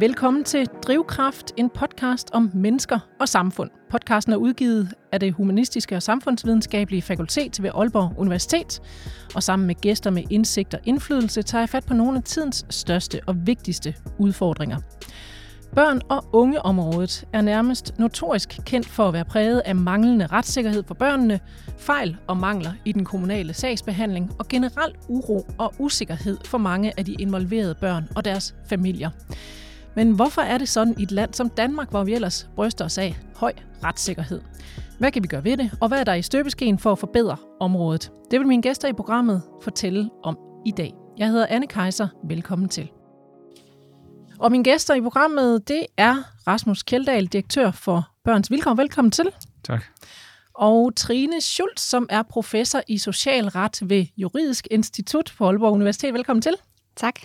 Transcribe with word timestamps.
Velkommen 0.00 0.44
til 0.44 0.66
Drivkraft, 0.66 1.52
en 1.56 1.70
podcast 1.70 2.30
om 2.32 2.50
mennesker 2.54 2.98
og 3.20 3.28
samfund. 3.28 3.70
Podcasten 3.90 4.32
er 4.32 4.36
udgivet 4.36 4.94
af 5.12 5.20
det 5.20 5.32
Humanistiske 5.32 5.96
og 5.96 6.02
Samfundsvidenskabelige 6.02 7.02
Fakultet 7.02 7.62
ved 7.62 7.70
Aalborg 7.74 8.18
Universitet. 8.18 8.80
Og 9.34 9.42
sammen 9.42 9.66
med 9.66 9.74
gæster 9.74 10.10
med 10.10 10.22
indsigt 10.30 10.74
og 10.74 10.80
indflydelse 10.84 11.42
tager 11.42 11.62
jeg 11.62 11.68
fat 11.68 11.86
på 11.86 11.94
nogle 11.94 12.16
af 12.16 12.22
tidens 12.22 12.66
største 12.70 13.20
og 13.26 13.46
vigtigste 13.46 13.94
udfordringer. 14.18 14.76
Børn- 15.74 16.00
og 16.08 16.24
ungeområdet 16.32 17.24
er 17.32 17.40
nærmest 17.40 17.98
notorisk 17.98 18.60
kendt 18.66 18.86
for 18.86 19.08
at 19.08 19.12
være 19.12 19.24
præget 19.24 19.62
af 19.64 19.76
manglende 19.76 20.26
retssikkerhed 20.26 20.84
for 20.86 20.94
børnene, 20.94 21.40
fejl 21.78 22.16
og 22.26 22.36
mangler 22.36 22.72
i 22.84 22.92
den 22.92 23.04
kommunale 23.04 23.54
sagsbehandling 23.54 24.30
og 24.38 24.48
generel 24.48 24.94
uro 25.08 25.46
og 25.58 25.74
usikkerhed 25.78 26.38
for 26.44 26.58
mange 26.58 26.92
af 26.98 27.04
de 27.04 27.12
involverede 27.12 27.74
børn 27.74 28.08
og 28.16 28.24
deres 28.24 28.54
familier. 28.68 29.10
Men 29.98 30.10
hvorfor 30.10 30.42
er 30.42 30.58
det 30.58 30.68
sådan 30.68 30.94
i 30.98 31.02
et 31.02 31.12
land 31.12 31.34
som 31.34 31.50
Danmark, 31.50 31.90
hvor 31.90 32.04
vi 32.04 32.14
ellers 32.14 32.48
bryster 32.54 32.84
os 32.84 32.98
af 32.98 33.16
høj 33.36 33.52
retssikkerhed? 33.84 34.40
Hvad 34.98 35.12
kan 35.12 35.22
vi 35.22 35.28
gøre 35.28 35.44
ved 35.44 35.56
det, 35.56 35.70
og 35.80 35.88
hvad 35.88 36.00
er 36.00 36.04
der 36.04 36.14
i 36.14 36.22
støbeskeen 36.22 36.78
for 36.78 36.92
at 36.92 36.98
forbedre 36.98 37.36
området? 37.60 38.10
Det 38.30 38.38
vil 38.38 38.48
mine 38.48 38.62
gæster 38.62 38.88
i 38.88 38.92
programmet 38.92 39.42
fortælle 39.62 40.10
om 40.22 40.38
i 40.66 40.70
dag. 40.70 40.94
Jeg 41.16 41.28
hedder 41.28 41.46
Anne 41.46 41.66
Kejser. 41.66 42.08
Velkommen 42.24 42.68
til. 42.68 42.90
Og 44.38 44.50
mine 44.50 44.64
gæster 44.64 44.94
i 44.94 45.00
programmet, 45.00 45.68
det 45.68 45.86
er 45.96 46.16
Rasmus 46.46 46.82
Kjeldahl, 46.82 47.26
direktør 47.26 47.70
for 47.70 48.08
Børns 48.24 48.50
Vilkår. 48.50 48.74
Velkommen 48.74 49.10
til. 49.10 49.26
Tak. 49.64 49.84
Og 50.54 50.96
Trine 50.96 51.40
Schultz, 51.40 51.82
som 51.82 52.06
er 52.10 52.22
professor 52.22 52.80
i 52.88 52.98
socialret 52.98 53.78
ved 53.82 54.06
Juridisk 54.16 54.68
Institut 54.70 55.34
på 55.38 55.46
Aalborg 55.46 55.72
Universitet. 55.72 56.14
Velkommen 56.14 56.42
til. 56.42 56.54
Tak. 56.96 57.20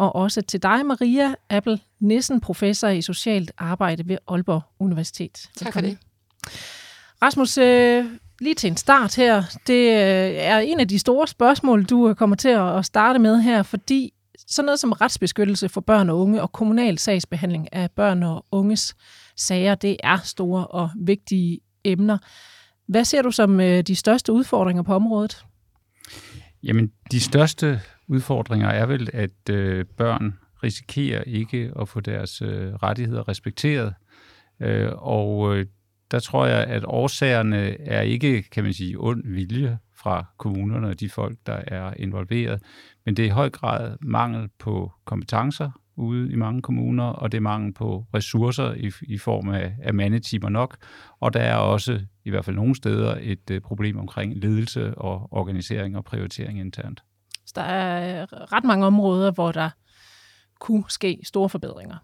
Og 0.00 0.16
også 0.16 0.42
til 0.42 0.62
dig, 0.62 0.86
Maria 0.86 1.34
Appel 1.50 1.82
Nissen, 2.00 2.40
professor 2.40 2.88
i 2.88 3.02
socialt 3.02 3.52
arbejde 3.58 4.08
ved 4.08 4.18
Aalborg 4.28 4.62
Universitet. 4.78 5.50
Tak 5.56 5.72
for 5.72 5.80
det. 5.80 5.98
Rasmus, 7.22 7.58
øh, 7.58 8.04
lige 8.40 8.54
til 8.54 8.70
en 8.70 8.76
start 8.76 9.16
her. 9.16 9.42
Det 9.66 9.88
øh, 9.88 10.34
er 10.36 10.58
en 10.58 10.80
af 10.80 10.88
de 10.88 10.98
store 10.98 11.26
spørgsmål, 11.26 11.84
du 11.84 12.14
kommer 12.14 12.36
til 12.36 12.48
at 12.48 12.84
starte 12.84 13.18
med 13.18 13.40
her, 13.40 13.62
fordi 13.62 14.12
sådan 14.48 14.66
noget 14.66 14.80
som 14.80 14.92
retsbeskyttelse 14.92 15.68
for 15.68 15.80
børn 15.80 16.10
og 16.10 16.18
unge 16.18 16.42
og 16.42 16.52
kommunal 16.52 16.98
sagsbehandling 16.98 17.72
af 17.72 17.90
børn 17.90 18.22
og 18.22 18.44
unges 18.52 18.96
sager, 19.36 19.74
det 19.74 19.96
er 20.02 20.18
store 20.24 20.66
og 20.66 20.90
vigtige 20.96 21.60
emner. 21.84 22.18
Hvad 22.88 23.04
ser 23.04 23.22
du 23.22 23.30
som 23.30 23.60
øh, 23.60 23.82
de 23.82 23.96
største 23.96 24.32
udfordringer 24.32 24.82
på 24.82 24.94
området? 24.94 25.44
Jamen, 26.62 26.92
de 27.12 27.20
største 27.20 27.80
udfordringer 28.08 28.68
er 28.68 28.86
vel, 28.86 29.08
at 29.12 29.50
øh, 29.50 29.84
børn 29.84 30.38
risikerer 30.62 31.22
ikke 31.22 31.72
at 31.80 31.88
få 31.88 32.00
deres 32.00 32.42
øh, 32.42 32.74
rettigheder 32.74 33.28
respekteret. 33.28 33.94
Øh, 34.60 34.90
og 34.94 35.56
øh, 35.56 35.66
der 36.10 36.18
tror 36.18 36.46
jeg, 36.46 36.64
at 36.64 36.84
årsagerne 36.86 37.80
er 37.80 38.00
ikke, 38.00 38.42
kan 38.42 38.64
man 38.64 38.72
sige, 38.72 38.96
ond 38.98 39.22
vilje 39.26 39.78
fra 39.96 40.24
kommunerne 40.38 40.88
og 40.88 41.00
de 41.00 41.08
folk, 41.08 41.38
der 41.46 41.60
er 41.66 41.94
involveret, 41.96 42.62
men 43.04 43.16
det 43.16 43.22
er 43.22 43.26
i 43.26 43.30
høj 43.30 43.50
grad 43.50 43.96
mangel 44.00 44.48
på 44.58 44.92
kompetencer 45.04 45.70
ude 45.96 46.32
i 46.32 46.36
mange 46.36 46.62
kommuner, 46.62 47.04
og 47.04 47.32
det 47.32 47.38
er 47.38 47.42
mangel 47.42 47.74
på 47.74 48.06
ressourcer 48.14 48.74
i, 48.74 48.92
i 49.02 49.18
form 49.18 49.48
af, 49.48 49.74
af 49.82 49.94
mandetimer 49.94 50.48
nok, 50.48 50.76
og 51.20 51.32
der 51.32 51.40
er 51.40 51.56
også 51.56 52.00
i 52.24 52.30
hvert 52.30 52.44
fald 52.44 52.56
nogle 52.56 52.74
steder 52.74 53.18
et 53.20 53.50
uh, 53.50 53.58
problem 53.58 53.98
omkring 53.98 54.36
ledelse 54.36 54.94
og 54.94 55.28
organisering 55.30 55.96
og 55.96 56.04
prioritering 56.04 56.60
internt. 56.60 57.02
Så 57.46 57.52
der 57.56 57.62
er 57.62 58.26
ret 58.52 58.64
mange 58.64 58.86
områder, 58.86 59.30
hvor 59.30 59.52
der 59.52 59.70
kunne 60.60 60.84
ske 60.88 61.20
store 61.24 61.48
forbedringer. 61.48 61.96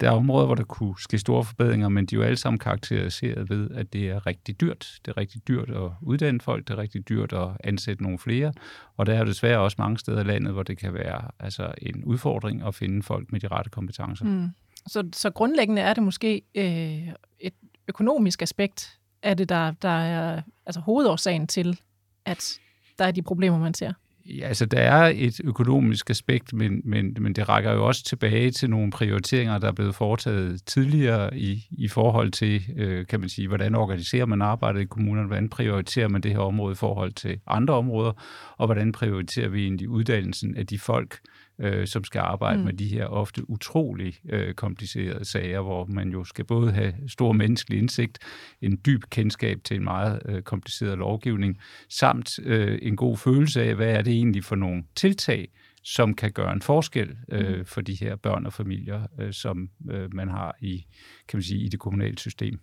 Der 0.00 0.10
er 0.10 0.12
områder, 0.12 0.46
hvor 0.46 0.54
der 0.54 0.64
kunne 0.64 0.94
ske 0.98 1.18
store 1.18 1.44
forbedringer, 1.44 1.88
men 1.88 2.06
de 2.06 2.14
er 2.14 2.18
jo 2.18 2.24
alle 2.24 2.36
sammen 2.36 2.58
karakteriseret 2.58 3.50
ved, 3.50 3.70
at 3.70 3.92
det 3.92 4.10
er 4.10 4.26
rigtig 4.26 4.60
dyrt. 4.60 4.98
Det 5.04 5.10
er 5.10 5.16
rigtig 5.16 5.48
dyrt 5.48 5.70
at 5.70 5.90
uddanne 6.00 6.40
folk, 6.40 6.68
det 6.68 6.74
er 6.74 6.78
rigtig 6.78 7.08
dyrt 7.08 7.32
at 7.32 7.48
ansætte 7.64 8.02
nogle 8.02 8.18
flere, 8.18 8.52
og 8.96 9.06
der 9.06 9.14
er 9.14 9.24
desværre 9.24 9.58
også 9.58 9.74
mange 9.78 9.98
steder 9.98 10.20
i 10.20 10.24
landet, 10.24 10.52
hvor 10.52 10.62
det 10.62 10.78
kan 10.78 10.94
være 10.94 11.30
altså, 11.40 11.74
en 11.82 12.04
udfordring 12.04 12.62
at 12.62 12.74
finde 12.74 13.02
folk 13.02 13.32
med 13.32 13.40
de 13.40 13.48
rette 13.48 13.70
kompetencer. 13.70 14.24
Mm. 14.24 14.48
Så, 14.86 15.08
så 15.12 15.30
grundlæggende 15.30 15.82
er 15.82 15.94
det 15.94 16.02
måske 16.02 16.42
øh, 16.54 17.08
et 17.40 17.54
økonomisk 17.88 18.42
aspekt 18.42 18.98
er 19.22 19.34
det, 19.34 19.48
der, 19.48 19.72
der 19.82 19.88
er 19.88 20.42
altså 20.66 20.80
hovedårsagen 20.80 21.46
til, 21.46 21.80
at 22.24 22.58
der 22.98 23.04
er 23.04 23.10
de 23.10 23.22
problemer, 23.22 23.58
man 23.58 23.74
ser. 23.74 23.92
Ja, 24.26 24.46
altså 24.46 24.66
der 24.66 24.80
er 24.80 25.12
et 25.16 25.40
økonomisk 25.44 26.10
aspekt, 26.10 26.52
men, 26.52 26.80
men, 26.84 27.16
men 27.20 27.32
det 27.32 27.48
rækker 27.48 27.72
jo 27.72 27.86
også 27.86 28.04
tilbage 28.04 28.50
til 28.50 28.70
nogle 28.70 28.90
prioriteringer, 28.90 29.58
der 29.58 29.68
er 29.68 29.72
blevet 29.72 29.94
foretaget 29.94 30.66
tidligere 30.66 31.38
i, 31.38 31.66
i 31.70 31.88
forhold 31.88 32.30
til, 32.30 32.62
øh, 32.76 33.06
kan 33.06 33.20
man 33.20 33.28
sige, 33.28 33.48
hvordan 33.48 33.74
organiserer 33.74 34.26
man 34.26 34.42
arbejdet 34.42 34.80
i 34.80 34.84
kommunerne, 34.84 35.26
hvordan 35.26 35.48
prioriterer 35.48 36.08
man 36.08 36.20
det 36.20 36.30
her 36.30 36.38
område 36.38 36.72
i 36.72 36.76
forhold 36.76 37.12
til 37.12 37.40
andre 37.46 37.74
områder, 37.74 38.12
og 38.56 38.66
hvordan 38.66 38.92
prioriterer 38.92 39.48
vi 39.48 39.62
egentlig 39.62 39.88
uddannelsen 39.88 40.56
af 40.56 40.66
de 40.66 40.78
folk, 40.78 41.12
øh, 41.12 41.41
som 41.84 42.04
skal 42.04 42.18
arbejde 42.18 42.58
mm. 42.58 42.64
med 42.64 42.72
de 42.72 42.88
her 42.88 43.06
ofte 43.06 43.50
utrolig 43.50 44.14
øh, 44.28 44.54
komplicerede 44.54 45.24
sager, 45.24 45.60
hvor 45.60 45.86
man 45.86 46.10
jo 46.10 46.24
skal 46.24 46.44
både 46.44 46.72
have 46.72 46.94
stor 47.08 47.32
menneskelig 47.32 47.78
indsigt, 47.78 48.18
en 48.60 48.80
dyb 48.86 49.02
kendskab 49.10 49.58
til 49.64 49.76
en 49.76 49.84
meget 49.84 50.22
øh, 50.24 50.42
kompliceret 50.42 50.98
lovgivning, 50.98 51.58
samt 51.88 52.38
øh, 52.38 52.78
en 52.82 52.96
god 52.96 53.16
følelse 53.16 53.62
af, 53.62 53.74
hvad 53.74 53.90
er 53.90 54.02
det 54.02 54.12
egentlig 54.12 54.44
for 54.44 54.56
nogle 54.56 54.84
tiltag, 54.94 55.48
som 55.84 56.14
kan 56.14 56.32
gøre 56.32 56.52
en 56.52 56.62
forskel 56.62 57.16
øh, 57.28 57.58
mm. 57.58 57.64
for 57.64 57.80
de 57.80 57.94
her 57.94 58.16
børn 58.16 58.46
og 58.46 58.52
familier, 58.52 59.02
øh, 59.20 59.32
som 59.32 59.70
øh, 59.90 60.14
man 60.14 60.28
har 60.28 60.56
i, 60.60 60.86
kan 61.28 61.36
man 61.36 61.42
sige, 61.42 61.60
i 61.60 61.68
det 61.68 61.80
kommunale 61.80 62.18
system. 62.18 62.60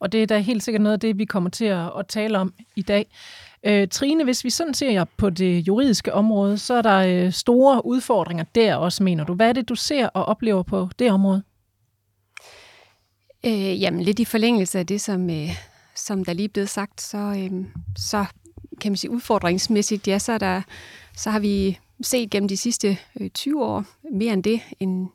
Og 0.00 0.12
det 0.12 0.22
er 0.22 0.26
da 0.26 0.38
helt 0.38 0.62
sikkert 0.62 0.82
noget 0.82 0.92
af 0.92 1.00
det, 1.00 1.18
vi 1.18 1.24
kommer 1.24 1.50
til 1.50 1.64
at 1.64 2.06
tale 2.08 2.38
om 2.38 2.54
i 2.76 2.82
dag. 2.82 3.06
Øh, 3.66 3.88
Trine, 3.88 4.24
hvis 4.24 4.44
vi 4.44 4.50
sådan 4.50 4.74
ser 4.74 5.04
på 5.16 5.30
det 5.30 5.68
juridiske 5.68 6.14
område, 6.14 6.58
så 6.58 6.74
er 6.74 6.82
der 6.82 6.98
øh, 6.98 7.32
store 7.32 7.86
udfordringer 7.86 8.44
der 8.54 8.74
også, 8.74 9.02
mener 9.02 9.24
du. 9.24 9.34
Hvad 9.34 9.48
er 9.48 9.52
det, 9.52 9.68
du 9.68 9.74
ser 9.74 10.08
og 10.08 10.24
oplever 10.24 10.62
på 10.62 10.88
det 10.98 11.10
område? 11.10 11.42
Øh, 13.46 13.82
jamen, 13.82 14.02
lidt 14.02 14.18
i 14.18 14.24
forlængelse 14.24 14.78
af 14.78 14.86
det, 14.86 15.00
som, 15.00 15.30
øh, 15.30 15.48
som 15.94 16.24
der 16.24 16.32
lige 16.32 16.44
er 16.44 16.52
blevet 16.52 16.68
sagt, 16.68 17.00
så, 17.00 17.18
øh, 17.18 17.64
så 17.96 18.24
kan 18.80 18.92
man 18.92 18.96
sige 18.96 19.10
udfordringsmæssigt, 19.10 20.08
ja, 20.08 20.18
så, 20.18 20.32
er 20.32 20.38
der, 20.38 20.62
så 21.16 21.30
har 21.30 21.38
vi 21.38 21.78
set 22.02 22.30
gennem 22.30 22.48
de 22.48 22.56
sidste 22.56 22.98
øh, 23.20 23.30
20 23.30 23.64
år 23.64 23.84
mere 24.12 24.32
end 24.32 24.44
det, 24.44 24.60
en, 24.80 25.08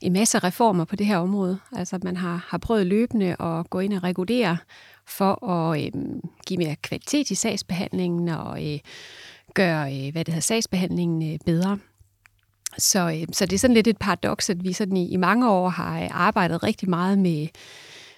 en 0.00 0.12
masse 0.12 0.38
reformer 0.38 0.84
på 0.84 0.96
det 0.96 1.06
her 1.06 1.18
område. 1.18 1.58
Altså, 1.76 1.98
man 2.02 2.16
har, 2.16 2.46
har 2.48 2.58
prøvet 2.58 2.86
løbende 2.86 3.36
at 3.42 3.70
gå 3.70 3.80
ind 3.80 3.94
og 3.94 4.02
regulere 4.02 4.56
for 5.08 5.48
at 5.50 5.80
øh, 5.84 5.92
give 6.46 6.58
mere 6.58 6.76
kvalitet 6.76 7.30
i 7.30 7.34
sagsbehandlingen 7.34 8.28
og 8.28 8.72
øh, 8.72 8.78
gøre 9.54 9.96
øh, 9.96 10.12
hvad 10.12 10.24
det 10.24 10.34
hedder, 10.34 10.40
sagsbehandlingen 10.40 11.32
øh, 11.32 11.38
bedre. 11.46 11.78
Så, 12.78 13.10
øh, 13.20 13.26
så 13.32 13.46
det 13.46 13.52
er 13.52 13.58
sådan 13.58 13.74
lidt 13.74 13.86
et 13.86 13.98
paradoks, 13.98 14.50
at 14.50 14.64
vi 14.64 14.72
sådan 14.72 14.96
i, 14.96 15.08
i 15.08 15.16
mange 15.16 15.50
år 15.50 15.68
har 15.68 16.00
øh, 16.00 16.08
arbejdet 16.10 16.62
rigtig 16.62 16.90
meget 16.90 17.18
med, 17.18 17.48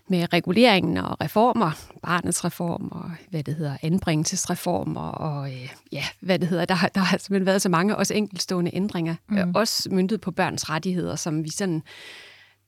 med 0.08 0.32
reguleringen 0.32 0.96
og 0.96 1.20
reformer, 1.20 1.70
barnets 2.02 2.44
reform 2.44 2.88
og 2.92 3.10
hvad 3.30 3.42
det 3.42 3.54
hedder, 3.54 3.76
anbringelsesreformer 3.82 5.08
og 5.08 5.50
øh, 5.50 5.68
ja, 5.92 6.04
hvad 6.20 6.38
det 6.38 6.48
hedder, 6.48 6.64
der, 6.64 6.74
der 6.94 7.00
har 7.00 7.18
simpelthen 7.18 7.46
været 7.46 7.62
så 7.62 7.68
mange 7.68 7.96
også 7.96 8.14
enkeltstående 8.14 8.70
ændringer, 8.74 9.14
mm. 9.28 9.38
øh, 9.38 9.46
også 9.54 9.88
myndet 9.92 10.20
på 10.20 10.30
børns 10.30 10.70
rettigheder, 10.70 11.16
som 11.16 11.44
vi 11.44 11.50
sådan 11.50 11.82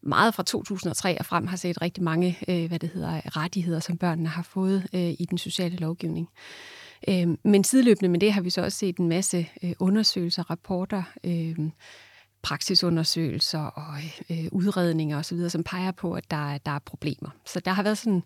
meget 0.02 0.34
fra 0.34 0.42
2003 0.42 1.18
og 1.18 1.26
frem 1.26 1.46
har 1.46 1.56
set 1.56 1.82
rigtig 1.82 2.02
mange 2.02 2.38
øh, 2.48 2.68
hvad 2.68 2.78
det 2.78 2.88
hedder, 2.88 3.36
rettigheder, 3.36 3.80
som 3.80 3.98
børnene 3.98 4.28
har 4.28 4.42
fået 4.42 4.88
øh, 4.92 5.14
i 5.18 5.26
den 5.30 5.38
sociale 5.38 5.76
lovgivning. 5.76 6.28
Øh, 7.08 7.28
men 7.44 7.64
sideløbende 7.64 8.08
med 8.08 8.20
det 8.20 8.32
har 8.32 8.40
vi 8.40 8.50
så 8.50 8.62
også 8.62 8.78
set 8.78 8.96
en 8.96 9.08
masse 9.08 9.48
øh, 9.62 9.72
undersøgelser, 9.78 10.50
rapporter, 10.50 11.02
øh, 11.24 11.56
praksisundersøgelser 12.42 13.58
og 13.58 13.94
øh, 14.30 14.44
udredninger 14.52 15.18
osv., 15.18 15.48
som 15.48 15.64
peger 15.64 15.90
på, 15.90 16.12
at 16.12 16.30
der, 16.30 16.58
der 16.58 16.72
er 16.72 16.78
problemer. 16.78 17.30
Så 17.46 17.60
der 17.60 17.70
har 17.70 17.82
været 17.82 17.98
sådan, 17.98 18.22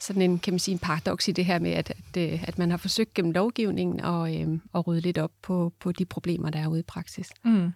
sådan 0.00 0.22
en, 0.22 0.38
kan 0.38 0.52
man 0.52 0.58
sige, 0.58 0.72
en 0.72 0.78
paradoks 0.78 1.28
i 1.28 1.32
det 1.32 1.44
her 1.44 1.58
med, 1.58 1.70
at, 1.70 1.90
at, 1.90 2.32
øh, 2.32 2.48
at 2.48 2.58
man 2.58 2.70
har 2.70 2.78
forsøgt 2.78 3.14
gennem 3.14 3.32
lovgivningen 3.32 4.00
at, 4.00 4.40
øh, 4.40 4.58
at 4.74 4.86
rydde 4.86 5.00
lidt 5.00 5.18
op 5.18 5.32
på, 5.42 5.72
på 5.80 5.92
de 5.92 6.04
problemer, 6.04 6.50
der 6.50 6.58
er 6.58 6.66
ude 6.66 6.80
i 6.80 6.82
praksis. 6.82 7.30
Mm. 7.44 7.72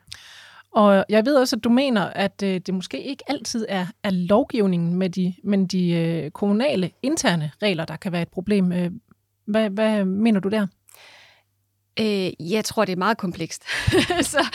Og 0.75 1.05
jeg 1.09 1.26
ved 1.26 1.37
også, 1.37 1.56
at 1.56 1.65
du 1.65 1.69
mener, 1.69 2.03
at 2.03 2.43
øh, 2.44 2.61
det 2.67 2.75
måske 2.75 3.03
ikke 3.03 3.25
altid 3.26 3.67
er, 3.69 3.87
er 4.03 4.11
lovgivningen, 4.11 4.94
med 4.94 5.11
de, 5.11 5.35
men 5.44 5.67
de 5.67 5.91
øh, 5.91 6.31
kommunale 6.31 6.91
interne 7.03 7.50
regler, 7.62 7.85
der 7.85 7.97
kan 7.97 8.12
være 8.12 8.23
et 8.23 8.29
problem. 8.29 8.73
Øh, 8.73 8.91
hvad, 9.47 9.71
hvad 9.71 10.05
mener 10.05 10.41
du 10.41 10.49
der? 10.49 10.67
Øh, 12.00 12.50
jeg 12.53 12.65
tror, 12.65 12.85
det 12.85 12.93
er 12.93 12.97
meget 12.97 13.19
komplekst. 13.19 13.65
så 14.32 14.47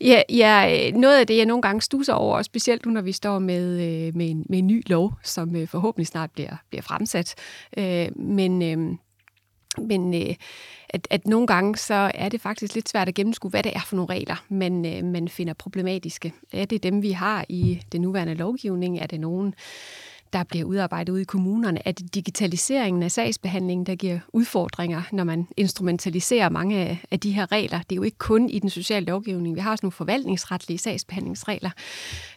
ja, 0.00 0.22
ja, 0.30 0.90
noget 0.90 1.18
af 1.18 1.26
det, 1.26 1.36
jeg 1.36 1.46
nogle 1.46 1.62
gange 1.62 1.82
stuser 1.82 2.12
over, 2.12 2.42
specielt 2.42 2.86
nu, 2.86 2.92
når 2.92 3.00
vi 3.00 3.12
står 3.12 3.38
med, 3.38 3.72
øh, 3.72 4.16
med, 4.16 4.30
en, 4.30 4.46
med 4.48 4.58
en 4.58 4.66
ny 4.66 4.82
lov, 4.86 5.12
som 5.24 5.56
øh, 5.56 5.68
forhåbentlig 5.68 6.06
snart 6.06 6.30
bliver, 6.30 6.56
bliver 6.68 6.82
fremsat. 6.82 7.34
Øh, 7.78 8.08
men... 8.16 8.62
Øh, 8.62 8.98
men 9.78 10.14
øh, 10.14 10.34
at, 10.88 11.08
at 11.10 11.26
nogle 11.26 11.46
gange 11.46 11.76
så 11.76 12.10
er 12.14 12.28
det 12.28 12.40
faktisk 12.40 12.74
lidt 12.74 12.88
svært 12.88 13.08
at 13.08 13.14
gennemskue, 13.14 13.50
hvad 13.50 13.62
det 13.62 13.72
er 13.76 13.80
for 13.86 13.96
nogle 13.96 14.14
regler, 14.14 14.44
man, 14.48 14.86
øh, 14.86 15.04
man 15.04 15.28
finder 15.28 15.54
problematiske. 15.54 16.32
Er 16.52 16.64
det 16.64 16.82
dem, 16.82 17.02
vi 17.02 17.10
har 17.10 17.44
i 17.48 17.82
den 17.92 18.00
nuværende 18.00 18.34
lovgivning? 18.34 18.98
Er 18.98 19.06
det 19.06 19.20
nogen, 19.20 19.54
der 20.32 20.44
bliver 20.44 20.64
udarbejdet 20.64 21.12
ude 21.12 21.22
i 21.22 21.24
kommunerne? 21.24 21.88
Er 21.88 21.92
det 21.92 22.14
digitaliseringen 22.14 23.02
af 23.02 23.10
sagsbehandlingen, 23.10 23.86
der 23.86 23.94
giver 23.94 24.18
udfordringer, 24.32 25.02
når 25.12 25.24
man 25.24 25.48
instrumentaliserer 25.56 26.48
mange 26.48 26.78
af, 26.78 26.98
af 27.10 27.20
de 27.20 27.30
her 27.30 27.52
regler? 27.52 27.78
Det 27.78 27.92
er 27.92 27.96
jo 27.96 28.02
ikke 28.02 28.18
kun 28.18 28.48
i 28.48 28.58
den 28.58 28.70
sociale 28.70 29.06
lovgivning. 29.06 29.54
Vi 29.54 29.60
har 29.60 29.70
også 29.70 29.86
nogle 29.86 29.92
forvaltningsretlige 29.92 30.78
sagsbehandlingsregler. 30.78 31.70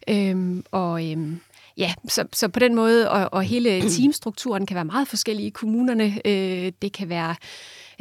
Øhm, 0.10 0.64
og 0.72 1.12
øhm, 1.12 1.40
Ja, 1.80 1.94
så, 2.08 2.26
så 2.34 2.48
på 2.48 2.60
den 2.60 2.76
måde, 2.76 3.12
og, 3.12 3.30
og 3.34 3.44
hele 3.44 3.82
teamstrukturen 3.98 4.66
kan 4.66 4.76
være 4.76 4.86
meget 4.86 5.08
forskellig 5.08 5.46
i 5.46 5.50
kommunerne. 5.50 6.22
Øh, 6.26 6.72
det 6.82 6.92
kan 6.94 7.10
være 7.10 7.36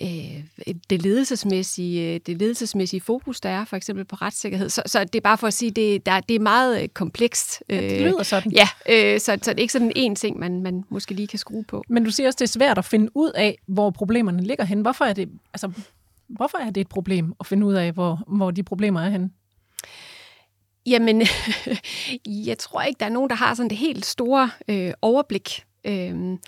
øh, 0.00 0.44
det, 0.90 1.02
ledelsesmæssige, 1.02 2.18
det 2.18 2.38
ledelsesmæssige 2.38 3.00
fokus, 3.00 3.40
der 3.40 3.48
er 3.48 3.64
for 3.64 3.76
eksempel 3.76 4.04
på 4.04 4.16
retssikkerhed. 4.16 4.68
Så, 4.68 4.82
så 4.86 5.04
det 5.04 5.14
er 5.14 5.20
bare 5.20 5.38
for 5.38 5.46
at 5.46 5.54
sige, 5.54 5.70
det, 5.70 6.06
der, 6.06 6.20
det 6.20 6.34
er 6.34 6.40
meget 6.40 6.82
øh, 6.82 6.88
komplekst. 6.88 7.62
Ja, 7.68 7.80
det 7.80 8.00
lyder 8.00 8.22
sådan. 8.22 8.52
Ja, 8.52 8.68
øh, 8.88 9.20
så, 9.20 9.38
så 9.42 9.50
det 9.50 9.58
er 9.58 9.62
ikke 9.62 9.72
sådan 9.72 9.92
en 9.96 10.16
ting, 10.16 10.38
man, 10.38 10.62
man 10.62 10.84
måske 10.88 11.14
lige 11.14 11.28
kan 11.28 11.38
skrue 11.38 11.64
på. 11.64 11.84
Men 11.88 12.04
du 12.04 12.10
siger 12.10 12.26
også, 12.26 12.36
det 12.36 12.44
er 12.44 12.58
svært 12.58 12.78
at 12.78 12.84
finde 12.84 13.16
ud 13.16 13.30
af, 13.30 13.58
hvor 13.66 13.90
problemerne 13.90 14.42
ligger 14.42 14.64
hen. 14.64 14.80
Hvorfor 14.80 15.04
er 15.04 15.12
det, 15.12 15.28
altså, 15.54 15.70
hvorfor 16.28 16.58
er 16.58 16.70
det 16.70 16.80
et 16.80 16.88
problem 16.88 17.34
at 17.40 17.46
finde 17.46 17.66
ud 17.66 17.74
af, 17.74 17.92
hvor, 17.92 18.24
hvor 18.26 18.50
de 18.50 18.62
problemer 18.62 19.00
er 19.00 19.10
henne? 19.10 19.30
Jamen, 20.88 21.22
jeg 22.48 22.58
tror 22.58 22.82
ikke, 22.82 22.98
der 22.98 23.06
er 23.06 23.10
nogen, 23.10 23.30
der 23.30 23.36
har 23.36 23.54
sådan 23.54 23.70
det 23.70 23.78
helt 23.78 24.06
store 24.06 24.50
øh, 24.68 24.92
overblik. 25.02 25.64
Øh, 25.84 26.38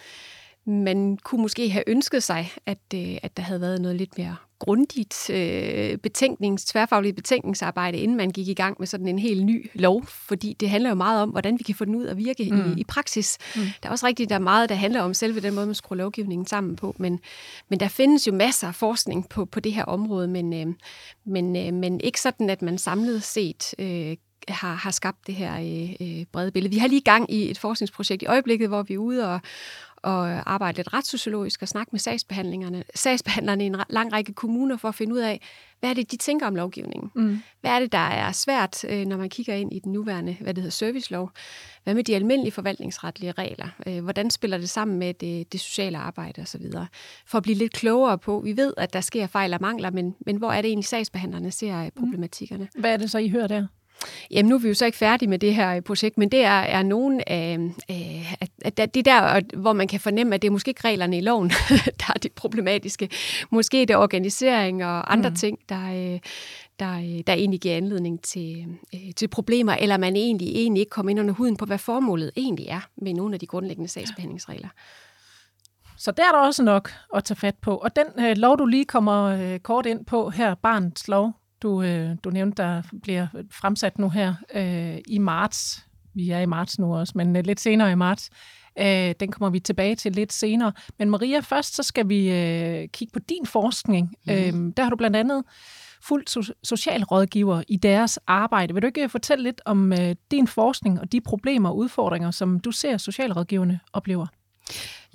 man 0.67 1.19
kunne 1.23 1.43
måske 1.43 1.71
have 1.71 1.85
ønsket 1.87 2.23
sig, 2.23 2.53
at, 2.67 2.79
øh, 2.95 3.17
at 3.23 3.37
der 3.37 3.43
havde 3.43 3.61
været 3.61 3.81
noget 3.81 3.97
lidt 3.97 4.19
mere 4.19 4.37
grundigt 4.59 5.31
øh, 5.31 5.99
betænknings, 5.99 6.65
tværfagligt 6.65 7.17
betænkningsarbejde, 7.17 7.99
inden 7.99 8.17
man 8.17 8.31
gik 8.31 8.49
i 8.49 8.55
gang 8.55 8.77
med 8.79 8.87
sådan 8.87 9.09
en 9.09 9.19
helt 9.19 9.45
ny 9.45 9.71
lov, 9.75 10.07
fordi 10.07 10.57
det 10.61 10.71
handler 10.71 10.91
jo 10.91 10.95
meget 10.95 11.23
om, 11.23 11.31
hvordan 11.31 11.59
vi 11.59 11.63
kan 11.63 11.75
få 11.75 11.85
den 11.85 11.95
ud 11.95 12.07
at 12.07 12.17
virke 12.17 12.49
mm. 12.51 12.73
i, 12.77 12.81
i 12.81 12.85
praksis. 12.85 13.39
Mm. 13.57 13.63
Der 13.83 13.89
er 13.89 13.91
også 13.91 14.07
rigtigt, 14.07 14.31
der 14.31 14.35
er 14.35 14.41
meget, 14.41 14.69
der 14.69 14.75
handler 14.75 15.01
om 15.01 15.15
selve 15.15 15.41
den 15.41 15.55
måde, 15.55 15.67
man 15.67 15.75
skruer 15.75 15.97
lovgivningen 15.97 16.47
sammen 16.47 16.77
på, 16.77 16.95
men, 16.99 17.21
men 17.69 17.81
der 17.81 17.89
findes 17.89 18.27
jo 18.27 18.33
masser 18.33 18.69
af 18.69 18.75
forskning 18.75 19.29
på, 19.29 19.45
på 19.45 19.61
det 19.61 19.73
her 19.73 19.85
område, 19.85 20.29
men, 20.29 20.53
øh, 20.53 20.75
men, 21.27 21.57
øh, 21.57 21.75
men 21.75 22.01
ikke 22.01 22.21
sådan, 22.21 22.51
at 22.51 22.63
man 22.63 22.79
samlet 22.79 23.23
set 23.23 23.75
øh, 23.79 24.17
har, 24.49 24.75
har 24.75 24.91
skabt 24.91 25.27
det 25.27 25.35
her 25.35 25.55
øh, 25.55 26.09
øh, 26.09 26.25
brede 26.33 26.51
billede. 26.51 26.75
Vi 26.75 26.79
har 26.79 26.89
lige 26.89 27.01
gang 27.01 27.33
i 27.33 27.51
et 27.51 27.59
forskningsprojekt 27.59 28.23
i 28.23 28.27
øjeblikket, 28.27 28.69
hvor 28.69 28.83
vi 28.83 28.95
er 28.95 28.99
ude 28.99 29.35
og, 29.35 29.41
og 30.03 30.53
arbejde 30.53 30.77
lidt 30.77 30.93
retssociologisk 30.93 31.63
og 31.63 31.69
snakke 31.69 31.89
med 31.93 32.01
sagsbehandlingerne, 32.01 32.85
sagsbehandlerne 32.95 33.65
i 33.65 33.67
en 33.67 33.77
lang 33.89 34.13
række 34.13 34.33
kommuner 34.33 34.77
for 34.77 34.89
at 34.89 34.95
finde 34.95 35.15
ud 35.15 35.19
af, 35.19 35.41
hvad 35.81 35.91
er 35.91 35.95
det, 35.95 36.11
de 36.11 36.17
tænker 36.17 36.47
om 36.47 36.55
lovgivningen? 36.55 37.11
Mm. 37.15 37.43
Hvad 37.61 37.71
er 37.71 37.81
det, 37.81 37.93
der 37.93 37.99
er 37.99 38.33
svært, 38.33 38.85
øh, 38.85 39.07
når 39.07 39.17
man 39.17 39.29
kigger 39.29 39.55
ind 39.55 39.73
i 39.73 39.79
den 39.79 39.93
nuværende, 39.93 40.37
hvad 40.41 40.55
det 40.55 40.63
hedder, 40.63 40.71
servicelov? 40.71 41.31
Hvad 41.85 41.95
med 41.95 42.05
de 42.05 42.15
almindelige 42.15 42.53
forvaltningsretlige 42.53 43.33
regler? 43.33 43.69
Øh, 43.87 44.03
hvordan 44.03 44.31
spiller 44.31 44.59
det 44.59 44.69
sammen 44.69 44.99
med 44.99 45.15
det, 45.15 45.53
det 45.53 45.61
sociale 45.61 45.99
arbejde 45.99 46.43
osv.? 46.43 46.63
For 47.27 47.37
at 47.37 47.43
blive 47.43 47.57
lidt 47.57 47.73
klogere 47.73 48.19
på, 48.19 48.41
vi 48.45 48.57
ved, 48.57 48.75
at 48.77 48.93
der 48.93 49.01
sker 49.01 49.27
fejl 49.27 49.55
og 49.55 49.61
mangler, 49.61 49.91
men, 49.91 50.15
men 50.27 50.37
hvor 50.37 50.53
er 50.53 50.63
det 50.63 50.69
egentlig, 50.69 50.89
sagsbehandlerne 50.89 51.51
ser 51.51 51.85
mm. 51.85 51.91
problematikkerne? 52.01 52.69
Hvad 52.79 52.93
er 52.93 52.97
det 52.97 53.11
så, 53.11 53.19
I 53.19 53.29
hører 53.29 53.47
der? 53.47 53.67
Jamen, 54.31 54.49
nu 54.49 54.55
er 54.55 54.59
vi 54.59 54.69
jo 54.69 54.75
så 54.75 54.87
ikke 54.87 54.99
færdige 54.99 55.29
med 55.29 55.39
det 55.39 55.55
her 55.55 55.81
projekt, 55.81 56.19
men 56.19 56.29
det 56.29 56.45
er, 56.45 56.61
er 56.61 56.83
nogle 56.83 57.29
af, 57.29 57.59
af, 57.89 58.49
af 58.77 58.91
det 58.91 59.05
der, 59.05 59.41
hvor 59.57 59.73
man 59.73 59.89
kan 59.89 60.01
fornemme, 60.01 60.35
at 60.35 60.43
det 60.43 60.49
er 60.49 60.53
måske 60.53 60.69
ikke 60.69 60.85
reglerne 60.85 61.19
i 61.19 61.21
loven, 61.21 61.49
der 62.01 62.13
er 62.15 62.19
det 62.23 62.33
problematiske. 62.33 63.09
Måske 63.51 63.81
det 63.81 63.91
er 63.91 63.97
organisering 63.97 64.85
og 64.85 65.13
andre 65.13 65.31
mm. 65.31 65.37
ting, 65.37 65.59
der, 65.69 66.19
der, 66.79 67.23
der 67.27 67.33
egentlig 67.33 67.61
giver 67.61 67.77
anledning 67.77 68.23
til, 68.23 68.67
til 69.17 69.29
problemer, 69.29 69.73
eller 69.73 69.97
man 69.97 70.17
egentlig, 70.17 70.49
egentlig 70.49 70.81
ikke 70.81 70.91
kommer 70.91 71.11
ind 71.11 71.21
under 71.21 71.35
huden 71.35 71.57
på, 71.57 71.65
hvad 71.65 71.79
formålet 71.79 72.31
egentlig 72.37 72.67
er 72.67 72.89
med 72.97 73.15
nogle 73.15 73.35
af 73.35 73.41
de 73.41 73.47
grundlæggende 73.47 73.89
sagsbehandlingsregler. 73.89 74.69
Så 75.97 76.11
der 76.11 76.23
er 76.23 76.33
der 76.33 76.39
også 76.39 76.63
nok 76.63 76.91
at 77.15 77.25
tage 77.25 77.37
fat 77.37 77.55
på. 77.55 77.77
Og 77.77 77.97
den 77.97 78.07
øh, 78.19 78.37
lov, 78.37 78.59
du 78.59 78.67
lige 78.67 78.85
kommer 78.85 79.25
øh, 79.25 79.59
kort 79.59 79.87
ind 79.87 80.05
på 80.05 80.31
her, 80.31 80.55
barnets 80.55 81.09
lov, 81.09 81.33
du, 81.63 81.83
øh, 81.83 82.17
du 82.25 82.31
nævnte, 82.31 82.63
der 82.63 82.83
bliver 83.03 83.27
fremsat 83.51 83.99
nu 83.99 84.09
her 84.09 84.35
øh, 84.55 84.99
i 85.07 85.19
marts. 85.19 85.87
Vi 86.15 86.31
er 86.31 86.39
i 86.39 86.47
marts 86.47 86.79
nu 86.79 86.97
også, 86.97 87.13
men 87.17 87.37
øh, 87.37 87.45
lidt 87.45 87.61
senere 87.61 87.93
i 87.93 87.95
marts. 87.95 88.31
Øh, 88.79 89.15
den 89.21 89.33
kommer 89.33 89.51
vi 89.51 89.61
tilbage 89.61 89.97
til 89.97 90.13
lidt 90.13 90.33
senere. 90.33 90.73
Men 90.99 91.11
Maria, 91.11 91.41
først 91.41 91.77
så 91.77 91.83
skal 91.83 92.09
vi 92.09 92.31
øh, 92.31 92.89
kigge 92.89 93.13
på 93.13 93.19
din 93.19 93.47
forskning. 93.47 94.15
Mm. 94.27 94.33
Øh, 94.33 94.73
der 94.77 94.83
har 94.83 94.91
du 94.91 94.97
blandt 94.97 95.17
andet 95.17 95.45
fuldt 96.03 96.37
so- 96.37 96.53
socialrådgiver 96.65 97.63
i 97.69 97.77
deres 97.77 98.19
arbejde. 98.27 98.75
Vil 98.75 98.83
du 98.83 98.87
ikke 98.87 99.09
fortælle 99.09 99.45
lidt 99.45 99.61
om 99.65 99.93
øh, 99.93 100.15
din 100.31 100.47
forskning 100.47 101.01
og 101.01 101.13
de 101.13 101.21
problemer 101.21 101.69
og 101.69 101.77
udfordringer, 101.77 102.31
som 102.31 102.61
du 102.61 102.71
ser 102.71 102.97
socialrådgiverne 102.97 103.81
oplever? 103.93 104.27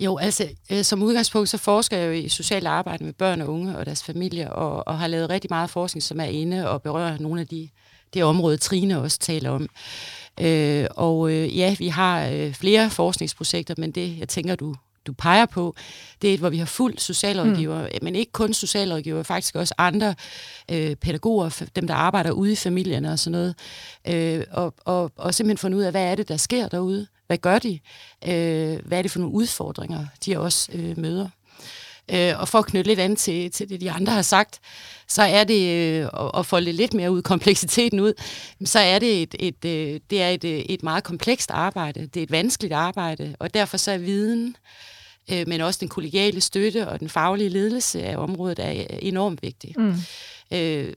Jo, 0.00 0.16
altså 0.16 0.48
øh, 0.72 0.84
som 0.84 1.02
udgangspunkt, 1.02 1.48
så 1.48 1.58
forsker 1.58 1.96
jeg 1.96 2.06
jo 2.06 2.12
i 2.12 2.28
socialt 2.28 2.66
arbejde 2.66 3.04
med 3.04 3.12
børn 3.12 3.40
og 3.40 3.48
unge 3.48 3.78
og 3.78 3.86
deres 3.86 4.02
familier, 4.02 4.48
og, 4.48 4.88
og 4.88 4.98
har 4.98 5.06
lavet 5.06 5.30
rigtig 5.30 5.48
meget 5.50 5.70
forskning, 5.70 6.02
som 6.02 6.20
er 6.20 6.24
inde 6.24 6.70
og 6.70 6.82
berører 6.82 7.18
nogle 7.18 7.40
af 7.40 7.46
de 7.46 7.68
det 8.14 8.24
område, 8.24 8.56
Trine 8.56 9.00
også 9.00 9.18
taler 9.18 9.50
om. 9.50 9.68
Øh, 10.40 10.86
og 10.90 11.30
øh, 11.32 11.58
ja, 11.58 11.76
vi 11.78 11.88
har 11.88 12.26
øh, 12.26 12.54
flere 12.54 12.90
forskningsprojekter, 12.90 13.74
men 13.78 13.90
det, 13.90 14.18
jeg 14.18 14.28
tænker, 14.28 14.54
du, 14.54 14.74
du 15.06 15.12
peger 15.12 15.46
på, 15.46 15.74
det 16.22 16.30
er 16.30 16.34
et, 16.34 16.40
hvor 16.40 16.48
vi 16.48 16.58
har 16.58 16.66
fuldt 16.66 17.00
socialrådgiver, 17.00 17.82
mm. 17.82 17.88
men 18.02 18.14
ikke 18.14 18.32
kun 18.32 18.52
socialrådgiver, 18.52 19.22
faktisk 19.22 19.54
også 19.54 19.74
andre 19.78 20.14
øh, 20.70 20.96
pædagoger, 20.96 21.62
dem 21.76 21.86
der 21.86 21.94
arbejder 21.94 22.30
ude 22.30 22.52
i 22.52 22.56
familierne 22.56 23.12
og 23.12 23.18
sådan 23.18 23.32
noget, 23.32 23.54
øh, 24.08 24.44
og, 24.50 24.74
og, 24.84 25.12
og 25.16 25.34
simpelthen 25.34 25.58
fundet 25.58 25.78
ud 25.78 25.82
af, 25.82 25.90
hvad 25.90 26.04
er 26.04 26.14
det, 26.14 26.28
der 26.28 26.36
sker 26.36 26.68
derude, 26.68 27.06
hvad 27.26 27.38
gør 27.38 27.58
de? 27.58 27.78
Øh, 28.24 28.78
hvad 28.84 28.98
er 28.98 29.02
det 29.02 29.10
for 29.10 29.18
nogle 29.18 29.34
udfordringer, 29.34 30.06
de 30.26 30.40
også 30.40 30.72
øh, 30.72 30.98
møder? 30.98 31.28
Øh, 32.10 32.40
og 32.40 32.48
for 32.48 32.58
at 32.58 32.66
knytte 32.66 32.88
lidt 32.90 33.00
an 33.00 33.16
til, 33.16 33.50
til 33.50 33.68
det, 33.68 33.80
de 33.80 33.90
andre 33.90 34.12
har 34.12 34.22
sagt, 34.22 34.60
så 35.08 35.22
er 35.22 35.44
det, 35.44 35.76
øh, 35.76 36.08
at 36.38 36.46
folde 36.46 36.72
lidt 36.72 36.94
mere 36.94 37.10
ud, 37.10 37.22
kompleksiteten 37.32 38.00
ud, 38.00 38.12
så 38.64 38.78
er 38.78 38.98
det 38.98 39.22
et, 39.22 39.34
et, 39.38 39.64
øh, 39.64 40.00
det 40.10 40.22
er 40.22 40.28
et, 40.28 40.44
øh, 40.44 40.58
et 40.58 40.82
meget 40.82 41.04
komplekst 41.04 41.50
arbejde. 41.50 42.00
Det 42.00 42.16
er 42.16 42.22
et 42.22 42.30
vanskeligt 42.30 42.72
arbejde, 42.72 43.36
og 43.38 43.54
derfor 43.54 43.76
så 43.76 43.90
er 43.90 43.98
viden, 43.98 44.56
øh, 45.32 45.48
men 45.48 45.60
også 45.60 45.78
den 45.80 45.88
kollegiale 45.88 46.40
støtte 46.40 46.88
og 46.88 47.00
den 47.00 47.08
faglige 47.08 47.48
ledelse 47.48 48.02
af 48.02 48.16
området 48.16 48.58
er 48.58 48.86
enormt 48.98 49.42
vigtig. 49.42 49.74
Mm. 49.78 49.94
Øh, 50.52 50.92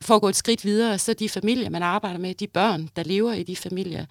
for 0.00 0.14
at 0.14 0.20
gå 0.20 0.28
et 0.28 0.36
skridt 0.36 0.64
videre, 0.64 0.98
så 0.98 1.12
de 1.12 1.28
familier, 1.28 1.70
man 1.70 1.82
arbejder 1.82 2.18
med, 2.18 2.34
de 2.34 2.46
børn, 2.46 2.88
der 2.96 3.02
lever 3.02 3.32
i 3.32 3.42
de 3.42 3.56
familier, 3.56 4.06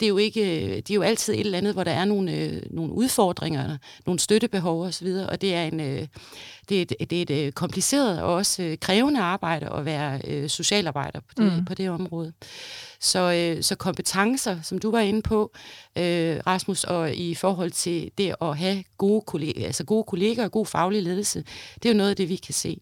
det 0.00 0.06
er 0.06 0.10
jo 0.10 0.16
ikke, 0.16 0.76
det 0.76 0.90
er 0.90 0.94
jo 0.94 1.02
altid 1.02 1.34
et 1.34 1.40
eller 1.40 1.58
andet, 1.58 1.72
hvor 1.72 1.84
der 1.84 1.90
er 1.90 2.04
nogle, 2.04 2.32
øh, 2.32 2.62
nogle 2.70 2.92
udfordringer, 2.92 3.76
nogle 4.06 4.18
støttebehov 4.18 4.82
osv., 4.82 5.06
og 5.06 5.40
det 5.40 5.54
er 5.54 5.64
en, 5.64 5.80
øh, 5.80 6.06
det 6.68 6.78
er 6.78 6.82
et, 6.82 7.10
det 7.10 7.18
er 7.18 7.22
et 7.22 7.46
øh, 7.46 7.52
kompliceret 7.52 8.22
og 8.22 8.34
også 8.34 8.62
øh, 8.62 8.78
krævende 8.78 9.20
arbejde 9.20 9.68
at 9.72 9.84
være 9.84 10.20
øh, 10.26 10.48
socialarbejder 10.48 11.20
på 11.20 11.34
det, 11.36 11.52
mm. 11.52 11.64
på 11.64 11.74
det 11.74 11.90
område. 11.90 12.32
Så, 13.00 13.32
øh, 13.32 13.62
så 13.62 13.74
kompetencer, 13.74 14.62
som 14.62 14.78
du 14.78 14.90
var 14.90 15.00
inde 15.00 15.22
på, 15.22 15.52
øh, 15.98 16.40
Rasmus, 16.46 16.84
og 16.84 17.14
i 17.14 17.34
forhold 17.34 17.70
til 17.70 18.10
det 18.18 18.34
at 18.40 18.58
have 18.58 18.84
gode 18.98 19.22
kolleger, 19.26 19.66
altså 19.66 19.84
gode 19.84 20.04
kolleger 20.04 20.44
og 20.44 20.52
god 20.52 20.66
faglig 20.66 21.02
ledelse, 21.02 21.44
det 21.74 21.88
er 21.88 21.92
jo 21.92 21.96
noget 21.96 22.10
af 22.10 22.16
det, 22.16 22.28
vi 22.28 22.36
kan 22.36 22.54
se, 22.54 22.80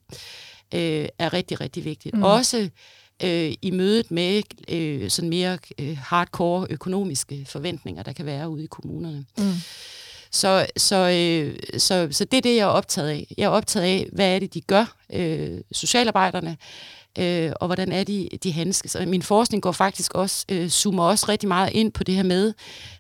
øh, 0.74 1.08
er 1.18 1.32
rigtig, 1.32 1.60
rigtig 1.60 1.84
vigtigt. 1.84 2.14
Mm. 2.14 2.22
Også 2.22 2.70
øh, 3.22 3.54
i 3.62 3.70
mødet 3.70 4.10
med 4.10 4.42
øh, 4.68 5.10
sådan 5.10 5.30
mere 5.30 5.58
øh, 5.78 5.98
hardcore 5.98 6.66
økonomiske 6.70 7.46
forventninger, 7.48 8.02
der 8.02 8.12
kan 8.12 8.26
være 8.26 8.48
ude 8.48 8.64
i 8.64 8.66
kommunerne. 8.66 9.24
Mm. 9.38 9.52
Så, 10.32 10.66
så, 10.76 10.96
øh, 10.96 11.56
så, 11.80 12.08
så 12.10 12.24
det 12.24 12.36
er 12.36 12.42
det, 12.42 12.56
jeg 12.56 12.62
er 12.62 12.66
optaget 12.66 13.08
af. 13.08 13.34
Jeg 13.38 13.44
er 13.44 13.48
optaget 13.48 13.86
af, 13.86 14.08
hvad 14.12 14.34
er 14.34 14.38
det, 14.38 14.54
de 14.54 14.60
gør, 14.60 14.96
øh, 15.12 15.60
socialarbejderne, 15.72 16.56
øh, 17.18 17.52
og 17.60 17.66
hvordan 17.66 17.92
er 17.92 18.04
de, 18.04 18.28
de 18.42 18.52
handskes. 18.52 18.94
Og 18.94 19.08
min 19.08 19.22
forskning 19.22 19.62
går 19.62 19.72
faktisk 19.72 20.14
også, 20.14 20.44
øh, 20.48 20.68
zoomer 20.68 21.04
også 21.04 21.26
rigtig 21.28 21.48
meget 21.48 21.70
ind 21.72 21.92
på 21.92 22.04
det 22.04 22.14
her 22.14 22.22
med, 22.22 22.52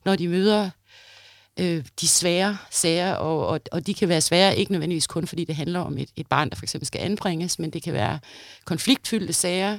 når 0.04 0.16
de 0.16 0.28
møder 0.28 0.70
øh, 1.60 1.84
de 2.00 2.08
svære 2.08 2.58
sager, 2.70 3.14
og, 3.14 3.46
og, 3.46 3.60
og 3.72 3.86
de 3.86 3.94
kan 3.94 4.08
være 4.08 4.20
svære 4.20 4.56
ikke 4.56 4.72
nødvendigvis 4.72 5.06
kun 5.06 5.26
fordi 5.26 5.44
det 5.44 5.56
handler 5.56 5.80
om 5.80 5.98
et, 5.98 6.10
et 6.16 6.26
barn, 6.26 6.50
der 6.50 6.56
for 6.56 6.64
eksempel 6.64 6.86
skal 6.86 7.00
anbringes, 7.00 7.58
men 7.58 7.70
det 7.70 7.82
kan 7.82 7.92
være 7.92 8.18
konfliktfyldte 8.64 9.32
sager. 9.32 9.78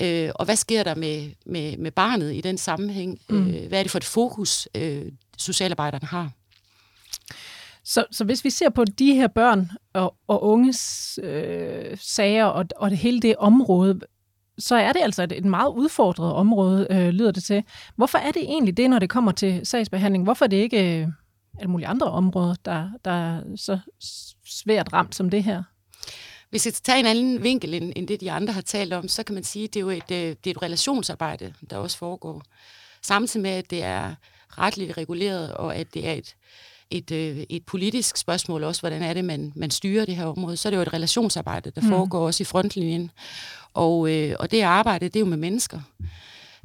Øh, 0.00 0.30
og 0.34 0.44
hvad 0.44 0.56
sker 0.56 0.82
der 0.82 0.94
med, 0.94 1.30
med, 1.46 1.76
med 1.76 1.90
barnet 1.90 2.34
i 2.34 2.40
den 2.40 2.58
sammenhæng? 2.58 3.18
Mm. 3.28 3.48
Øh, 3.48 3.68
hvad 3.68 3.78
er 3.78 3.82
det 3.82 3.90
for 3.90 3.98
et 3.98 4.04
fokus, 4.04 4.68
øh, 4.74 5.12
socialarbejderne 5.38 6.06
har? 6.06 6.30
Så, 7.84 8.04
så 8.10 8.24
hvis 8.24 8.44
vi 8.44 8.50
ser 8.50 8.70
på 8.70 8.84
de 8.84 9.14
her 9.14 9.28
børn 9.28 9.70
og, 9.92 10.14
og 10.28 10.44
unges 10.44 11.18
øh, 11.22 11.96
sager 12.00 12.44
og, 12.44 12.64
og 12.76 12.90
det 12.90 12.98
hele 12.98 13.20
det 13.20 13.36
område, 13.36 14.00
så 14.58 14.76
er 14.76 14.92
det 14.92 15.00
altså 15.02 15.22
et, 15.22 15.32
et 15.32 15.44
meget 15.44 15.68
udfordret 15.68 16.32
område, 16.32 16.86
øh, 16.90 17.08
lyder 17.08 17.30
det 17.30 17.44
til. 17.44 17.64
Hvorfor 17.96 18.18
er 18.18 18.32
det 18.32 18.42
egentlig 18.42 18.76
det, 18.76 18.90
når 18.90 18.98
det 18.98 19.10
kommer 19.10 19.32
til 19.32 19.66
sagsbehandling? 19.66 20.24
Hvorfor 20.24 20.44
er 20.44 20.48
det 20.48 20.56
ikke 20.56 21.00
øh, 21.00 21.08
alle 21.58 21.70
mulige 21.70 21.86
andre 21.86 22.06
områder, 22.06 22.54
der, 22.64 22.90
der 23.04 23.10
er 23.10 23.42
så 23.56 23.78
svært 24.46 24.92
ramt 24.92 25.14
som 25.14 25.30
det 25.30 25.44
her? 25.44 25.62
Hvis 26.50 26.66
jeg 26.66 26.74
tager 26.74 26.98
en 26.98 27.06
anden 27.06 27.42
vinkel, 27.42 27.74
end, 27.74 27.92
end 27.96 28.08
det 28.08 28.20
de 28.20 28.32
andre 28.32 28.52
har 28.52 28.60
talt 28.60 28.92
om, 28.92 29.08
så 29.08 29.22
kan 29.22 29.34
man 29.34 29.44
sige, 29.44 29.64
at 29.64 29.74
det 29.74 29.80
er 29.80 29.84
jo 29.84 29.90
et, 29.90 30.10
øh, 30.10 30.18
det 30.18 30.46
er 30.46 30.50
et 30.50 30.62
relationsarbejde, 30.62 31.54
der 31.70 31.76
også 31.76 31.98
foregår. 31.98 32.42
Samtidig 33.02 33.42
med, 33.42 33.50
at 33.50 33.70
det 33.70 33.82
er 33.82 34.14
retligt 34.58 34.96
reguleret, 34.98 35.54
og 35.54 35.76
at 35.76 35.94
det 35.94 36.08
er 36.08 36.12
et, 36.12 36.34
et, 36.90 37.10
øh, 37.10 37.44
et 37.48 37.66
politisk 37.66 38.16
spørgsmål 38.16 38.64
også, 38.64 38.82
hvordan 38.82 39.02
er 39.02 39.14
det, 39.14 39.24
man, 39.24 39.52
man 39.56 39.70
styrer 39.70 40.04
det 40.04 40.16
her 40.16 40.26
område, 40.26 40.56
så 40.56 40.68
er 40.68 40.70
det 40.70 40.76
jo 40.76 40.82
et 40.82 40.92
relationsarbejde, 40.92 41.70
der 41.70 41.80
mm. 41.80 41.88
foregår 41.88 42.26
også 42.26 42.42
i 42.42 42.44
frontlinjen. 42.44 43.10
Og, 43.74 44.10
øh, 44.10 44.36
og 44.40 44.50
det 44.50 44.62
arbejde, 44.62 45.08
det 45.08 45.16
er 45.16 45.20
jo 45.20 45.26
med 45.26 45.36
mennesker. 45.36 45.80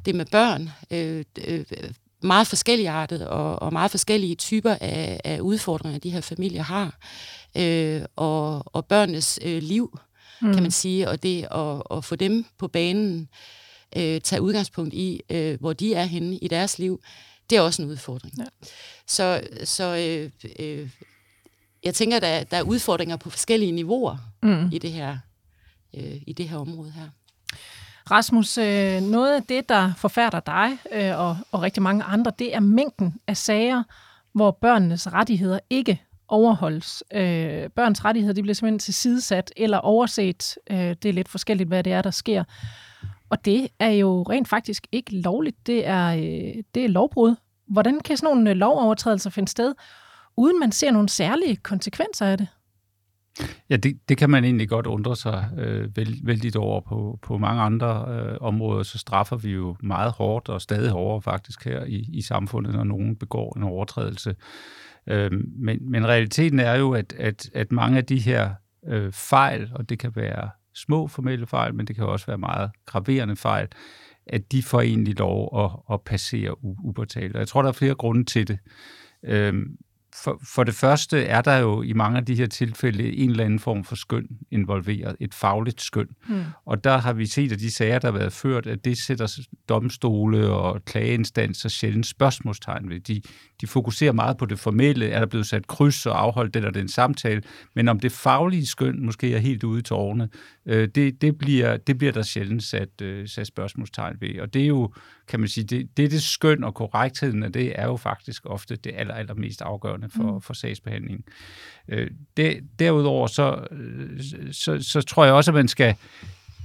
Det 0.04 0.12
er 0.12 0.16
med 0.16 0.26
børn. 0.26 0.70
Øh, 0.90 1.24
øh, 1.44 1.64
meget 2.22 2.46
forskellige 2.46 2.90
artet 2.90 3.28
og, 3.28 3.62
og 3.62 3.72
meget 3.72 3.90
forskellige 3.90 4.34
typer 4.34 4.76
af, 4.80 5.20
af 5.24 5.40
udfordringer, 5.40 5.98
de 5.98 6.10
her 6.10 6.20
familier 6.20 6.62
har. 6.62 6.98
Øh, 7.56 8.02
og, 8.16 8.62
og 8.74 8.86
børnenes 8.86 9.38
øh, 9.42 9.62
liv, 9.62 9.98
mm. 10.42 10.52
kan 10.52 10.62
man 10.62 10.70
sige, 10.70 11.08
og 11.08 11.22
det 11.22 11.46
at, 11.50 11.82
at 11.96 12.04
få 12.04 12.16
dem 12.16 12.44
på 12.58 12.68
banen, 12.68 13.28
øh, 13.96 14.20
tage 14.20 14.42
udgangspunkt 14.42 14.94
i, 14.94 15.20
øh, 15.30 15.60
hvor 15.60 15.72
de 15.72 15.94
er 15.94 16.04
henne 16.04 16.36
i 16.36 16.48
deres 16.48 16.78
liv, 16.78 17.00
det 17.50 17.58
er 17.58 17.60
også 17.60 17.82
en 17.82 17.88
udfordring. 17.88 18.34
Ja. 18.38 18.44
Så, 19.06 19.42
så 19.64 19.96
øh, 19.96 20.50
øh, 20.58 20.88
jeg 21.84 21.94
tænker, 21.94 22.16
at 22.16 22.22
der, 22.22 22.44
der 22.44 22.56
er 22.56 22.62
udfordringer 22.62 23.16
på 23.16 23.30
forskellige 23.30 23.72
niveauer 23.72 24.16
mm. 24.42 24.68
i, 24.72 24.78
det 24.78 24.92
her, 24.92 25.18
øh, 25.94 26.16
i 26.26 26.32
det 26.32 26.48
her 26.48 26.58
område 26.58 26.90
her. 26.90 27.08
Rasmus, 28.10 28.58
øh, 28.58 29.00
noget 29.00 29.36
af 29.36 29.42
det, 29.42 29.68
der 29.68 29.92
forfærder 29.96 30.40
dig 30.40 30.78
øh, 30.92 31.18
og, 31.18 31.36
og 31.52 31.62
rigtig 31.62 31.82
mange 31.82 32.04
andre, 32.04 32.32
det 32.38 32.54
er 32.54 32.60
mængden 32.60 33.14
af 33.26 33.36
sager, 33.36 33.82
hvor 34.32 34.50
børnenes 34.50 35.12
rettigheder 35.12 35.58
ikke 35.70 36.02
overholdes. 36.28 37.02
Øh, 37.12 37.68
børns 37.68 38.04
rettigheder 38.04 38.34
de 38.34 38.42
bliver 38.42 38.54
simpelthen 38.54 38.78
tilsidesat 38.78 39.52
eller 39.56 39.78
overset. 39.78 40.58
Øh, 40.70 40.76
det 40.78 41.04
er 41.04 41.12
lidt 41.12 41.28
forskelligt, 41.28 41.68
hvad 41.68 41.84
det 41.84 41.92
er, 41.92 42.02
der 42.02 42.10
sker. 42.10 42.44
Og 43.30 43.44
det 43.44 43.68
er 43.78 43.88
jo 43.90 44.22
rent 44.22 44.48
faktisk 44.48 44.86
ikke 44.92 45.16
lovligt. 45.16 45.66
Det 45.66 45.86
er, 45.86 46.06
øh, 46.06 46.62
det 46.74 46.84
er 46.84 46.88
lovbrud. 46.88 47.34
Hvordan 47.66 48.00
kan 48.00 48.16
sådan 48.16 48.34
nogle 48.34 48.50
øh, 48.50 48.56
lovovertrædelser 48.56 49.30
finde 49.30 49.48
sted, 49.48 49.74
uden 50.36 50.60
man 50.60 50.72
ser 50.72 50.90
nogle 50.90 51.08
særlige 51.08 51.56
konsekvenser 51.56 52.26
af 52.26 52.38
det? 52.38 52.48
Ja, 53.70 53.76
det, 53.76 53.98
det 54.08 54.18
kan 54.18 54.30
man 54.30 54.44
egentlig 54.44 54.68
godt 54.68 54.86
undre 54.86 55.16
sig 55.16 55.50
øh, 55.58 55.96
vældigt 56.24 56.56
over. 56.56 56.80
På, 56.80 57.18
på 57.22 57.38
mange 57.38 57.62
andre 57.62 58.06
øh, 58.08 58.36
områder, 58.40 58.82
så 58.82 58.98
straffer 58.98 59.36
vi 59.36 59.50
jo 59.50 59.76
meget 59.82 60.12
hårdt, 60.12 60.48
og 60.48 60.60
stadig 60.60 60.90
hårdere 60.90 61.22
faktisk 61.22 61.64
her 61.64 61.84
i, 61.84 62.06
i 62.12 62.22
samfundet, 62.22 62.74
når 62.74 62.84
nogen 62.84 63.16
begår 63.16 63.56
en 63.56 63.62
overtrædelse. 63.62 64.36
Øh, 65.06 65.30
men, 65.56 65.90
men 65.90 66.08
realiteten 66.08 66.60
er 66.60 66.74
jo, 66.74 66.92
at, 66.92 67.14
at, 67.18 67.50
at 67.54 67.72
mange 67.72 67.98
af 67.98 68.04
de 68.04 68.18
her 68.18 68.50
øh, 68.86 69.12
fejl, 69.12 69.70
og 69.74 69.88
det 69.88 69.98
kan 69.98 70.12
være 70.16 70.50
små 70.74 71.06
formelle 71.06 71.46
fejl, 71.46 71.74
men 71.74 71.86
det 71.86 71.96
kan 71.96 72.04
også 72.04 72.26
være 72.26 72.38
meget 72.38 72.70
graverende 72.86 73.36
fejl, 73.36 73.68
at 74.26 74.52
de 74.52 74.62
får 74.62 74.80
egentlig 74.80 75.18
lov 75.18 75.64
at, 75.64 75.94
at 75.94 76.00
passere 76.02 76.64
upåtalt. 76.64 77.34
Og 77.34 77.40
jeg 77.40 77.48
tror, 77.48 77.62
der 77.62 77.68
er 77.68 77.72
flere 77.72 77.94
grunde 77.94 78.24
til 78.24 78.48
det. 78.48 78.58
Øhm, 79.24 79.76
for, 80.14 80.40
for 80.54 80.64
det 80.64 80.74
første 80.74 81.24
er 81.24 81.40
der 81.40 81.56
jo 81.56 81.82
i 81.82 81.92
mange 81.92 82.18
af 82.18 82.24
de 82.24 82.34
her 82.34 82.46
tilfælde 82.46 83.12
en 83.16 83.30
eller 83.30 83.44
anden 83.44 83.58
form 83.58 83.84
for 83.84 83.96
skøn 83.96 84.26
involveret, 84.50 85.16
et 85.20 85.34
fagligt 85.34 85.80
skøn. 85.80 86.08
Mm. 86.28 86.44
Og 86.66 86.84
der 86.84 86.98
har 86.98 87.12
vi 87.12 87.26
set, 87.26 87.52
at 87.52 87.60
de 87.60 87.70
sager, 87.70 87.98
der 87.98 88.12
har 88.12 88.18
været 88.18 88.32
ført, 88.32 88.66
at 88.66 88.84
det 88.84 88.98
sætter 88.98 89.40
domstole 89.68 90.50
og 90.50 90.84
klageinstanser 90.84 91.68
sjældent 91.68 92.06
spørgsmålstegn 92.06 92.88
ved. 92.88 93.00
De, 93.00 93.22
de 93.60 93.66
fokuserer 93.66 94.12
meget 94.12 94.36
på 94.36 94.46
det 94.46 94.58
formelle, 94.58 95.08
er 95.08 95.18
der 95.18 95.26
blevet 95.26 95.46
sat 95.46 95.66
kryds 95.66 96.06
og 96.06 96.22
afholdt 96.22 96.54
den 96.54 96.64
eller 96.64 96.80
den 96.80 96.88
samtale, 96.88 97.42
men 97.74 97.88
om 97.88 98.00
det 98.00 98.12
faglige 98.12 98.66
skøn 98.66 99.04
måske 99.04 99.34
er 99.34 99.38
helt 99.38 99.64
ude 99.64 99.82
til 99.82 99.94
årene, 99.94 100.28
øh, 100.66 100.88
det, 100.94 101.22
det, 101.22 101.38
bliver, 101.38 101.76
det 101.76 101.98
bliver 101.98 102.12
der 102.12 102.22
sjældent 102.22 102.62
sat, 102.62 103.02
øh, 103.02 103.28
sat 103.28 103.46
spørgsmålstegn 103.46 104.16
ved. 104.20 104.40
Og 104.40 104.54
det 104.54 104.62
er 104.62 104.66
jo, 104.66 104.92
kan 105.30 105.40
man 105.40 105.48
sige, 105.48 105.64
det, 105.64 105.96
det, 105.96 106.10
det 106.10 106.22
skøn 106.22 106.64
og 106.64 106.74
korrektheden 106.74 107.42
af 107.42 107.52
det 107.52 107.72
er 107.80 107.86
jo 107.86 107.96
faktisk 107.96 108.46
ofte 108.46 108.76
det 108.76 108.92
aller, 108.96 109.14
aller 109.14 109.34
mest 109.34 109.62
afgørende 109.62 110.08
for, 110.16 110.34
mm. 110.34 110.40
for 110.40 110.54
sagsbehandlingen. 110.54 111.24
Øh, 111.88 112.10
det, 112.36 112.60
derudover 112.78 113.26
så, 113.26 113.66
øh, 113.70 114.20
så, 114.52 114.78
så 114.80 115.02
tror 115.02 115.24
jeg 115.24 115.34
også, 115.34 115.50
at 115.50 115.54
man 115.54 115.68
skal 115.68 115.94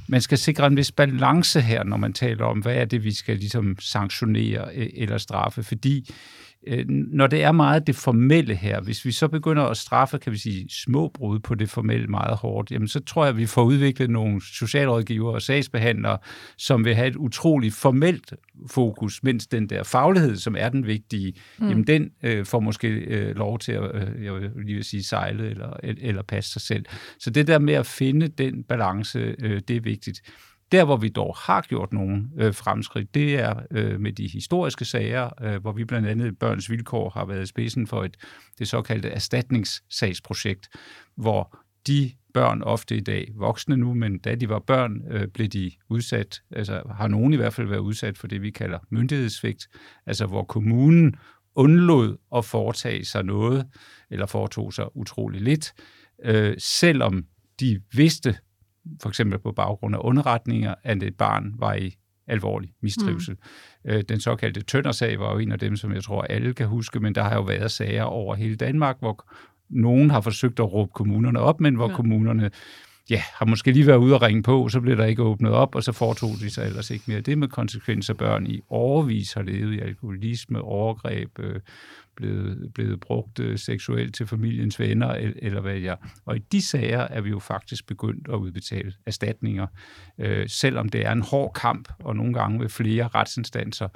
man 0.07 0.21
skal 0.21 0.37
sikre 0.37 0.67
en 0.67 0.77
vis 0.77 0.91
balance 0.91 1.61
her, 1.61 1.83
når 1.83 1.97
man 1.97 2.13
taler 2.13 2.45
om, 2.45 2.59
hvad 2.59 2.75
er 2.75 2.85
det, 2.85 3.03
vi 3.03 3.13
skal 3.13 3.37
ligesom 3.37 3.75
sanktionere 3.79 4.75
øh, 4.75 4.89
eller 4.93 5.17
straffe, 5.17 5.63
fordi 5.63 6.09
Øh, 6.09 6.44
når 6.87 7.27
det 7.27 7.43
er 7.43 7.51
meget 7.51 7.87
det 7.87 7.95
formelle 7.95 8.55
her, 8.55 8.81
hvis 8.81 9.05
vi 9.05 9.11
så 9.11 9.27
begynder 9.27 9.63
at 9.63 9.77
straffe, 9.77 10.17
kan 10.17 10.33
vi 10.33 10.37
sige, 10.37 10.67
små 10.69 11.11
brud 11.13 11.39
på 11.39 11.55
det 11.55 11.69
formelle 11.69 12.07
meget 12.07 12.37
hårdt, 12.37 12.71
jamen 12.71 12.87
så 12.87 12.99
tror 12.99 13.23
jeg, 13.23 13.29
at 13.29 13.37
vi 13.37 13.45
får 13.45 13.63
udviklet 13.63 14.09
nogle 14.09 14.41
socialrådgivere 14.41 15.33
og 15.33 15.41
sagsbehandlere, 15.41 16.17
som 16.57 16.85
vil 16.85 16.95
have 16.95 17.07
et 17.07 17.15
utroligt 17.15 17.75
formelt 17.75 18.33
fokus, 18.71 19.23
mens 19.23 19.47
den 19.47 19.69
der 19.69 19.83
faglighed, 19.83 20.35
som 20.35 20.55
er 20.59 20.69
den 20.69 20.87
vigtige, 20.87 21.33
mm. 21.59 21.69
jamen 21.69 21.87
den 21.87 22.09
øh, 22.23 22.45
får 22.45 22.59
måske 22.59 22.87
øh, 22.87 23.35
lov 23.35 23.59
til 23.59 23.71
at, 23.71 23.95
øh, 23.95 24.25
jeg 24.25 24.33
vil 24.33 24.51
lige 24.65 24.75
vil 24.75 24.83
sige, 24.83 25.03
sejle 25.03 25.49
eller, 25.49 25.73
eller 25.83 26.21
passe 26.21 26.51
sig 26.51 26.61
selv. 26.61 26.85
Så 27.19 27.29
det 27.29 27.47
der 27.47 27.59
med 27.59 27.73
at 27.73 27.85
finde 27.85 28.27
den 28.27 28.63
balance, 28.63 29.19
øh, 29.19 29.61
det 29.67 29.75
er 29.75 29.81
vigtigt. 29.81 30.21
Der, 30.71 30.85
hvor 30.85 30.97
vi 30.97 31.09
dog 31.09 31.35
har 31.35 31.61
gjort 31.61 31.93
nogle 31.93 32.29
øh, 32.37 32.53
fremskridt, 32.53 33.13
det 33.13 33.35
er 33.39 33.59
øh, 33.71 33.99
med 33.99 34.11
de 34.11 34.27
historiske 34.27 34.85
sager, 34.85 35.29
øh, 35.41 35.61
hvor 35.61 35.71
vi 35.71 35.85
blandt 35.85 36.07
andet 36.07 36.39
Børns 36.39 36.69
Vilkår 36.69 37.09
har 37.09 37.25
været 37.25 37.43
i 37.43 37.45
spidsen 37.45 37.87
for 37.87 38.03
et, 38.03 38.17
det 38.59 38.67
såkaldte 38.67 39.09
erstatningssagsprojekt, 39.09 40.69
hvor 41.15 41.57
de 41.87 42.11
børn 42.33 42.61
ofte 42.61 42.97
i 42.97 42.99
dag, 42.99 43.31
voksne 43.35 43.77
nu, 43.77 43.93
men 43.93 44.17
da 44.19 44.35
de 44.35 44.49
var 44.49 44.59
børn, 44.59 45.01
øh, 45.11 45.27
blev 45.27 45.47
de 45.47 45.71
udsat, 45.89 46.41
altså 46.51 46.81
har 46.95 47.07
nogen 47.07 47.33
i 47.33 47.35
hvert 47.35 47.53
fald 47.53 47.67
været 47.67 47.79
udsat 47.79 48.17
for 48.17 48.27
det, 48.27 48.41
vi 48.41 48.51
kalder 48.51 48.79
myndighedssvigt, 48.89 49.67
altså 50.05 50.25
hvor 50.25 50.43
kommunen 50.43 51.15
undlod 51.55 52.17
at 52.35 52.45
foretage 52.45 53.05
sig 53.05 53.23
noget, 53.23 53.67
eller 54.09 54.25
foretog 54.25 54.73
sig 54.73 54.97
utrolig 54.97 55.41
lidt, 55.41 55.73
øh, 56.23 56.55
selvom 56.57 57.25
de 57.59 57.81
vidste, 57.93 58.37
for 59.01 59.09
eksempel 59.09 59.39
på 59.39 59.51
baggrund 59.51 59.95
af 59.95 59.99
underretninger, 60.01 60.75
at 60.83 61.03
et 61.03 61.15
barn 61.15 61.53
var 61.57 61.73
i 61.73 61.95
alvorlig 62.27 62.69
mistrivsel. 62.81 63.33
Mm. 63.85 63.91
Øh, 63.91 64.03
den 64.09 64.19
såkaldte 64.19 64.61
Tøndersag 64.61 65.19
var 65.19 65.33
jo 65.33 65.39
en 65.39 65.51
af 65.51 65.59
dem, 65.59 65.75
som 65.75 65.93
jeg 65.93 66.03
tror 66.03 66.21
alle 66.21 66.53
kan 66.53 66.67
huske, 66.67 66.99
men 66.99 67.15
der 67.15 67.23
har 67.23 67.35
jo 67.35 67.41
været 67.41 67.71
sager 67.71 68.03
over 68.03 68.35
hele 68.35 68.55
Danmark, 68.55 68.95
hvor 68.99 69.25
nogen 69.69 70.09
har 70.09 70.21
forsøgt 70.21 70.59
at 70.59 70.73
råbe 70.73 70.91
kommunerne 70.93 71.39
op, 71.39 71.61
men 71.61 71.75
hvor 71.75 71.89
ja. 71.89 71.95
kommunerne 71.95 72.51
ja, 73.09 73.21
har 73.33 73.45
måske 73.45 73.71
lige 73.71 73.87
været 73.87 73.97
ude 73.97 74.15
og 74.15 74.21
ringe 74.21 74.43
på, 74.43 74.69
så 74.69 74.81
blev 74.81 74.97
der 74.97 75.05
ikke 75.05 75.23
åbnet 75.23 75.51
op, 75.51 75.75
og 75.75 75.83
så 75.83 75.91
foretog 75.91 76.29
de 76.39 76.49
sig 76.49 76.65
ellers 76.65 76.91
ikke 76.91 77.03
mere. 77.07 77.21
Det 77.21 77.37
med 77.37 77.47
konsekvenser 77.47 78.13
børn 78.13 78.47
i 78.47 78.61
overvis 78.69 79.33
har 79.33 79.41
levet 79.41 79.73
i 79.73 79.79
alkoholisme, 79.79 80.61
overgreb, 80.61 81.39
øh, 81.39 81.59
blevet, 82.15 82.73
blevet 82.73 82.99
brugt 82.99 83.39
øh, 83.39 83.59
seksuelt 83.59 84.15
til 84.15 84.27
familiens 84.27 84.79
venner, 84.79 85.31
eller 85.35 85.61
hvad 85.61 85.75
jeg. 85.75 85.97
Og 86.25 86.35
i 86.35 86.39
de 86.51 86.61
sager 86.61 86.99
er 86.99 87.21
vi 87.21 87.29
jo 87.29 87.39
faktisk 87.39 87.87
begyndt 87.87 88.27
at 88.29 88.35
udbetale 88.35 88.93
erstatninger, 89.05 89.67
øh, 90.19 90.49
selvom 90.49 90.89
det 90.89 91.05
er 91.05 91.11
en 91.11 91.21
hård 91.21 91.53
kamp, 91.53 91.89
og 91.99 92.15
nogle 92.15 92.33
gange 92.33 92.59
ved 92.59 92.69
flere 92.69 93.07
retsinstanser, 93.07 93.87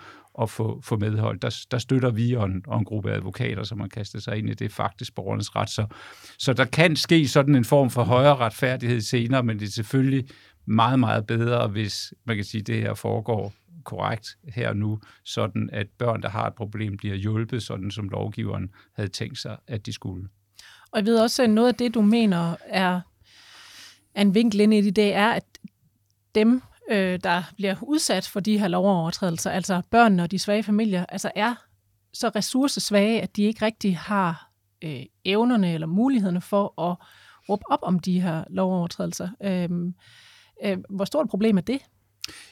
at 0.42 0.50
få, 0.50 0.82
få 0.82 0.98
medhold. 0.98 1.40
Der, 1.40 1.66
der 1.72 1.78
støtter 1.78 2.12
vi 2.12 2.34
og 2.34 2.46
en, 2.46 2.64
og 2.68 2.80
en 2.80 2.86
gruppe 2.86 3.12
advokater, 3.12 3.64
som 3.64 3.80
har 3.80 3.88
kastet 3.88 4.24
sig 4.24 4.38
ind 4.38 4.50
i 4.50 4.54
det 4.54 4.72
faktisk 4.72 5.16
borgernes 5.16 5.56
ret. 5.56 5.70
Så, 5.70 5.86
så 6.40 6.54
der 6.54 6.66
kan 6.66 6.96
ske 6.96 7.28
sådan 7.28 7.56
en 7.56 7.66
form 7.66 7.90
for 7.90 8.04
højere 8.04 8.36
retfærdighed 8.36 9.02
senere, 9.02 9.44
men 9.44 9.60
det 9.60 9.68
er 9.68 9.72
selvfølgelig 9.72 10.28
meget, 10.66 11.00
meget 11.00 11.28
bedre, 11.28 11.68
hvis 11.68 12.14
man 12.26 12.36
kan 12.36 12.46
sige, 12.46 12.62
at 12.62 12.68
det 12.68 12.82
her 12.82 12.94
foregår 12.94 13.54
korrekt 13.90 14.38
her 14.48 14.70
og 14.70 14.78
nu, 14.78 15.00
sådan 15.26 15.70
at 15.74 15.88
børn, 15.98 16.22
der 16.22 16.30
har 16.30 16.48
et 16.48 16.56
problem, 16.56 16.98
bliver 16.98 17.16
hjulpet, 17.16 17.64
sådan 17.64 17.92
som 17.92 18.10
lovgiveren 18.10 18.70
havde 18.94 19.10
tænkt 19.10 19.38
sig, 19.38 19.58
at 19.68 19.86
de 19.86 19.94
skulle. 19.94 20.30
Og 20.92 20.98
jeg 20.98 21.06
ved 21.06 21.20
også, 21.20 21.44
at 21.44 21.50
noget 21.50 21.68
af 21.68 21.76
det, 21.76 21.94
du 21.94 22.02
mener 22.02 22.56
er, 22.66 23.02
er 24.16 24.22
en 24.22 24.34
vinkel 24.34 24.60
ind 24.60 24.74
i 24.74 24.82
det, 24.82 24.96
det 24.96 25.14
er, 25.14 25.30
at 25.30 25.44
dem, 26.36 26.62
øh, 26.92 27.20
der 27.24 27.44
bliver 27.56 27.76
udsat 27.82 28.28
for 28.28 28.40
de 28.40 28.60
her 28.60 28.68
lovovertrædelser, 28.68 29.52
altså 29.52 29.82
børnene 29.92 30.24
og 30.24 30.32
de 30.32 30.40
svage 30.40 30.64
familier, 30.64 31.06
altså 31.06 31.32
er 31.36 31.56
så 32.14 32.32
ressourcesvage, 32.36 33.22
at 33.22 33.36
de 33.36 33.44
ikke 33.44 33.66
rigtig 33.66 33.98
har 33.98 34.52
øh, 34.82 35.04
evnerne 35.26 35.74
eller 35.74 35.88
mulighederne 35.88 36.42
for 36.42 36.82
at 36.82 36.96
råbe 37.50 37.64
op 37.72 37.80
om 37.82 38.00
de 38.00 38.22
her 38.22 38.44
lovovertrædelser. 38.50 39.30
Øh, 39.44 39.70
øh, 40.64 40.78
hvor 40.90 41.06
stort 41.06 41.26
et 41.26 41.30
problem 41.30 41.58
er 41.58 41.62
det? 41.62 41.80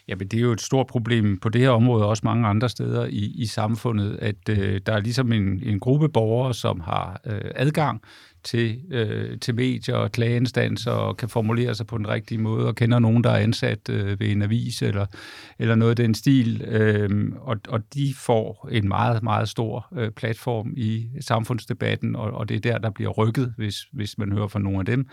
Jamen, 0.07 0.27
det 0.27 0.37
er 0.37 0.41
jo 0.41 0.51
et 0.51 0.61
stort 0.61 0.87
problem 0.87 1.37
på 1.37 1.49
det 1.49 1.61
her 1.61 1.69
område, 1.69 2.03
og 2.03 2.09
også 2.09 2.21
mange 2.25 2.47
andre 2.47 2.69
steder 2.69 3.05
i, 3.05 3.31
i 3.35 3.45
samfundet, 3.45 4.17
at 4.21 4.49
øh, 4.49 4.81
der 4.85 4.93
er 4.93 4.99
ligesom 4.99 5.31
en, 5.31 5.63
en 5.63 5.79
gruppe 5.79 6.09
borgere, 6.09 6.53
som 6.53 6.79
har 6.79 7.21
øh, 7.25 7.51
adgang 7.55 8.01
til, 8.43 8.81
øh, 8.91 9.39
til 9.39 9.55
medier 9.55 9.95
og 9.95 10.11
klageinstanser 10.11 10.91
og 10.91 11.17
kan 11.17 11.29
formulere 11.29 11.75
sig 11.75 11.87
på 11.87 11.97
den 11.97 12.07
rigtige 12.07 12.37
måde 12.37 12.67
og 12.67 12.75
kender 12.75 12.99
nogen, 12.99 13.23
der 13.23 13.29
er 13.29 13.37
ansat 13.37 13.89
øh, 13.89 14.19
ved 14.19 14.31
en 14.31 14.41
avis 14.41 14.81
eller, 14.81 15.05
eller 15.59 15.75
noget 15.75 15.89
af 15.89 15.95
den 15.95 16.15
stil. 16.15 16.61
Øh, 16.67 17.31
og, 17.41 17.57
og 17.67 17.93
de 17.93 18.13
får 18.17 18.69
en 18.71 18.87
meget, 18.87 19.23
meget 19.23 19.49
stor 19.49 19.87
øh, 19.97 20.11
platform 20.11 20.73
i 20.77 21.07
samfundsdebatten, 21.21 22.15
og, 22.15 22.31
og 22.31 22.49
det 22.49 22.55
er 22.55 22.71
der, 22.71 22.77
der 22.77 22.89
bliver 22.89 23.11
rykket, 23.11 23.53
hvis, 23.57 23.75
hvis 23.93 24.17
man 24.17 24.31
hører 24.31 24.47
fra 24.47 24.59
nogle 24.59 24.79
af 24.79 24.85
dem. 24.85 25.07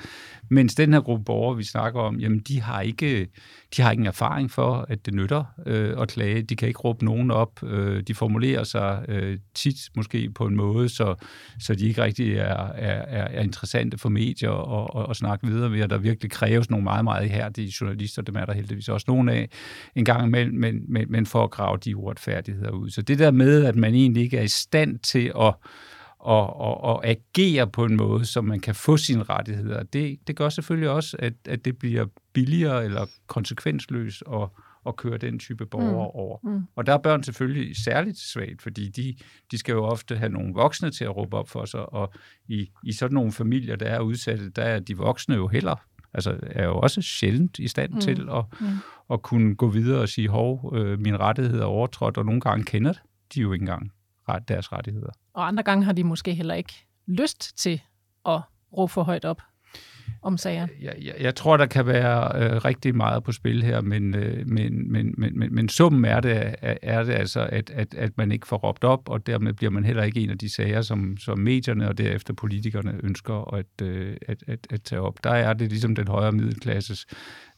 Mens 0.51 0.75
den 0.75 0.93
her 0.93 1.01
gruppe 1.01 1.25
borgere, 1.25 1.57
vi 1.57 1.65
snakker 1.65 2.01
om, 2.01 2.21
jamen 2.21 2.39
de 2.39 2.61
har 2.61 2.81
ikke, 2.81 3.29
de 3.77 3.83
har 3.83 3.93
ingen 3.93 4.07
erfaring 4.07 4.51
for, 4.51 4.87
at 4.89 5.07
det 5.07 5.15
nytter 5.15 5.45
øh, 5.67 6.03
at 6.03 6.09
klage. 6.09 6.43
De 6.43 6.57
kan 6.57 6.69
ikke 6.69 6.81
råbe 6.81 7.05
nogen 7.05 7.31
op. 7.31 7.63
Øh, 7.63 8.03
de 8.03 8.15
formulerer 8.15 8.65
sig 8.65 9.05
øh, 9.09 9.39
tit 9.55 9.77
måske 9.97 10.31
på 10.31 10.47
en 10.47 10.57
måde, 10.57 10.89
så, 10.89 11.15
så 11.61 11.75
de 11.75 11.87
ikke 11.89 12.03
rigtig 12.03 12.35
er, 12.37 12.67
er, 12.67 13.03
er, 13.15 13.25
er 13.25 13.43
interessante 13.43 13.99
for 13.99 14.09
medier 14.09 14.51
og, 14.51 14.95
og, 14.95 15.07
og 15.07 15.17
snakke 15.17 15.47
videre 15.47 15.71
med, 15.71 15.83
og 15.83 15.91
der 15.91 15.99
virkelig 15.99 16.31
kræves 16.31 16.71
nogle 16.71 16.85
meget, 16.85 17.05
meget 17.05 17.25
ihærdige 17.25 17.73
journalister, 17.81 18.23
dem 18.23 18.37
er 18.37 18.45
der 18.45 18.53
heldigvis 18.53 18.89
også 18.89 19.05
nogle 19.09 19.33
af 19.33 19.49
en 19.95 20.05
gang 20.05 20.27
imellem, 20.27 20.55
men, 20.55 20.85
men, 20.89 21.07
men 21.09 21.27
for 21.27 21.45
at 21.45 21.51
grave 21.51 21.79
de 21.85 21.97
uretfærdigheder 21.97 22.71
ud. 22.71 22.91
Så 22.91 23.03
det 23.03 23.19
der 23.19 23.31
med, 23.31 23.65
at 23.65 23.77
man 23.77 23.95
egentlig 23.95 24.23
ikke 24.23 24.39
er 24.39 24.43
i 24.43 24.49
stand 24.49 24.99
til 24.99 25.33
at 25.41 25.55
og, 26.25 26.57
og, 26.57 26.81
og 26.85 27.07
agere 27.07 27.67
på 27.67 27.85
en 27.85 27.97
måde, 27.97 28.25
så 28.25 28.41
man 28.41 28.61
kan 28.61 28.75
få 28.75 28.97
sine 28.97 29.23
rettigheder. 29.23 29.83
Det, 29.83 30.19
det 30.27 30.37
gør 30.37 30.49
selvfølgelig 30.49 30.91
også, 30.91 31.17
at, 31.19 31.33
at 31.49 31.65
det 31.65 31.79
bliver 31.79 32.07
billigere 32.33 32.85
eller 32.85 33.07
konsekvensløst 33.27 34.23
at, 34.33 34.49
at 34.87 34.97
køre 34.97 35.19
den 35.19 35.39
type 35.39 35.67
borgere 35.67 35.91
mm. 35.91 36.21
over. 36.21 36.39
Mm. 36.43 36.63
Og 36.77 36.87
der 36.87 36.93
er 36.93 36.99
børn 36.99 37.23
selvfølgelig 37.23 37.77
særligt 37.85 38.19
svagt, 38.19 38.63
fordi 38.63 38.89
de, 38.89 39.17
de 39.51 39.59
skal 39.59 39.73
jo 39.73 39.85
ofte 39.85 40.17
have 40.17 40.33
nogle 40.33 40.55
voksne 40.55 40.91
til 40.91 41.05
at 41.05 41.17
råbe 41.17 41.37
op 41.37 41.49
for 41.49 41.65
sig, 41.65 41.93
og 41.93 42.13
i, 42.49 42.71
i 42.85 42.93
sådan 42.93 43.15
nogle 43.15 43.33
familier, 43.33 43.77
der 43.77 43.87
er 43.87 44.01
udsatte, 44.01 44.51
der 44.51 44.63
er 44.63 44.79
de 44.79 44.97
voksne 44.97 45.35
jo 45.35 45.49
heller 45.49 45.77
altså 46.15 46.39
er 46.43 46.65
jo 46.65 46.79
også 46.79 47.03
sjældent 47.03 47.59
i 47.59 47.69
stand 47.69 47.93
mm. 47.93 48.01
til 48.01 48.29
at, 48.31 48.45
mm. 48.61 48.67
at 49.11 49.23
kunne 49.23 49.55
gå 49.55 49.69
videre 49.69 50.01
og 50.01 50.09
sige, 50.09 50.29
hov, 50.29 50.73
øh, 50.77 51.01
min 51.01 51.21
rettighed 51.21 51.61
er 51.61 51.65
overtrådt, 51.65 52.19
og 52.19 52.25
nogle 52.27 52.41
gange 52.41 52.65
kender 52.65 52.93
de 53.35 53.41
jo 53.41 53.53
ikke 53.53 53.63
engang 53.63 53.93
deres 54.49 54.73
rettigheder. 54.73 55.11
Og 55.35 55.47
andre 55.47 55.63
gange 55.63 55.85
har 55.85 55.93
de 55.93 56.05
måske 56.05 56.35
heller 56.35 56.55
ikke 56.55 56.87
lyst 57.07 57.59
til 57.59 57.83
at 58.27 58.41
råbe 58.77 58.93
for 58.93 59.03
højt 59.03 59.25
op 59.25 59.43
om 60.25 60.39
sager? 60.39 60.67
Jeg, 60.81 60.95
jeg, 61.03 61.15
jeg 61.21 61.35
tror, 61.35 61.57
der 61.57 61.67
kan 61.67 61.87
være 61.87 62.43
øh, 62.43 62.65
rigtig 62.65 62.97
meget 62.97 63.25
på 63.25 63.33
spil 63.33 63.63
her, 63.63 63.81
men, 63.81 64.15
øh, 64.15 64.49
men, 64.49 64.93
men, 64.93 65.15
men, 65.19 65.39
men, 65.39 65.55
men 65.55 65.69
summen 65.69 66.05
er 66.05 66.21
det, 66.21 66.55
er 66.63 67.03
det 67.03 67.13
altså, 67.13 67.49
at, 67.53 67.71
at, 67.71 67.95
at 67.95 68.17
man 68.17 68.33
ikke 68.33 68.47
får 68.47 68.57
råbt 68.57 68.85
op, 68.85 69.09
og 69.09 69.27
dermed 69.27 69.53
bliver 69.53 69.71
man 69.71 69.85
heller 69.85 70.03
ikke 70.03 70.21
en 70.21 70.31
af 70.31 70.39
de 70.39 70.55
sager, 70.55 70.83
som, 70.83 71.17
som 71.17 71.39
medierne 71.39 71.89
og 71.89 71.99
derefter 71.99 72.35
politikerne 72.35 73.01
ønsker 73.03 73.55
at, 73.55 73.83
øh, 73.83 74.17
at, 74.29 74.45
at, 74.47 74.67
at 74.71 74.83
tage 74.83 75.01
op. 75.01 75.25
Der 75.25 75.31
er 75.31 75.53
det 75.53 75.71
ligesom 75.71 75.95
den 75.95 76.09
højere 76.09 76.33
middelklasses 76.33 77.07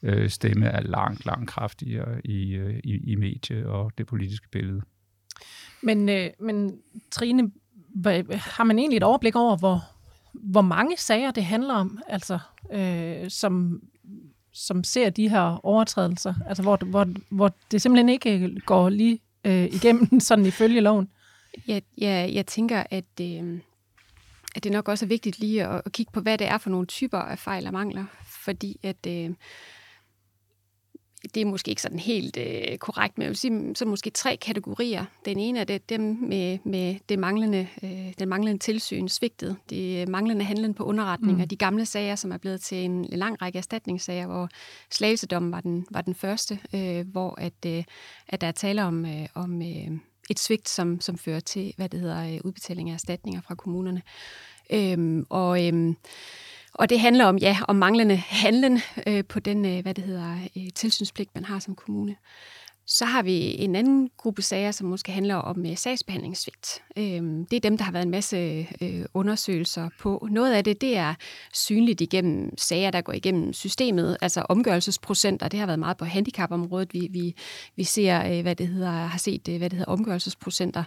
øh, 0.03 0.31
stemme 0.31 0.67
er 0.67 0.81
langt, 0.81 1.27
langt 1.27 1.51
kraftigere 1.51 2.21
i, 2.27 2.55
øh, 2.55 2.81
i, 2.85 3.13
i 3.13 3.17
medie 3.17 3.69
og 3.69 3.93
det 3.99 4.07
politiske 4.07 4.49
billede. 4.53 4.83
Men, 5.83 6.09
øh, 6.09 6.31
men 6.41 6.79
Trine, 7.11 7.51
har 8.31 8.65
man 8.65 8.79
egentlig 8.79 8.97
et 8.97 9.03
overblik 9.03 9.37
over, 9.37 9.57
hvor, 9.57 9.96
hvor 10.43 10.61
mange 10.61 10.97
sager 10.97 11.31
det 11.31 11.45
handler 11.45 11.75
om, 11.75 11.99
altså, 12.09 12.39
øh, 12.73 13.31
som, 13.31 13.83
som 14.53 14.85
ser 14.85 15.11
de 15.11 15.29
her 15.29 15.67
overtrædelser, 15.67 16.35
altså 16.49 16.63
hvor, 16.63 16.77
hvor, 16.85 17.07
hvor 17.31 17.53
det 17.71 17.83
simpelthen 17.83 18.09
ikke 18.09 18.61
går 18.67 18.89
lige 18.89 19.21
øh, 19.45 19.65
igennem 19.65 20.21
sådan 20.29 20.47
ifølge 20.47 20.81
loven? 20.81 21.09
Ja, 21.69 21.81
ja, 22.01 22.31
jeg 22.33 22.47
tænker, 22.47 22.83
at, 22.91 23.21
øh, 23.21 23.61
at 24.57 24.65
det 24.65 24.73
nok 24.73 24.89
også 24.89 25.05
er 25.05 25.09
vigtigt 25.09 25.39
lige 25.39 25.67
at, 25.67 25.83
at 25.87 25.93
kigge 25.93 26.13
på, 26.13 26.21
hvad 26.21 26.39
det 26.39 26.47
er 26.47 26.59
for 26.59 26.71
nogle 26.71 26.87
typer 26.87 27.19
af 27.19 27.39
fejl 27.39 27.67
og 27.67 27.73
mangler, 27.73 28.05
fordi 28.45 28.81
at... 28.83 29.07
Øh, 29.09 29.31
det 31.35 31.41
er 31.41 31.45
måske 31.45 31.69
ikke 31.69 31.83
sådan 31.83 31.99
helt 31.99 32.37
øh, 32.37 32.79
korrekt, 32.79 33.19
men 33.19 33.23
jeg 33.23 33.29
vil 33.29 33.37
sige, 33.37 33.75
så 33.75 33.85
måske 33.85 34.11
tre 34.11 34.37
kategorier. 34.37 35.05
Den 35.25 35.39
ene 35.39 35.61
er 35.61 35.65
det, 35.65 35.89
dem 35.89 36.01
med, 36.21 36.59
med 36.65 36.97
det 37.09 37.19
manglende, 37.19 37.69
øh, 37.83 38.13
den 38.19 38.29
manglende 38.29 38.59
tilsyn, 38.59 39.09
svigtet, 39.09 39.57
det 39.71 40.09
manglende 40.09 40.45
handlen 40.45 40.75
på 40.75 40.85
underretninger, 40.85 41.45
mm. 41.45 41.49
de 41.49 41.57
gamle 41.57 41.87
sager, 41.87 42.15
som 42.15 42.33
er 42.33 42.37
blevet 42.37 42.61
til 42.61 42.79
en, 42.79 43.05
lang 43.05 43.43
række 43.43 43.59
erstatningssager, 43.59 44.27
hvor 44.27 44.49
slagelsedommen 44.91 45.53
var 45.53 45.61
den, 45.61 45.87
var 45.91 46.01
den 46.01 46.15
første, 46.15 46.59
øh, 46.75 47.09
hvor 47.09 47.35
at, 47.41 47.67
øh, 47.67 47.85
at 48.29 48.41
der 48.41 48.47
er 48.47 48.53
tale 48.53 48.85
om, 48.85 49.07
øh, 49.07 49.27
om 49.35 49.63
øh, 49.63 49.99
et 50.31 50.39
svigt, 50.39 50.69
som, 50.69 51.01
som 51.01 51.19
fører 51.19 51.41
til, 51.41 51.75
hvad 51.77 51.89
det 51.89 52.01
hedder, 52.01 52.35
øh, 52.35 52.41
udbetaling 52.45 52.91
af 52.91 52.95
erstatninger 52.95 53.41
fra 53.41 53.55
kommunerne. 53.55 54.03
Øh, 54.73 55.25
og 55.31 55.67
øh, 55.67 55.95
og 56.79 56.91
det 56.91 57.01
handler 57.01 57.25
om, 57.25 57.39
ja, 57.39 57.59
om 57.69 57.77
manglende 57.77 58.17
handlen 58.17 58.81
øh, 59.07 59.25
på 59.25 59.41
den, 59.41 59.65
øh, 59.65 59.83
hvad 59.83 59.95
det 59.95 60.05
hedder, 60.05 60.37
øh, 60.57 60.69
tilsynspligt, 60.75 61.35
man 61.35 61.45
har 61.45 61.59
som 61.59 61.75
kommune. 61.75 62.17
Så 62.89 63.05
har 63.05 63.23
vi 63.23 63.57
en 63.59 63.77
anden 63.77 64.11
gruppe 64.17 64.43
sager, 64.43 64.71
som 64.71 64.87
måske 64.87 65.13
handler 65.13 65.35
om 65.35 65.67
øh, 65.67 65.77
sagsbehandlingssvigt. 65.77 66.83
Øh, 66.97 67.23
det 67.51 67.53
er 67.53 67.61
dem, 67.61 67.77
der 67.77 67.85
har 67.85 67.93
været 67.93 68.05
en 68.05 68.11
masse 68.11 68.67
øh, 68.81 69.05
undersøgelser 69.15 69.89
på. 69.99 70.29
Noget 70.31 70.53
af 70.53 70.65
det, 70.65 70.81
det 70.81 70.97
er 70.97 71.15
synligt 71.53 72.01
igennem 72.01 72.59
sager, 72.59 72.91
der 72.91 73.01
går 73.01 73.13
igennem 73.13 73.53
systemet, 73.53 74.17
altså 74.21 74.47
omgørelsesprocenter. 74.49 75.49
Det 75.49 75.59
har 75.59 75.67
været 75.67 75.79
meget 75.79 75.97
på 75.97 76.05
handicapområdet. 76.05 76.95
Vi, 76.95 77.09
vi, 77.11 77.35
vi 77.77 77.85
ser, 77.85 78.33
øh, 78.33 78.43
hvad 78.43 78.57
det 78.57 78.69
hedder, 78.69 78.91
har 78.91 79.19
set, 79.19 79.49
øh, 79.49 79.59
hvad 79.59 79.71
det 79.71 79.79
hedder 79.79 79.93
omgørelsesprocenter, 79.93 80.85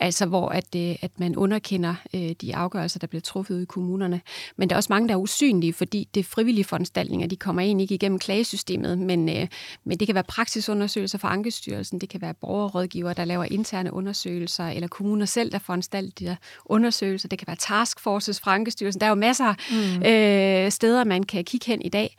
altså 0.00 0.26
hvor 0.26 0.48
at, 0.48 0.74
øh, 0.76 0.96
at 1.02 1.20
man 1.20 1.36
underkender 1.36 1.94
øh, 2.14 2.30
de 2.40 2.56
afgørelser, 2.56 2.98
der 2.98 3.06
bliver 3.06 3.22
truffet 3.22 3.62
i 3.62 3.64
kommunerne. 3.64 4.20
Men 4.56 4.68
der 4.70 4.74
er 4.74 4.78
også 4.78 4.92
mange, 4.92 5.08
der 5.08 5.14
er 5.14 5.18
usynlige, 5.18 5.72
fordi 5.72 6.08
det 6.14 6.20
er 6.20 6.24
frivillige 6.24 6.64
foranstaltninger. 6.64 7.26
De 7.26 7.36
kommer 7.36 7.62
egentlig 7.62 7.84
ikke 7.84 7.94
igennem 7.94 8.18
klagesystemet, 8.18 8.98
men, 8.98 9.28
øh, 9.28 9.46
men 9.84 9.98
det 9.98 10.08
kan 10.08 10.14
være 10.14 10.24
praksisundersøgelser 10.24 11.18
for 11.18 11.28
Ankestyrelsen, 11.36 11.98
det 11.98 12.08
kan 12.08 12.20
være 12.20 12.34
borgerrådgiver, 12.34 13.12
der 13.12 13.24
laver 13.24 13.44
interne 13.44 13.92
undersøgelser, 13.92 14.64
eller 14.68 14.88
kommuner 14.88 15.26
selv, 15.26 15.52
der 15.52 15.58
foranstalter 15.58 16.12
de 16.18 16.24
der 16.24 16.36
undersøgelser. 16.64 17.28
Det 17.28 17.38
kan 17.38 17.46
være 17.46 17.56
taskforces 17.56 18.40
fra 18.40 18.54
Ankestyrelsen. 18.54 19.00
Der 19.00 19.06
er 19.06 19.10
jo 19.10 19.14
masser 19.14 19.54
mm. 19.70 20.02
øh, 20.02 20.70
steder, 20.70 21.04
man 21.04 21.22
kan 21.22 21.44
kigge 21.44 21.66
hen 21.66 21.82
i 21.82 21.88
dag. 21.88 22.16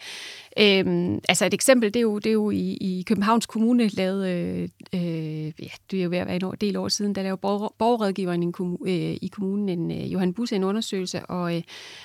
Øhm, 0.60 1.20
altså 1.30 1.46
et 1.46 1.54
eksempel, 1.54 1.94
det 1.94 2.00
er 2.00 2.02
jo, 2.02 2.20
det 2.20 2.30
er 2.30 2.34
jo 2.34 2.50
i, 2.50 2.78
i 2.82 3.04
Københavns 3.08 3.46
Kommune 3.46 3.88
lavet, 3.88 4.28
øh, 4.28 4.70
øh, 4.94 5.46
ja, 5.46 5.70
det 5.92 6.00
er 6.00 6.04
jo 6.04 6.10
ved 6.10 6.18
at 6.18 6.28
være 6.28 6.36
en 6.36 6.58
del 6.62 6.78
år 6.78 6.88
siden, 6.88 7.16
der 7.16 7.24
lavede 7.24 7.38
borger, 7.38 7.74
borgerrådgiveren 7.78 8.44
i, 8.44 8.52
kommun, 8.52 8.80
øh, 8.88 9.18
i 9.22 9.30
kommunen, 9.32 9.70
en, 9.70 9.92
øh, 9.92 10.14
Johan 10.14 10.34
Busse, 10.34 10.56
en 10.56 10.64
undersøgelse, 10.64 11.26
og, 11.26 11.56
øh, 11.56 11.62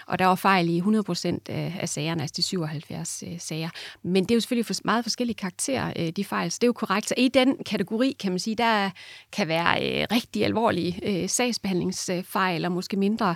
og 0.07 0.19
der 0.19 0.27
var 0.27 0.35
fejl 0.35 0.69
i 0.69 0.77
100 0.77 1.03
procent 1.03 1.49
af, 1.49 1.75
af 1.81 1.89
sagerne, 1.89 2.23
altså 2.23 2.35
de 2.37 2.43
77 2.43 3.25
øh, 3.27 3.41
sager. 3.41 3.69
Men 4.03 4.25
det 4.25 4.31
er 4.31 4.35
jo 4.35 4.41
selvfølgelig 4.41 4.67
for, 4.67 4.75
meget 4.85 5.05
forskellige 5.05 5.37
karakterer, 5.37 5.93
øh, 5.99 6.11
de 6.11 6.25
fejl, 6.25 6.51
så 6.51 6.59
det 6.61 6.65
er 6.65 6.69
jo 6.69 6.73
korrekt. 6.73 7.09
Så 7.09 7.15
i 7.17 7.29
den 7.29 7.57
kategori, 7.67 8.17
kan 8.21 8.33
man 8.33 8.39
sige, 8.39 8.57
der 8.57 8.91
kan 9.33 9.49
være 9.49 10.01
øh, 10.01 10.07
rigtig 10.13 10.45
alvorlige 10.45 11.23
øh, 11.23 11.29
sagsbehandlingsfejl, 11.29 12.65
og 12.65 12.73
måske 12.73 12.97
mindre 12.97 13.35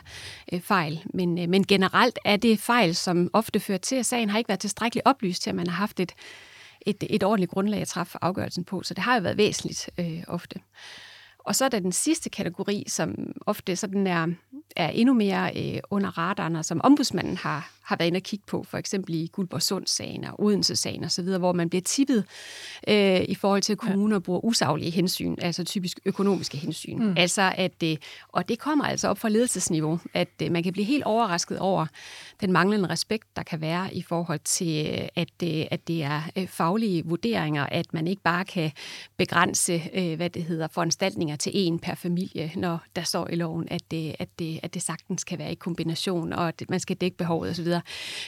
øh, 0.53 0.61
fejl. 0.61 1.03
Men, 1.15 1.39
øh, 1.39 1.49
men 1.49 1.65
generelt 1.65 2.19
er 2.25 2.37
det 2.37 2.59
fejl, 2.59 2.95
som 2.95 3.31
ofte 3.33 3.61
fører 3.61 3.79
til, 3.79 3.97
at 3.97 4.07
sagen 4.07 4.31
har 4.31 4.39
ikke 4.39 4.49
været 4.49 4.61
tilstrækkeligt 4.61 5.06
oplyst 5.07 5.43
til, 5.43 5.51
at 5.51 5.57
man 5.57 5.67
har 5.67 5.77
haft 5.77 6.01
et, 6.01 6.13
et, 6.87 7.05
et 7.11 7.23
ordentligt 7.23 7.51
grundlag 7.51 7.81
at 7.81 7.89
træffe 7.89 8.19
afgørelsen 8.21 8.65
på. 8.65 8.83
Så 8.83 8.95
det 8.95 9.05
har 9.05 9.15
jo 9.15 9.23
været 9.23 9.37
væsentligt 9.37 9.91
øh, 9.99 10.23
ofte. 10.29 10.61
Og 11.39 11.57
så 11.57 11.65
er 11.65 11.69
der 11.69 11.79
den 11.79 11.93
sidste 11.93 12.31
kategori, 12.31 12.85
som 12.89 13.33
ofte 13.47 13.77
sådan 13.77 14.07
er, 14.07 14.27
er 14.77 14.89
endnu 14.89 15.15
mere 15.15 15.51
øh, 15.57 15.81
under 15.91 16.19
radaren, 16.19 16.57
og 16.57 16.65
som 16.65 16.81
ombudsmanden 16.85 17.37
har, 17.37 17.71
har 17.87 17.97
været 17.97 18.07
inde 18.07 18.19
og 18.19 18.23
kigge 18.23 18.45
på, 18.47 18.63
for 18.69 18.79
eksempel 18.79 19.15
i 19.15 19.27
Guldborgsund-sagen 19.33 20.25
og 20.25 20.43
Odense-sagen 20.43 21.05
osv., 21.05 21.25
hvor 21.25 21.53
man 21.53 21.69
bliver 21.69 21.83
tippet 21.83 22.25
øh, 22.89 23.21
i 23.29 23.35
forhold 23.35 23.63
til, 23.63 23.73
at 23.73 23.79
kommuner 23.79 24.19
bruger 24.19 24.45
usaglige 24.45 24.91
hensyn, 24.91 25.37
altså 25.39 25.65
typisk 25.65 26.01
økonomiske 26.05 26.59
hensyn. 26.59 26.99
Mm. 26.99 27.15
Altså 27.17 27.53
at, 27.57 27.83
øh, 27.85 27.97
og 28.29 28.49
det 28.49 28.59
kommer 28.59 28.85
altså 28.85 29.09
op 29.09 29.19
fra 29.19 29.29
ledelsesniveau, 29.29 30.01
at 30.15 30.29
øh, 30.43 30.53
man 30.53 30.63
kan 30.63 30.73
blive 30.73 30.85
helt 30.85 31.05
overrasket 31.05 31.59
over 31.59 31.87
den 32.41 32.53
manglende 32.53 32.89
respekt, 32.89 33.37
der 33.37 33.43
kan 33.43 33.61
være 33.61 33.95
i 33.95 34.03
forhold 34.03 34.41
til, 34.45 34.87
øh, 34.87 35.09
at, 35.15 35.29
øh, 35.43 35.65
at 35.71 35.89
det 35.89 36.03
er 36.03 36.23
øh, 36.37 36.49
faglige 36.49 37.05
vurderinger, 37.05 37.67
at 37.67 37.95
man 37.95 38.07
ikke 38.07 38.23
bare 38.23 38.45
kan 38.45 38.73
begrænse, 39.17 39.83
øh, 39.95 40.17
hvad 40.17 40.31
det 40.31 40.45
hedder, 40.45 40.69
foranstaltninger 40.69 41.37
til 41.37 41.53
en 41.55 41.79
per 41.79 41.95
familie, 41.95 42.53
når 42.57 42.79
der 42.97 43.03
står 43.03 43.29
i 43.29 43.35
loven, 43.35 43.69
at 43.71 43.91
det, 43.91 44.17
at 44.19 44.29
det, 44.39 44.61
at 44.63 44.75
det 44.75 44.83
sagtens 44.83 45.25
kan 45.25 45.39
være 45.39 45.53
i 45.53 45.55
kombination, 45.55 46.33
og 46.33 46.49
at 46.49 46.63
man 46.69 46.81
skal 46.81 46.97
dække 46.97 47.17
behovet 47.17 47.51
osv 47.51 47.76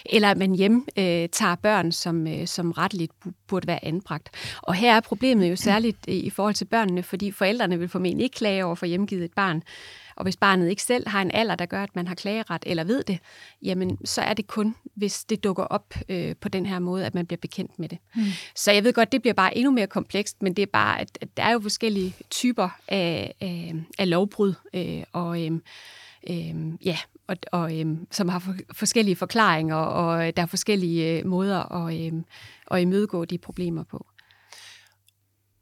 eller 0.07 0.31
at 0.31 0.37
man 0.37 0.55
hjem 0.55 0.87
øh, 0.99 1.29
tager 1.29 1.55
børn, 1.55 1.93
som, 1.93 2.27
øh, 2.27 2.47
som 2.47 2.73
retteligt 2.73 3.13
burde 3.47 3.67
være 3.67 3.85
anbragt. 3.85 4.31
Og 4.63 4.75
her 4.75 4.97
er 4.97 5.01
problemet 5.01 5.51
jo 5.51 5.57
særligt 5.57 5.99
i 6.07 6.31
forhold 6.31 6.55
til 6.55 6.65
børnene, 6.65 7.03
fordi 7.03 7.31
forældrene 7.31 7.79
vil 7.79 7.89
formentlig 7.89 8.25
ikke 8.25 8.37
klage 8.37 8.65
over 8.65 8.75
for 8.75 8.87
hjemgivet 8.87 9.25
et 9.25 9.33
barn, 9.37 9.63
og 10.19 10.23
hvis 10.23 10.37
barnet 10.37 10.71
ikke 10.71 10.83
selv 10.83 11.09
har 11.09 11.23
en 11.23 11.31
alder, 11.31 11.55
der 11.55 11.67
gør, 11.67 11.83
at 11.83 11.97
man 11.97 12.09
har 12.09 12.15
klageret 12.15 12.63
eller 12.67 12.85
ved 12.85 13.03
det, 13.05 13.19
jamen 13.63 13.99
så 14.05 14.21
er 14.21 14.35
det 14.35 14.47
kun, 14.47 14.75
hvis 14.95 15.25
det 15.25 15.45
dukker 15.45 15.65
op 15.65 15.95
øh, 16.09 16.35
på 16.41 16.49
den 16.49 16.67
her 16.67 16.79
måde, 16.79 17.07
at 17.07 17.15
man 17.15 17.27
bliver 17.27 17.39
bekendt 17.43 17.79
med 17.79 17.89
det. 17.89 17.99
Mm. 18.15 18.23
Så 18.55 18.73
jeg 18.73 18.85
ved 18.85 18.93
godt, 18.93 19.13
det 19.13 19.23
bliver 19.23 19.35
bare 19.35 19.57
endnu 19.57 19.71
mere 19.71 19.87
komplekst, 19.87 20.43
men 20.43 20.55
det 20.55 20.63
er 20.63 20.67
bare, 20.67 21.01
at, 21.01 21.19
at 21.21 21.37
der 21.37 21.43
er 21.43 21.53
jo 21.53 21.61
forskellige 21.61 22.15
typer 22.31 22.69
af, 22.89 23.35
af, 23.41 23.75
af 23.99 24.11
lovbrud, 24.11 24.55
øh, 24.75 25.03
og 25.13 25.47
øh, 25.47 25.61
øh, 26.31 26.73
ja, 26.85 26.97
og, 27.27 27.37
og 27.53 27.81
øh, 27.81 27.97
som 28.11 28.29
har 28.29 28.39
for, 28.39 28.55
forskellige 28.73 29.17
forklaringer, 29.17 29.77
og 29.77 30.37
der 30.37 30.43
er 30.43 30.47
forskellige 30.47 31.19
øh, 31.19 31.27
måder 31.27 31.87
at, 31.87 32.07
øh, 32.07 32.13
at 32.71 32.81
imødegå 32.81 33.25
de 33.25 33.39
problemer 33.39 33.85
på. 33.85 34.07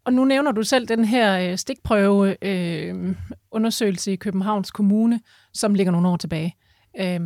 Og 0.04 0.12
nu 0.12 0.24
nævner 0.24 0.52
du 0.52 0.62
selv 0.62 0.88
den 0.88 1.04
her 1.04 1.50
øh, 1.50 1.58
stikprøve 1.58 2.44
øh, 2.44 3.16
undersøgelse 3.50 4.12
i 4.12 4.16
Københavns 4.16 4.70
Kommune, 4.70 5.20
som 5.52 5.74
ligger 5.74 5.92
nogle 5.92 6.08
år 6.08 6.16
tilbage. 6.16 6.56
Øh, 7.00 7.20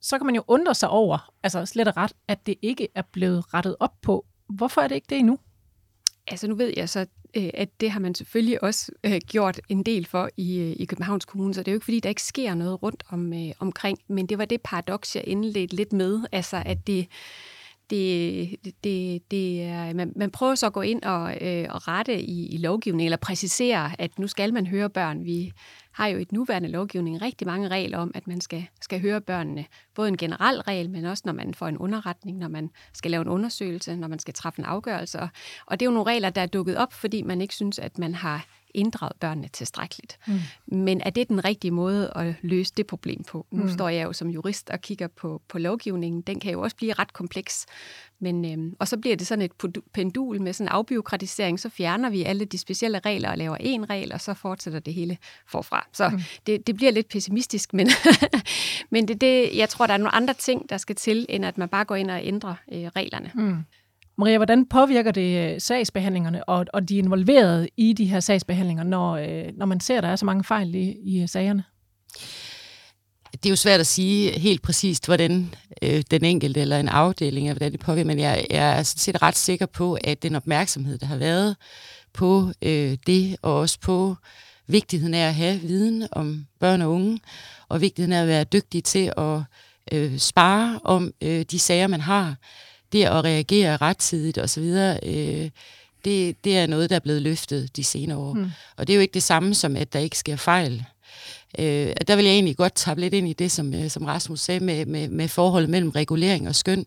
så 0.00 0.18
kan 0.18 0.26
man 0.26 0.34
jo 0.34 0.44
undre 0.46 0.74
sig 0.74 0.88
over, 0.88 1.32
altså 1.42 1.66
slet 1.66 1.88
og 1.88 1.96
ret, 1.96 2.12
at 2.28 2.46
det 2.46 2.54
ikke 2.62 2.88
er 2.94 3.02
blevet 3.12 3.54
rettet 3.54 3.76
op 3.80 3.92
på. 4.02 4.26
Hvorfor 4.48 4.80
er 4.80 4.88
det 4.88 4.94
ikke 4.94 5.06
det 5.10 5.18
endnu? 5.18 5.38
Altså 6.26 6.48
nu 6.48 6.54
ved 6.54 6.72
jeg 6.76 6.88
så, 6.88 7.00
øh, 7.00 7.06
Øh, 7.36 7.50
at 7.54 7.80
det 7.80 7.90
har 7.90 8.00
man 8.00 8.14
selvfølgelig 8.14 8.62
også 8.62 8.92
øh, 9.04 9.20
gjort 9.26 9.60
en 9.68 9.82
del 9.82 10.06
for 10.06 10.28
i, 10.36 10.58
øh, 10.60 10.76
i 10.76 10.84
Københavns 10.84 11.24
Kommune, 11.24 11.54
så 11.54 11.60
det 11.62 11.68
er 11.68 11.72
jo 11.72 11.76
ikke 11.76 11.84
fordi, 11.84 12.00
der 12.00 12.08
ikke 12.08 12.22
sker 12.22 12.54
noget 12.54 12.82
rundt 12.82 13.02
om, 13.08 13.32
øh, 13.32 13.52
omkring, 13.58 13.98
men 14.08 14.26
det 14.26 14.38
var 14.38 14.44
det 14.44 14.60
paradoks, 14.60 15.16
jeg 15.16 15.24
indledte 15.26 15.76
lidt 15.76 15.92
med, 15.92 16.20
altså 16.32 16.62
at 16.66 16.86
det, 16.86 17.06
det, 17.90 18.56
det, 18.84 19.30
det 19.30 19.62
er, 19.62 19.94
man, 19.94 20.12
man 20.16 20.30
prøver 20.30 20.54
så 20.54 20.66
at 20.66 20.72
gå 20.72 20.80
ind 20.80 21.02
og, 21.02 21.38
øh, 21.40 21.66
og 21.70 21.88
rette 21.88 22.20
i, 22.20 22.46
i 22.46 22.56
lovgivningen, 22.56 23.06
eller 23.06 23.16
præcisere, 23.16 24.00
at 24.00 24.18
nu 24.18 24.26
skal 24.26 24.54
man 24.54 24.66
høre 24.66 24.90
børn. 24.90 25.24
Vi 25.24 25.52
har 25.92 26.06
jo 26.06 26.18
i 26.18 26.22
et 26.22 26.32
nuværende 26.32 26.68
lovgivning 26.68 27.22
rigtig 27.22 27.46
mange 27.46 27.68
regler 27.68 27.98
om, 27.98 28.10
at 28.14 28.26
man 28.26 28.40
skal, 28.40 28.66
skal 28.80 29.00
høre 29.00 29.20
børnene. 29.20 29.64
Både 29.94 30.08
en 30.08 30.16
generel 30.16 30.60
regel, 30.60 30.90
men 30.90 31.04
også 31.04 31.22
når 31.26 31.32
man 31.32 31.54
får 31.54 31.68
en 31.68 31.78
underretning, 31.78 32.38
når 32.38 32.48
man 32.48 32.70
skal 32.92 33.10
lave 33.10 33.22
en 33.22 33.28
undersøgelse, 33.28 33.96
når 33.96 34.08
man 34.08 34.18
skal 34.18 34.34
træffe 34.34 34.58
en 34.58 34.64
afgørelse. 34.64 35.20
Og 35.66 35.80
det 35.80 35.82
er 35.82 35.90
jo 35.90 35.94
nogle 35.94 36.12
regler, 36.12 36.30
der 36.30 36.40
er 36.40 36.46
dukket 36.46 36.76
op, 36.76 36.92
fordi 36.92 37.22
man 37.22 37.40
ikke 37.40 37.54
synes, 37.54 37.78
at 37.78 37.98
man 37.98 38.14
har 38.14 38.46
inddraget 38.74 39.16
børnene 39.20 39.48
tilstrækkeligt. 39.48 40.18
Mm. 40.26 40.40
Men 40.66 41.00
er 41.00 41.10
det 41.10 41.28
den 41.28 41.44
rigtige 41.44 41.70
måde 41.70 42.12
at 42.16 42.34
løse 42.42 42.72
det 42.76 42.86
problem 42.86 43.24
på? 43.24 43.46
Nu 43.50 43.62
mm. 43.62 43.70
står 43.70 43.88
jeg 43.88 44.04
jo 44.04 44.12
som 44.12 44.30
jurist 44.30 44.70
og 44.70 44.80
kigger 44.80 45.08
på, 45.08 45.42
på 45.48 45.58
lovgivningen. 45.58 46.20
Den 46.20 46.40
kan 46.40 46.52
jo 46.52 46.60
også 46.60 46.76
blive 46.76 46.92
ret 46.92 47.12
kompleks. 47.12 47.66
Men, 48.20 48.44
øhm, 48.44 48.76
og 48.78 48.88
så 48.88 48.96
bliver 48.96 49.16
det 49.16 49.26
sådan 49.26 49.42
et 49.42 49.82
pendul 49.92 50.40
med 50.40 50.52
sådan 50.52 50.64
en 50.64 50.68
afbiokratisering, 50.68 51.60
så 51.60 51.68
fjerner 51.68 52.10
vi 52.10 52.22
alle 52.22 52.44
de 52.44 52.58
specielle 52.58 52.98
regler 52.98 53.30
og 53.30 53.38
laver 53.38 53.56
en 53.60 53.90
regel, 53.90 54.12
og 54.12 54.20
så 54.20 54.34
fortsætter 54.34 54.80
det 54.80 54.94
hele 54.94 55.18
forfra. 55.46 55.86
Så 55.92 56.08
mm. 56.08 56.20
det, 56.46 56.66
det 56.66 56.76
bliver 56.76 56.92
lidt 56.92 57.08
pessimistisk, 57.08 57.74
men, 57.74 57.88
men 58.90 59.08
det, 59.08 59.20
det, 59.20 59.56
jeg 59.56 59.68
tror, 59.68 59.86
der 59.86 59.94
er 59.94 59.98
nogle 59.98 60.14
andre 60.14 60.34
ting, 60.34 60.70
der 60.70 60.76
skal 60.76 60.96
til, 60.96 61.26
end 61.28 61.44
at 61.44 61.58
man 61.58 61.68
bare 61.68 61.84
går 61.84 61.96
ind 61.96 62.10
og 62.10 62.20
ændrer 62.24 62.54
øh, 62.72 62.84
reglerne. 62.84 63.30
Mm. 63.34 63.56
Maria, 64.18 64.36
hvordan 64.36 64.66
påvirker 64.66 65.10
det 65.10 65.52
øh, 65.54 65.60
sagsbehandlingerne 65.60 66.48
og, 66.48 66.66
og 66.72 66.88
de 66.88 66.96
involverede 66.96 67.68
i 67.76 67.92
de 67.92 68.04
her 68.04 68.20
sagsbehandlinger, 68.20 68.84
når, 68.84 69.16
øh, 69.16 69.44
når 69.56 69.66
man 69.66 69.80
ser, 69.80 69.96
at 69.96 70.02
der 70.02 70.08
er 70.08 70.16
så 70.16 70.24
mange 70.24 70.44
fejl 70.44 70.74
i, 70.74 70.96
i 71.02 71.22
øh, 71.22 71.28
sagerne? 71.28 71.64
Det 73.32 73.46
er 73.46 73.50
jo 73.50 73.56
svært 73.56 73.80
at 73.80 73.86
sige 73.86 74.38
helt 74.38 74.62
præcist, 74.62 75.06
hvordan 75.06 75.54
øh, 75.82 76.02
den 76.10 76.24
enkelte 76.24 76.60
eller 76.60 76.80
en 76.80 76.88
afdeling, 76.88 77.52
hvordan 77.52 77.72
det 77.72 77.80
påvirker, 77.80 78.06
men 78.06 78.18
jeg, 78.18 78.46
jeg 78.50 78.78
er 78.78 78.82
sådan 78.82 78.98
set 78.98 79.22
ret 79.22 79.36
sikker 79.36 79.66
på, 79.66 79.98
at 80.04 80.22
den 80.22 80.34
opmærksomhed, 80.34 80.98
der 80.98 81.06
har 81.06 81.16
været 81.16 81.56
på 82.12 82.50
øh, 82.62 82.96
det, 83.06 83.36
og 83.42 83.54
også 83.54 83.80
på 83.80 84.16
vigtigheden 84.66 85.14
af 85.14 85.28
at 85.28 85.34
have 85.34 85.60
viden 85.60 86.08
om 86.12 86.46
børn 86.60 86.82
og 86.82 86.90
unge, 86.90 87.20
og 87.68 87.80
vigtigheden 87.80 88.12
af 88.12 88.22
at 88.22 88.28
være 88.28 88.44
dygtig 88.44 88.84
til 88.84 89.12
at 89.16 89.40
øh, 89.92 90.18
spare 90.18 90.80
om 90.84 91.12
øh, 91.22 91.44
de 91.50 91.58
sager, 91.58 91.86
man 91.86 92.00
har, 92.00 92.36
det 92.92 93.04
at 93.04 93.24
reagere 93.24 93.76
rettidigt 93.76 94.38
osv., 94.38 94.62
øh, 95.02 95.50
det, 96.04 96.44
det 96.44 96.58
er 96.58 96.66
noget, 96.66 96.90
der 96.90 96.96
er 96.96 97.00
blevet 97.00 97.22
løftet 97.22 97.76
de 97.76 97.84
senere 97.84 98.18
år. 98.18 98.32
Mm. 98.32 98.50
Og 98.76 98.86
det 98.86 98.92
er 98.92 98.96
jo 98.96 99.00
ikke 99.00 99.14
det 99.14 99.22
samme 99.22 99.54
som, 99.54 99.76
at 99.76 99.92
der 99.92 99.98
ikke 99.98 100.18
sker 100.18 100.36
fejl. 100.36 100.84
Øh, 101.58 101.92
der 102.08 102.16
vil 102.16 102.24
jeg 102.24 102.34
egentlig 102.34 102.56
godt 102.56 102.74
tage 102.74 103.00
lidt 103.00 103.14
ind 103.14 103.28
i 103.28 103.32
det, 103.32 103.52
som, 103.52 103.74
øh, 103.74 103.90
som 103.90 104.04
Rasmus 104.04 104.40
sagde, 104.40 104.64
med, 104.64 104.86
med, 104.86 105.08
med 105.08 105.28
forholdet 105.28 105.70
mellem 105.70 105.90
regulering 105.90 106.48
og 106.48 106.54
skøn. 106.54 106.86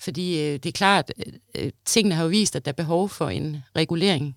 Fordi 0.00 0.40
øh, 0.40 0.52
det 0.52 0.66
er 0.66 0.72
klart, 0.72 1.12
øh, 1.54 1.70
tingene 1.84 2.14
har 2.14 2.22
jo 2.22 2.28
vist, 2.28 2.56
at 2.56 2.64
der 2.64 2.70
er 2.70 2.76
behov 2.76 3.08
for 3.08 3.28
en 3.28 3.62
regulering. 3.76 4.36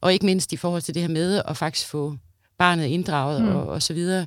Og 0.00 0.12
ikke 0.12 0.26
mindst 0.26 0.52
i 0.52 0.56
forhold 0.56 0.82
til 0.82 0.94
det 0.94 1.02
her 1.02 1.08
med 1.08 1.42
at 1.48 1.56
faktisk 1.56 1.86
få 1.86 2.16
barnet 2.58 2.86
inddraget 2.86 3.42
mm. 3.42 3.48
og, 3.48 3.66
og 3.66 3.82
så 3.82 3.94
videre. 3.94 4.26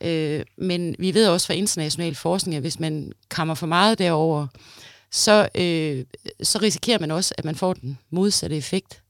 Øh, 0.00 0.44
men 0.58 0.96
vi 0.98 1.14
ved 1.14 1.28
også 1.28 1.46
fra 1.46 1.54
international 1.54 2.14
forskning, 2.14 2.56
at 2.56 2.62
hvis 2.62 2.80
man 2.80 3.12
kommer 3.28 3.54
for 3.54 3.66
meget 3.66 3.98
derover, 3.98 4.46
så, 5.12 5.48
øh, 5.54 6.04
så 6.42 6.58
risikerer 6.58 6.98
man 6.98 7.10
også, 7.10 7.34
at 7.38 7.44
man 7.44 7.54
får 7.54 7.72
den 7.72 7.98
modsatte 8.10 8.56
effekt. 8.56 9.02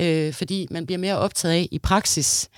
Øh, 0.00 0.32
fordi 0.32 0.66
man 0.70 0.86
bliver 0.86 0.98
mere 0.98 1.18
optaget 1.18 1.54
af 1.54 1.68
i 1.70 1.78
praksis 1.78 2.50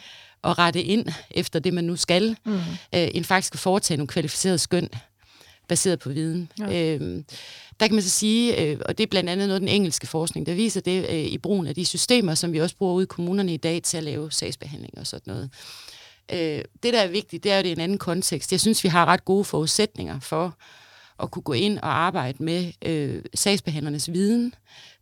at 0.45 0.59
rette 0.59 0.83
ind 0.83 1.07
efter 1.31 1.59
det, 1.59 1.75
man 1.75 1.85
nu 1.85 1.97
skal, 1.97 2.37
mm. 2.45 2.55
øh, 2.95 3.09
end 3.15 3.25
faktisk 3.25 3.55
at 3.55 3.61
foretage 3.61 3.97
nogle 3.97 4.09
kvalificerede 4.09 4.59
skøn 4.59 4.89
baseret 5.69 5.99
på 5.99 6.09
viden. 6.09 6.53
Ja. 6.59 6.95
Øh, 6.95 7.23
der 7.81 7.87
kan 7.87 7.95
man 7.95 8.03
så 8.03 8.11
sige, 8.11 8.63
øh, 8.63 8.79
og 8.87 8.99
det 8.99 9.05
er 9.05 9.11
blandt 9.11 9.31
andet 9.31 9.49
noget 9.49 9.61
den 9.61 9.69
engelske 9.69 10.07
forskning, 10.07 10.47
der 10.47 10.55
viser 10.55 10.81
det 10.81 11.07
øh, 11.09 11.25
i 11.25 11.39
brugen 11.39 11.67
af 11.67 11.75
de 11.75 11.85
systemer, 11.85 12.35
som 12.35 12.53
vi 12.53 12.61
også 12.61 12.77
bruger 12.77 12.95
ude 12.95 13.03
i 13.03 13.07
kommunerne 13.07 13.55
i 13.55 13.57
dag 13.57 13.83
til 13.83 13.97
at 13.97 14.05
lave 14.05 14.33
sagsbehandling 14.33 14.99
og 14.99 15.07
sådan 15.07 15.35
noget. 15.35 15.51
Øh, 16.33 16.65
det, 16.83 16.93
der 16.93 17.01
er 17.01 17.09
vigtigt, 17.09 17.45
det 17.45 17.53
er 17.53 17.57
jo 17.57 17.63
det 17.63 17.73
en 17.73 17.81
anden 17.81 17.99
kontekst. 17.99 18.53
Jeg 18.53 18.61
synes, 18.61 18.85
vi 18.85 18.89
har 18.89 19.07
ret 19.07 19.25
gode 19.25 19.45
forudsætninger 19.45 20.21
for 20.21 20.57
at 21.23 21.31
kunne 21.31 21.43
gå 21.43 21.53
ind 21.53 21.79
og 21.79 21.99
arbejde 21.99 22.43
med 22.43 22.73
øh, 22.83 23.23
sagsbehandlernes 23.35 24.13
viden 24.13 24.55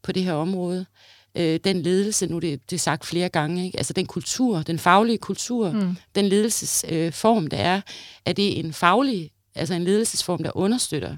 på 0.03 0.12
det 0.12 0.25
her 0.25 0.33
område. 0.33 0.87
Øh, 1.35 1.61
den 1.64 1.83
ledelse, 1.83 2.27
nu 2.27 2.38
det, 2.38 2.70
det 2.70 2.77
er 2.77 2.81
sagt 2.81 3.07
flere 3.07 3.29
gange, 3.29 3.66
ikke? 3.66 3.79
altså 3.79 3.92
den 3.92 4.07
kultur, 4.07 4.62
den 4.62 4.79
faglige 4.79 5.18
kultur, 5.18 5.72
mm. 5.72 5.96
den 6.14 6.25
ledelsesform, 6.25 7.44
øh, 7.44 7.51
der 7.51 7.57
er, 7.57 7.81
er 8.25 8.33
det 8.33 8.59
en 8.59 8.72
faglig, 8.72 9.31
altså 9.55 9.75
en 9.75 9.85
ledelsesform, 9.85 10.42
der 10.42 10.57
understøtter 10.57 11.16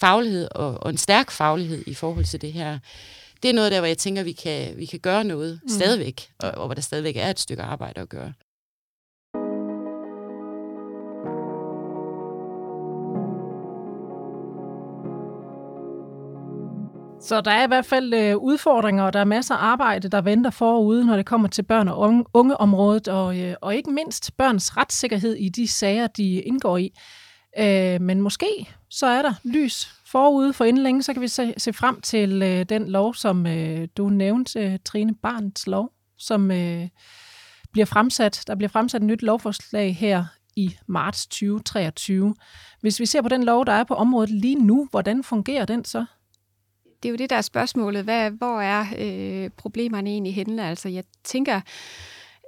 faglighed 0.00 0.48
og, 0.50 0.82
og 0.82 0.90
en 0.90 0.96
stærk 0.96 1.30
faglighed 1.30 1.84
i 1.86 1.94
forhold 1.94 2.24
til 2.24 2.40
det 2.40 2.52
her. 2.52 2.78
Det 3.42 3.48
er 3.48 3.54
noget 3.54 3.72
der, 3.72 3.80
hvor 3.80 3.86
jeg 3.86 3.98
tænker, 3.98 4.22
vi 4.22 4.32
kan, 4.32 4.76
vi 4.76 4.86
kan 4.86 4.98
gøre 5.00 5.24
noget 5.24 5.60
mm. 5.62 5.68
stadigvæk, 5.68 6.30
og, 6.38 6.50
og 6.50 6.66
hvor 6.66 6.74
der 6.74 6.82
stadigvæk 6.82 7.16
er 7.16 7.30
et 7.30 7.40
stykke 7.40 7.62
arbejde 7.62 8.00
at 8.00 8.08
gøre. 8.08 8.32
Så 17.20 17.40
der 17.40 17.50
er 17.50 17.64
i 17.64 17.66
hvert 17.66 17.86
fald 17.86 18.14
øh, 18.14 18.36
udfordringer, 18.36 19.04
og 19.04 19.12
der 19.12 19.20
er 19.20 19.24
masser 19.24 19.54
af 19.54 19.64
arbejde, 19.64 20.08
der 20.08 20.20
venter 20.20 20.50
forude, 20.50 21.06
når 21.06 21.16
det 21.16 21.26
kommer 21.26 21.48
til 21.48 21.62
børn- 21.62 21.88
og 21.88 21.98
unge, 21.98 22.24
ungeområdet, 22.34 23.08
og, 23.08 23.38
øh, 23.38 23.54
og 23.60 23.76
ikke 23.76 23.90
mindst 23.90 24.36
børns 24.36 24.76
retssikkerhed 24.76 25.34
i 25.34 25.48
de 25.48 25.68
sager, 25.68 26.06
de 26.06 26.34
indgår 26.34 26.76
i. 26.76 26.92
Øh, 27.58 28.00
men 28.00 28.20
måske 28.20 28.68
så 28.90 29.06
er 29.06 29.22
der 29.22 29.34
lys 29.44 29.88
forude 30.06 30.52
for 30.52 30.64
inden 30.64 30.82
længe, 30.82 31.02
så 31.02 31.12
kan 31.12 31.22
vi 31.22 31.28
se, 31.28 31.54
se 31.56 31.72
frem 31.72 32.00
til 32.00 32.42
øh, 32.42 32.64
den 32.64 32.88
lov, 32.88 33.14
som 33.14 33.46
øh, 33.46 33.88
du 33.96 34.08
nævnte, 34.08 34.60
øh, 34.60 34.78
Trine 34.84 35.14
Barns 35.14 35.66
lov, 35.66 35.92
som 36.18 36.50
øh, 36.50 36.88
bliver 37.72 37.86
fremsat. 37.86 38.44
Der 38.46 38.54
bliver 38.54 38.68
fremsat 38.68 39.00
et 39.02 39.06
nyt 39.06 39.22
lovforslag 39.22 39.96
her 39.96 40.24
i 40.56 40.76
marts 40.86 41.26
2023. 41.26 42.34
Hvis 42.80 43.00
vi 43.00 43.06
ser 43.06 43.22
på 43.22 43.28
den 43.28 43.44
lov, 43.44 43.66
der 43.66 43.72
er 43.72 43.84
på 43.84 43.94
området 43.94 44.30
lige 44.30 44.64
nu, 44.64 44.88
hvordan 44.90 45.24
fungerer 45.24 45.64
den 45.64 45.84
så? 45.84 46.04
Det 47.02 47.08
er 47.08 47.10
jo 47.10 47.16
det, 47.16 47.30
der 47.30 47.36
er 47.36 47.40
spørgsmålet. 47.40 48.04
Hvad, 48.04 48.30
hvor 48.30 48.60
er 48.60 48.86
øh, 48.98 49.50
problemerne 49.56 50.10
egentlig 50.10 50.34
henne? 50.34 50.68
Altså, 50.68 50.88
jeg 50.88 51.04
tænker, 51.24 51.60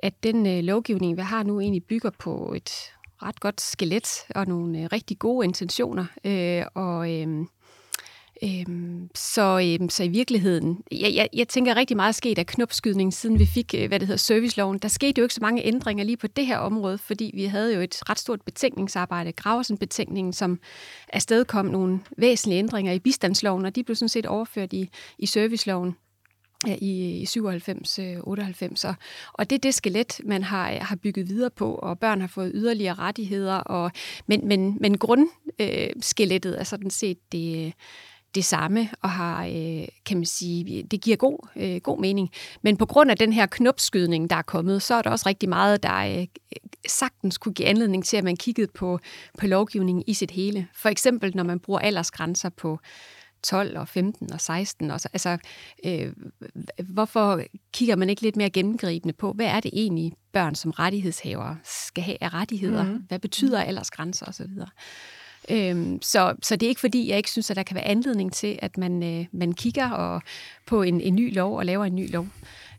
at 0.03 0.15
den 0.23 0.47
øh, 0.47 0.65
lovgivning, 0.65 1.17
vi 1.17 1.23
har 1.23 1.43
nu, 1.43 1.61
egentlig 1.61 1.85
bygger 1.85 2.11
på 2.19 2.53
et 2.57 2.71
ret 3.23 3.41
godt 3.41 3.61
skelet 3.61 4.09
og 4.35 4.47
nogle 4.47 4.79
øh, 4.79 4.89
rigtig 4.93 5.19
gode 5.19 5.45
intentioner. 5.45 6.05
Øh, 6.25 6.65
og 6.75 7.13
øh, 7.13 7.47
Øhm, 8.45 9.09
så, 9.15 9.77
øhm, 9.81 9.89
så 9.89 10.03
i 10.03 10.09
virkeligheden, 10.09 10.83
jeg, 10.93 11.15
jeg, 11.15 11.29
jeg 11.33 11.49
tænker 11.49 11.77
rigtig 11.77 11.97
meget 11.97 12.15
sket 12.15 12.39
af 12.39 12.47
knopskydning, 12.47 13.13
siden 13.15 13.39
vi 13.39 13.47
fik, 13.47 13.75
øh, 13.79 13.89
hvad 13.89 14.01
det 14.01 14.09
hedder, 14.09 14.19
serviceloven. 14.19 14.79
Der 14.79 14.89
skete 14.89 15.19
jo 15.19 15.25
ikke 15.25 15.35
så 15.35 15.41
mange 15.43 15.67
ændringer 15.67 16.05
lige 16.05 16.17
på 16.17 16.27
det 16.27 16.47
her 16.47 16.59
område, 16.59 16.99
fordi 16.99 17.31
vi 17.35 17.45
havde 17.45 17.75
jo 17.75 17.81
et 17.81 18.11
ret 18.11 18.19
stort 18.19 18.43
betænkningsarbejde, 18.43 19.33
Graversen-betænkningen, 19.33 20.33
som 20.33 20.59
afstedkom 21.13 21.67
nogle 21.67 22.01
væsentlige 22.19 22.59
ændringer 22.59 22.93
i 22.93 22.99
bistandsloven, 22.99 23.65
og 23.65 23.77
de 23.77 23.85
blev 23.85 23.97
sådan 23.97 24.09
set 24.09 24.27
overført 24.27 24.73
i, 24.73 24.89
i 25.19 25.27
serviceloven 25.27 25.97
i, 26.67 27.21
i 27.21 27.27
97, 27.27 27.99
98. 28.23 28.85
Øh, 28.85 28.89
og, 28.89 28.95
og 29.33 29.51
det 29.51 29.57
er 29.57 29.61
det 29.61 29.75
skelet, 29.75 30.21
man 30.25 30.43
har, 30.43 30.71
øh, 30.71 30.79
har 30.81 30.97
bygget 30.97 31.29
videre 31.29 31.51
på, 31.51 31.75
og 31.75 31.99
børn 31.99 32.21
har 32.21 32.29
fået 32.29 32.53
yderligere 32.55 32.95
rettigheder. 32.95 33.57
Og, 33.57 33.91
men, 34.27 34.49
men, 34.49 34.79
men 34.81 34.99
grundskelettet 34.99 36.55
øh, 36.55 36.61
er 36.61 36.65
sådan 36.65 36.91
set 36.91 37.19
det, 37.33 37.73
det 38.35 38.45
samme, 38.45 38.89
og 39.03 39.11
har, 39.11 39.47
øh, 39.47 39.89
kan 40.07 40.17
man 40.17 40.27
sige, 40.27 40.83
det 40.83 41.01
giver 41.01 41.17
god, 41.17 41.49
øh, 41.57 41.77
god 41.77 42.01
mening. 42.01 42.31
Men 42.63 42.77
på 42.77 42.87
grund 42.87 43.11
af 43.11 43.17
den 43.17 43.33
her 43.33 43.47
knopskydning, 43.47 44.31
der 44.31 44.37
er 44.37 44.43
kommet, 44.43 44.83
så 44.83 44.95
er 44.95 45.03
der 45.03 45.11
også 45.11 45.29
rigtig 45.29 45.49
meget, 45.49 45.83
der 45.83 46.21
øh, 46.21 46.27
sagtens 46.89 47.39
kunne 47.39 47.55
give 47.55 47.69
anledning 47.69 48.05
til, 48.05 48.17
at 48.17 48.25
man 48.25 48.37
kiggede 48.37 48.69
på, 48.75 48.99
på 49.39 49.47
lovgivningen 49.47 50.05
i 50.07 50.15
sit 50.15 50.31
hele. 50.31 50.69
For 50.75 50.89
eksempel, 50.89 51.33
når 51.37 51.45
man 51.45 51.61
bruger 51.61 51.81
aldersgrænser 51.81 52.49
på 52.49 52.79
12 53.43 53.79
og 53.79 53.89
15 53.89 54.33
og 54.33 54.41
16. 54.41 54.91
Og 54.91 55.01
så, 55.01 55.09
altså, 55.13 55.39
øh, 55.85 56.13
hvorfor 56.89 57.43
kigger 57.73 57.97
man 57.97 58.11
ikke 58.11 58.23
lidt 58.23 58.37
mere 58.37 58.51
gennemgribende 58.51 59.15
på, 59.15 59.33
hvad 59.33 59.47
er 59.47 59.61
det 59.61 59.71
egentlig, 59.75 60.13
børn 60.33 60.55
som 60.55 60.71
rettighedshavere 60.71 61.59
skal 61.65 62.05
have 62.05 62.17
af 62.21 62.35
rettigheder? 62.35 62.85
Mm. 62.85 63.05
Hvad 63.09 63.19
betyder 63.19 63.63
aldersgrænser 63.63 64.27
osv.? 64.27 64.51
Øhm, 65.51 66.03
så, 66.03 66.35
så 66.43 66.57
det 66.57 66.67
er 66.67 66.69
ikke 66.69 66.81
fordi, 66.81 67.09
jeg 67.09 67.17
ikke 67.17 67.31
synes, 67.31 67.51
at 67.51 67.57
der 67.57 67.63
kan 67.63 67.75
være 67.75 67.85
anledning 67.85 68.33
til, 68.33 68.59
at 68.63 68.79
man, 68.79 69.03
øh, 69.03 69.27
man 69.33 69.53
kigger 69.53 69.91
og, 69.91 70.23
på 70.67 70.83
en, 70.83 71.01
en 71.01 71.15
ny 71.15 71.35
lov 71.35 71.59
og 71.59 71.67
laver 71.67 71.85
en 71.85 71.95
ny 71.95 72.13
lov. 72.13 72.27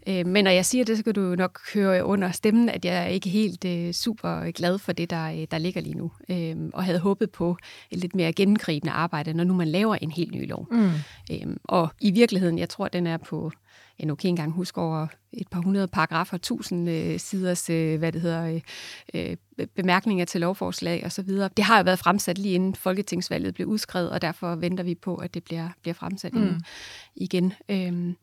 Øh, 0.08 0.28
men 0.28 0.44
når 0.44 0.52
jeg 0.52 0.66
siger 0.66 0.86
det, 0.86 0.98
så 0.98 1.04
kan 1.04 1.14
du 1.14 1.36
nok 1.36 1.60
høre 1.74 2.06
under 2.06 2.32
stemmen, 2.32 2.70
at 2.70 2.86
jeg 2.86 2.98
er 2.98 3.06
ikke 3.06 3.30
helt 3.30 3.66
øh, 3.66 3.94
super 3.94 4.52
glad 4.52 4.78
for 4.80 4.92
det, 4.92 5.10
der, 5.10 5.32
øh, 5.32 5.48
der 5.52 5.58
ligger 5.58 5.82
lige 5.82 5.98
nu. 5.98 6.12
Øh, 6.30 6.56
og 6.74 6.84
havde 6.84 7.00
håbet 7.00 7.32
på 7.32 7.58
et 7.92 8.00
lidt 8.00 8.16
mere 8.16 8.34
gennemgribende 8.34 8.94
arbejde, 8.94 9.34
når 9.34 9.44
nu 9.44 9.54
man 9.54 9.68
laver 9.68 9.96
en 9.96 10.12
helt 10.12 10.32
ny 10.32 10.50
lov. 10.50 10.68
Mm. 10.72 10.90
Øh, 11.32 11.56
og 11.64 11.90
i 12.02 12.12
virkeligheden, 12.12 12.60
jeg 12.60 12.70
tror, 12.70 12.88
den 12.88 13.08
er 13.08 13.18
på 13.18 13.52
jeg 14.00 14.08
nu 14.08 14.16
kan 14.16 14.28
ikke 14.28 14.30
engang 14.30 14.52
huske 14.52 14.82
over 14.82 15.08
et 15.34 15.48
par 15.48 15.62
hundrede 15.62 15.88
paragrafer, 15.88 16.38
tusind 16.38 16.90
øh, 16.90 17.20
siders, 17.20 17.70
øh, 17.70 18.00
hvad 18.00 18.12
det 18.12 18.22
hedder, 18.22 18.46
øh, 18.46 18.62
øh 19.14 19.68
bemærkninger 19.76 20.26
til 20.26 20.42
lovforslag 20.42 21.02
og 21.06 21.12
så 21.12 21.22
videre. 21.22 21.50
Det 21.58 21.66
har 21.66 21.78
jo 21.78 21.84
været 21.84 22.00
fremsat 22.00 22.38
lige 22.38 22.56
inden 22.56 22.76
folketingsvalget 22.76 23.54
blev 23.54 23.68
udskrevet, 23.68 24.10
og 24.10 24.22
derfor 24.22 24.56
venter 24.56 24.84
vi 24.84 24.96
på, 24.96 25.16
at 25.16 25.34
det 25.34 25.44
bliver, 25.44 25.70
bliver 25.82 25.94
fremsat 25.94 26.34
mm. 26.34 26.56
igen. 27.16 27.54
Øh, 27.70 28.14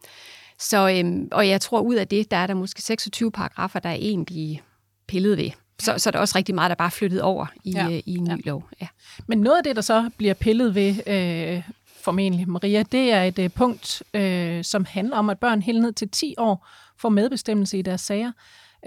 så, 0.59 0.89
øhm, 0.89 1.29
og 1.33 1.49
jeg 1.49 1.61
tror, 1.61 1.81
ud 1.81 1.95
af 1.95 2.09
det, 2.09 2.31
der 2.31 2.37
er 2.37 2.47
der 2.47 2.55
måske 2.55 2.83
26 2.83 3.31
paragrafer, 3.31 3.79
der 3.79 3.89
er 3.89 3.95
egentlig 3.95 4.63
pillet 5.09 5.37
ved. 5.37 5.51
Så, 5.79 5.99
så 5.99 6.11
er 6.11 6.13
der 6.13 6.19
også 6.19 6.39
rigtig 6.39 6.55
meget, 6.55 6.71
der 6.71 6.75
bare 6.75 6.87
er 6.87 6.91
flyttet 6.91 7.23
over 7.23 7.47
i, 7.65 7.71
ja. 7.71 7.85
øh, 7.85 8.03
i 8.07 8.17
en 8.17 8.25
ny 8.25 8.29
ja. 8.29 8.37
lov. 8.45 8.69
Ja. 8.81 8.87
Men 9.27 9.39
noget 9.41 9.57
af 9.57 9.65
det, 9.65 9.77
der 9.77 9.83
så 9.83 10.11
bliver 10.17 10.35
pillet 10.35 10.75
ved, 10.75 10.95
øh, 11.07 11.63
formentlig 12.01 12.49
Maria, 12.49 12.83
det 12.93 13.13
er 13.13 13.23
et 13.23 13.39
øh, 13.39 13.51
punkt, 13.51 14.03
øh, 14.15 14.65
som 14.65 14.85
handler 14.85 15.17
om, 15.17 15.31
at 15.31 15.39
børn 15.39 15.63
helt 15.63 15.81
ned 15.81 15.93
til 15.93 16.09
10 16.09 16.35
år 16.39 16.67
får 16.99 17.09
medbestemmelse 17.09 17.79
i 17.79 17.83
deres 17.83 18.01
sager. 18.01 18.33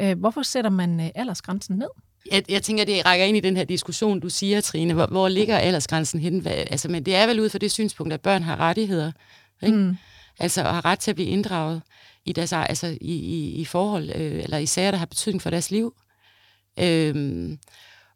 Øh, 0.01 0.19
hvorfor 0.19 0.41
sætter 0.41 0.69
man 0.69 0.99
øh, 0.99 1.09
aldersgrænsen 1.15 1.75
ned? 1.75 1.87
Jeg, 2.31 2.43
jeg 2.49 2.63
tænker, 2.63 2.85
det 2.85 3.05
rækker 3.05 3.25
ind 3.25 3.37
i 3.37 3.39
den 3.39 3.57
her 3.57 3.63
diskussion, 3.63 4.19
du 4.19 4.29
siger, 4.29 4.61
Trine. 4.61 4.93
Hvor, 4.93 5.05
hvor 5.05 5.27
ligger 5.27 5.57
aldersgrænsen 5.57 6.19
hen? 6.19 6.39
Hvad, 6.39 6.51
altså, 6.51 6.89
men 6.89 7.05
det 7.05 7.15
er 7.15 7.27
vel 7.27 7.39
ud 7.39 7.49
fra 7.49 7.57
det 7.57 7.71
synspunkt, 7.71 8.13
at 8.13 8.21
børn 8.21 8.43
har 8.43 8.59
rettigheder. 8.59 9.11
Ikke? 9.63 9.77
Mm. 9.77 9.97
Altså 10.39 10.61
at 10.61 10.71
have 10.71 10.81
ret 10.85 10.99
til 10.99 11.11
at 11.11 11.15
blive 11.15 11.29
inddraget 11.29 11.81
i, 12.25 12.33
deres, 12.33 12.53
altså 12.53 12.97
i, 13.01 13.13
i, 13.13 13.51
i 13.51 13.65
forhold, 13.65 14.09
øh, 14.15 14.43
eller 14.43 14.57
i 14.57 14.65
sager, 14.65 14.91
der 14.91 14.97
har 14.97 15.05
betydning 15.05 15.41
for 15.41 15.49
deres 15.49 15.71
liv. 15.71 15.93
Øhm, 16.79 17.59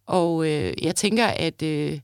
og 0.06 0.48
øh, 0.48 0.74
jeg 0.82 0.96
tænker, 0.96 1.28
at 1.28 1.62
øh, 1.62 2.00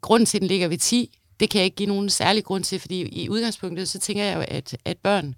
grunden 0.00 0.26
til, 0.26 0.38
at 0.38 0.40
den 0.40 0.48
ligger 0.48 0.68
ved 0.68 0.78
10, 0.78 1.18
det 1.40 1.50
kan 1.50 1.58
jeg 1.58 1.64
ikke 1.64 1.76
give 1.76 1.88
nogen 1.88 2.10
særlig 2.10 2.44
grund 2.44 2.64
til, 2.64 2.80
fordi 2.80 3.00
i 3.02 3.28
udgangspunktet, 3.28 3.88
så 3.88 3.98
tænker 3.98 4.24
jeg 4.24 4.36
jo, 4.36 4.44
at, 4.48 4.76
at 4.84 4.98
børn, 4.98 5.34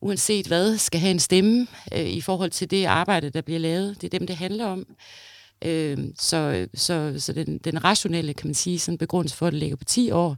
uanset 0.00 0.46
hvad, 0.46 0.78
skal 0.78 1.00
have 1.00 1.10
en 1.10 1.20
stemme 1.20 1.66
øh, 1.92 2.06
i 2.06 2.20
forhold 2.20 2.50
til 2.50 2.70
det 2.70 2.84
arbejde, 2.84 3.30
der 3.30 3.40
bliver 3.40 3.60
lavet. 3.60 4.00
Det 4.00 4.14
er 4.14 4.18
dem, 4.18 4.26
det 4.26 4.36
handler 4.36 4.66
om. 4.66 4.86
Øh, 5.64 5.98
så 6.18 6.68
så, 6.74 7.14
så 7.18 7.32
den, 7.32 7.58
den 7.58 7.84
rationelle, 7.84 8.34
kan 8.34 8.46
man 8.46 8.54
sige, 8.54 8.78
sådan 8.78 8.98
begrundelse 8.98 9.36
for, 9.36 9.46
at 9.46 9.52
det 9.52 9.60
ligger 9.60 9.76
på 9.76 9.84
10 9.84 10.10
år, 10.10 10.36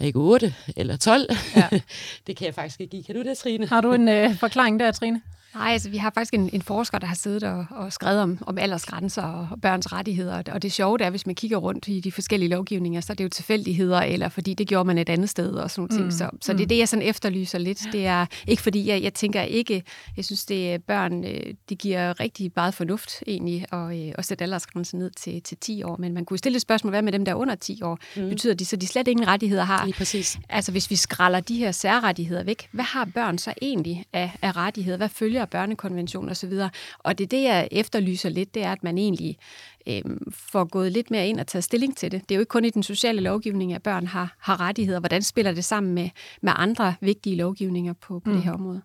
ikke 0.00 0.18
8 0.18 0.54
eller 0.76 0.96
12. 0.96 1.30
Ja. 1.56 1.68
det 2.26 2.36
kan 2.36 2.46
jeg 2.46 2.54
faktisk 2.54 2.80
ikke 2.80 2.90
give. 2.90 3.04
Kan 3.04 3.14
du 3.14 3.22
det, 3.22 3.38
Trine? 3.38 3.66
Har 3.66 3.80
du 3.80 3.92
en 3.92 4.08
øh, 4.08 4.36
forklaring 4.36 4.80
der, 4.80 4.92
Trine? 4.92 5.22
Nej, 5.54 5.72
altså 5.72 5.88
vi 5.88 5.96
har 5.96 6.10
faktisk 6.14 6.34
en, 6.34 6.50
en 6.52 6.62
forsker, 6.62 6.98
der 6.98 7.06
har 7.06 7.14
siddet 7.14 7.42
og, 7.42 7.66
og 7.70 7.92
skrevet 7.92 8.20
om, 8.20 8.38
om 8.46 8.58
aldersgrænser 8.58 9.22
og 9.22 9.60
børns 9.62 9.92
rettigheder. 9.92 10.42
Og 10.52 10.62
det 10.62 10.72
sjove 10.72 11.02
er, 11.02 11.10
hvis 11.10 11.26
man 11.26 11.34
kigger 11.34 11.56
rundt 11.56 11.88
i 11.88 12.00
de 12.00 12.12
forskellige 12.12 12.48
lovgivninger, 12.48 13.00
så 13.00 13.12
er 13.12 13.14
det 13.14 13.24
jo 13.24 13.28
tilfældigheder, 13.28 14.00
eller 14.00 14.28
fordi 14.28 14.54
det 14.54 14.68
gjorde 14.68 14.86
man 14.86 14.98
et 14.98 15.08
andet 15.08 15.30
sted 15.30 15.52
og 15.52 15.70
sådan 15.70 15.82
nogle 15.82 16.04
mm. 16.04 16.10
ting. 16.10 16.18
Så, 16.18 16.30
så 16.40 16.52
det 16.52 16.60
er 16.60 16.64
mm. 16.64 16.68
det, 16.68 16.78
jeg 16.78 16.88
sådan 16.88 17.02
efterlyser 17.02 17.58
lidt. 17.58 17.82
Det 17.92 18.06
er 18.06 18.26
ikke 18.46 18.62
fordi, 18.62 18.88
jeg, 18.88 19.02
jeg 19.02 19.14
tænker 19.14 19.42
ikke, 19.42 19.82
jeg 20.16 20.24
synes, 20.24 20.44
det 20.44 20.74
er 20.74 20.78
børn, 20.78 21.24
øh, 21.24 21.54
det 21.68 21.78
giver 21.78 22.20
rigtig 22.20 22.52
meget 22.56 22.74
fornuft 22.74 23.22
egentlig 23.26 23.66
at, 23.72 24.06
øh, 24.06 24.12
at 24.18 24.24
sætte 24.24 24.44
aldersgrænsen 24.44 24.98
ned 24.98 25.10
til, 25.10 25.42
til 25.42 25.56
10 25.56 25.82
år. 25.82 25.96
Men 25.96 26.14
man 26.14 26.24
kunne 26.24 26.38
stille 26.38 26.56
et 26.56 26.62
spørgsmål, 26.62 26.90
hvad 26.90 27.02
med 27.02 27.12
dem, 27.12 27.24
der 27.24 27.32
er 27.32 27.36
under 27.36 27.54
10 27.54 27.82
år? 27.82 27.98
Mm. 28.16 28.28
Betyder 28.28 28.54
de 28.54 28.64
så, 28.64 28.76
de 28.76 28.86
slet 28.86 29.08
ingen 29.08 29.26
rettigheder 29.28 29.64
har? 29.64 29.84
Lige 29.84 29.96
præcis. 29.96 30.38
Altså 30.48 30.72
hvis 30.72 30.90
vi 30.90 30.96
skralder 30.96 31.40
de 31.40 31.56
her 31.56 31.72
særrettigheder 31.72 32.42
væk, 32.44 32.68
hvad 32.72 32.84
har 32.84 33.04
børn 33.04 33.38
så 33.38 33.54
egentlig 33.62 34.04
af, 34.12 34.30
af 34.42 34.56
rettigheder? 34.56 34.96
Hvad 34.96 35.08
følger 35.08 35.43
af 35.44 35.50
børnekonvention 35.50 36.28
osv. 36.28 36.52
Og 36.98 37.18
det 37.18 37.24
er 37.24 37.28
det, 37.28 37.42
jeg 37.42 37.68
efterlyser 37.70 38.28
lidt, 38.28 38.54
det 38.54 38.64
er, 38.64 38.72
at 38.72 38.84
man 38.84 38.98
egentlig 38.98 39.38
øh, 39.86 40.02
får 40.32 40.64
gået 40.64 40.92
lidt 40.92 41.10
mere 41.10 41.28
ind 41.28 41.40
og 41.40 41.46
taget 41.46 41.64
stilling 41.64 41.96
til 41.96 42.12
det. 42.12 42.22
Det 42.22 42.34
er 42.34 42.36
jo 42.36 42.40
ikke 42.40 42.50
kun 42.50 42.64
i 42.64 42.70
den 42.70 42.82
sociale 42.82 43.20
lovgivning, 43.20 43.72
at 43.72 43.82
børn 43.82 44.06
har, 44.06 44.36
har 44.40 44.60
rettigheder. 44.60 45.00
Hvordan 45.00 45.22
spiller 45.22 45.52
det 45.52 45.64
sammen 45.64 45.94
med, 45.94 46.10
med 46.42 46.52
andre 46.56 46.94
vigtige 47.00 47.36
lovgivninger 47.36 47.92
på, 47.92 48.18
på 48.18 48.30
mm. 48.30 48.36
det 48.36 48.44
her 48.44 48.52
område? 48.52 48.82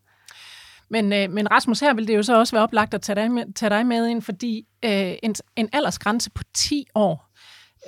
Men, 0.90 1.14
øh, 1.14 1.32
men 1.32 1.52
Rasmus, 1.52 1.80
her 1.80 1.94
vil 1.94 2.08
det 2.08 2.16
jo 2.16 2.24
så 2.24 2.40
også 2.40 2.56
være 2.56 2.64
oplagt 2.64 2.94
at 2.94 3.02
tage 3.02 3.16
dig 3.16 3.32
med, 3.32 3.54
tage 3.54 3.70
dig 3.70 3.86
med 3.86 4.08
ind, 4.08 4.22
fordi 4.22 4.66
øh, 4.86 5.14
en, 5.24 5.36
en 5.56 5.70
aldersgrænse 5.74 6.32
på 6.32 6.44
10 6.54 6.86
år, 6.96 7.30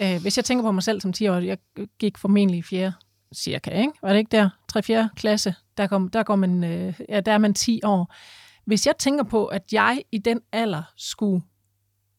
øh, 0.02 0.22
hvis 0.22 0.38
jeg 0.38 0.46
tænker 0.46 0.64
på 0.64 0.72
mig 0.72 0.84
selv 0.84 1.02
som 1.02 1.14
10 1.14 1.28
år, 1.28 1.36
jeg 1.36 1.58
gik 2.00 2.18
formentlig 2.18 2.58
i 2.60 2.62
fjerde 2.62 2.94
cirka, 3.36 3.72
ikke? 3.72 3.94
Var 4.02 4.10
det 4.10 4.20
ikke 4.20 4.38
der? 4.38 4.50
3. 4.68 4.84
4. 4.84 5.10
klasse, 5.16 5.56
der, 5.78 5.88
kom, 5.88 6.10
der, 6.10 6.24
går 6.24 6.36
man, 6.36 6.64
øh, 6.64 6.94
ja, 7.10 7.20
der 7.20 7.32
er 7.32 7.38
man 7.38 7.54
10 7.54 7.82
år. 7.84 8.16
Hvis 8.65 8.88
jeg 8.88 8.97
tænker 8.97 9.24
på, 9.24 9.45
at 9.45 9.74
jeg 9.74 10.04
i 10.12 10.17
den 10.17 10.41
alder 10.52 10.84
skulle 10.97 11.41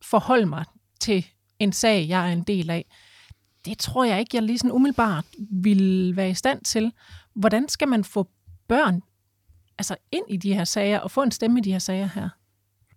forholde 0.03 0.47
mig 0.47 0.65
til 1.01 1.27
en 1.59 1.73
sag, 1.73 2.09
jeg 2.09 2.29
er 2.29 2.33
en 2.33 2.43
del 2.43 2.71
af, 2.71 2.87
det 3.65 3.79
tror 3.79 4.05
jeg 4.05 4.21
ikke, 4.21 4.37
jeg 4.37 4.43
lige 4.43 4.59
sådan 4.59 4.73
umiddelbart 4.73 5.25
vil 5.51 6.17
være 6.17 6.31
i 6.31 6.35
stand 6.35 6.65
til. 6.65 6.93
Hvordan 7.35 7.69
skal 7.69 7.89
man 7.89 8.05
få 8.05 8.29
børn 8.69 9.03
altså 9.79 9.97
ind 10.13 10.25
i 10.29 10.37
de 10.37 10.55
her 10.55 10.65
sager 10.65 10.99
og 10.99 11.11
få 11.11 11.23
en 11.23 11.31
stemme 11.31 11.59
i 11.59 11.63
de 11.63 11.73
her 11.73 11.79
sager 11.79 12.07
her? 12.07 12.29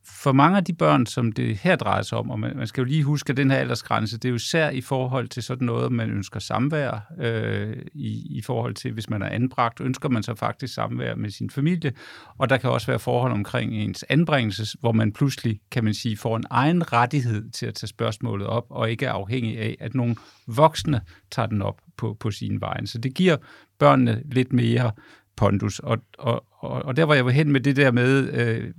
For 0.07 0.31
mange 0.31 0.57
af 0.57 0.63
de 0.63 0.73
børn, 0.73 1.05
som 1.05 1.31
det 1.31 1.57
her 1.57 1.75
drejer 1.75 2.01
sig 2.01 2.17
om, 2.17 2.29
og 2.29 2.39
man, 2.39 2.57
man 2.57 2.67
skal 2.67 2.81
jo 2.81 2.85
lige 2.85 3.03
huske, 3.03 3.31
at 3.31 3.37
den 3.37 3.51
her 3.51 3.57
aldersgrænse, 3.57 4.17
det 4.17 4.25
er 4.25 4.29
jo 4.29 4.35
især 4.35 4.69
i 4.69 4.81
forhold 4.81 5.27
til 5.27 5.43
sådan 5.43 5.65
noget, 5.65 5.91
man 5.91 6.09
ønsker 6.09 6.39
samvær, 6.39 7.13
øh, 7.19 7.77
i, 7.93 8.37
i 8.37 8.41
forhold 8.41 8.73
til, 8.73 8.91
hvis 8.91 9.09
man 9.09 9.21
er 9.21 9.29
anbragt, 9.29 9.81
ønsker 9.81 10.09
man 10.09 10.23
så 10.23 10.35
faktisk 10.35 10.73
samvær 10.73 11.15
med 11.15 11.29
sin 11.29 11.49
familie, 11.49 11.93
og 12.37 12.49
der 12.49 12.57
kan 12.57 12.69
også 12.69 12.87
være 12.87 12.99
forhold 12.99 13.31
omkring 13.31 13.73
ens 13.73 14.05
anbringelse, 14.09 14.77
hvor 14.79 14.91
man 14.91 15.13
pludselig, 15.13 15.59
kan 15.71 15.83
man 15.83 15.93
sige, 15.93 16.17
får 16.17 16.37
en 16.37 16.45
egen 16.49 16.93
rettighed 16.93 17.51
til 17.51 17.65
at 17.65 17.73
tage 17.73 17.87
spørgsmålet 17.87 18.47
op, 18.47 18.65
og 18.69 18.91
ikke 18.91 19.05
er 19.05 19.11
afhængig 19.11 19.59
af, 19.59 19.77
at 19.79 19.95
nogle 19.95 20.15
voksne 20.47 21.01
tager 21.31 21.47
den 21.47 21.61
op 21.61 21.81
på, 21.97 22.17
på 22.19 22.31
sin 22.31 22.61
vej. 22.61 22.85
Så 22.85 22.97
det 22.97 23.13
giver 23.13 23.37
børnene 23.79 24.21
lidt 24.31 24.53
mere 24.53 24.91
pondus, 25.35 25.79
og, 25.79 25.97
og, 26.17 26.45
og, 26.51 26.85
og 26.85 26.97
der 26.97 27.03
var 27.03 27.13
jeg 27.13 27.25
hen 27.25 27.51
med 27.51 27.61
det 27.61 27.75
der 27.75 27.91
med, 27.91 28.33
øh, 28.33 28.73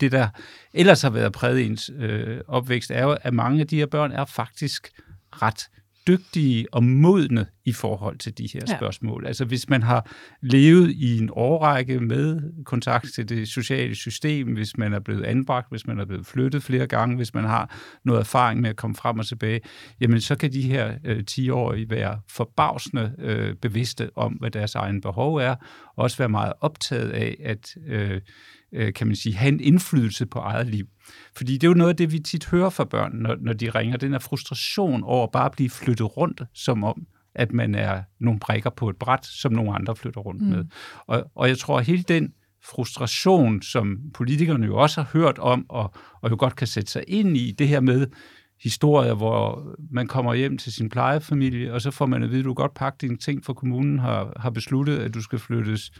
det, 0.00 0.12
der 0.12 0.28
ellers 0.74 1.02
har 1.02 1.10
været 1.10 1.32
præget 1.32 1.66
ens 1.66 1.90
øh, 1.98 2.40
opvækst, 2.48 2.90
er 2.90 3.02
jo, 3.02 3.16
at 3.22 3.34
mange 3.34 3.60
af 3.60 3.66
de 3.66 3.76
her 3.76 3.86
børn 3.86 4.12
er 4.12 4.24
faktisk 4.24 4.90
ret 5.30 5.68
dygtige 6.08 6.66
og 6.72 6.84
modne 6.84 7.46
i 7.64 7.72
forhold 7.72 8.18
til 8.18 8.38
de 8.38 8.48
her 8.52 8.60
ja. 8.68 8.76
spørgsmål. 8.76 9.26
Altså 9.26 9.44
hvis 9.44 9.68
man 9.68 9.82
har 9.82 10.10
levet 10.42 10.90
i 10.90 11.18
en 11.18 11.30
årrække 11.32 12.00
med 12.00 12.40
kontakt 12.64 13.06
til 13.14 13.28
det 13.28 13.48
sociale 13.48 13.94
system, 13.94 14.52
hvis 14.52 14.76
man 14.76 14.92
er 14.92 15.00
blevet 15.00 15.24
anbragt, 15.24 15.66
hvis 15.70 15.86
man 15.86 16.00
er 16.00 16.04
blevet 16.04 16.26
flyttet 16.26 16.62
flere 16.62 16.86
gange, 16.86 17.16
hvis 17.16 17.34
man 17.34 17.44
har 17.44 17.76
noget 18.04 18.20
erfaring 18.20 18.60
med 18.60 18.70
at 18.70 18.76
komme 18.76 18.96
frem 18.96 19.18
og 19.18 19.26
tilbage, 19.26 19.60
jamen 20.00 20.20
så 20.20 20.36
kan 20.36 20.52
de 20.52 20.62
her 20.62 20.94
øh, 21.04 21.24
10-årige 21.30 21.90
være 21.90 22.20
forbavsende 22.28 23.14
øh, 23.18 23.54
bevidste 23.54 24.10
om, 24.16 24.32
hvad 24.32 24.50
deres 24.50 24.74
egen 24.74 25.00
behov 25.00 25.36
er, 25.36 25.54
og 25.96 26.02
også 26.04 26.18
være 26.18 26.28
meget 26.28 26.52
optaget 26.60 27.10
af, 27.10 27.36
at 27.44 27.76
øh, 27.86 28.20
øh, 28.72 28.92
kan 28.92 29.06
man 29.06 29.16
sige, 29.16 29.34
have 29.34 29.52
en 29.52 29.60
indflydelse 29.60 30.26
på 30.26 30.38
eget 30.38 30.66
liv. 30.66 30.86
Fordi 31.36 31.52
det 31.52 31.64
er 31.64 31.68
jo 31.68 31.74
noget 31.74 31.90
af 31.90 31.96
det, 31.96 32.12
vi 32.12 32.18
tit 32.18 32.46
hører 32.46 32.70
fra 32.70 32.84
børn, 32.84 33.12
når, 33.14 33.36
når 33.40 33.52
de 33.52 33.70
ringer. 33.70 33.96
Den 33.96 34.12
her 34.12 34.18
frustration 34.18 35.02
over 35.04 35.26
bare 35.26 35.44
at 35.44 35.52
blive 35.52 35.70
flyttet 35.70 36.16
rundt, 36.16 36.42
som 36.54 36.84
om, 36.84 37.06
at 37.34 37.52
man 37.52 37.74
er 37.74 38.02
nogle 38.20 38.40
brækker 38.40 38.70
på 38.70 38.88
et 38.88 38.96
bræt, 38.96 39.26
som 39.26 39.52
nogle 39.52 39.74
andre 39.74 39.96
flytter 39.96 40.20
rundt 40.20 40.42
mm. 40.42 40.48
med. 40.48 40.64
Og, 41.06 41.30
og 41.34 41.48
jeg 41.48 41.58
tror, 41.58 41.78
at 41.78 41.86
hele 41.86 42.02
den 42.02 42.32
frustration, 42.64 43.62
som 43.62 43.98
politikerne 44.14 44.66
jo 44.66 44.76
også 44.76 45.02
har 45.02 45.10
hørt 45.12 45.38
om, 45.38 45.66
og, 45.68 45.94
og 46.22 46.30
jo 46.30 46.36
godt 46.38 46.56
kan 46.56 46.66
sætte 46.66 46.90
sig 46.90 47.04
ind 47.08 47.36
i, 47.36 47.52
det 47.52 47.68
her 47.68 47.80
med 47.80 48.06
historier, 48.62 49.14
hvor 49.14 49.68
man 49.90 50.06
kommer 50.06 50.34
hjem 50.34 50.58
til 50.58 50.72
sin 50.72 50.88
plejefamilie, 50.88 51.72
og 51.72 51.80
så 51.80 51.90
får 51.90 52.06
man 52.06 52.22
at 52.22 52.30
vide, 52.30 52.38
at 52.38 52.44
du 52.44 52.54
godt 52.54 52.74
pakke 52.74 52.98
dine 53.00 53.16
ting, 53.16 53.44
for 53.44 53.52
kommunen 53.52 53.98
har, 53.98 54.32
har 54.36 54.50
besluttet, 54.50 54.98
at 54.98 55.14
du 55.14 55.22
skal 55.22 55.38
flyttes 55.38 55.92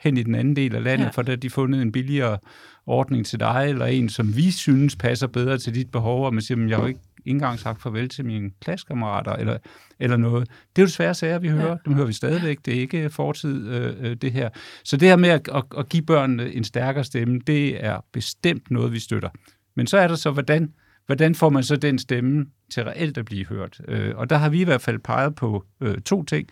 hen 0.00 0.16
i 0.16 0.22
den 0.22 0.34
anden 0.34 0.56
del 0.56 0.74
af 0.74 0.84
landet, 0.84 1.04
ja. 1.04 1.10
for 1.10 1.22
der 1.22 1.36
de 1.36 1.50
fundet 1.50 1.82
en 1.82 1.92
billigere 1.92 2.38
ordning 2.86 3.26
til 3.26 3.40
dig, 3.40 3.66
eller 3.68 3.86
en, 3.86 4.08
som 4.08 4.36
vi 4.36 4.50
synes 4.50 4.96
passer 4.96 5.26
bedre 5.26 5.58
til 5.58 5.74
dit 5.74 5.90
behov, 5.90 6.26
og 6.26 6.34
man 6.34 6.42
siger, 6.42 6.66
jeg 6.66 6.76
har 6.76 6.82
jo 6.82 6.88
ikke 6.88 7.00
engang 7.24 7.58
sagt 7.58 7.82
farvel 7.82 8.08
til 8.08 8.24
mine 8.24 8.50
klassekammerater, 8.60 9.32
eller, 9.32 9.58
eller 10.00 10.16
noget. 10.16 10.48
Det 10.48 10.82
er 10.82 10.82
jo 10.82 10.86
desværre 10.86 11.14
sager, 11.14 11.38
vi 11.38 11.48
hører. 11.48 11.68
Ja. 11.68 11.76
Dem 11.84 11.94
hører 11.94 12.06
vi 12.06 12.12
stadigvæk. 12.12 12.58
Det 12.64 12.76
er 12.76 12.80
ikke 12.80 13.10
fortid, 13.10 13.68
øh, 13.68 13.94
øh, 14.00 14.16
det 14.16 14.32
her. 14.32 14.48
Så 14.84 14.96
det 14.96 15.08
her 15.08 15.16
med 15.16 15.28
at, 15.28 15.48
at, 15.54 15.64
at 15.78 15.88
give 15.88 16.02
børnene 16.02 16.52
en 16.52 16.64
stærkere 16.64 17.04
stemme, 17.04 17.40
det 17.46 17.84
er 17.84 18.04
bestemt 18.12 18.70
noget, 18.70 18.92
vi 18.92 18.98
støtter. 18.98 19.28
Men 19.76 19.86
så 19.86 19.98
er 19.98 20.08
der 20.08 20.14
så, 20.14 20.30
hvordan 20.30 20.72
hvordan 21.06 21.34
får 21.34 21.48
man 21.48 21.62
så 21.62 21.76
den 21.76 21.98
stemme 21.98 22.46
til 22.70 22.84
reelt 22.84 23.18
at 23.18 23.24
blive 23.24 23.46
hørt? 23.46 23.80
Øh, 23.88 24.16
og 24.16 24.30
der 24.30 24.36
har 24.36 24.48
vi 24.48 24.60
i 24.60 24.64
hvert 24.64 24.80
fald 24.80 24.98
peget 24.98 25.34
på 25.34 25.64
øh, 25.80 25.98
to 25.98 26.24
ting. 26.24 26.48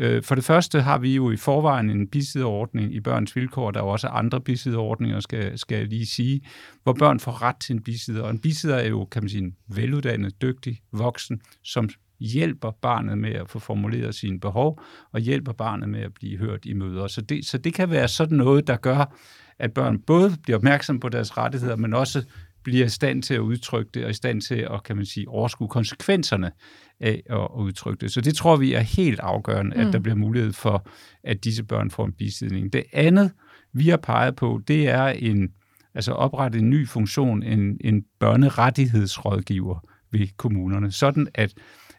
Øh, 0.00 0.22
for 0.22 0.34
det 0.34 0.44
første 0.44 0.80
har 0.80 0.98
vi 0.98 1.14
jo 1.14 1.30
i 1.30 1.36
forvejen 1.36 1.90
en 1.90 2.08
bisideordning 2.08 2.94
i 2.94 3.00
børns 3.00 3.36
vilkår. 3.36 3.70
Der 3.70 3.80
er 3.80 3.84
også 3.84 4.08
andre 4.08 4.40
bisideordninger, 4.40 5.20
skal, 5.20 5.58
skal 5.58 5.78
jeg 5.78 5.86
lige 5.86 6.06
sige, 6.06 6.40
hvor 6.82 6.92
børn 6.92 7.20
får 7.20 7.42
ret 7.42 7.56
til 7.56 7.74
en 7.74 7.82
bisider. 7.82 8.22
Og 8.22 8.30
en 8.30 8.38
bisider 8.38 8.76
er 8.76 8.88
jo, 8.88 9.04
kan 9.04 9.22
man 9.22 9.28
sige, 9.28 9.42
en 9.42 9.54
veluddannet, 9.68 10.42
dygtig 10.42 10.80
voksen, 10.92 11.40
som 11.64 11.88
hjælper 12.20 12.70
barnet 12.70 13.18
med 13.18 13.32
at 13.32 13.50
få 13.50 13.58
formuleret 13.58 14.14
sine 14.14 14.40
behov, 14.40 14.80
og 15.12 15.20
hjælper 15.20 15.52
barnet 15.52 15.88
med 15.88 16.00
at 16.00 16.14
blive 16.14 16.38
hørt 16.38 16.64
i 16.64 16.72
møder. 16.72 17.06
Så 17.06 17.20
det, 17.20 17.46
så 17.46 17.58
det 17.58 17.74
kan 17.74 17.90
være 17.90 18.08
sådan 18.08 18.38
noget, 18.38 18.66
der 18.66 18.76
gør, 18.76 19.16
at 19.58 19.72
børn 19.72 19.98
både 19.98 20.36
bliver 20.42 20.56
opmærksom 20.56 21.00
på 21.00 21.08
deres 21.08 21.38
rettigheder, 21.38 21.76
men 21.76 21.94
også 21.94 22.24
bliver 22.62 22.86
i 22.86 22.88
stand 22.88 23.22
til 23.22 23.34
at 23.34 23.40
udtrykke 23.40 23.90
det, 23.94 24.04
og 24.04 24.10
i 24.10 24.14
stand 24.14 24.40
til 24.40 24.66
at, 24.70 24.82
kan 24.84 24.96
man 24.96 25.06
sige, 25.06 25.28
overskue 25.28 25.68
konsekvenserne 25.68 26.52
af 27.00 27.22
at 27.30 27.48
udtrykke 27.56 28.00
det. 28.00 28.12
Så 28.12 28.20
det 28.20 28.34
tror 28.34 28.56
vi 28.56 28.72
er 28.72 28.80
helt 28.80 29.20
afgørende, 29.20 29.76
at 29.76 29.86
mm. 29.86 29.92
der 29.92 29.98
bliver 29.98 30.16
mulighed 30.16 30.52
for, 30.52 30.86
at 31.24 31.44
disse 31.44 31.64
børn 31.64 31.90
får 31.90 32.06
en 32.06 32.12
bisidning. 32.12 32.72
Det 32.72 32.84
andet, 32.92 33.32
vi 33.72 33.88
har 33.88 33.96
peget 33.96 34.36
på, 34.36 34.60
det 34.68 34.88
er 34.88 35.06
en, 35.06 35.48
altså 35.94 36.12
oprette 36.12 36.58
en 36.58 36.70
ny 36.70 36.88
funktion, 36.88 37.42
en, 37.42 37.76
en 37.80 38.04
børnerettighedsrådgiver 38.20 39.86
ved 40.10 40.28
kommunerne, 40.36 40.92
sådan 40.92 41.28
at, 41.34 41.54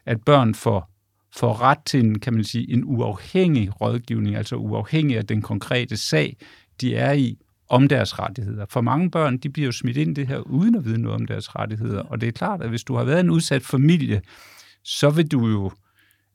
at 0.06 0.24
børn 0.24 0.54
får, 0.54 0.90
får 1.36 1.62
ret 1.62 1.78
til 1.86 2.00
en, 2.00 2.20
kan 2.20 2.34
man 2.34 2.44
sige, 2.44 2.72
en 2.72 2.84
uafhængig 2.84 3.80
rådgivning, 3.80 4.36
altså 4.36 4.56
uafhængig 4.56 5.18
af 5.18 5.26
den 5.26 5.42
konkrete 5.42 5.96
sag, 5.96 6.36
de 6.80 6.94
er 6.94 7.12
i, 7.12 7.38
om 7.68 7.88
deres 7.88 8.18
rettigheder. 8.18 8.66
For 8.70 8.80
mange 8.80 9.10
børn, 9.10 9.38
de 9.38 9.50
bliver 9.50 9.66
jo 9.66 9.72
smidt 9.72 9.96
ind 9.96 10.10
i 10.10 10.20
det 10.20 10.28
her, 10.28 10.38
uden 10.38 10.74
at 10.74 10.84
vide 10.84 11.02
noget 11.02 11.20
om 11.20 11.26
deres 11.26 11.56
rettigheder. 11.56 12.02
Og 12.02 12.20
det 12.20 12.28
er 12.28 12.32
klart, 12.32 12.62
at 12.62 12.68
hvis 12.68 12.84
du 12.84 12.96
har 12.96 13.04
været 13.04 13.20
en 13.20 13.30
udsat 13.30 13.62
familie, 13.62 14.22
så 14.84 15.10
vil 15.10 15.26
du 15.26 15.48
jo 15.48 15.70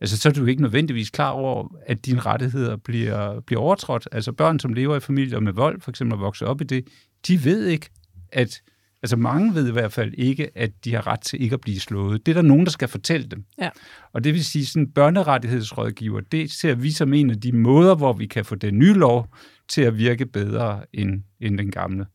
altså 0.01 0.17
så 0.17 0.29
er 0.29 0.33
du 0.33 0.45
ikke 0.45 0.61
nødvendigvis 0.61 1.09
klar 1.09 1.29
over, 1.29 1.75
at 1.85 2.05
dine 2.05 2.19
rettigheder 2.19 2.75
bliver, 2.75 3.39
bliver 3.39 3.61
overtrådt. 3.61 4.07
Altså 4.11 4.31
børn, 4.31 4.59
som 4.59 4.73
lever 4.73 4.95
i 4.95 4.99
familier 4.99 5.39
med 5.39 5.53
vold, 5.53 5.81
for 5.81 5.91
eksempel 5.91 6.13
at 6.13 6.19
vokse 6.19 6.45
op 6.45 6.61
i 6.61 6.63
det, 6.63 6.87
de 7.27 7.43
ved 7.43 7.65
ikke, 7.65 7.89
at, 8.31 8.61
altså 9.03 9.15
mange 9.15 9.55
ved 9.55 9.67
i 9.67 9.71
hvert 9.71 9.93
fald 9.93 10.13
ikke, 10.17 10.49
at 10.55 10.71
de 10.85 10.93
har 10.93 11.07
ret 11.07 11.21
til 11.21 11.43
ikke 11.43 11.53
at 11.53 11.61
blive 11.61 11.79
slået. 11.79 12.25
Det 12.25 12.31
er 12.31 12.33
der 12.41 12.47
nogen, 12.47 12.65
der 12.65 12.71
skal 12.71 12.87
fortælle 12.87 13.27
dem. 13.27 13.45
Ja. 13.61 13.69
Og 14.13 14.23
det 14.23 14.33
vil 14.33 14.45
sige, 14.45 14.65
sådan 14.65 14.91
børnerettighedsrådgiver, 14.91 16.21
det 16.21 16.51
ser 16.51 16.75
vi 16.75 16.91
som 16.91 17.13
en 17.13 17.29
af 17.29 17.41
de 17.41 17.51
måder, 17.51 17.95
hvor 17.95 18.13
vi 18.13 18.25
kan 18.25 18.45
få 18.45 18.55
den 18.55 18.79
nye 18.79 18.93
lov 18.93 19.27
til 19.67 19.81
at 19.81 19.97
virke 19.97 20.25
bedre 20.25 20.81
end, 20.93 21.23
end 21.41 21.57
den 21.57 21.71
gamle. 21.71 22.05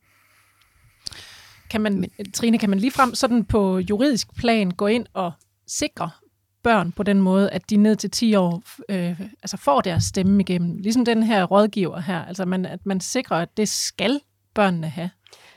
Kan 1.71 1.81
man, 1.81 2.05
Trine, 2.35 2.59
kan 2.59 2.71
man 2.71 2.79
lige 2.79 2.91
frem 2.91 3.15
sådan 3.15 3.45
på 3.45 3.79
juridisk 3.79 4.37
plan 4.37 4.71
gå 4.71 4.87
ind 4.87 5.07
og 5.15 5.33
sikre 5.67 6.11
børn 6.63 6.93
på 6.93 7.03
den 7.03 7.21
måde, 7.21 7.51
at 7.51 7.71
de 7.71 7.77
ned 7.77 7.97
til 7.97 8.11
10 8.11 8.35
år 8.35 8.63
øh, 8.89 9.21
altså 9.21 9.57
får 9.57 9.81
deres 9.81 10.05
stemme 10.05 10.41
igennem? 10.41 10.77
Ligesom 10.77 11.05
den 11.05 11.23
her 11.23 11.45
rådgiver 11.45 12.01
her, 12.01 12.25
altså 12.25 12.45
man, 12.45 12.67
at 12.67 12.87
man 12.87 13.01
sikrer, 13.01 13.37
at 13.37 13.57
det 13.57 13.69
skal 13.69 14.21
børnene 14.55 14.89
have 14.89 15.11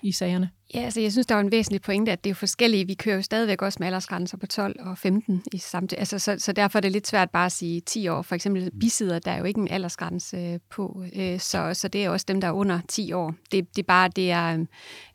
i 0.03 0.11
sagerne. 0.11 0.49
Ja, 0.75 0.81
altså 0.81 1.01
jeg 1.01 1.11
synes, 1.11 1.27
der 1.27 1.35
er 1.35 1.39
en 1.39 1.51
væsentlig 1.51 1.81
pointe, 1.81 2.11
at 2.11 2.23
det 2.23 2.29
er 2.29 2.33
forskellige. 2.33 2.87
Vi 2.87 2.93
kører 2.93 3.15
jo 3.15 3.21
stadigvæk 3.21 3.61
også 3.61 3.77
med 3.79 3.87
aldersgrænser 3.87 4.37
på 4.37 4.47
12 4.47 4.75
og 4.79 4.97
15 4.97 5.43
i 5.53 5.57
samtidig. 5.57 5.99
Altså, 5.99 6.19
så, 6.19 6.35
så 6.39 6.51
derfor 6.51 6.79
er 6.79 6.81
det 6.81 6.91
lidt 6.91 7.07
svært 7.07 7.29
bare 7.29 7.45
at 7.45 7.51
sige 7.51 7.81
10 7.81 8.07
år. 8.07 8.21
For 8.21 8.35
eksempel 8.35 8.71
bisider, 8.79 9.19
der 9.19 9.31
er 9.31 9.37
jo 9.37 9.43
ikke 9.43 9.59
en 9.59 9.67
aldersgrænse 9.67 10.37
øh, 10.37 10.59
på, 10.69 11.03
øh, 11.15 11.39
så, 11.39 11.73
så 11.73 11.87
det 11.87 12.05
er 12.05 12.09
også 12.09 12.25
dem, 12.27 12.41
der 12.41 12.47
er 12.47 12.51
under 12.51 12.79
10 12.87 13.13
år. 13.13 13.33
Det, 13.51 13.75
det 13.75 13.81
er 13.81 13.87
bare, 13.87 14.09
det 14.15 14.31
er... 14.31 14.65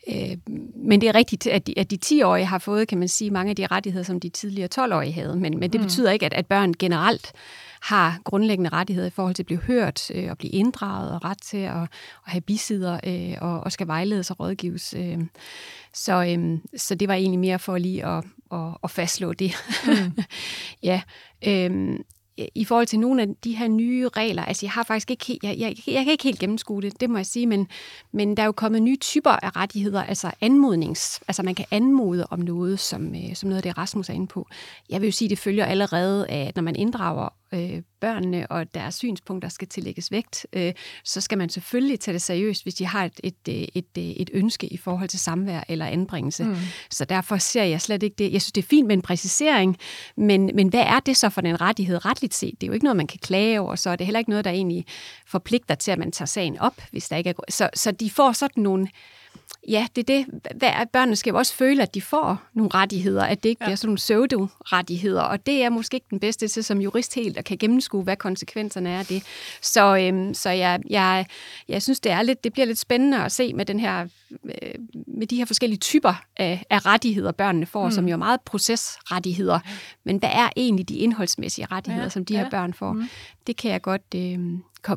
Øh, 0.09 0.37
men 0.77 1.01
det 1.01 1.09
er 1.09 1.15
rigtigt, 1.15 1.47
at 1.47 1.67
de, 1.67 1.79
at 1.79 1.91
de 1.91 1.99
10-årige 2.05 2.47
har 2.47 2.59
fået, 2.59 2.89
kan 2.89 2.99
man 2.99 3.09
sige, 3.09 3.31
mange 3.31 3.51
af 3.51 3.57
de 3.57 3.67
rettigheder, 3.67 4.05
som 4.05 4.21
de 4.21 4.29
tidligere 4.29 4.69
12-årige 4.79 5.13
havde. 5.13 5.37
Men, 5.37 5.59
men 5.59 5.73
det 5.73 5.81
mm. 5.81 5.87
betyder 5.87 6.11
ikke, 6.11 6.27
at, 6.27 6.35
at 6.35 6.47
børn 6.47 6.75
generelt 6.79 7.33
har 7.83 8.19
grundlæggende 8.25 8.71
rettigheder 8.71 9.09
i 9.09 9.11
forhold 9.11 9.35
til 9.35 9.43
at 9.43 9.47
blive 9.47 9.61
hørt 9.61 10.11
øh, 10.15 10.31
og 10.31 10.39
blive 10.39 10.53
inddraget 10.53 11.13
og 11.13 11.25
ret 11.25 11.43
til 11.43 11.57
at, 11.57 11.83
at 11.83 11.89
have 12.27 12.41
bisider 12.41 13.01
øh, 13.05 13.37
og, 13.41 13.61
og 13.61 13.73
skal 13.73 13.87
vejledes 13.87 14.31
og 14.31 14.41
rådgives. 14.41 14.95
Øh. 14.95 15.19
Så, 15.95 16.25
øh, 16.25 16.59
så 16.77 16.95
det 16.95 17.09
var 17.09 17.15
egentlig 17.15 17.41
mere 17.41 17.59
for 17.59 17.79
lige 17.79 18.07
at, 18.07 18.25
at, 18.53 18.77
at 18.85 18.91
fastslå 18.91 19.33
det. 19.33 19.55
Mm. 19.87 20.23
ja. 20.83 21.03
Øh, 21.47 21.99
i 22.55 22.65
forhold 22.65 22.87
til 22.87 23.01
nogle 23.01 23.23
af 23.23 23.29
de 23.45 23.57
her 23.57 23.69
nye 23.69 24.09
regler, 24.09 24.45
altså 24.45 24.67
jeg 24.67 24.71
har 24.71 24.83
faktisk 24.83 25.11
ikke 25.11 25.39
jeg, 25.43 25.59
jeg, 25.59 25.77
jeg 25.87 26.05
kan 26.05 26.13
ikke 26.13 26.25
helt 26.25 26.39
gennemskue 26.39 26.83
det, 26.83 27.01
det 27.01 27.11
må 27.11 27.19
jeg 27.19 27.27
sige, 27.27 27.47
men, 27.47 27.69
men 28.13 28.37
der 28.37 28.43
er 28.43 28.47
jo 28.47 28.53
kommet 28.53 28.83
nye 28.83 28.97
typer 28.97 29.31
af 29.31 29.57
rettigheder, 29.57 30.03
altså 30.03 30.31
anmodnings, 30.41 31.21
altså 31.29 31.43
man 31.43 31.55
kan 31.55 31.67
anmode 31.71 32.27
om 32.31 32.39
noget, 32.39 32.79
som, 32.79 33.15
som 33.35 33.49
noget 33.49 33.57
af 33.57 33.63
det 33.63 33.79
Rasmus 33.79 34.09
er 34.09 34.15
inde 34.15 34.27
på. 34.27 34.49
Jeg 34.91 35.01
vil 35.01 35.07
jo 35.07 35.13
sige, 35.13 35.29
det 35.29 35.39
følger 35.39 35.65
allerede 35.65 36.27
af, 36.29 36.47
at 36.49 36.57
når 36.57 36.63
man 36.63 36.77
inddrager 36.77 37.29
øh, 37.55 37.83
børnene 38.01 38.47
og 38.51 38.75
deres 38.75 38.95
synspunkter 38.95 39.49
skal 39.49 39.69
tillægges 39.69 40.11
vægt, 40.11 40.47
øh, 40.53 40.73
så 41.05 41.21
skal 41.21 41.39
man 41.39 41.49
selvfølgelig 41.49 42.01
tage 42.01 42.13
det 42.13 42.23
seriøst, 42.23 42.63
hvis 42.63 42.75
de 42.75 42.87
har 42.87 43.05
et, 43.05 43.21
et, 43.25 43.35
et, 43.47 43.87
et, 43.95 44.23
et 44.23 44.31
ønske 44.33 44.67
i 44.67 44.77
forhold 44.77 45.09
til 45.09 45.19
samvær 45.19 45.65
eller 45.69 45.87
anbringelse. 45.87 46.45
Mm. 46.45 46.57
Så 46.91 47.05
derfor 47.05 47.37
ser 47.37 47.65
jeg 47.65 47.81
slet 47.81 48.03
ikke 48.03 48.17
det. 48.19 48.33
Jeg 48.33 48.43
synes, 48.43 48.53
det 48.53 48.63
er 48.63 48.69
fint 48.69 48.87
med 48.87 48.97
en 48.97 49.03
præcisering, 49.03 49.77
men, 50.17 50.51
men 50.55 50.69
hvad 50.69 50.85
er 50.87 51.01
det 51.01 51.17
så 51.17 51.29
for 51.29 51.41
den 51.41 51.61
rettighed 51.61 52.05
retligt 52.05 52.35
set? 52.35 52.61
Det 52.61 52.63
er 52.63 52.69
jo 52.69 52.73
ikke 52.73 52.85
noget, 52.85 52.97
man 52.97 53.07
kan 53.07 53.21
klage 53.23 53.61
over, 53.61 53.75
så 53.75 53.91
er 53.91 53.97
det 53.97 54.07
heller 54.07 54.19
ikke 54.19 54.31
noget, 54.31 54.45
der 54.45 54.51
egentlig 54.51 54.85
forpligter 55.27 55.75
til, 55.75 55.91
at 55.91 55.99
man 55.99 56.13
tager 56.13 56.27
sagen 56.27 56.59
op, 56.59 56.83
hvis 56.91 57.09
der 57.09 57.17
ikke 57.17 57.31
er... 57.31 57.35
Så, 57.49 57.71
så 57.75 57.91
de 57.91 58.11
får 58.11 58.33
sådan 58.33 58.63
nogle 58.63 58.89
ja, 59.69 59.87
det 59.97 60.11
er 60.11 60.17
det. 60.17 60.43
Hvad, 60.57 60.87
børnene 60.93 61.17
skal 61.17 61.31
jo 61.31 61.39
også 61.39 61.55
føle, 61.55 61.83
at 61.83 61.95
de 61.95 62.03
får 62.03 62.43
nogle 62.55 62.71
rettigheder, 62.75 63.25
at 63.25 63.43
det 63.43 63.49
ikke 63.49 63.65
ja. 63.65 63.67
bliver 63.67 63.77
sådan 63.77 63.89
nogle 63.89 63.97
pseudo-rettigheder, 63.97 65.23
og 65.23 65.47
det 65.47 65.63
er 65.63 65.69
måske 65.69 65.95
ikke 65.95 66.07
den 66.11 66.21
bedste 66.21 66.49
til 66.49 66.65
som 66.65 66.81
jurist 66.81 67.15
helt 67.15 67.39
at 67.39 67.45
kan 67.45 67.59
gennemskue, 67.59 68.03
hvad 68.03 68.17
konsekvenserne 68.17 68.91
er 68.91 68.99
af 68.99 69.07
det. 69.07 69.23
Så, 69.63 69.97
øhm, 69.97 70.35
så 70.35 70.51
jeg, 70.51 70.81
jeg, 70.91 71.27
jeg 71.69 71.83
synes, 71.83 72.01
det 72.01 72.13
er 72.13 72.23
lidt, 72.23 72.45
det 72.45 72.53
bliver 72.53 72.67
lidt 72.67 72.79
spændende 72.79 73.25
at 73.25 73.33
se 73.33 73.55
med 73.55 73.65
den 73.65 73.81
her, 73.81 74.09
øh, 74.45 74.75
med 75.07 75.27
de 75.27 75.37
her 75.37 75.45
forskellige 75.45 75.79
typer 75.79 76.23
af, 76.37 76.65
af 76.71 76.87
rettigheder, 76.87 77.33
børnene 77.33 77.67
får, 77.67 77.85
mm. 77.85 77.91
som 77.91 78.09
jo 78.09 78.13
er 78.13 78.19
meget 78.19 78.41
procesrettigheder. 78.41 79.59
Men 80.05 80.17
hvad 80.17 80.31
er 80.33 80.49
egentlig 80.57 80.89
de 80.89 80.95
indholdsmæssige 80.95 81.67
rettigheder, 81.71 82.05
ja. 82.05 82.11
som 82.11 82.25
de 82.25 82.37
her 82.37 82.43
ja. 82.43 82.49
børn 82.49 82.75
får? 82.75 82.93
Mm. 82.93 83.09
Det 83.47 83.57
kan 83.57 83.71
jeg 83.71 83.83
godt 83.83 84.15
øh, 84.17 84.39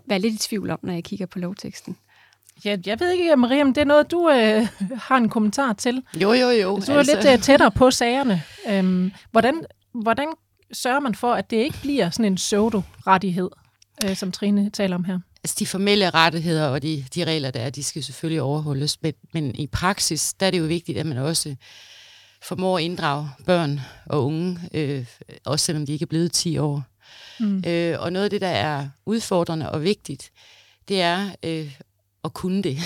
være 0.05 0.19
lidt 0.19 0.33
i 0.33 0.37
tvivl 0.37 0.69
om, 0.69 0.79
når 0.81 0.93
jeg 0.93 1.03
kigger 1.03 1.25
på 1.25 1.39
lovteksten. 1.39 1.97
Ja, 2.65 2.77
jeg 2.85 2.99
ved 2.99 3.11
ikke, 3.11 3.35
Maria, 3.35 3.61
om 3.61 3.73
det 3.73 3.81
er 3.81 3.85
noget, 3.85 4.11
du 4.11 4.29
øh, 4.29 4.67
har 5.07 5.17
en 5.17 5.29
kommentar 5.29 5.73
til. 5.73 6.03
Jo, 6.21 6.33
jo, 6.33 6.49
jo. 6.49 6.79
Du 6.87 6.91
er 6.91 6.97
altså... 6.97 7.15
lidt 7.15 7.33
øh, 7.33 7.39
tættere 7.39 7.71
på 7.71 7.91
sagerne. 7.91 8.43
Øhm, 8.69 9.11
hvordan, 9.31 9.65
hvordan 9.93 10.27
sørger 10.73 10.99
man 10.99 11.15
for, 11.15 11.33
at 11.33 11.49
det 11.49 11.57
ikke 11.57 11.77
bliver 11.81 12.09
sådan 12.09 12.25
en 12.25 12.35
pseudo-rettighed, 12.35 13.49
øh, 14.05 14.15
som 14.15 14.31
Trine 14.31 14.69
taler 14.69 14.95
om 14.95 15.03
her? 15.03 15.19
Altså 15.43 15.55
de 15.59 15.65
formelle 15.65 16.09
rettigheder 16.09 16.67
og 16.67 16.81
de, 16.81 17.05
de 17.15 17.23
regler, 17.23 17.51
der 17.51 17.59
er, 17.59 17.69
de 17.69 17.83
skal 17.83 18.03
selvfølgelig 18.03 18.41
overholdes, 18.41 19.01
men, 19.01 19.13
men 19.33 19.55
i 19.55 19.67
praksis, 19.67 20.33
der 20.33 20.45
er 20.45 20.51
det 20.51 20.59
jo 20.59 20.63
vigtigt, 20.63 20.97
at 20.97 21.05
man 21.05 21.17
også 21.17 21.55
formår 22.41 22.77
at 22.77 22.83
inddrage 22.83 23.29
børn 23.45 23.79
og 24.05 24.25
unge, 24.25 24.59
øh, 24.73 25.05
også 25.45 25.65
selvom 25.65 25.85
de 25.85 25.93
ikke 25.93 26.03
er 26.03 26.07
blevet 26.07 26.31
10 26.31 26.57
år. 26.57 26.83
Mm. 27.39 27.63
Øh, 27.67 27.99
og 27.99 28.13
noget 28.13 28.23
af 28.23 28.29
det, 28.29 28.41
der 28.41 28.47
er 28.47 28.87
udfordrende 29.05 29.71
og 29.71 29.83
vigtigt, 29.83 30.31
det 30.87 31.01
er 31.01 31.29
øh, 31.43 31.75
at 32.23 32.33
kunne 32.33 32.63
det. 32.63 32.79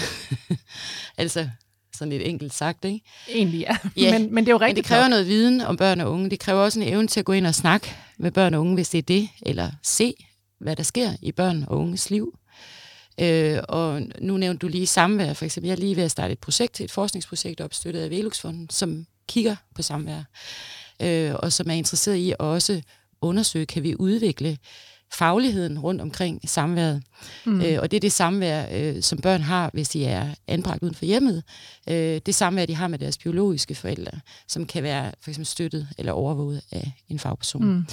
altså 1.17 1.49
sådan 1.97 2.09
lidt 2.09 2.23
enkelt 2.23 2.53
sagt, 2.53 2.85
ikke? 2.85 3.01
Egentlig 3.29 3.59
ja, 3.59 3.77
ja 3.97 4.19
men, 4.19 4.33
men 4.33 4.45
det 4.45 4.51
er 4.51 4.53
jo 4.53 4.57
rigtigt. 4.57 4.75
Men 4.75 4.83
det 4.83 4.85
kræver 4.85 5.03
nok. 5.03 5.09
noget 5.09 5.27
viden 5.27 5.61
om 5.61 5.77
børn 5.77 6.01
og 6.01 6.11
unge. 6.11 6.29
Det 6.29 6.39
kræver 6.39 6.61
også 6.61 6.79
en 6.79 6.87
evne 6.87 7.07
til 7.07 7.19
at 7.19 7.25
gå 7.25 7.33
ind 7.33 7.47
og 7.47 7.55
snakke 7.55 7.95
med 8.17 8.31
børn 8.31 8.53
og 8.53 8.61
unge, 8.61 8.73
hvis 8.73 8.89
det 8.89 8.97
er 8.97 9.01
det, 9.01 9.29
eller 9.41 9.71
se, 9.83 10.13
hvad 10.59 10.75
der 10.75 10.83
sker 10.83 11.13
i 11.21 11.31
børn 11.31 11.65
og 11.67 11.79
unges 11.79 12.09
liv. 12.09 12.37
Øh, 13.19 13.59
og 13.69 14.01
nu 14.21 14.37
nævnte 14.37 14.59
du 14.59 14.67
lige 14.67 14.87
samvær, 14.87 15.33
for 15.33 15.45
eksempel. 15.45 15.67
Jeg 15.67 15.75
er 15.75 15.79
lige 15.79 15.95
ved 15.95 16.03
at 16.03 16.11
starte 16.11 16.31
et 16.31 16.39
projekt, 16.39 16.81
et 16.81 16.91
forskningsprojekt 16.91 17.61
opstøttet 17.61 18.01
af 18.01 18.09
Veluxfonden, 18.09 18.69
som 18.69 19.05
kigger 19.27 19.55
på 19.75 19.81
samvær, 19.81 20.23
øh, 21.01 21.33
og 21.35 21.53
som 21.53 21.69
er 21.69 21.73
interesseret 21.73 22.15
i 22.15 22.31
at 22.31 22.39
også 22.39 22.81
undersøge, 23.21 23.65
kan 23.65 23.83
vi 23.83 23.95
udvikle 23.95 24.57
fagligheden 25.13 25.79
rundt 25.79 26.01
omkring 26.01 26.49
samværet. 26.49 27.03
Mm. 27.45 27.61
Øh, 27.61 27.79
og 27.81 27.91
det 27.91 27.97
er 27.97 28.01
det 28.01 28.11
samvær, 28.11 28.65
øh, 28.71 29.01
som 29.03 29.17
børn 29.17 29.41
har, 29.41 29.69
hvis 29.73 29.89
de 29.89 30.05
er 30.05 30.29
anbragt 30.47 30.83
uden 30.83 30.95
for 30.95 31.05
hjemmet. 31.05 31.43
Øh, 31.89 32.21
det 32.25 32.35
samvær, 32.35 32.65
de 32.65 32.75
har 32.75 32.87
med 32.87 32.99
deres 32.99 33.17
biologiske 33.17 33.75
forældre, 33.75 34.19
som 34.47 34.65
kan 34.65 34.83
være 34.83 35.11
for 35.21 35.31
eksempel 35.31 35.45
støttet 35.45 35.87
eller 35.97 36.11
overvåget 36.11 36.61
af 36.71 36.91
en 37.09 37.19
fagperson. 37.19 37.65
Mm. 37.65 37.85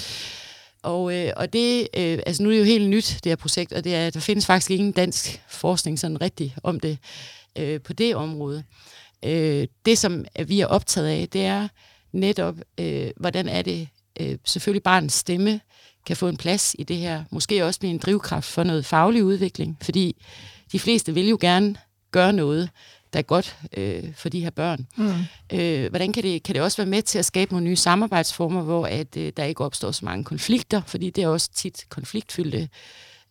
Og, 0.83 1.17
øh, 1.17 1.33
og 1.37 1.53
det, 1.53 1.89
øh, 1.97 2.19
altså 2.27 2.43
nu 2.43 2.49
er 2.49 2.53
det 2.53 2.61
jo 2.61 2.65
helt 2.65 2.91
nyt, 2.91 3.19
det 3.25 3.31
her 3.31 3.37
projekt, 3.37 3.73
og 3.73 3.85
det 3.85 3.95
er, 3.95 4.11
der 4.11 4.21
findes 4.21 4.47
faktisk 4.47 4.71
ingen 4.71 4.93
dansk 4.93 5.43
forskning 5.49 5.99
sådan 5.99 6.21
rigtig 6.21 6.57
om 6.63 6.81
det 6.81 6.99
øh, 7.59 7.81
på 7.81 7.93
det 7.93 8.15
område. 8.15 8.65
Øh, 9.25 9.67
det, 9.87 9.99
som 9.99 10.25
vi 10.47 10.61
er 10.61 10.67
optaget 10.67 11.09
af, 11.09 11.29
det 11.33 11.45
er 11.45 11.69
netop, 12.13 12.57
øh, 12.81 13.11
hvordan 13.17 13.49
er 13.49 13.63
det 13.63 13.89
øh, 14.21 14.39
selvfølgelig 14.45 14.83
barnets 14.83 15.15
stemme 15.15 15.61
kan 16.07 16.17
få 16.17 16.29
en 16.29 16.37
plads 16.37 16.77
i 16.79 16.83
det 16.83 16.97
her. 16.97 17.25
Måske 17.31 17.65
også 17.65 17.81
blive 17.81 17.91
en 17.91 17.99
drivkraft 17.99 18.47
for 18.47 18.63
noget 18.63 18.87
faglig 18.87 19.25
udvikling, 19.25 19.79
fordi 19.83 20.17
de 20.73 20.79
fleste 20.79 21.15
vil 21.15 21.29
jo 21.29 21.39
gerne 21.41 21.77
gøre 22.11 22.33
noget, 22.33 22.71
der 23.13 23.19
er 23.19 23.23
godt 23.23 23.57
øh, 23.77 24.05
for 24.17 24.29
de 24.29 24.41
her 24.41 24.51
børn. 24.51 24.87
Mm. 24.97 25.13
Øh, 25.53 25.91
hvordan 25.91 26.13
kan 26.13 26.23
det, 26.23 26.43
kan 26.43 26.55
det 26.55 26.63
også 26.63 26.77
være 26.77 26.87
med 26.87 27.03
til 27.03 27.19
at 27.19 27.25
skabe 27.25 27.53
nogle 27.53 27.67
nye 27.67 27.77
samarbejdsformer, 27.77 28.63
hvor 28.63 28.87
at, 28.87 29.17
øh, 29.17 29.33
der 29.37 29.45
ikke 29.45 29.65
opstår 29.65 29.91
så 29.91 30.05
mange 30.05 30.25
konflikter, 30.25 30.83
fordi 30.87 31.11
det 31.11 31.25
er 31.25 31.29
også 31.29 31.51
tit 31.55 31.85
konfliktfyldte 31.89 32.69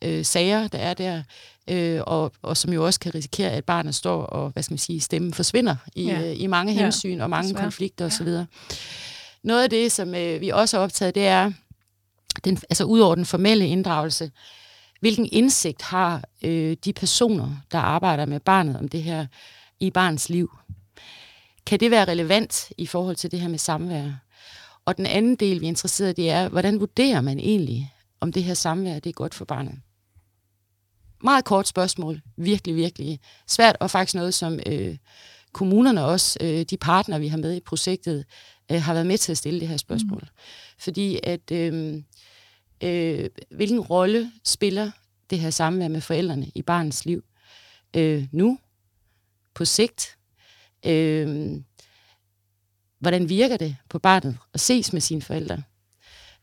øh, 0.02 0.26
sager, 0.26 0.68
der 0.68 0.78
er 0.78 0.94
der, 0.94 1.24
øh, 1.70 2.02
og, 2.08 2.32
og 2.42 2.58
som 2.58 2.74
jo 2.74 2.86
også 2.86 3.00
kan 3.00 3.16
risikere, 3.16 3.52
at 3.52 3.66
barnet 3.66 3.96
står 3.96 4.24
og, 4.24 4.50
hvad 4.50 4.64
skal 4.64 4.74
man 4.74 4.80
sige, 4.80 5.02
stemmen 5.02 5.34
forsvinder 5.34 5.76
i, 5.96 6.04
ja. 6.04 6.22
øh, 6.22 6.42
i 6.42 6.48
mange 6.48 6.74
hensyn 6.74 7.20
og 7.20 7.30
mange 7.30 7.48
Desværre. 7.48 7.64
konflikter 7.64 8.06
osv. 8.06 8.28
Ja. 8.28 8.46
Noget 9.44 9.64
af 9.64 9.70
det, 9.70 9.92
som 9.92 10.16
øh, 10.16 10.42
vi 10.42 10.50
også 10.50 10.78
har 10.78 10.84
optaget, 10.84 11.16
det 11.16 11.28
er, 11.28 11.52
den, 12.44 12.58
altså 12.70 12.84
ud 12.84 13.00
over 13.00 13.16
den 13.16 13.26
formelle 13.26 13.68
inddragelse, 13.68 14.32
hvilken 15.00 15.30
indsigt 15.32 15.82
har 15.82 16.24
øh, 16.44 16.78
de 16.86 16.94
personer, 16.94 17.56
der 17.72 17.80
arbejder 17.80 18.26
med 18.26 18.40
barnet 18.40 18.78
om 18.78 18.88
det 18.88 19.04
her 19.04 19.26
i 19.80 19.90
barns 19.90 20.30
liv? 20.30 20.58
Kan 21.66 21.80
det 21.80 21.92
være 21.92 22.06
relevant 22.06 22.72
i 22.78 22.86
forhold 22.86 23.16
til 23.16 23.32
det 23.32 23.40
her 23.40 23.48
med 23.48 23.60
samvær? 23.60 24.12
Og 24.86 24.98
den 24.98 25.06
anden 25.06 25.36
del, 25.36 25.62
vi 25.62 25.66
er 25.66 25.70
interesseret 25.70 26.10
i, 26.10 26.22
det 26.22 26.30
er, 26.30 26.50
hvordan 26.50 26.80
vurderer 26.80 27.22
man 27.22 27.40
egentlig, 27.40 27.94
om 28.20 28.32
det 28.32 28.44
her 28.44 28.54
samvær 28.54 29.00
det 29.00 29.10
er 29.10 29.14
godt 29.14 29.34
for 29.34 29.46
barnet? 29.46 29.76
Meget 31.24 31.46
kort 31.46 31.68
spørgsmål. 31.68 32.22
Virkelig, 32.38 32.76
virkelig 32.76 33.20
svært, 33.48 33.78
og 33.80 33.92
faktisk 33.92 34.16
noget, 34.16 34.34
som 34.34 34.60
øh, 34.66 34.98
kommunerne 35.54 36.06
også, 36.06 36.38
øh, 36.42 36.62
de 36.62 36.78
partnere, 36.78 37.20
vi 37.20 37.28
har 37.28 37.38
med 37.38 37.56
i 37.56 37.60
projektet, 37.60 38.26
øh, 38.72 38.82
har 38.82 38.94
været 38.94 39.08
med 39.08 39.18
til 39.18 39.32
at 39.32 39.38
stille 39.38 39.60
det 39.60 39.68
her 39.68 39.78
spørgsmål. 39.78 40.22
Mm. 40.22 40.38
Fordi 40.80 41.20
at, 41.24 41.52
øh, 41.52 42.02
øh, 42.84 43.30
hvilken 43.52 43.80
rolle 43.80 44.32
spiller 44.44 44.92
det 45.30 45.40
her 45.40 45.50
samvær 45.50 45.88
med 45.88 46.02
forældrene 46.02 46.52
i 46.56 46.62
barnets 46.62 47.06
liv 47.06 47.24
øh, 47.96 48.26
nu, 48.32 48.60
på 49.54 49.66
sigt? 49.66 50.18
Øh, 50.86 51.52
hvordan 53.00 53.30
virker 53.30 53.58
det 53.58 53.76
på 53.90 54.00
barnet 54.00 54.38
at 54.54 54.60
ses 54.60 54.94
med 54.94 55.02
sine 55.02 55.22
forældre? 55.22 55.64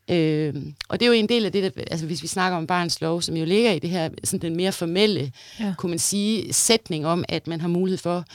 Øh, 0.09 0.53
og 0.89 0.99
det 0.99 1.05
er 1.05 1.07
jo 1.07 1.13
en 1.13 1.29
del 1.29 1.45
af 1.45 1.51
det, 1.51 1.75
der, 1.75 1.83
altså 1.91 2.05
hvis 2.05 2.21
vi 2.21 2.27
snakker 2.27 2.57
om 2.57 2.67
barns 2.67 3.01
lov, 3.01 3.21
som 3.21 3.37
jo 3.37 3.45
ligger 3.45 3.71
i 3.71 3.79
det 3.79 3.89
her, 3.89 4.09
sådan 4.23 4.41
den 4.41 4.55
mere 4.57 4.71
formelle, 4.71 5.31
ja. 5.59 5.73
kunne 5.77 5.89
man 5.89 5.99
sige, 5.99 6.53
sætning 6.53 7.05
om, 7.05 7.25
at 7.29 7.47
man 7.47 7.61
har 7.61 7.67
mulighed 7.67 7.97
for, 7.97 8.25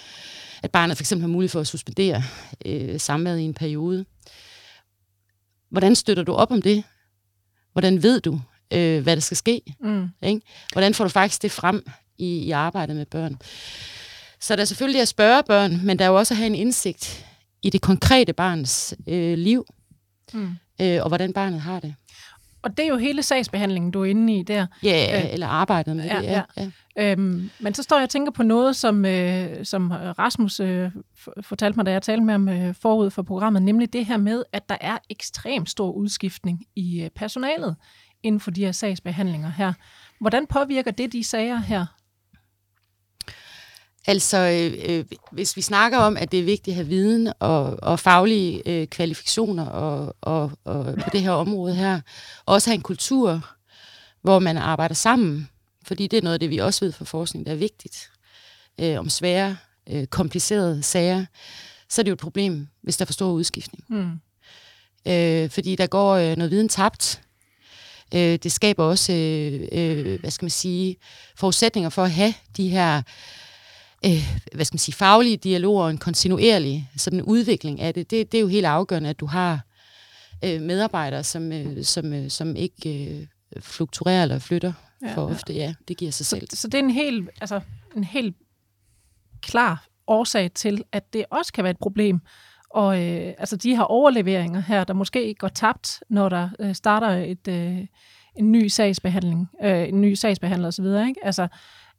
at 0.63 0.71
barnet 0.71 0.97
for 0.97 1.03
eksempel 1.03 1.23
har 1.23 1.29
mulighed 1.29 1.51
for 1.51 1.61
at 1.61 1.67
suspendere 1.67 2.23
øh, 2.67 3.01
samværet 3.01 3.39
i 3.39 3.43
en 3.43 3.55
periode. 3.55 4.05
Hvordan 5.71 5.95
støtter 5.95 6.23
du 6.23 6.33
op 6.33 6.51
om 6.51 6.63
det? 6.63 6.85
Hvordan 7.77 8.03
ved 8.03 8.21
du, 8.21 8.41
øh, 8.73 9.03
hvad 9.03 9.17
der 9.17 9.21
skal 9.21 9.37
ske? 9.37 9.61
Mm. 9.81 10.09
Ikke? 10.23 10.41
Hvordan 10.73 10.95
får 10.95 11.05
du 11.05 11.11
faktisk 11.11 11.43
det 11.43 11.53
frem 11.53 11.87
i, 12.19 12.39
i 12.39 12.51
arbejdet 12.51 12.97
med 12.97 13.07
børn? 13.07 13.37
Så 14.41 14.57
der 14.57 14.63
er 14.63 14.67
selvfølgelig 14.67 15.01
at 15.01 15.09
spørge 15.09 15.43
børn, 15.43 15.81
men 15.85 15.99
der 15.99 16.05
er 16.05 16.09
jo 16.09 16.17
også 16.17 16.35
at 16.35 16.39
have 16.39 16.47
en 16.47 16.55
indsigt 16.55 17.27
i 17.63 17.71
det 17.71 17.81
konkrete 17.81 18.33
barns 18.33 18.95
øh, 19.07 19.39
liv, 19.39 19.67
mm. 20.33 20.51
øh, 20.81 21.03
og 21.03 21.09
hvordan 21.09 21.33
barnet 21.33 21.61
har 21.61 21.81
det. 21.81 21.95
Og 22.67 22.77
det 22.77 22.85
er 22.85 22.89
jo 22.89 22.97
hele 22.97 23.23
sagsbehandlingen, 23.23 23.91
du 23.91 24.01
er 24.01 24.05
inde 24.05 24.39
i 24.39 24.43
der. 24.43 24.67
Ja, 24.83 25.19
øh, 25.19 25.33
eller 25.33 25.47
arbejdet 25.47 25.97
med 25.97 26.05
ja, 26.05 26.17
det. 26.17 26.25
Ja. 26.25 26.43
Ja. 26.57 26.71
Øhm, 27.13 27.51
men 27.61 27.75
så 27.75 27.83
står 27.83 27.97
jeg 27.97 28.03
og 28.03 28.11
tænker 28.11 28.33
på 28.33 28.43
noget, 28.43 28.77
som, 28.77 29.05
øh, 29.05 29.65
som 29.65 29.91
Rasmus 29.91 30.61
øh, 30.61 30.91
fortalte 31.41 31.77
mig, 31.77 31.87
da 31.87 31.93
jeg 31.93 32.03
talte 32.03 32.25
med 32.25 32.35
ham 32.35 32.49
øh, 32.49 32.75
forud 32.75 33.11
for 33.11 33.23
programmet, 33.23 33.63
nemlig 33.63 33.93
det 33.93 34.07
her 34.07 34.17
med, 34.17 34.43
at 34.53 34.69
der 34.69 34.77
er 34.81 34.99
ekstremt 35.11 35.71
stor 35.71 35.91
udskiftning 35.91 36.65
i 36.77 37.03
øh, 37.03 37.11
personalet 37.11 37.77
inden 38.23 38.41
for 38.41 38.51
de 38.51 38.65
her 38.65 38.73
sagsbehandlinger 38.73 39.51
her. 39.51 39.73
Hvordan 40.21 40.47
påvirker 40.47 40.91
det 40.91 41.13
de 41.13 41.25
sager 41.25 41.57
her? 41.57 41.87
Altså, 44.07 44.37
øh, 44.39 44.97
øh, 44.97 45.05
hvis 45.31 45.57
vi 45.57 45.63
snakker 45.63 45.99
om, 45.99 46.17
at 46.17 46.33
det 46.33 46.41
er 46.41 46.45
vigtigt 46.45 46.73
at 46.73 46.75
have 46.75 46.89
viden 46.89 47.33
og, 47.39 47.79
og 47.83 48.01
faglige 48.01 48.63
øh, 48.67 48.87
kvalifikationer 48.87 49.67
og, 49.67 50.17
og, 50.21 50.51
og 50.65 50.85
på 50.85 51.11
det 51.13 51.23
her 51.23 51.31
område 51.31 51.75
her, 51.75 52.01
og 52.47 52.55
også 52.55 52.71
have 52.71 52.75
en 52.75 52.83
kultur, 52.83 53.47
hvor 54.23 54.39
man 54.39 54.57
arbejder 54.57 54.95
sammen, 54.95 55.49
fordi 55.85 56.07
det 56.07 56.17
er 56.17 56.23
noget 56.23 56.35
af 56.35 56.41
det, 56.41 56.51
vi 56.51 56.59
også 56.59 56.85
ved 56.85 56.93
fra 56.93 57.05
forskning, 57.05 57.47
der 57.47 57.53
er 57.53 57.57
vigtigt, 57.57 58.11
øh, 58.81 58.99
om 58.99 59.09
svære, 59.09 59.57
øh, 59.91 60.07
komplicerede 60.07 60.83
sager, 60.83 61.25
så 61.89 62.01
er 62.01 62.03
det 62.03 62.11
jo 62.11 62.15
et 62.15 62.19
problem, 62.19 62.69
hvis 62.83 62.97
der 62.97 63.05
er 63.05 63.07
for 63.07 63.13
stor 63.13 63.31
udskiftning. 63.31 63.85
Mm. 63.89 64.11
Øh, 65.13 65.51
fordi 65.51 65.77
der 65.77 65.87
går 65.87 66.15
øh, 66.15 66.37
noget 66.37 66.51
viden 66.51 66.69
tabt. 66.69 67.21
Øh, 68.15 68.21
det 68.21 68.53
skaber 68.53 68.85
også, 68.85 69.13
øh, 69.13 69.69
øh, 69.73 70.21
hvad 70.21 70.31
skal 70.31 70.45
man 70.45 70.51
sige, 70.51 70.97
forudsætninger 71.37 71.91
for 71.91 72.05
at 72.05 72.11
have 72.11 72.35
de 72.57 72.69
her 72.69 73.03
øh, 74.07 74.39
hvad 74.55 74.65
skal 74.65 74.75
man 74.75 74.79
sige, 74.79 74.95
faglige 74.95 75.37
dialoger 75.37 75.85
og 75.85 75.91
en 75.91 75.99
kontinuerlig 75.99 76.91
sådan 76.97 77.23
udvikling 77.23 77.81
af 77.81 77.95
det, 77.95 78.11
det, 78.11 78.33
det 78.33 78.39
er 78.39 78.43
jo 78.43 78.49
helt 78.49 78.67
afgørende, 78.67 79.11
at 79.11 79.21
du 79.21 79.27
har 79.27 79.61
øh, 80.45 80.61
medarbejdere, 80.61 81.25
som, 81.25 81.53
øh, 81.53 81.85
som, 81.85 82.13
øh, 82.13 82.31
som 82.31 82.57
ikke 82.57 83.05
øh, 83.05 83.27
fluktuerer 83.63 84.23
eller 84.23 84.39
flytter 84.39 84.73
ja, 85.03 85.15
for 85.15 85.27
ofte. 85.31 85.55
Ja, 85.55 85.75
det 85.89 85.97
giver 85.97 86.11
sig 86.11 86.27
så, 86.27 86.37
selv. 86.37 86.49
Så 86.51 86.69
det 86.69 86.75
er 86.75 86.83
en 86.83 86.91
helt, 86.91 87.31
altså, 87.41 87.61
en 87.97 88.05
helt 88.05 88.37
klar 89.43 89.87
årsag 90.07 90.51
til, 90.53 90.83
at 90.93 91.13
det 91.13 91.25
også 91.31 91.53
kan 91.53 91.65
være 91.65 91.71
et 91.71 91.79
problem. 91.79 92.21
Og 92.71 93.03
øh, 93.03 93.35
altså 93.39 93.57
de 93.57 93.77
her 93.77 93.83
overleveringer 93.83 94.61
her, 94.61 94.85
der 94.85 94.95
måske 94.95 95.35
går 95.35 95.49
tabt, 95.49 96.03
når 96.11 96.29
der 96.29 96.49
øh, 96.61 96.75
starter 96.75 97.09
et, 97.09 97.49
øh, 97.49 97.87
en 98.37 98.53
ny 98.53 98.69
sagsbehandling, 98.69 99.49
øh, 99.63 99.89
en 99.89 100.01
ny 100.01 100.15
sagsbehandler 100.15 100.69
osv., 100.69 100.85
ikke? 100.85 101.21
Altså, 101.23 101.49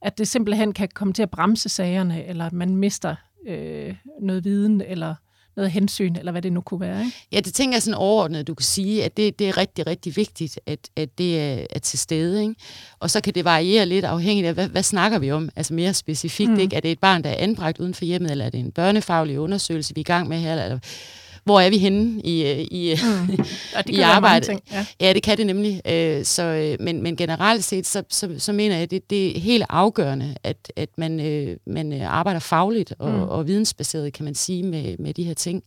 at 0.01 0.17
det 0.17 0.27
simpelthen 0.27 0.73
kan 0.73 0.89
komme 0.93 1.13
til 1.13 1.23
at 1.23 1.29
bremse 1.29 1.69
sagerne, 1.69 2.25
eller 2.25 2.45
at 2.45 2.53
man 2.53 2.75
mister 2.75 3.15
øh, 3.47 3.95
noget 4.21 4.43
viden, 4.43 4.81
eller 4.81 5.15
noget 5.57 5.71
hensyn, 5.71 6.15
eller 6.15 6.31
hvad 6.31 6.41
det 6.41 6.53
nu 6.53 6.61
kunne 6.61 6.79
være. 6.79 6.99
Ikke? 7.05 7.17
Ja, 7.31 7.39
det 7.39 7.53
tænker 7.53 7.75
jeg 7.75 7.83
sådan 7.83 7.97
overordnet, 7.97 8.47
du 8.47 8.53
kan 8.53 8.63
sige, 8.63 9.03
at 9.03 9.17
det, 9.17 9.39
det 9.39 9.49
er 9.49 9.57
rigtig, 9.57 9.87
rigtig 9.87 10.15
vigtigt, 10.15 10.59
at, 10.65 10.79
at 10.95 11.17
det 11.17 11.41
er, 11.41 11.65
er 11.69 11.79
til 11.79 11.99
stede. 11.99 12.41
Ikke? 12.41 12.55
Og 12.99 13.09
så 13.09 13.21
kan 13.21 13.33
det 13.33 13.45
variere 13.45 13.85
lidt 13.85 14.05
afhængigt 14.05 14.47
af, 14.47 14.53
hvad, 14.53 14.67
hvad 14.67 14.83
snakker 14.83 15.19
vi 15.19 15.31
om? 15.31 15.49
Altså 15.55 15.73
mere 15.73 15.93
specifikt, 15.93 16.51
mm. 16.51 16.59
ikke? 16.59 16.75
er 16.75 16.79
det 16.79 16.91
et 16.91 16.99
barn, 16.99 17.23
der 17.23 17.29
er 17.29 17.43
anbragt 17.43 17.79
uden 17.79 17.93
for 17.93 18.05
hjemmet, 18.05 18.31
eller 18.31 18.45
er 18.45 18.49
det 18.49 18.59
en 18.59 18.71
børnefaglig 18.71 19.39
undersøgelse, 19.39 19.95
vi 19.95 19.99
er 19.99 20.03
i 20.03 20.03
gang 20.03 20.27
med 20.27 20.37
her? 20.37 20.63
Eller, 20.63 20.79
hvor 21.47 21.59
er 21.59 21.69
vi 21.69 21.77
henne 21.77 22.21
i, 22.21 22.43
øh, 22.43 22.59
i, 22.59 22.95
mm. 23.03 23.45
i 23.95 23.99
arbejdet? 23.99 24.59
Ja. 24.71 24.85
ja, 25.01 25.13
det 25.13 25.23
kan 25.23 25.37
det 25.37 25.45
nemlig. 25.45 25.81
Øh, 25.85 26.25
så, 26.25 26.43
øh, 26.43 26.77
men, 26.79 27.03
men 27.03 27.15
generelt 27.15 27.63
set, 27.63 27.87
så, 27.87 28.03
så, 28.09 28.35
så 28.37 28.53
mener 28.53 28.75
jeg, 28.75 28.83
at 28.83 28.91
det, 28.91 29.09
det 29.09 29.37
er 29.37 29.39
helt 29.39 29.65
afgørende, 29.69 30.35
at, 30.43 30.71
at 30.75 30.89
man, 30.97 31.57
man 31.67 32.01
arbejder 32.01 32.39
fagligt 32.39 32.93
og, 32.99 33.11
mm. 33.11 33.21
og 33.21 33.47
vidensbaseret, 33.47 34.13
kan 34.13 34.25
man 34.25 34.35
sige, 34.35 34.63
med, 34.63 34.97
med 34.97 35.13
de 35.13 35.23
her 35.23 35.33
ting. 35.33 35.63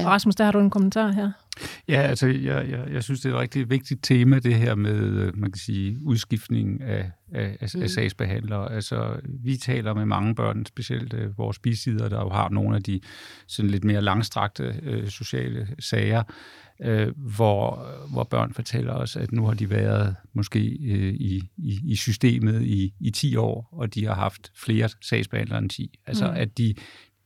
Ja. 0.00 0.08
Rasmus, 0.08 0.34
der 0.34 0.44
har 0.44 0.52
du 0.52 0.60
en 0.60 0.70
kommentar 0.70 1.12
her. 1.12 1.30
Ja, 1.88 2.00
altså 2.00 2.26
jeg, 2.26 2.70
jeg, 2.70 2.84
jeg 2.92 3.02
synes, 3.02 3.20
det 3.20 3.30
er 3.30 3.34
et 3.34 3.40
rigtig 3.40 3.70
vigtigt 3.70 4.04
tema, 4.04 4.38
det 4.38 4.54
her 4.54 4.74
med, 4.74 5.32
man 5.32 5.52
kan 5.52 5.58
sige, 5.58 5.98
udskiftning 6.04 6.82
af, 6.82 7.10
af, 7.32 7.56
af, 7.60 7.68
mm. 7.74 7.82
af 7.82 7.90
sagsbehandlere. 7.90 8.72
Altså, 8.72 9.20
vi 9.24 9.56
taler 9.56 9.94
med 9.94 10.06
mange 10.06 10.34
børn, 10.34 10.66
specielt 10.66 11.14
uh, 11.14 11.38
vores 11.38 11.58
bisider, 11.58 12.08
der 12.08 12.20
jo 12.20 12.28
har 12.28 12.48
nogle 12.48 12.76
af 12.76 12.82
de 12.82 13.00
sådan 13.46 13.70
lidt 13.70 13.84
mere 13.84 14.02
langstrakte 14.02 14.74
uh, 14.86 15.08
sociale 15.08 15.68
sager, 15.78 16.22
uh, 16.86 17.34
hvor, 17.36 17.88
hvor 18.12 18.24
børn 18.24 18.52
fortæller 18.54 18.92
os, 18.92 19.16
at 19.16 19.32
nu 19.32 19.46
har 19.46 19.54
de 19.54 19.70
været 19.70 20.16
måske 20.32 20.58
uh, 20.58 20.94
i, 20.94 21.50
i, 21.56 21.80
i 21.84 21.96
systemet 21.96 22.62
i, 22.62 22.94
i 23.00 23.10
10 23.10 23.36
år, 23.36 23.68
og 23.72 23.94
de 23.94 24.06
har 24.06 24.14
haft 24.14 24.52
flere 24.56 24.88
sagsbehandlere 25.00 25.58
end 25.58 25.70
10. 25.70 25.98
Altså, 26.06 26.26
mm. 26.26 26.36
at 26.36 26.58
de, 26.58 26.74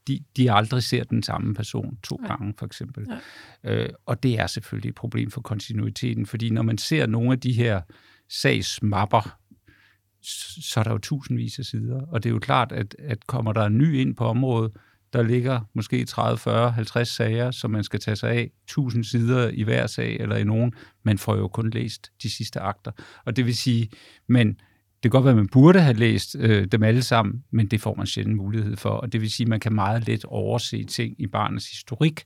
de, 0.09 0.25
de 0.37 0.53
aldrig 0.53 0.83
ser 0.83 1.05
den 1.05 1.23
samme 1.23 1.55
person 1.55 1.99
to 2.03 2.19
ja. 2.23 2.29
gange, 2.29 2.55
for 2.59 2.67
eksempel. 2.67 3.07
Ja. 3.65 3.75
Øh, 3.75 3.89
og 4.07 4.23
det 4.23 4.39
er 4.39 4.47
selvfølgelig 4.47 4.89
et 4.89 4.95
problem 4.95 5.31
for 5.31 5.41
kontinuiteten, 5.41 6.27
fordi 6.27 6.51
når 6.51 6.63
man 6.63 6.79
ser 6.79 7.07
nogle 7.07 7.33
af 7.33 7.41
de 7.41 7.53
her 7.53 7.81
sagsmapper, 8.29 9.39
så 10.63 10.81
er 10.81 10.85
der 10.85 10.91
jo 10.91 10.99
tusindvis 10.99 11.59
af 11.59 11.65
sider, 11.65 12.01
og 12.01 12.23
det 12.23 12.29
er 12.29 12.33
jo 12.33 12.39
klart, 12.39 12.73
at, 12.73 12.97
at 12.99 13.27
kommer 13.27 13.53
der 13.53 13.65
en 13.65 13.79
ny 13.79 13.97
ind 13.99 14.17
på 14.17 14.25
området, 14.25 14.73
der 15.13 15.23
ligger 15.23 15.61
måske 15.75 16.05
30, 16.05 16.39
40, 16.39 16.73
50 16.73 17.09
sager, 17.09 17.51
som 17.51 17.71
man 17.71 17.85
skal 17.85 18.01
tage 18.01 18.17
sig 18.17 18.31
af, 18.31 18.51
1000 18.65 19.05
sider 19.05 19.49
i 19.49 19.63
hver 19.63 19.87
sag 19.87 20.17
eller 20.21 20.37
i 20.37 20.45
nogen. 20.45 20.73
Man 21.03 21.19
får 21.19 21.37
jo 21.37 21.49
kun 21.49 21.71
læst 21.71 22.13
de 22.23 22.31
sidste 22.31 22.61
akter. 22.61 22.91
Og 23.25 23.37
det 23.37 23.47
vil 23.47 23.57
sige, 23.57 23.91
men 24.27 24.61
det 25.03 25.11
kan 25.11 25.11
godt 25.11 25.24
være, 25.24 25.32
at 25.32 25.36
man 25.36 25.49
burde 25.49 25.80
have 25.80 25.96
læst 25.96 26.36
øh, 26.38 26.64
dem 26.64 26.82
alle 26.82 27.03
sammen, 27.03 27.44
men 27.51 27.66
det 27.66 27.80
får 27.80 27.94
man 27.94 28.07
sjældent 28.07 28.36
mulighed 28.36 28.76
for. 28.76 28.90
Og 28.90 29.12
det 29.12 29.20
vil 29.20 29.30
sige, 29.30 29.44
at 29.44 29.49
man 29.49 29.61
kan 29.61 29.72
meget 29.72 30.07
let 30.09 30.24
overse 30.24 30.84
ting 30.84 31.14
i 31.18 31.26
barnets 31.26 31.70
historik, 31.70 32.24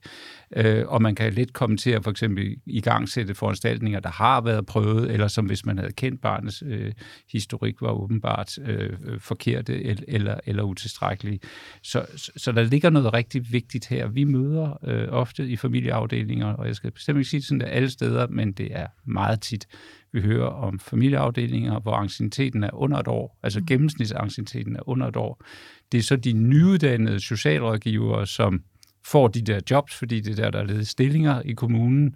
øh, 0.55 0.83
og 0.87 1.01
man 1.01 1.15
kan 1.15 1.33
let 1.33 1.53
komme 1.53 1.77
til 1.77 1.89
at 1.89 2.03
for 2.03 2.11
eksempel 2.11 2.55
i 2.65 2.81
gang 2.81 3.09
sætte 3.09 3.35
foranstaltninger, 3.35 3.99
der 3.99 4.09
har 4.09 4.41
været 4.41 4.65
prøvet, 4.65 5.11
eller 5.11 5.27
som 5.27 5.45
hvis 5.45 5.65
man 5.65 5.77
havde 5.77 5.91
kendt 5.91 6.21
barnets 6.21 6.63
øh, 6.65 6.91
historik, 7.31 7.81
var 7.81 7.91
åbenbart 7.91 8.57
øh, 8.57 9.19
forkerte 9.19 9.83
eller, 9.83 10.03
eller, 10.07 10.35
eller 10.45 10.63
utilstrækkelige. 10.63 11.39
Så, 11.83 12.05
så, 12.15 12.31
så 12.37 12.51
der 12.51 12.63
ligger 12.63 12.89
noget 12.89 13.13
rigtig 13.13 13.51
vigtigt 13.51 13.87
her. 13.87 14.07
Vi 14.07 14.23
møder 14.23 14.77
øh, 14.83 15.07
ofte 15.09 15.47
i 15.47 15.55
familieafdelinger, 15.55 16.47
og 16.47 16.67
jeg 16.67 16.75
skal 16.75 16.91
bestemt 16.91 17.17
ikke 17.17 17.29
sige 17.29 17.39
det 17.39 17.47
sådan 17.47 17.59
der 17.59 17.65
alle 17.65 17.89
steder, 17.89 18.27
men 18.27 18.51
det 18.51 18.67
er 18.71 18.87
meget 19.05 19.41
tit 19.41 19.67
vi 20.13 20.21
hører 20.21 20.47
om 20.47 20.79
familieafdelinger, 20.79 21.79
hvor 21.79 21.93
ancieniteten 21.93 22.63
er 22.63 22.73
under 22.73 22.97
et 22.97 23.07
år, 23.07 23.39
altså 23.43 23.59
mm. 23.59 23.65
gennemsnitsancieniteten 23.65 24.75
er 24.75 24.89
under 24.89 25.07
et 25.07 25.15
år. 25.15 25.43
Det 25.91 25.97
er 25.97 26.01
så 26.01 26.15
de 26.15 26.33
nyuddannede 26.33 27.19
socialrådgivere, 27.19 28.27
som 28.27 28.63
får 29.05 29.27
de 29.27 29.41
der 29.41 29.59
jobs, 29.71 29.95
fordi 29.95 30.19
det 30.19 30.39
er 30.39 30.51
der, 30.51 30.63
der 30.63 30.79
er 30.79 30.83
stillinger 30.83 31.41
i 31.41 31.53
kommunen. 31.53 32.15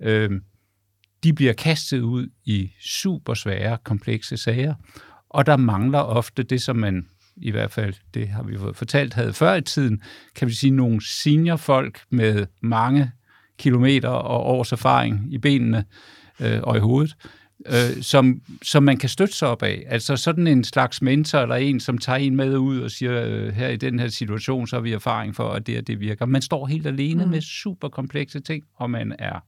Øh, 0.00 0.30
de 1.24 1.32
bliver 1.32 1.52
kastet 1.52 2.00
ud 2.00 2.28
i 2.44 2.70
super 2.80 3.34
svære, 3.34 3.78
komplekse 3.84 4.36
sager, 4.36 4.74
og 5.30 5.46
der 5.46 5.56
mangler 5.56 5.98
ofte 5.98 6.42
det, 6.42 6.62
som 6.62 6.76
man 6.76 7.08
i 7.36 7.50
hvert 7.50 7.70
fald, 7.70 7.94
det 8.14 8.28
har 8.28 8.42
vi 8.42 8.58
fået 8.58 8.76
fortalt, 8.76 9.14
havde 9.14 9.32
før 9.32 9.54
i 9.54 9.62
tiden, 9.62 10.02
kan 10.34 10.48
vi 10.48 10.52
sige, 10.52 10.70
nogle 10.70 11.06
seniorfolk 11.06 12.00
med 12.10 12.46
mange 12.62 13.10
kilometer 13.58 14.08
og 14.08 14.46
års 14.46 14.72
erfaring 14.72 15.32
i 15.32 15.38
benene 15.38 15.84
øh, 16.40 16.60
og 16.62 16.76
i 16.76 16.80
hovedet, 16.80 17.16
øh, 17.66 18.02
som, 18.02 18.40
som 18.62 18.82
man 18.82 18.96
kan 18.96 19.08
støtte 19.08 19.34
sig 19.34 19.48
op 19.48 19.62
af. 19.62 19.84
Altså 19.88 20.16
sådan 20.16 20.46
en 20.46 20.64
slags 20.64 21.02
mentor 21.02 21.38
eller 21.38 21.56
en, 21.56 21.80
som 21.80 21.98
tager 21.98 22.18
en 22.18 22.36
med 22.36 22.56
ud 22.56 22.80
og 22.80 22.90
siger, 22.90 23.24
øh, 23.26 23.52
her 23.52 23.68
i 23.68 23.76
den 23.76 23.98
her 23.98 24.08
situation, 24.08 24.66
så 24.66 24.76
har 24.76 24.80
vi 24.80 24.92
erfaring 24.92 25.36
for, 25.36 25.48
at 25.48 25.66
det 25.66 25.78
og 25.78 25.86
det 25.86 26.00
virker. 26.00 26.26
Man 26.26 26.42
står 26.42 26.66
helt 26.66 26.86
alene 26.86 27.24
mm. 27.24 27.30
med 27.30 27.40
super 27.40 27.88
komplekse 27.88 28.40
ting, 28.40 28.64
og 28.76 28.90
man 28.90 29.16
er 29.18 29.40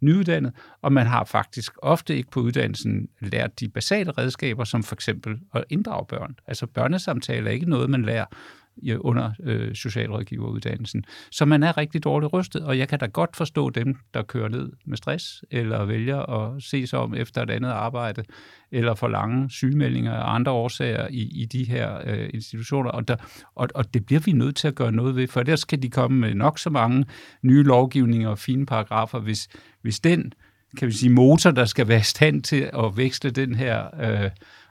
nyuddannet, 0.00 0.52
og 0.82 0.92
man 0.92 1.06
har 1.06 1.24
faktisk 1.24 1.72
ofte 1.82 2.16
ikke 2.16 2.30
på 2.30 2.40
uddannelsen 2.40 3.08
lært 3.20 3.60
de 3.60 3.68
basale 3.68 4.10
redskaber, 4.10 4.64
som 4.64 4.82
for 4.82 4.94
eksempel 4.94 5.38
at 5.54 5.64
inddrage 5.70 6.06
børn. 6.06 6.34
Altså 6.46 6.66
børnesamtaler 6.66 7.48
er 7.48 7.54
ikke 7.54 7.70
noget, 7.70 7.90
man 7.90 8.02
lærer 8.02 8.24
under 9.00 9.30
øh, 9.42 9.74
socialrådgiveruddannelsen. 9.74 11.04
Så 11.30 11.44
man 11.44 11.62
er 11.62 11.76
rigtig 11.76 12.04
dårligt 12.04 12.32
rystet, 12.32 12.64
og 12.64 12.78
jeg 12.78 12.88
kan 12.88 12.98
da 12.98 13.06
godt 13.06 13.36
forstå 13.36 13.70
dem, 13.70 13.96
der 14.14 14.22
kører 14.22 14.48
ned 14.48 14.72
med 14.86 14.96
stress, 14.96 15.44
eller 15.50 15.84
vælger 15.84 16.18
at 16.18 16.62
se 16.62 16.86
sig 16.86 16.98
om 16.98 17.14
efter 17.14 17.42
et 17.42 17.50
andet 17.50 17.70
arbejde, 17.70 18.24
eller 18.72 18.94
for 18.94 19.08
lange 19.08 19.50
sygemeldinger 19.50 20.12
og 20.12 20.34
andre 20.34 20.52
årsager 20.52 21.08
i, 21.10 21.42
i 21.42 21.44
de 21.44 21.64
her 21.64 21.98
øh, 22.06 22.30
institutioner. 22.34 22.90
Og, 22.90 23.08
der, 23.08 23.16
og, 23.54 23.68
og 23.74 23.94
det 23.94 24.06
bliver 24.06 24.20
vi 24.20 24.32
nødt 24.32 24.56
til 24.56 24.68
at 24.68 24.74
gøre 24.74 24.92
noget 24.92 25.16
ved, 25.16 25.28
for 25.28 25.40
ellers 25.40 25.64
kan 25.64 25.82
de 25.82 25.90
komme 25.90 26.18
med 26.18 26.34
nok 26.34 26.58
så 26.58 26.70
mange 26.70 27.04
nye 27.42 27.62
lovgivninger 27.62 28.28
og 28.28 28.38
fine 28.38 28.66
paragrafer, 28.66 29.18
hvis, 29.18 29.48
hvis 29.82 30.00
den 30.00 30.32
kan 30.76 30.88
vi 30.88 30.92
sige, 30.92 31.10
motor, 31.10 31.50
der 31.50 31.64
skal 31.64 31.88
være 31.88 31.98
i 31.98 32.02
stand 32.02 32.42
til 32.42 32.70
at 32.78 32.96
veksle 32.96 33.30
den 33.30 33.54
her 33.54 33.86
øh, 34.00 34.30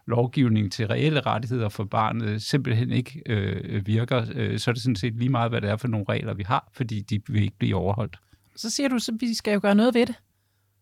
lovgivning 0.10 0.72
til 0.72 0.88
reelle 0.88 1.22
rettigheder 1.22 1.70
for 1.70 1.84
barnet 1.84 2.42
simpelthen 2.42 2.92
ikke 2.92 3.22
øh, 3.26 3.88
virker, 3.88 4.26
øh, 4.36 4.60
så 4.60 4.72
er 4.72 4.74
det 4.74 4.82
sådan 4.82 4.96
set 4.96 5.16
lige 5.16 5.30
meget, 5.30 5.52
hvad 5.52 5.62
det 5.62 5.70
er 5.70 5.78
for 5.78 5.88
nogle 5.88 6.06
regler, 6.10 6.34
vi 6.34 6.44
har, 6.44 6.70
fordi 6.74 7.02
de 7.02 7.22
vil 7.28 7.44
ikke 7.44 7.58
blive 7.58 7.76
overholdt. 7.76 8.20
Så 8.56 8.70
siger 8.70 8.90
du, 8.90 8.96
at 8.96 9.10
vi 9.20 9.34
skal 9.34 9.54
jo 9.54 9.60
gøre 9.62 9.76
noget 9.76 9.94
ved 9.94 10.06
det. 10.06 10.16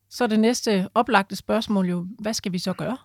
Så 0.09 0.23
er 0.23 0.27
det 0.27 0.39
næste 0.39 0.87
oplagte 0.95 1.35
spørgsmål 1.35 1.89
jo, 1.89 2.07
hvad 2.19 2.33
skal 2.33 2.51
vi 2.51 2.59
så 2.59 2.73
gøre? 2.73 2.97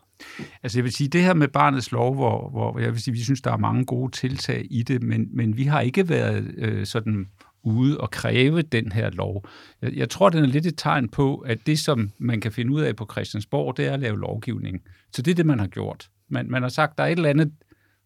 Altså 0.63 0.79
jeg 0.79 0.85
vil 0.85 0.93
sige, 0.93 1.09
det 1.09 1.23
her 1.23 1.35
med 1.35 1.49
barnets 1.49 1.93
lov, 1.93 2.15
hvor, 2.15 2.51
hvor 2.51 2.79
jeg 2.79 2.93
vil 2.93 3.03
sige, 3.03 3.15
vi 3.15 3.23
synes, 3.23 3.41
der 3.41 3.53
er 3.53 3.57
mange 3.57 3.85
gode 3.85 4.13
tiltag 4.13 4.67
i 4.71 4.83
det, 4.83 5.03
men, 5.03 5.29
men 5.33 5.57
vi 5.57 5.65
har 5.65 5.81
ikke 5.81 6.09
været 6.09 6.55
øh, 6.57 6.87
sådan 6.87 7.27
ude 7.63 7.99
og 8.01 8.11
kræve 8.11 8.63
den 8.63 8.93
her 8.93 9.11
lov. 9.11 9.49
Jeg, 9.83 9.93
jeg 9.93 10.11
tror, 10.11 10.29
den 10.29 10.45
er 10.45 10.49
lidt 10.49 10.67
et 10.67 10.75
tegn 10.77 11.09
på, 11.09 11.37
at 11.37 11.67
det, 11.67 11.79
som 11.79 12.11
man 12.19 12.41
kan 12.41 12.53
finde 12.53 12.73
ud 12.73 12.81
af 12.81 12.97
på 12.97 13.09
Christiansborg, 13.13 13.77
det 13.77 13.87
er 13.87 13.93
at 13.93 14.01
lave 14.01 14.19
lovgivning. 14.19 14.83
Så 15.13 15.23
det 15.23 15.31
er 15.31 15.35
det, 15.35 15.47
man 15.47 15.59
har 15.59 15.67
gjort. 15.67 16.09
Man, 16.29 16.51
man 16.51 16.63
har 16.63 16.69
sagt, 16.69 16.99
der 16.99 17.05
er 17.05 17.09
et 17.09 17.17
eller 17.17 17.31
andet 17.31 17.53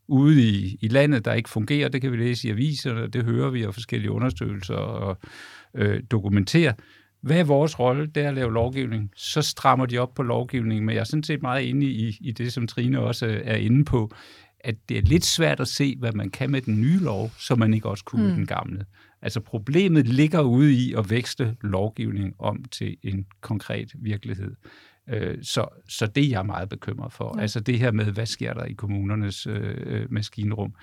ude 0.09 0.43
i, 0.43 0.79
i 0.81 0.89
landet, 0.89 1.25
der 1.25 1.33
ikke 1.33 1.49
fungerer. 1.49 1.89
Det 1.89 2.01
kan 2.01 2.13
vi 2.13 2.17
læse 2.17 2.49
i 2.49 2.51
aviserne, 2.51 3.07
det 3.07 3.25
hører 3.25 3.51
vi 3.51 3.65
og 3.65 3.75
forskellige 3.75 4.11
undersøgelser 4.11 4.75
og 4.75 5.19
øh, 5.75 6.03
dokumentere. 6.11 6.75
Hvad 7.21 7.39
er 7.39 7.45
vores 7.45 7.79
rolle? 7.79 8.07
Det 8.07 8.23
er 8.23 8.29
at 8.29 8.35
lave 8.35 8.53
lovgivning. 8.53 9.11
Så 9.17 9.43
strammer 9.43 9.87
de 9.87 9.99
op 9.99 10.15
på 10.15 10.23
lovgivningen, 10.23 10.87
men 10.87 10.95
jeg 10.95 11.01
er 11.01 11.05
sådan 11.05 11.23
set 11.23 11.43
meget 11.43 11.65
inde 11.65 11.87
i, 11.87 12.19
i 12.21 12.33
det, 12.33 12.53
som 12.53 12.67
Trine 12.67 13.01
også 13.01 13.41
er 13.45 13.57
inde 13.57 13.85
på, 13.85 14.11
at 14.61 14.75
det 14.89 14.99
er 14.99 15.03
lidt 15.03 15.25
svært 15.25 15.61
at 15.61 15.69
se, 15.69 15.97
hvad 15.99 16.13
man 16.13 16.31
kan 16.31 16.51
med 16.51 16.61
den 16.61 16.81
nye 16.81 16.99
lov, 16.99 17.31
som 17.39 17.59
man 17.59 17.75
ikke 17.75 17.89
også 17.89 18.05
kunne 18.05 18.23
mm. 18.23 18.29
med 18.29 18.37
den 18.37 18.47
gamle. 18.47 18.85
Altså 19.23 19.41
problemet 19.41 20.09
ligger 20.09 20.41
ude 20.41 20.73
i 20.73 20.95
at 20.95 21.11
vækste 21.11 21.57
lovgivning 21.61 22.35
om 22.39 22.65
til 22.65 22.97
en 23.03 23.27
konkret 23.41 23.93
virkelighed. 23.95 24.55
Øh, 25.09 25.39
så, 25.43 25.67
så 25.89 26.07
det 26.07 26.25
er 26.25 26.29
jeg 26.29 26.47
meget 26.47 26.69
bekymret 26.69 27.13
for. 27.13 27.35
Ja. 27.37 27.43
Altså 27.43 27.61
det 27.61 27.79
her 27.79 27.91
med, 27.91 28.05
hvad 28.05 28.27
sker 28.27 28.55
der 28.55 28.65
i 28.65 28.73
kommunernes 28.73 29.47
øh, 29.47 30.13
maskinrum? 30.13 30.75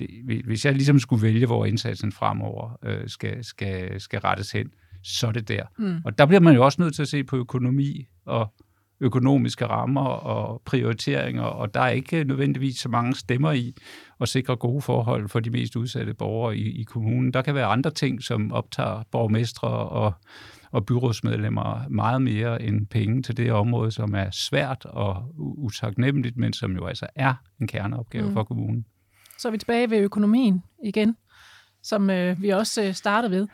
Det, 0.00 0.08
hvis 0.44 0.64
jeg 0.64 0.74
ligesom 0.74 0.98
skulle 0.98 1.22
vælge, 1.22 1.46
hvor 1.46 1.66
indsatsen 1.66 2.12
fremover 2.12 2.78
øh, 2.84 3.08
skal, 3.08 3.44
skal, 3.44 4.00
skal 4.00 4.20
rettes 4.20 4.52
hen, 4.52 4.70
så 5.02 5.26
er 5.26 5.32
det 5.32 5.48
der. 5.48 5.64
Mm. 5.78 5.96
Og 6.04 6.18
der 6.18 6.26
bliver 6.26 6.40
man 6.40 6.54
jo 6.54 6.64
også 6.64 6.82
nødt 6.82 6.94
til 6.94 7.02
at 7.02 7.08
se 7.08 7.24
på 7.24 7.36
økonomi 7.36 8.08
og 8.24 8.54
økonomiske 9.00 9.66
rammer 9.66 10.06
og 10.06 10.62
prioriteringer, 10.64 11.42
og 11.42 11.74
der 11.74 11.80
er 11.80 11.90
ikke 11.90 12.24
nødvendigvis 12.24 12.76
så 12.76 12.88
mange 12.88 13.14
stemmer 13.14 13.52
i 13.52 13.74
at 14.20 14.28
sikre 14.28 14.56
gode 14.56 14.80
forhold 14.80 15.28
for 15.28 15.40
de 15.40 15.50
mest 15.50 15.76
udsatte 15.76 16.14
borgere 16.14 16.56
i, 16.56 16.80
i 16.80 16.82
kommunen. 16.82 17.32
Der 17.32 17.42
kan 17.42 17.54
være 17.54 17.66
andre 17.66 17.90
ting, 17.90 18.22
som 18.22 18.52
optager 18.52 19.02
borgmestre 19.10 19.68
og, 19.68 20.12
og 20.70 20.86
byrådsmedlemmer 20.86 21.88
meget 21.88 22.22
mere 22.22 22.62
end 22.62 22.86
penge 22.86 23.22
til 23.22 23.36
det 23.36 23.52
område, 23.52 23.90
som 23.90 24.14
er 24.14 24.30
svært 24.30 24.84
og 24.84 25.32
utaknemmeligt, 25.38 26.36
men 26.36 26.52
som 26.52 26.72
jo 26.72 26.86
altså 26.86 27.06
er 27.14 27.34
en 27.60 27.66
kerneopgave 27.66 28.26
mm. 28.26 28.32
for 28.32 28.44
kommunen. 28.44 28.84
Så 29.38 29.48
er 29.48 29.52
vi 29.52 29.58
tilbage 29.58 29.90
ved 29.90 29.98
økonomien 29.98 30.62
igen, 30.84 31.16
som 31.82 32.10
øh, 32.10 32.42
vi 32.42 32.48
også 32.48 32.82
øh, 32.84 32.94
startede 32.94 33.32
ved. 33.32 33.48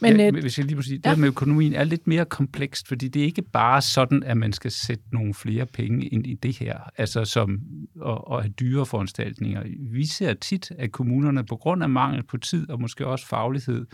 Men, 0.00 0.16
ja, 0.16 0.26
øh, 0.26 0.32
hvis 0.32 0.58
jeg 0.58 0.66
lige 0.66 0.76
må 0.76 0.82
sige, 0.82 0.98
det 0.98 1.06
ja. 1.06 1.16
med 1.16 1.28
økonomien 1.28 1.74
er 1.74 1.84
lidt 1.84 2.06
mere 2.06 2.24
komplekst, 2.24 2.88
fordi 2.88 3.08
det 3.08 3.22
er 3.22 3.26
ikke 3.26 3.42
bare 3.42 3.82
sådan, 3.82 4.22
at 4.22 4.36
man 4.36 4.52
skal 4.52 4.70
sætte 4.70 5.04
nogle 5.12 5.34
flere 5.34 5.66
penge 5.66 6.06
ind 6.06 6.26
i 6.26 6.34
det 6.34 6.58
her, 6.58 6.78
altså 6.96 7.24
som 7.24 7.60
at, 8.06 8.42
have 8.42 8.52
dyre 8.60 8.86
foranstaltninger. 8.86 9.62
Vi 9.92 10.06
ser 10.06 10.34
tit, 10.34 10.70
at 10.78 10.92
kommunerne 10.92 11.46
på 11.46 11.56
grund 11.56 11.82
af 11.82 11.88
mangel 11.88 12.22
på 12.22 12.36
tid 12.36 12.70
og 12.70 12.80
måske 12.80 13.06
også 13.06 13.26
faglighed, 13.26 13.86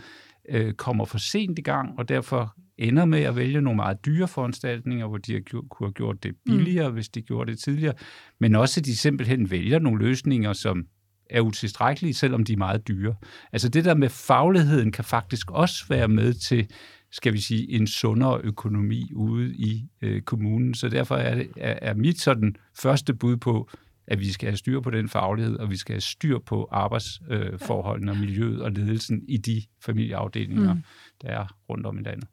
øh, 0.49 0.73
kommer 0.73 1.05
for 1.05 1.17
sent 1.17 1.59
i 1.59 1.61
gang, 1.61 1.99
og 1.99 2.09
derfor 2.09 2.55
ender 2.77 3.05
med 3.05 3.19
at 3.19 3.35
vælge 3.35 3.61
nogle 3.61 3.75
meget 3.75 4.05
dyre 4.05 4.27
foranstaltninger, 4.27 5.07
hvor 5.07 5.17
de 5.17 5.33
har 5.33 5.39
gjort, 5.39 5.63
kunne 5.69 5.87
have 5.87 5.93
gjort 5.93 6.23
det 6.23 6.35
billigere, 6.45 6.87
mm. 6.87 6.93
hvis 6.93 7.09
de 7.09 7.21
gjorde 7.21 7.51
det 7.51 7.59
tidligere, 7.59 7.93
men 8.39 8.55
også 8.55 8.79
at 8.79 8.85
de 8.85 8.97
simpelthen 8.97 9.51
vælger 9.51 9.79
nogle 9.79 10.05
løsninger, 10.05 10.53
som 10.53 10.85
er 11.29 11.41
utilstrækkelige, 11.41 12.13
selvom 12.13 12.43
de 12.43 12.53
er 12.53 12.57
meget 12.57 12.87
dyre. 12.87 13.15
Altså 13.51 13.69
det 13.69 13.85
der 13.85 13.93
med 13.93 14.09
fagligheden 14.09 14.91
kan 14.91 15.03
faktisk 15.03 15.51
også 15.51 15.85
være 15.89 16.07
med 16.07 16.33
til, 16.33 16.69
skal 17.11 17.33
vi 17.33 17.41
sige, 17.41 17.71
en 17.71 17.87
sundere 17.87 18.41
økonomi 18.43 19.11
ude 19.15 19.55
i 19.55 19.87
øh, 20.01 20.21
kommunen. 20.21 20.73
Så 20.73 20.89
derfor 20.89 21.15
er, 21.15 21.35
det, 21.35 21.47
er, 21.57 21.79
er 21.81 21.93
mit 21.93 22.21
sådan 22.21 22.55
første 22.79 23.13
bud 23.13 23.37
på, 23.37 23.69
at 24.07 24.19
vi 24.19 24.31
skal 24.31 24.49
have 24.49 24.57
styr 24.57 24.79
på 24.79 24.89
den 24.89 25.09
faglighed, 25.09 25.55
og 25.55 25.69
vi 25.69 25.77
skal 25.77 25.93
have 25.93 26.01
styr 26.01 26.39
på 26.39 26.67
arbejdsforholdene 26.71 28.11
øh, 28.11 28.17
og 28.17 28.21
miljøet 28.25 28.61
og 28.61 28.71
ledelsen 28.71 29.21
i 29.27 29.37
de 29.37 29.63
familieafdelinger, 29.85 30.73
mm. 30.73 30.83
der 31.21 31.27
er 31.27 31.57
rundt 31.69 31.85
om 31.85 31.99
i 31.99 32.01
landet. 32.01 32.27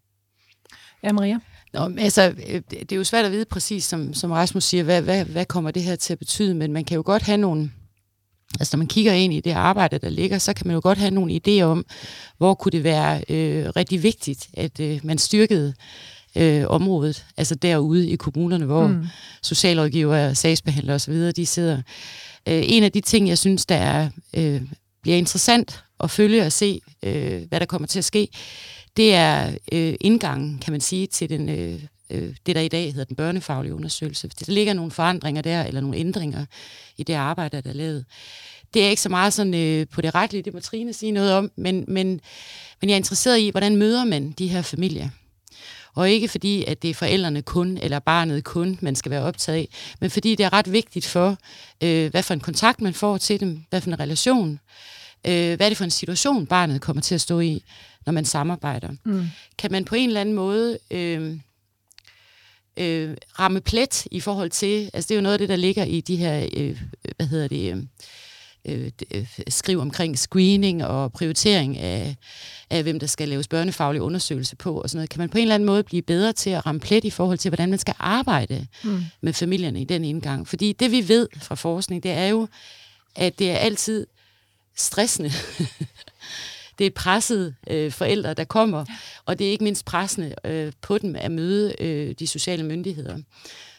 Ja, 1.02 1.12
Maria? 1.12 1.38
Nå, 1.72 1.90
altså, 1.98 2.34
øh, 2.48 2.62
det 2.70 2.92
er 2.92 2.96
jo 2.96 3.04
svært 3.04 3.24
at 3.24 3.32
vide 3.32 3.44
præcis, 3.44 3.84
som, 3.84 4.14
som 4.14 4.30
Rasmus 4.30 4.64
siger, 4.64 4.84
hvad, 4.84 5.02
hvad, 5.02 5.24
hvad 5.24 5.44
kommer 5.44 5.70
det 5.70 5.82
her 5.82 5.96
til 5.96 6.12
at 6.12 6.18
betyde, 6.18 6.54
men 6.54 6.72
man 6.72 6.84
kan 6.84 6.94
jo 6.96 7.02
godt 7.06 7.22
have 7.22 7.38
nogle, 7.38 7.70
Altså 8.62 8.76
når 8.76 8.78
man 8.78 8.86
kigger 8.86 9.12
ind 9.12 9.32
i 9.32 9.40
det 9.40 9.50
arbejde, 9.50 9.98
der 9.98 10.08
ligger, 10.08 10.38
så 10.38 10.52
kan 10.52 10.66
man 10.66 10.74
jo 10.74 10.80
godt 10.82 10.98
have 10.98 11.10
nogle 11.10 11.40
idéer 11.46 11.62
om, 11.62 11.84
hvor 12.38 12.54
kunne 12.54 12.72
det 12.72 12.84
være 12.84 13.24
øh, 13.28 13.68
rigtig 13.76 14.02
vigtigt, 14.02 14.48
at 14.54 14.80
øh, 14.80 15.00
man 15.02 15.18
styrkede 15.18 15.74
øh, 16.36 16.64
området, 16.68 17.24
altså 17.36 17.54
derude 17.54 18.08
i 18.08 18.16
kommunerne, 18.16 18.64
hvor 18.64 18.86
mm. 18.86 19.06
socialrådgivere, 19.42 20.34
sagsbehandlere 20.34 20.94
osv., 20.94 21.32
de 21.32 21.46
sidder. 21.46 21.76
Øh, 22.48 22.62
en 22.66 22.82
af 22.82 22.92
de 22.92 23.00
ting, 23.00 23.28
jeg 23.28 23.38
synes, 23.38 23.66
der 23.66 23.76
er, 23.76 24.08
øh, 24.36 24.62
bliver 25.02 25.16
interessant 25.16 25.84
at 26.00 26.10
følge 26.10 26.46
og 26.46 26.52
se, 26.52 26.80
øh, 27.02 27.42
hvad 27.48 27.60
der 27.60 27.66
kommer 27.66 27.88
til 27.88 27.98
at 27.98 28.04
ske, 28.04 28.28
det 28.96 29.14
er 29.14 29.56
øh, 29.72 29.94
indgangen, 30.00 30.58
kan 30.58 30.72
man 30.72 30.80
sige, 30.80 31.06
til 31.06 31.28
den, 31.28 31.48
øh, 31.48 31.80
øh, 32.12 32.34
det, 32.46 32.56
der 32.56 32.62
i 32.62 32.68
dag 32.68 32.92
hedder 32.92 33.04
den 33.04 33.16
børnefaglige 33.16 33.74
undersøgelse. 33.74 34.28
Der 34.28 34.52
ligger 34.52 34.72
nogle 34.72 34.90
forandringer 34.90 35.42
der, 35.42 35.62
eller 35.64 35.80
nogle 35.80 35.96
ændringer 35.96 36.44
i 36.96 37.02
det 37.02 37.14
arbejde, 37.14 37.62
der 37.62 37.70
er 37.70 37.74
lavet. 37.74 38.04
Det 38.74 38.84
er 38.84 38.88
ikke 38.88 39.02
så 39.02 39.08
meget 39.08 39.32
sådan 39.32 39.54
øh, 39.54 39.86
på 39.88 40.00
det 40.00 40.14
retlige, 40.14 40.42
det 40.42 40.54
må 40.54 40.60
Trine 40.60 40.92
sige 40.92 41.12
noget 41.12 41.32
om, 41.32 41.50
men, 41.56 41.84
men, 41.88 42.20
men 42.80 42.90
jeg 42.90 42.92
er 42.92 42.96
interesseret 42.96 43.38
i, 43.38 43.50
hvordan 43.50 43.76
møder 43.76 44.04
man 44.04 44.30
de 44.30 44.48
her 44.48 44.62
familier? 44.62 45.08
Og 45.94 46.10
ikke 46.10 46.28
fordi, 46.28 46.64
at 46.64 46.82
det 46.82 46.90
er 46.90 46.94
forældrene 46.94 47.42
kun, 47.42 47.78
eller 47.82 47.98
barnet 47.98 48.44
kun, 48.44 48.78
man 48.82 48.94
skal 48.94 49.10
være 49.10 49.22
optaget 49.22 49.58
af, 49.58 49.68
men 50.00 50.10
fordi 50.10 50.34
det 50.34 50.44
er 50.44 50.52
ret 50.52 50.72
vigtigt 50.72 51.06
for, 51.06 51.36
øh, 51.82 52.10
hvad 52.10 52.22
for 52.22 52.34
en 52.34 52.40
kontakt 52.40 52.80
man 52.80 52.94
får 52.94 53.18
til 53.18 53.40
dem, 53.40 53.64
hvad 53.70 53.80
for 53.80 53.90
en 53.90 54.00
relation, 54.00 54.60
øh, 55.26 55.56
hvad 55.56 55.60
er 55.60 55.68
det 55.68 55.76
for 55.76 55.84
en 55.84 55.90
situation, 55.90 56.46
barnet 56.46 56.80
kommer 56.80 57.00
til 57.00 57.14
at 57.14 57.20
stå 57.20 57.40
i, 57.40 57.62
når 58.06 58.12
man 58.12 58.24
samarbejder. 58.24 58.88
Mm. 59.04 59.26
Kan 59.58 59.72
man 59.72 59.84
på 59.84 59.94
en 59.94 60.08
eller 60.08 60.20
anden 60.20 60.34
måde 60.34 60.78
øh, 60.90 61.36
øh, 62.76 63.16
ramme 63.38 63.60
plet 63.60 64.06
i 64.10 64.20
forhold 64.20 64.50
til, 64.50 64.90
altså 64.92 65.08
det 65.08 65.14
er 65.14 65.18
jo 65.18 65.22
noget 65.22 65.32
af 65.32 65.38
det, 65.38 65.48
der 65.48 65.56
ligger 65.56 65.84
i 65.84 66.00
de 66.00 66.16
her, 66.16 66.48
øh, 66.56 66.80
hvad 67.16 67.26
hedder 67.26 67.48
det, 67.48 67.72
øh, 67.72 67.82
øh, 68.64 68.90
øh, 69.14 69.26
skriv 69.48 69.80
omkring 69.80 70.18
screening 70.18 70.84
og 70.84 71.12
prioritering 71.12 71.78
af, 71.78 72.16
af, 72.70 72.82
hvem 72.82 72.98
der 72.98 73.06
skal 73.06 73.28
laves 73.28 73.48
børnefaglig 73.48 74.02
undersøgelse 74.02 74.56
på 74.56 74.80
og 74.80 74.90
sådan 74.90 74.98
noget. 74.98 75.10
Kan 75.10 75.18
man 75.18 75.28
på 75.28 75.38
en 75.38 75.42
eller 75.42 75.54
anden 75.54 75.66
måde 75.66 75.82
blive 75.82 76.02
bedre 76.02 76.32
til 76.32 76.50
at 76.50 76.66
ramme 76.66 76.80
plet 76.80 77.04
i 77.04 77.10
forhold 77.10 77.38
til, 77.38 77.48
hvordan 77.48 77.70
man 77.70 77.78
skal 77.78 77.94
arbejde 77.98 78.66
mm. 78.84 79.04
med 79.20 79.32
familierne 79.32 79.80
i 79.80 79.84
den 79.84 80.04
indgang? 80.04 80.48
Fordi 80.48 80.72
det 80.72 80.90
vi 80.90 81.08
ved 81.08 81.28
fra 81.36 81.54
forskning, 81.54 82.02
det 82.02 82.10
er 82.10 82.26
jo, 82.26 82.48
at 83.16 83.38
det 83.38 83.50
er 83.50 83.56
altid 83.56 84.06
stressende. 84.76 85.32
Det 86.78 86.86
er 86.86 86.90
presset 86.90 87.54
øh, 87.70 87.92
forældre, 87.92 88.34
der 88.34 88.44
kommer, 88.44 88.84
og 89.24 89.38
det 89.38 89.46
er 89.46 89.50
ikke 89.50 89.64
mindst 89.64 89.84
pressende 89.84 90.34
øh, 90.44 90.72
på 90.82 90.98
dem 90.98 91.16
at 91.16 91.30
møde 91.30 91.74
øh, 91.80 92.14
de 92.18 92.26
sociale 92.26 92.62
myndigheder. 92.62 93.18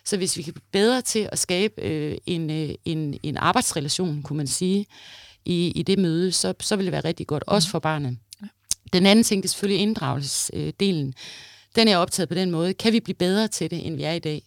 Så 0.05 0.17
hvis 0.17 0.37
vi 0.37 0.43
kan 0.43 0.53
blive 0.53 0.63
bedre 0.71 1.01
til 1.01 1.29
at 1.31 1.39
skabe 1.39 1.81
øh, 1.81 2.17
en, 2.25 2.49
øh, 2.49 2.75
en, 2.85 3.19
en 3.23 3.37
arbejdsrelation, 3.37 4.23
kunne 4.23 4.37
man 4.37 4.47
sige, 4.47 4.85
i, 5.45 5.67
i 5.67 5.83
det 5.83 5.99
møde, 5.99 6.31
så, 6.31 6.53
så 6.59 6.75
vil 6.75 6.85
det 6.85 6.91
være 6.91 7.03
rigtig 7.03 7.27
godt, 7.27 7.43
også 7.47 7.69
for 7.69 7.79
barnet. 7.79 8.17
Den 8.93 9.05
anden 9.05 9.23
ting, 9.23 9.43
det 9.43 9.49
er 9.49 9.51
selvfølgelig 9.51 9.81
inddragelsesdelen. 9.81 11.13
Den 11.75 11.87
er 11.87 11.97
optaget 11.97 12.29
på 12.29 12.35
den 12.35 12.51
måde. 12.51 12.73
Kan 12.73 12.93
vi 12.93 12.99
blive 12.99 13.15
bedre 13.15 13.47
til 13.47 13.71
det, 13.71 13.87
end 13.87 13.95
vi 13.95 14.03
er 14.03 14.13
i 14.13 14.19
dag? 14.19 14.43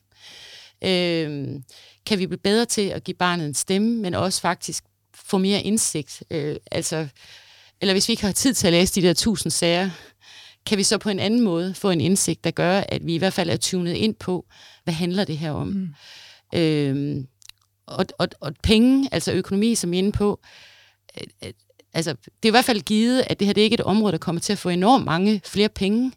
Øh, 0.84 1.60
kan 2.06 2.18
vi 2.18 2.26
blive 2.26 2.38
bedre 2.38 2.64
til 2.64 2.82
at 2.82 3.04
give 3.04 3.14
barnet 3.14 3.46
en 3.46 3.54
stemme, 3.54 4.02
men 4.02 4.14
også 4.14 4.40
faktisk 4.40 4.84
få 5.14 5.38
mere 5.38 5.62
indsigt? 5.62 6.22
Øh, 6.30 6.56
altså, 6.70 7.08
eller 7.80 7.94
hvis 7.94 8.08
vi 8.08 8.12
ikke 8.12 8.24
har 8.24 8.32
tid 8.32 8.54
til 8.54 8.66
at 8.66 8.72
læse 8.72 9.00
de 9.00 9.06
der 9.06 9.14
tusind 9.14 9.50
sager, 9.50 9.90
kan 10.66 10.78
vi 10.78 10.82
så 10.82 10.98
på 10.98 11.10
en 11.10 11.18
anden 11.18 11.40
måde 11.40 11.74
få 11.74 11.90
en 11.90 12.00
indsigt, 12.00 12.44
der 12.44 12.50
gør, 12.50 12.82
at 12.88 13.06
vi 13.06 13.14
i 13.14 13.18
hvert 13.18 13.32
fald 13.32 13.50
er 13.50 13.56
tunet 13.56 13.94
ind 13.94 14.14
på, 14.14 14.46
hvad 14.84 14.94
handler 14.94 15.24
det 15.24 15.38
her 15.38 15.50
om? 15.50 15.66
Mm. 15.66 16.58
Øhm, 16.58 17.26
og, 17.86 18.06
og, 18.18 18.28
og 18.40 18.52
penge, 18.62 19.08
altså 19.12 19.32
økonomi, 19.32 19.74
som 19.74 19.92
I 19.92 19.96
er 19.96 19.98
inde 19.98 20.12
på, 20.12 20.40
øh, 21.20 21.52
altså, 21.94 22.10
det 22.10 22.44
er 22.44 22.48
i 22.48 22.50
hvert 22.50 22.64
fald 22.64 22.80
givet, 22.80 23.24
at 23.26 23.38
det 23.38 23.46
her 23.46 23.52
det 23.52 23.60
er 23.60 23.64
ikke 23.64 23.74
et 23.74 23.80
område, 23.80 24.12
der 24.12 24.18
kommer 24.18 24.40
til 24.40 24.52
at 24.52 24.58
få 24.58 24.68
enormt 24.68 25.04
mange 25.04 25.40
flere 25.44 25.68
penge, 25.68 26.12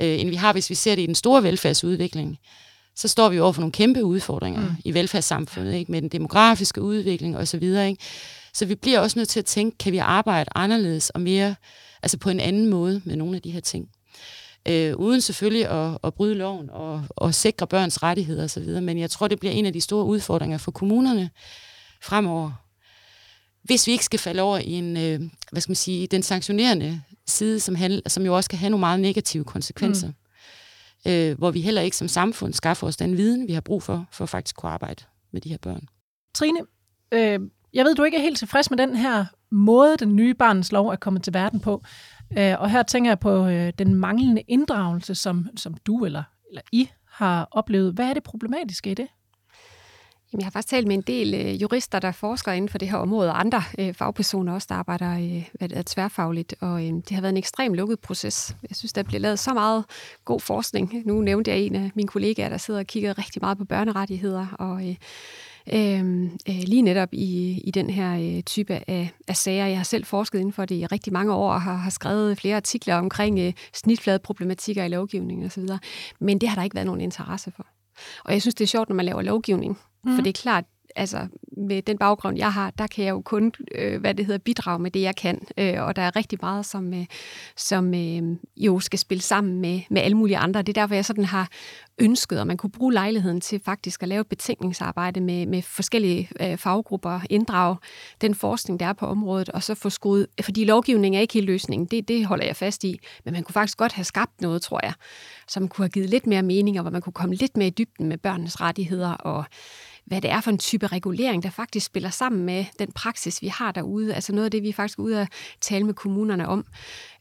øh, 0.00 0.20
end 0.20 0.28
vi 0.28 0.34
har, 0.34 0.52
hvis 0.52 0.70
vi 0.70 0.74
ser 0.74 0.94
det 0.94 1.02
i 1.02 1.06
den 1.06 1.14
store 1.14 1.42
velfærdsudvikling. 1.42 2.38
Så 2.96 3.08
står 3.08 3.28
vi 3.28 3.40
over 3.40 3.52
for 3.52 3.60
nogle 3.60 3.72
kæmpe 3.72 4.04
udfordringer 4.04 4.60
mm. 4.60 4.76
i 4.84 4.94
velfærdssamfundet, 4.94 5.74
ikke? 5.74 5.92
med 5.92 6.02
den 6.02 6.08
demografiske 6.08 6.82
udvikling 6.82 7.36
osv. 7.36 7.62
Ikke? 7.62 7.96
Så 8.54 8.66
vi 8.66 8.74
bliver 8.74 9.00
også 9.00 9.18
nødt 9.18 9.28
til 9.28 9.38
at 9.38 9.44
tænke, 9.44 9.78
kan 9.78 9.92
vi 9.92 9.98
arbejde 9.98 10.50
anderledes 10.54 11.10
og 11.10 11.20
mere, 11.20 11.54
altså 12.02 12.18
på 12.18 12.30
en 12.30 12.40
anden 12.40 12.68
måde 12.68 13.02
med 13.04 13.16
nogle 13.16 13.36
af 13.36 13.42
de 13.42 13.50
her 13.50 13.60
ting 13.60 13.88
øh, 14.68 14.96
uden 14.96 15.20
selvfølgelig 15.20 15.68
at, 15.68 15.98
at 16.04 16.14
bryde 16.14 16.34
loven 16.34 16.70
og, 16.70 17.04
og 17.10 17.34
sikre 17.34 17.66
børns 17.66 18.02
rettigheder 18.02 18.44
osv. 18.44 18.82
Men 18.82 18.98
jeg 18.98 19.10
tror, 19.10 19.28
det 19.28 19.40
bliver 19.40 19.52
en 19.52 19.66
af 19.66 19.72
de 19.72 19.80
store 19.80 20.04
udfordringer 20.04 20.58
for 20.58 20.70
kommunerne 20.70 21.30
fremover. 22.02 22.52
Hvis 23.62 23.86
vi 23.86 23.92
ikke 23.92 24.04
skal 24.04 24.18
falde 24.18 24.42
over 24.42 24.58
i 24.58 24.72
en, 24.72 24.96
øh, 24.96 25.20
hvad 25.52 25.60
skal 25.60 25.70
man 25.70 25.76
sige, 25.76 26.06
den 26.06 26.22
sanktionerende 26.22 27.02
side, 27.26 27.60
som, 27.60 27.74
handler, 27.74 28.00
som 28.08 28.24
jo 28.24 28.36
også 28.36 28.50
kan 28.50 28.58
have 28.58 28.70
nogle 28.70 28.80
meget 28.80 29.00
negative 29.00 29.44
konsekvenser. 29.44 30.08
Mm. 30.08 30.14
Øh, 31.10 31.38
hvor 31.38 31.50
vi 31.50 31.60
heller 31.60 31.82
ikke 31.82 31.96
som 31.96 32.08
samfund 32.08 32.52
skaffer 32.52 32.86
os 32.86 32.96
den 32.96 33.16
viden, 33.16 33.48
vi 33.48 33.52
har 33.52 33.60
brug 33.60 33.82
for, 33.82 34.06
for 34.12 34.24
at 34.24 34.28
faktisk 34.28 34.56
kunne 34.56 34.72
arbejde 34.72 35.04
med 35.32 35.40
de 35.40 35.48
her 35.48 35.58
børn. 35.58 35.88
Trine, 36.34 36.60
øh, 37.12 37.40
jeg 37.74 37.84
ved, 37.84 37.94
du 37.94 38.02
ikke 38.02 38.16
er 38.16 38.22
helt 38.22 38.38
tilfreds 38.38 38.70
med 38.70 38.78
den 38.78 38.96
her 38.96 39.24
måde, 39.50 39.96
den 39.96 40.16
nye 40.16 40.34
barnets 40.34 40.72
lov 40.72 40.88
er 40.88 40.96
kommet 40.96 41.22
til 41.22 41.34
verden 41.34 41.60
på. 41.60 41.82
Øh, 42.38 42.60
og 42.60 42.70
her 42.70 42.82
tænker 42.82 43.10
jeg 43.10 43.18
på 43.18 43.46
øh, 43.46 43.72
den 43.78 43.94
manglende 43.94 44.42
inddragelse, 44.48 45.14
som, 45.14 45.48
som 45.56 45.74
du 45.74 46.04
eller, 46.04 46.22
eller 46.48 46.62
I 46.72 46.88
har 47.10 47.48
oplevet. 47.50 47.94
Hvad 47.94 48.08
er 48.08 48.14
det 48.14 48.22
problematiske 48.22 48.90
i 48.90 48.94
det? 48.94 49.06
Jamen, 50.32 50.40
jeg 50.40 50.46
har 50.46 50.50
faktisk 50.50 50.70
talt 50.70 50.86
med 50.86 50.96
en 50.96 51.02
del 51.02 51.34
øh, 51.34 51.62
jurister, 51.62 51.98
der 51.98 52.12
forsker 52.12 52.52
inden 52.52 52.68
for 52.68 52.78
det 52.78 52.90
her 52.90 52.96
område, 52.96 53.30
og 53.30 53.40
andre 53.40 53.62
øh, 53.78 53.94
fagpersoner 53.94 54.52
også, 54.52 54.66
der 54.70 54.74
arbejder 54.74 55.12
øh, 55.12 55.44
er 55.60 55.82
tværfagligt, 55.86 56.54
og 56.60 56.86
øh, 56.86 56.92
det 56.92 57.10
har 57.10 57.20
været 57.20 57.32
en 57.32 57.36
ekstremt 57.36 57.76
lukket 57.76 58.00
proces. 58.00 58.56
Jeg 58.68 58.76
synes, 58.76 58.92
der 58.92 59.02
bliver 59.02 59.20
lavet 59.20 59.38
så 59.38 59.54
meget 59.54 59.84
god 60.24 60.40
forskning. 60.40 61.02
Nu 61.06 61.20
nævnte 61.20 61.50
jeg 61.50 61.60
en 61.60 61.74
af 61.74 61.90
mine 61.94 62.08
kollegaer, 62.08 62.48
der 62.48 62.56
sidder 62.56 62.80
og 62.80 62.86
kigger 62.86 63.18
rigtig 63.18 63.42
meget 63.42 63.58
på 63.58 63.64
børnerettigheder, 63.64 64.46
og 64.58 64.88
øh, 64.88 64.96
øh, 65.72 66.22
øh, 66.48 66.62
lige 66.66 66.82
netop 66.82 67.08
i, 67.12 67.60
i 67.64 67.70
den 67.70 67.90
her 67.90 68.36
øh, 68.36 68.42
type 68.42 68.74
af, 68.86 69.10
af 69.28 69.36
sager. 69.36 69.66
Jeg 69.66 69.76
har 69.76 69.84
selv 69.84 70.04
forsket 70.04 70.38
inden 70.38 70.52
for 70.52 70.64
det 70.64 70.74
i 70.74 70.86
rigtig 70.86 71.12
mange 71.12 71.32
år 71.32 71.52
og 71.52 71.62
har, 71.62 71.76
har 71.76 71.90
skrevet 71.90 72.38
flere 72.38 72.56
artikler 72.56 72.94
omkring 72.94 73.38
øh, 73.38 73.52
snitfladeproblematikker 73.74 74.84
i 74.84 74.88
lovgivningen 74.88 75.46
osv., 75.46 75.62
men 76.20 76.38
det 76.38 76.48
har 76.48 76.56
der 76.56 76.62
ikke 76.62 76.74
været 76.74 76.86
nogen 76.86 77.00
interesse 77.00 77.52
for. 77.56 77.66
Og 78.24 78.32
jeg 78.32 78.40
synes, 78.40 78.54
det 78.54 78.64
er 78.64 78.68
sjovt, 78.68 78.88
når 78.88 78.96
man 78.96 79.04
laver 79.04 79.22
lovgivning, 79.22 79.78
mm. 80.04 80.14
for 80.14 80.22
det 80.22 80.28
er 80.28 80.42
klart, 80.42 80.64
altså 80.96 81.26
med 81.56 81.82
den 81.82 81.98
baggrund, 81.98 82.38
jeg 82.38 82.52
har, 82.52 82.70
der 82.70 82.86
kan 82.86 83.04
jeg 83.04 83.10
jo 83.10 83.20
kun, 83.20 83.52
øh, 83.74 84.00
hvad 84.00 84.14
det 84.14 84.26
hedder, 84.26 84.38
bidrage 84.38 84.78
med 84.78 84.90
det, 84.90 85.00
jeg 85.02 85.16
kan. 85.16 85.46
Øh, 85.58 85.82
og 85.82 85.96
der 85.96 86.02
er 86.02 86.16
rigtig 86.16 86.38
meget, 86.42 86.66
som, 86.66 86.94
øh, 86.94 87.06
som 87.56 87.94
øh, 87.94 88.22
jo 88.56 88.80
skal 88.80 88.98
spille 88.98 89.22
sammen 89.22 89.60
med, 89.60 89.80
med 89.90 90.02
alle 90.02 90.16
mulige 90.16 90.36
andre. 90.36 90.62
Det 90.62 90.68
er 90.68 90.80
derfor, 90.82 90.94
jeg 90.94 91.04
sådan 91.04 91.24
har 91.24 91.48
ønsket, 91.98 92.38
at 92.38 92.46
man 92.46 92.56
kunne 92.56 92.70
bruge 92.70 92.92
lejligheden 92.92 93.40
til 93.40 93.60
faktisk 93.64 94.02
at 94.02 94.08
lave 94.08 94.20
et 94.20 94.26
betænkningsarbejde 94.26 95.20
med, 95.20 95.46
med 95.46 95.62
forskellige 95.62 96.30
øh, 96.40 96.58
faggrupper, 96.58 97.20
inddrage 97.30 97.76
den 98.20 98.34
forskning, 98.34 98.80
der 98.80 98.86
er 98.86 98.92
på 98.92 99.06
området, 99.06 99.48
og 99.48 99.62
så 99.62 99.74
få 99.74 99.90
skruet, 99.90 100.26
fordi 100.42 100.64
lovgivning 100.64 101.16
er 101.16 101.20
ikke 101.20 101.34
helt 101.34 101.46
løsningen, 101.46 101.86
det, 101.86 102.08
det 102.08 102.26
holder 102.26 102.44
jeg 102.44 102.56
fast 102.56 102.84
i, 102.84 103.00
men 103.24 103.34
man 103.34 103.42
kunne 103.42 103.52
faktisk 103.52 103.78
godt 103.78 103.92
have 103.92 104.04
skabt 104.04 104.40
noget, 104.40 104.62
tror 104.62 104.80
jeg, 104.82 104.92
som 105.48 105.68
kunne 105.68 105.84
have 105.84 105.90
givet 105.90 106.10
lidt 106.10 106.26
mere 106.26 106.42
mening, 106.42 106.78
og 106.78 106.82
hvor 106.82 106.90
man 106.90 107.02
kunne 107.02 107.12
komme 107.12 107.34
lidt 107.34 107.56
mere 107.56 107.68
i 107.68 107.70
dybden 107.70 108.08
med 108.08 108.18
børnenes 108.18 108.60
rettigheder, 108.60 109.12
og 109.12 109.44
hvad 110.10 110.20
det 110.20 110.30
er 110.30 110.40
for 110.40 110.50
en 110.50 110.58
type 110.58 110.86
regulering, 110.86 111.42
der 111.42 111.50
faktisk 111.50 111.86
spiller 111.86 112.10
sammen 112.10 112.44
med 112.44 112.64
den 112.78 112.92
praksis, 112.92 113.42
vi 113.42 113.48
har 113.48 113.72
derude. 113.72 114.14
Altså 114.14 114.32
noget 114.32 114.44
af 114.44 114.50
det, 114.50 114.62
vi 114.62 114.68
er 114.68 114.72
faktisk 114.72 114.98
ude 114.98 115.20
at 115.20 115.28
tale 115.60 115.84
med 115.84 115.94
kommunerne 115.94 116.48
om. 116.48 116.64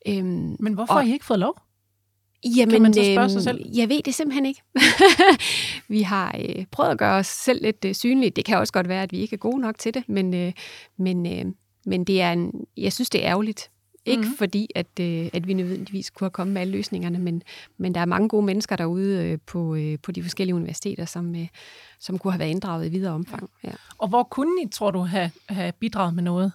Øhm, 0.08 0.56
Men 0.60 0.74
hvorfor 0.74 0.94
og, 0.94 1.00
har 1.00 1.08
I 1.08 1.12
ikke 1.14 1.26
fået 1.26 1.40
lov? 1.40 1.62
Jamen, 2.46 2.72
kan 2.72 2.82
man 2.82 2.94
så 2.94 3.04
spørge 3.14 3.30
sig 3.30 3.38
øhm, 3.38 3.44
selv? 3.44 3.72
jeg 3.76 3.90
ved 3.90 4.02
det 4.04 4.16
simpelthen 4.16 4.46
ikke. 4.46 4.62
vi 5.88 6.02
har 6.02 6.36
øh, 6.40 6.66
prøvet 6.72 6.92
at 6.92 6.98
gøre 6.98 7.16
os 7.16 7.28
selv 7.28 7.62
lidt 7.62 7.86
øh, 7.86 7.96
synlige. 7.96 8.30
Det 8.30 8.46
kan 8.46 8.58
også 8.58 8.74
godt 8.74 8.88
være, 8.88 9.04
at 9.04 9.12
vi 9.12 9.20
ikke 9.20 9.34
er 9.34 9.38
gode 9.38 9.62
nok 9.62 9.78
til 9.80 9.94
det, 9.94 10.04
men, 10.08 10.34
øh, 10.34 10.54
men, 10.98 11.26
øh, 11.26 11.46
men 11.86 12.04
det 12.04 12.22
er 12.22 12.32
en, 12.32 12.52
jeg 12.78 12.94
synes, 12.94 13.10
det 13.10 13.26
er 13.26 13.30
ærgerligt. 13.30 13.70
Ikke 14.10 14.22
mm-hmm. 14.22 14.38
fordi, 14.38 14.70
at, 14.76 15.00
øh, 15.02 15.30
at 15.34 15.48
vi 15.48 15.54
nødvendigvis 15.54 16.10
kunne 16.10 16.26
have 16.26 16.32
kommet 16.32 16.54
med 16.54 16.62
alle 16.62 16.72
løsningerne, 16.72 17.20
men, 17.20 17.44
men 17.78 17.96
der 17.96 18.02
er 18.02 18.06
mange 18.06 18.30
gode 18.30 18.46
mennesker 18.46 18.76
derude 18.76 19.26
øh, 19.26 19.38
på, 19.46 19.76
øh, 19.76 19.98
på 20.04 20.12
de 20.12 20.24
forskellige 20.24 20.56
universiteter, 20.56 21.06
som, 21.06 21.36
øh, 21.36 21.48
som 22.00 22.18
kunne 22.18 22.34
have 22.34 22.40
været 22.40 22.50
inddraget 22.50 22.86
i 22.86 22.90
videre 22.90 23.14
omfang. 23.14 23.50
Ja. 23.64 23.72
Og 23.98 24.08
hvor 24.08 24.24
kunne 24.24 24.62
I, 24.64 24.68
tror 24.72 24.92
du, 24.92 25.00
have, 25.00 25.32
have 25.50 25.72
bidraget 25.72 26.16
med 26.16 26.24
noget? 26.24 26.52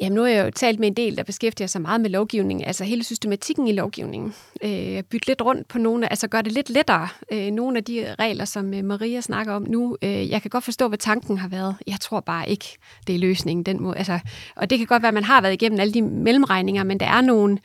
Jamen, 0.00 0.14
nu 0.14 0.22
har 0.22 0.28
jeg 0.28 0.44
jo 0.46 0.50
talt 0.50 0.80
med 0.80 0.88
en 0.88 0.94
del, 0.94 1.16
der 1.16 1.22
beskæftiger 1.22 1.68
sig 1.68 1.80
meget 1.80 2.00
med 2.00 2.10
lovgivning, 2.10 2.66
altså 2.66 2.84
hele 2.84 3.04
systematikken 3.04 3.68
i 3.68 3.72
lovgivningen. 3.72 4.34
Øh, 4.62 5.02
bytte 5.02 5.26
lidt 5.26 5.42
rundt 5.42 5.68
på 5.68 5.78
nogle, 5.78 6.10
altså 6.10 6.28
gør 6.28 6.42
det 6.42 6.52
lidt 6.52 6.70
lettere. 6.70 7.08
Øh, 7.32 7.50
nogle 7.50 7.78
af 7.78 7.84
de 7.84 8.14
regler, 8.18 8.44
som 8.44 8.74
øh, 8.74 8.84
Maria 8.84 9.20
snakker 9.20 9.52
om 9.52 9.62
nu, 9.62 9.96
øh, 10.02 10.30
jeg 10.30 10.42
kan 10.42 10.50
godt 10.50 10.64
forstå, 10.64 10.88
hvad 10.88 10.98
tanken 10.98 11.38
har 11.38 11.48
været. 11.48 11.76
Jeg 11.86 12.00
tror 12.00 12.20
bare 12.20 12.48
ikke, 12.48 12.78
det 13.06 13.14
er 13.14 13.18
løsningen 13.18 13.62
den 13.62 13.82
måde. 13.82 13.96
Altså, 13.96 14.18
og 14.56 14.70
det 14.70 14.78
kan 14.78 14.86
godt 14.86 15.02
være, 15.02 15.08
at 15.08 15.14
man 15.14 15.24
har 15.24 15.40
været 15.40 15.52
igennem 15.52 15.80
alle 15.80 15.94
de 15.94 16.02
mellemregninger, 16.02 16.84
men 16.84 17.00
der 17.00 17.06
er 17.06 17.20
nogle, 17.20 17.58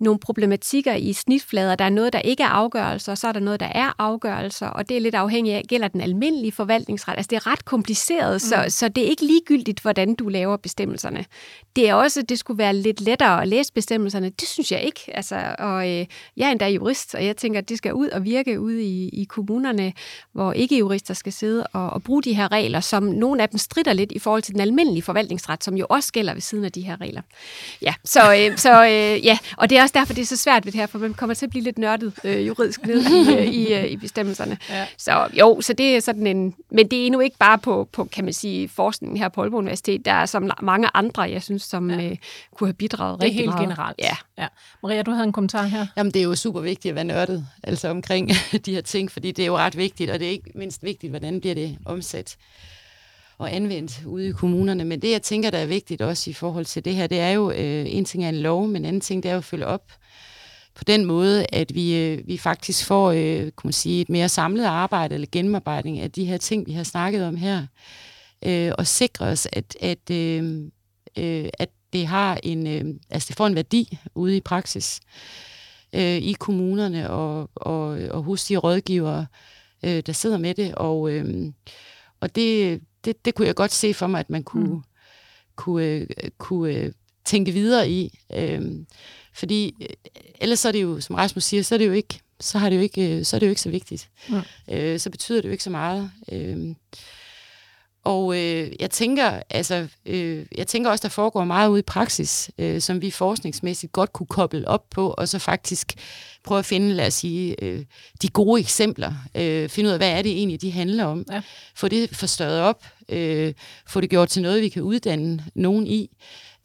nogle 0.00 0.20
problematikker 0.20 0.94
i 0.94 1.12
snitflader. 1.12 1.74
Der 1.74 1.84
er 1.84 1.90
noget, 1.90 2.12
der 2.12 2.18
ikke 2.18 2.42
er 2.42 2.48
afgørelser, 2.48 3.12
og 3.12 3.18
så 3.18 3.28
er 3.28 3.32
der 3.32 3.40
noget, 3.40 3.60
der 3.60 3.66
er 3.66 3.92
afgørelser, 3.98 4.66
og 4.66 4.88
det 4.88 4.96
er 4.96 5.00
lidt 5.00 5.14
afhængigt 5.14 5.56
af, 5.56 5.62
gælder 5.68 5.88
den 5.88 6.00
almindelige 6.00 6.52
forvaltningsret. 6.52 7.14
Altså 7.16 7.28
det 7.30 7.36
er 7.36 7.46
ret 7.46 7.64
kompliceret, 7.64 8.34
mm. 8.34 8.38
så, 8.38 8.64
så 8.68 8.88
det 8.88 9.04
er 9.04 9.08
ikke 9.08 9.24
ligegyldigt, 9.24 9.80
hvordan 9.80 10.14
du 10.14 10.28
laver 10.28 10.56
bestemmelserne. 10.56 11.24
Det 11.76 11.88
er 11.88 11.94
også, 11.94 12.22
det 12.22 12.38
skulle 12.38 12.58
være 12.58 12.74
lidt 12.74 13.00
lettere 13.00 13.42
at 13.42 13.48
læse 13.48 13.72
bestemmelserne. 13.72 14.30
Det 14.30 14.48
synes 14.48 14.72
jeg 14.72 14.82
ikke. 14.82 15.00
Altså, 15.14 15.54
og 15.58 15.90
øh, 15.90 16.06
jeg 16.36 16.46
er 16.46 16.50
endda 16.50 16.68
jurist, 16.68 17.14
og 17.14 17.24
jeg 17.24 17.36
tænker, 17.36 17.58
at 17.58 17.68
det 17.68 17.78
skal 17.78 17.94
ud 17.94 18.08
og 18.08 18.24
virke 18.24 18.60
ude 18.60 18.82
i, 18.82 19.08
i 19.08 19.24
kommunerne, 19.24 19.92
hvor 20.32 20.52
ikke-jurister 20.52 21.14
skal 21.14 21.32
sidde 21.32 21.66
og, 21.66 21.90
og 21.90 22.02
bruge 22.02 22.22
de 22.22 22.34
her 22.34 22.52
regler, 22.52 22.80
som 22.80 23.02
nogle 23.02 23.42
af 23.42 23.48
dem 23.48 23.58
strider 23.58 23.92
lidt 23.92 24.12
i 24.12 24.18
forhold 24.18 24.42
til 24.42 24.54
den 24.54 24.60
almindelige 24.60 25.02
forvaltningsret, 25.02 25.64
som 25.64 25.76
jo 25.76 25.86
også 25.88 26.12
gælder 26.12 26.32
ved 26.32 26.40
siden 26.40 26.64
af 26.64 26.72
de 26.72 26.80
her 26.80 27.00
regler. 27.00 27.22
Ja, 27.82 27.94
så, 28.04 28.34
øh, 28.34 28.58
så 28.58 28.84
øh, 28.84 29.26
ja, 29.26 29.38
og 29.56 29.70
det 29.70 29.78
er 29.78 29.87
også 29.88 29.98
derfor, 29.98 30.14
det 30.14 30.22
er 30.22 30.26
så 30.26 30.36
svært 30.36 30.64
ved 30.64 30.72
det 30.72 30.80
her, 30.80 30.86
for 30.86 30.98
man 30.98 31.14
kommer 31.14 31.34
til 31.34 31.46
at 31.46 31.50
blive 31.50 31.64
lidt 31.64 31.78
nørdet 31.78 32.12
øh, 32.24 32.46
juridisk 32.46 32.86
ned 32.86 33.02
i, 33.02 33.36
øh, 33.36 33.46
i, 33.46 33.74
øh, 33.74 33.84
i 33.84 33.96
bestemmelserne. 33.96 34.58
Ja. 34.68 34.86
Så 34.96 35.28
jo, 35.32 35.60
så 35.60 35.72
det 35.72 35.96
er 35.96 36.00
sådan 36.00 36.26
en... 36.26 36.54
Men 36.70 36.88
det 36.88 37.02
er 37.02 37.06
endnu 37.06 37.20
ikke 37.20 37.36
bare 37.38 37.58
på, 37.58 37.88
på 37.92 38.04
kan 38.04 38.24
man 38.24 38.32
sige, 38.32 38.68
forskningen 38.68 39.16
her 39.16 39.28
på 39.28 39.40
Aalborg 39.42 39.58
Universitet. 39.58 40.04
Der 40.04 40.12
er 40.12 40.26
så 40.26 40.52
mange 40.62 40.88
andre, 40.94 41.22
jeg 41.22 41.42
synes, 41.42 41.62
som 41.62 41.90
ja. 41.90 42.10
øh, 42.10 42.16
kunne 42.54 42.68
have 42.68 42.74
bidraget 42.74 43.22
rigtig 43.22 43.46
meget. 43.46 43.58
Det 43.58 43.64
er 43.64 43.68
helt 43.68 43.76
generelt. 43.76 43.98
Ja. 43.98 44.16
ja. 44.38 44.46
Maria, 44.82 45.02
du 45.02 45.10
havde 45.10 45.24
en 45.24 45.32
kommentar 45.32 45.62
her. 45.62 45.86
Jamen, 45.96 46.12
det 46.12 46.20
er 46.20 46.24
jo 46.24 46.34
super 46.34 46.60
vigtigt 46.60 46.92
at 46.92 46.94
være 46.94 47.04
nørdet, 47.04 47.46
altså 47.62 47.88
omkring 47.88 48.30
de 48.66 48.74
her 48.74 48.80
ting, 48.80 49.10
fordi 49.10 49.32
det 49.32 49.42
er 49.42 49.46
jo 49.46 49.56
ret 49.56 49.76
vigtigt, 49.76 50.10
og 50.10 50.18
det 50.18 50.26
er 50.26 50.32
ikke 50.32 50.50
mindst 50.54 50.82
vigtigt, 50.82 51.10
hvordan 51.10 51.40
bliver 51.40 51.54
det 51.54 51.78
omsat 51.84 52.36
og 53.38 53.54
anvendt 53.54 54.02
ude 54.06 54.28
i 54.28 54.32
kommunerne. 54.32 54.84
Men 54.84 55.02
det, 55.02 55.10
jeg 55.10 55.22
tænker, 55.22 55.50
der 55.50 55.58
er 55.58 55.66
vigtigt 55.66 56.02
også 56.02 56.30
i 56.30 56.32
forhold 56.32 56.64
til 56.64 56.84
det 56.84 56.94
her, 56.94 57.06
det 57.06 57.20
er 57.20 57.30
jo, 57.30 57.50
øh, 57.50 57.84
en 57.88 58.04
ting 58.04 58.24
er 58.24 58.28
en 58.28 58.40
lov, 58.40 58.66
men 58.66 58.76
en 58.76 58.84
anden 58.84 59.00
ting, 59.00 59.22
det 59.22 59.28
er 59.28 59.32
jo 59.32 59.38
at 59.38 59.44
følge 59.44 59.66
op 59.66 59.92
på 60.74 60.84
den 60.84 61.04
måde, 61.04 61.46
at 61.52 61.74
vi, 61.74 61.96
øh, 61.96 62.26
vi 62.26 62.38
faktisk 62.38 62.86
får 62.86 63.12
øh, 63.12 63.50
kunne 63.50 63.68
man 63.68 63.72
sige, 63.72 64.00
et 64.00 64.08
mere 64.08 64.28
samlet 64.28 64.64
arbejde 64.64 65.14
eller 65.14 65.28
gennemarbejdning 65.32 65.98
af 65.98 66.10
de 66.10 66.24
her 66.24 66.36
ting, 66.36 66.66
vi 66.66 66.72
har 66.72 66.82
snakket 66.84 67.24
om 67.24 67.36
her. 67.36 67.66
øh, 68.44 68.72
og 68.78 68.86
sikre 68.86 69.26
os, 69.26 69.48
at, 69.52 69.76
at, 69.80 70.10
øh, 70.10 70.64
øh, 71.18 71.48
at 71.58 71.68
det 71.92 72.06
har 72.06 72.40
en, 72.42 72.66
øh, 72.66 72.94
altså 73.10 73.26
det 73.28 73.36
får 73.36 73.46
en 73.46 73.54
værdi 73.54 73.98
ude 74.14 74.36
i 74.36 74.40
praksis 74.40 75.00
øh, 75.92 76.16
i 76.16 76.32
kommunerne 76.32 77.10
og, 77.10 77.50
og, 77.54 77.88
og 78.10 78.22
hos 78.22 78.44
de 78.44 78.56
rådgivere, 78.56 79.26
øh, 79.84 80.02
der 80.06 80.12
sidder 80.12 80.38
med 80.38 80.54
det. 80.54 80.74
Og, 80.74 81.10
øh, 81.10 81.52
og 82.20 82.34
det, 82.36 82.80
det, 83.04 83.24
det 83.24 83.34
kunne 83.34 83.46
jeg 83.46 83.54
godt 83.54 83.72
se 83.72 83.94
for 83.94 84.06
mig, 84.06 84.20
at 84.20 84.30
man 84.30 84.42
kunne, 84.42 84.74
mm. 84.74 84.82
kunne, 85.56 85.84
øh, 85.84 86.06
kunne 86.38 86.72
øh, 86.72 86.92
tænke 87.24 87.52
videre 87.52 87.90
i. 87.90 88.18
Øh, 88.34 88.62
fordi 89.34 89.74
øh, 89.80 89.88
ellers 90.40 90.60
så 90.60 90.68
er 90.68 90.72
det 90.72 90.82
jo, 90.82 91.00
som 91.00 91.16
Rasmus 91.16 91.44
siger, 91.44 91.62
så 91.62 91.74
er 91.74 91.78
det 91.78 91.86
jo 91.86 91.92
ikke, 91.92 92.20
så, 92.40 92.58
har 92.58 92.68
det 92.70 92.76
jo 92.76 92.82
ikke, 92.82 93.24
så 93.24 93.36
er 93.36 93.38
det 93.40 93.46
jo 93.46 93.50
ikke 93.50 93.60
så 93.60 93.70
vigtigt. 93.70 94.10
Mm. 94.28 94.40
Øh, 94.70 95.00
så 95.00 95.10
betyder 95.10 95.40
det 95.40 95.48
jo 95.48 95.52
ikke 95.52 95.64
så 95.64 95.70
meget. 95.70 96.10
Øh, 96.32 96.74
og 98.08 98.36
øh, 98.38 98.72
jeg 98.80 98.90
tænker, 98.90 99.42
altså, 99.50 99.88
øh, 100.06 100.46
jeg 100.56 100.66
tænker 100.66 100.90
også, 100.90 101.02
der 101.02 101.08
foregår 101.08 101.44
meget 101.44 101.68
ude 101.68 101.78
i 101.78 101.82
praksis, 101.82 102.50
øh, 102.58 102.80
som 102.80 103.02
vi 103.02 103.10
forskningsmæssigt 103.10 103.92
godt 103.92 104.12
kunne 104.12 104.26
koble 104.26 104.68
op 104.68 104.90
på, 104.90 105.14
og 105.18 105.28
så 105.28 105.38
faktisk 105.38 105.92
prøve 106.44 106.58
at 106.58 106.64
finde, 106.64 106.94
lad 106.94 107.06
os 107.06 107.14
sige, 107.14 107.64
øh, 107.64 107.84
de 108.22 108.28
gode 108.28 108.60
eksempler. 108.60 109.14
Øh, 109.34 109.68
finde 109.68 109.88
ud 109.88 109.92
af, 109.92 109.98
hvad 109.98 110.10
er 110.10 110.22
det 110.22 110.32
egentlig, 110.32 110.60
de 110.60 110.70
handler 110.70 111.04
om. 111.04 111.24
Ja. 111.32 111.42
Få 111.74 111.88
det 111.88 112.16
forstørret 112.16 112.60
op. 112.60 112.84
Øh, 113.08 113.54
få 113.86 114.00
det 114.00 114.10
gjort 114.10 114.28
til 114.28 114.42
noget, 114.42 114.62
vi 114.62 114.68
kan 114.68 114.82
uddanne 114.82 115.44
nogen 115.54 115.86
i. 115.86 116.10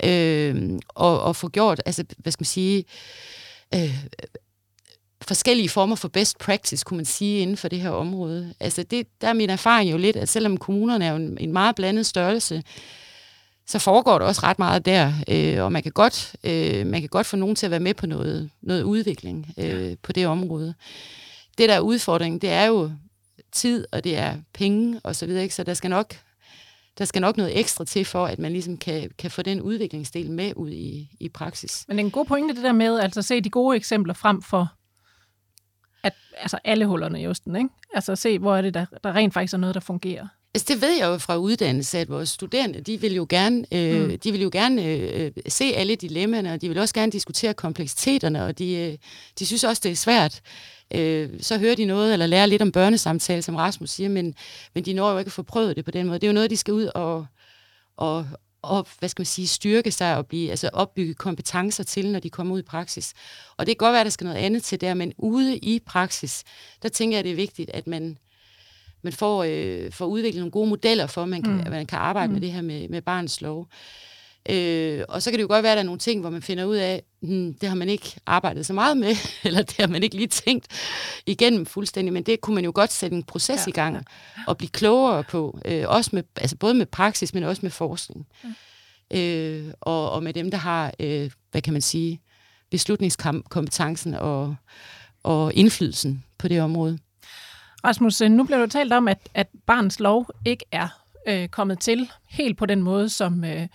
Øh, 0.03 0.79
og, 0.89 1.21
og 1.21 1.35
få 1.35 1.49
gjort, 1.49 1.81
altså, 1.85 2.03
hvad 2.17 2.31
skal 2.31 2.41
man 2.41 2.45
sige, 2.45 2.85
øh, 3.75 4.03
forskellige 5.23 5.69
former 5.69 5.95
for 5.95 6.07
best 6.07 6.37
practice, 6.37 6.83
kunne 6.83 6.97
man 6.97 7.05
sige, 7.05 7.41
inden 7.41 7.57
for 7.57 7.67
det 7.67 7.79
her 7.79 7.89
område. 7.89 8.53
Altså 8.59 8.83
det, 8.83 9.07
der 9.21 9.27
er 9.27 9.33
min 9.33 9.49
erfaring 9.49 9.91
jo 9.91 9.97
lidt, 9.97 10.15
at 10.15 10.29
selvom 10.29 10.57
kommunerne 10.57 11.05
er 11.05 11.09
jo 11.09 11.15
en, 11.15 11.37
en 11.37 11.53
meget 11.53 11.75
blandet 11.75 12.05
størrelse, 12.05 12.63
så 13.67 13.79
foregår 13.79 14.19
det 14.19 14.27
også 14.27 14.41
ret 14.43 14.59
meget 14.59 14.85
der, 14.85 15.13
øh, 15.27 15.63
og 15.63 15.71
man 15.71 15.83
kan, 15.83 15.91
godt, 15.91 16.35
øh, 16.43 16.87
man 16.87 17.01
kan 17.01 17.09
godt 17.09 17.27
få 17.27 17.35
nogen 17.35 17.55
til 17.55 17.65
at 17.65 17.71
være 17.71 17.79
med 17.79 17.93
på 17.93 18.07
noget, 18.07 18.49
noget 18.61 18.83
udvikling 18.83 19.53
øh, 19.57 19.95
på 20.01 20.11
det 20.11 20.27
område. 20.27 20.73
Det, 21.57 21.69
der 21.69 21.75
er 21.75 21.79
udfordringen, 21.79 22.41
det 22.41 22.49
er 22.49 22.65
jo 22.65 22.91
tid, 23.51 23.85
og 23.91 24.03
det 24.03 24.17
er 24.17 24.35
penge 24.53 24.99
og 25.03 25.15
så 25.15 25.25
videre, 25.25 25.43
ikke? 25.43 25.55
så 25.55 25.63
der 25.63 25.73
skal 25.73 25.89
nok 25.89 26.15
der 26.97 27.05
skal 27.05 27.21
nok 27.21 27.37
noget 27.37 27.59
ekstra 27.59 27.85
til 27.85 28.05
for, 28.05 28.25
at 28.25 28.39
man 28.39 28.51
ligesom 28.51 28.77
kan, 28.77 29.11
kan 29.17 29.31
få 29.31 29.41
den 29.41 29.61
udviklingsdel 29.61 30.31
med 30.31 30.53
ud 30.55 30.69
i, 30.69 31.09
i 31.19 31.29
praksis. 31.29 31.85
Men 31.87 31.99
en 31.99 32.11
god 32.11 32.25
pointe, 32.25 32.55
det 32.55 32.63
der 32.63 32.71
med 32.71 32.99
altså 32.99 33.19
at 33.19 33.25
se 33.25 33.41
de 33.41 33.49
gode 33.49 33.75
eksempler 33.75 34.13
frem 34.13 34.41
for 34.41 34.73
at, 36.03 36.13
altså 36.37 36.57
alle 36.63 36.85
hullerne 36.85 37.21
i 37.21 37.27
osten, 37.27 37.55
ikke? 37.55 37.69
Altså 37.93 38.15
se, 38.15 38.39
hvor 38.39 38.55
er 38.55 38.61
det, 38.61 38.73
der, 38.73 38.85
der 39.03 39.15
rent 39.15 39.33
faktisk 39.33 39.53
er 39.53 39.57
noget, 39.57 39.75
der 39.75 39.81
fungerer. 39.81 40.27
Altså, 40.55 40.73
det 40.73 40.81
ved 40.81 40.97
jeg 40.97 41.07
jo 41.07 41.17
fra 41.17 41.37
uddannelse, 41.37 41.99
at 41.99 42.09
vores 42.09 42.29
studerende, 42.29 42.81
de 42.81 43.01
vil 43.01 43.15
jo 43.15 43.25
gerne, 43.29 43.65
øh, 43.71 44.09
mm. 44.09 44.19
de 44.19 44.31
vil 44.31 44.41
jo 44.41 44.49
gerne 44.51 44.85
øh, 44.85 45.31
se 45.47 45.63
alle 45.63 45.95
dilemmaerne, 45.95 46.53
og 46.53 46.61
de 46.61 46.69
vil 46.69 46.77
også 46.77 46.93
gerne 46.93 47.11
diskutere 47.11 47.53
kompleksiteterne, 47.53 48.45
og 48.45 48.59
de, 48.59 48.75
øh, 48.75 48.97
de 49.39 49.45
synes 49.45 49.63
også, 49.63 49.81
det 49.83 49.91
er 49.91 49.95
svært. 49.95 50.41
Øh, 50.95 51.29
så 51.41 51.57
hører 51.57 51.75
de 51.75 51.85
noget, 51.85 52.13
eller 52.13 52.27
lærer 52.27 52.45
lidt 52.45 52.61
om 52.61 52.71
børnesamtale, 52.71 53.41
som 53.41 53.55
Rasmus 53.55 53.89
siger, 53.89 54.09
men, 54.09 54.35
men 54.75 54.85
de 54.85 54.93
når 54.93 55.11
jo 55.11 55.17
ikke 55.17 55.29
at 55.29 55.33
få 55.33 55.43
prøvet 55.43 55.75
det 55.75 55.85
på 55.85 55.91
den 55.91 56.07
måde. 56.07 56.19
Det 56.19 56.27
er 56.27 56.31
jo 56.31 56.33
noget, 56.33 56.49
de 56.49 56.57
skal 56.57 56.73
ud 56.73 56.89
og, 56.95 57.25
og, 57.97 58.27
og 58.63 58.87
hvad 58.99 59.09
skal 59.09 59.21
man 59.21 59.25
sige, 59.25 59.47
styrke 59.47 59.91
sig 59.91 60.17
og 60.17 60.27
blive, 60.27 60.49
altså 60.49 60.69
opbygge 60.73 61.13
kompetencer 61.13 61.83
til, 61.83 62.11
når 62.11 62.19
de 62.19 62.29
kommer 62.29 62.55
ud 62.55 62.59
i 62.59 62.63
praksis. 62.63 63.13
Og 63.57 63.65
det 63.65 63.77
kan 63.77 63.85
godt 63.85 63.93
være, 63.93 64.01
at 64.01 64.05
der 64.05 64.11
skal 64.11 64.25
noget 64.25 64.39
andet 64.39 64.63
til 64.63 64.81
der, 64.81 64.93
men 64.93 65.13
ude 65.17 65.57
i 65.57 65.79
praksis, 65.85 66.43
der 66.83 66.89
tænker 66.89 67.17
jeg, 67.17 67.23
det 67.23 67.31
er 67.31 67.35
vigtigt, 67.35 67.71
at 67.73 67.87
man, 67.87 68.17
man 69.01 69.13
får, 69.13 69.43
øh, 69.43 69.91
får 69.91 70.05
udviklet 70.05 70.39
nogle 70.39 70.51
gode 70.51 70.69
modeller 70.69 71.07
for, 71.07 71.23
at 71.23 71.29
man 71.29 71.41
kan, 71.41 71.53
mm. 71.53 71.69
man 71.69 71.85
kan 71.85 71.99
arbejde 71.99 72.27
mm. 72.27 72.33
med 72.33 72.41
det 72.41 72.51
her 72.51 72.61
med, 72.61 72.89
med 72.89 73.01
barnets 73.01 73.41
lov. 73.41 73.67
Øh, 74.49 75.03
og 75.09 75.21
så 75.21 75.29
kan 75.31 75.37
det 75.37 75.43
jo 75.43 75.47
godt 75.47 75.63
være, 75.63 75.71
at 75.71 75.75
der 75.75 75.81
er 75.81 75.85
nogle 75.85 75.99
ting, 75.99 76.21
hvor 76.21 76.29
man 76.29 76.41
finder 76.41 76.65
ud 76.65 76.75
af, 76.75 77.03
hmm, 77.21 77.53
det 77.53 77.69
har 77.69 77.75
man 77.75 77.89
ikke 77.89 78.15
arbejdet 78.25 78.65
så 78.65 78.73
meget 78.73 78.97
med, 78.97 79.15
eller 79.43 79.61
det 79.61 79.77
har 79.77 79.87
man 79.87 80.03
ikke 80.03 80.15
lige 80.15 80.27
tænkt 80.27 80.67
igennem 81.25 81.65
fuldstændig, 81.65 82.13
men 82.13 82.23
det 82.23 82.41
kunne 82.41 82.55
man 82.55 82.65
jo 82.65 82.71
godt 82.75 82.91
sætte 82.91 83.15
en 83.15 83.23
proces 83.23 83.67
ja, 83.67 83.69
i 83.69 83.71
gang 83.71 84.05
og 84.47 84.57
blive 84.57 84.69
klogere 84.69 85.23
på, 85.23 85.59
øh, 85.65 85.83
også 85.87 86.09
med, 86.13 86.23
altså 86.35 86.55
både 86.55 86.73
med 86.73 86.85
praksis, 86.85 87.33
men 87.33 87.43
også 87.43 87.59
med 87.63 87.71
forskning. 87.71 88.27
Ja. 88.43 88.49
Øh, 89.19 89.73
og, 89.81 90.11
og 90.11 90.23
med 90.23 90.33
dem, 90.33 90.51
der 90.51 90.57
har, 90.57 90.93
øh, 90.99 91.31
hvad 91.51 91.61
kan 91.61 91.73
man 91.73 91.81
sige, 91.81 92.21
beslutningskompetencen 92.71 94.13
og, 94.13 94.55
og 95.23 95.53
indflydelsen 95.53 96.23
på 96.37 96.47
det 96.47 96.61
område. 96.61 96.99
Rasmus, 97.83 98.21
øh, 98.21 98.31
nu 98.31 98.43
bliver 98.43 98.59
du 98.59 98.67
talt 98.67 98.93
om, 98.93 99.07
at, 99.07 99.19
at 99.33 99.47
barns 99.67 99.99
lov 99.99 100.29
ikke 100.45 100.65
er 100.71 100.87
øh, 101.27 101.47
kommet 101.47 101.79
til 101.79 102.09
helt 102.29 102.57
på 102.57 102.65
den 102.65 102.81
måde, 102.81 103.09
som, 103.09 103.43
øh, 103.43 103.67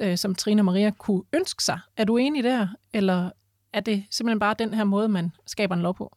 øh, 0.00 0.18
som 0.18 0.34
Trine 0.34 0.60
og 0.60 0.64
Maria 0.64 0.90
kunne 0.90 1.22
ønske 1.32 1.64
sig. 1.64 1.78
Er 1.96 2.04
du 2.04 2.16
enig 2.16 2.44
der, 2.44 2.68
eller 2.92 3.30
er 3.72 3.80
det 3.80 4.04
simpelthen 4.10 4.38
bare 4.38 4.54
den 4.58 4.74
her 4.74 4.84
måde, 4.84 5.08
man 5.08 5.32
skaber 5.46 5.74
en 5.74 5.82
lov 5.82 5.94
på? 5.94 6.16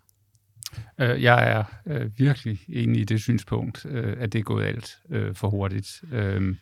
Øh, 0.97 1.23
jeg 1.23 1.51
er 1.51 1.63
øh, 1.85 2.19
virkelig 2.19 2.59
enig 2.69 3.01
i 3.01 3.03
det 3.03 3.21
synspunkt, 3.21 3.85
øh, 3.89 4.17
at 4.19 4.33
det 4.33 4.39
er 4.39 4.43
gået 4.43 4.65
alt 4.65 4.97
øh, 5.09 5.35
for 5.35 5.49
hurtigt. 5.49 6.03
Øh, 6.11 6.55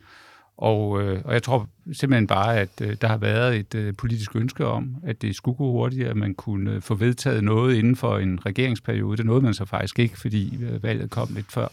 og, 0.57 1.01
øh, 1.01 1.21
og 1.25 1.33
jeg 1.33 1.43
tror 1.43 1.69
simpelthen 1.93 2.27
bare, 2.27 2.57
at 2.57 2.81
øh, 2.81 2.97
der 3.01 3.07
har 3.07 3.17
været 3.17 3.55
et 3.55 3.75
øh, 3.75 3.93
politisk 3.97 4.35
ønske 4.35 4.65
om, 4.65 4.95
at 5.03 5.21
det 5.21 5.35
skulle 5.35 5.57
gå 5.57 5.71
hurtigere, 5.71 6.09
at 6.09 6.17
man 6.17 6.33
kunne 6.33 6.71
øh, 6.71 6.81
få 6.81 6.95
vedtaget 6.95 7.43
noget 7.43 7.75
inden 7.75 7.95
for 7.95 8.17
en 8.17 8.45
regeringsperiode. 8.45 9.17
Det 9.17 9.25
nåede 9.25 9.41
man 9.41 9.53
så 9.53 9.65
faktisk 9.65 9.99
ikke, 9.99 10.19
fordi 10.19 10.63
øh, 10.63 10.83
valget 10.83 11.09
kom 11.09 11.29
lidt 11.35 11.51
før 11.51 11.67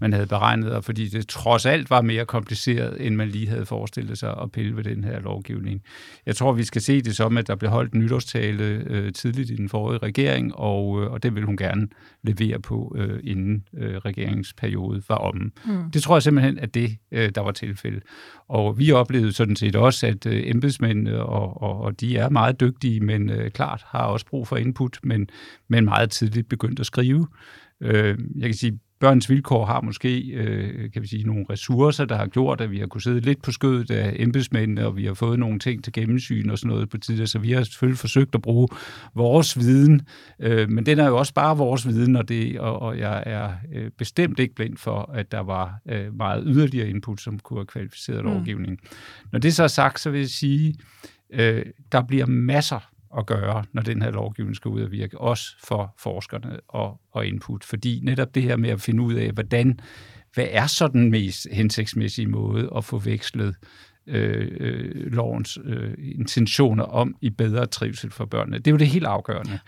man 0.00 0.12
havde 0.12 0.26
beregnet, 0.26 0.72
og 0.72 0.84
fordi 0.84 1.08
det 1.08 1.28
trods 1.28 1.66
alt 1.66 1.90
var 1.90 2.02
mere 2.02 2.26
kompliceret, 2.26 3.06
end 3.06 3.16
man 3.16 3.28
lige 3.28 3.48
havde 3.48 3.66
forestillet 3.66 4.18
sig 4.18 4.34
at 4.42 4.52
pille 4.52 4.76
ved 4.76 4.84
den 4.84 5.04
her 5.04 5.20
lovgivning. 5.20 5.82
Jeg 6.26 6.36
tror, 6.36 6.52
vi 6.52 6.64
skal 6.64 6.82
se 6.82 7.00
det 7.00 7.16
som, 7.16 7.38
at 7.38 7.46
der 7.46 7.54
blev 7.54 7.70
holdt 7.70 7.92
en 7.92 8.00
nytårstale 8.00 8.64
øh, 8.64 9.12
tidligt 9.12 9.50
i 9.50 9.56
den 9.56 9.68
forrige 9.68 9.98
regering, 9.98 10.54
og, 10.54 11.02
øh, 11.02 11.10
og 11.10 11.22
det 11.22 11.34
vil 11.34 11.44
hun 11.44 11.56
gerne 11.56 11.88
levere 12.22 12.60
på, 12.60 12.96
øh, 12.98 13.20
inden 13.24 13.64
øh, 13.76 13.96
regeringsperiode 13.96 15.02
var 15.08 15.16
om. 15.16 15.52
Mm. 15.66 15.90
Det 15.90 16.02
tror 16.02 16.16
jeg 16.16 16.22
simpelthen, 16.22 16.58
at 16.58 16.74
det, 16.74 16.96
øh, 17.12 17.30
der 17.34 17.40
var 17.40 17.52
tilfældet. 17.52 18.02
Og 18.48 18.78
vi 18.78 18.92
oplevede 18.92 19.32
sådan 19.32 19.56
set 19.56 19.76
også, 19.76 20.06
at 20.06 20.26
øh, 20.26 20.42
embedsmændene, 20.44 21.22
og, 21.22 21.62
og, 21.62 21.80
og 21.80 22.00
de 22.00 22.16
er 22.16 22.28
meget 22.28 22.60
dygtige, 22.60 23.00
men 23.00 23.30
øh, 23.30 23.50
klart 23.50 23.82
har 23.86 24.04
også 24.04 24.26
brug 24.26 24.48
for 24.48 24.56
input, 24.56 24.98
men, 25.02 25.28
men 25.68 25.84
meget 25.84 26.10
tidligt 26.10 26.48
begyndt 26.48 26.80
at 26.80 26.86
skrive. 26.86 27.26
Øh, 27.80 28.18
jeg 28.36 28.48
kan 28.48 28.54
sige, 28.54 28.78
Børns 29.00 29.30
Vilkår 29.30 29.66
har 29.66 29.80
måske 29.80 30.20
øh, 30.20 30.92
kan 30.92 31.02
vi 31.02 31.08
sige, 31.08 31.24
nogle 31.24 31.46
ressourcer, 31.50 32.04
der 32.04 32.16
har 32.16 32.26
gjort, 32.26 32.60
at 32.60 32.70
vi 32.70 32.78
har 32.78 32.86
kunnet 32.86 33.02
sidde 33.02 33.20
lidt 33.20 33.42
på 33.42 33.52
skødet 33.52 33.90
af 33.90 34.16
embedsmændene, 34.18 34.86
og 34.86 34.96
vi 34.96 35.06
har 35.06 35.14
fået 35.14 35.38
nogle 35.38 35.58
ting 35.58 35.84
til 35.84 35.92
gennemsyn 35.92 36.50
og 36.50 36.58
sådan 36.58 36.68
noget 36.68 36.88
på 36.88 36.98
tidligere, 36.98 37.26
så 37.26 37.38
vi 37.38 37.52
har 37.52 37.62
selvfølgelig 37.62 37.98
forsøgt 37.98 38.34
at 38.34 38.42
bruge 38.42 38.68
vores 39.14 39.58
viden, 39.58 40.00
øh, 40.40 40.68
men 40.68 40.86
den 40.86 40.98
er 40.98 41.06
jo 41.06 41.16
også 41.16 41.34
bare 41.34 41.56
vores 41.56 41.88
viden, 41.88 42.16
og, 42.16 42.28
det, 42.28 42.60
og, 42.60 42.82
og 42.82 42.98
jeg 42.98 43.22
er 43.26 43.52
øh, 43.74 43.90
bestemt 43.98 44.38
ikke 44.38 44.54
blind 44.54 44.76
for, 44.76 45.10
at 45.14 45.32
der 45.32 45.40
var 45.40 45.80
øh, 45.88 46.16
meget 46.16 46.44
yderligere 46.46 46.88
input, 46.88 47.20
som 47.20 47.38
kunne 47.38 47.58
have 47.58 47.66
kvalificeret 47.66 48.24
mm. 48.24 48.30
lovgivningen. 48.30 48.78
Når 49.32 49.38
det 49.38 49.54
så 49.54 49.62
er 49.62 49.68
sagt, 49.68 50.00
så 50.00 50.10
vil 50.10 50.20
jeg 50.20 50.28
sige, 50.28 50.74
øh, 51.32 51.64
der 51.92 52.02
bliver 52.02 52.26
masser 52.26 52.90
at 53.18 53.26
gøre, 53.26 53.64
når 53.72 53.82
den 53.82 54.02
her 54.02 54.10
lovgivning 54.10 54.56
skal 54.56 54.68
ud 54.68 54.82
og 54.82 54.90
virke, 54.90 55.20
også 55.20 55.44
for 55.64 55.94
forskerne 55.98 56.60
og, 56.68 57.00
og 57.12 57.26
input. 57.26 57.64
Fordi 57.64 58.00
netop 58.04 58.34
det 58.34 58.42
her 58.42 58.56
med 58.56 58.70
at 58.70 58.80
finde 58.80 59.02
ud 59.02 59.14
af, 59.14 59.30
hvordan, 59.30 59.80
hvad 60.34 60.46
er 60.50 60.66
så 60.66 60.88
den 60.88 61.10
mest 61.10 61.46
hensigtsmæssige 61.52 62.28
måde 62.28 62.70
at 62.76 62.84
få 62.84 62.98
vekslet 62.98 63.56
øh, 64.06 64.48
øh, 64.60 65.12
lovens 65.12 65.58
øh, 65.64 65.94
intentioner 65.98 66.84
om 66.84 67.14
i 67.20 67.30
bedre 67.30 67.66
trivsel 67.66 68.10
for 68.10 68.24
børnene. 68.24 68.58
Det 68.58 68.66
er 68.66 68.70
jo 68.70 68.76
det 68.76 68.86
helt 68.86 69.06
afgørende. 69.06 69.58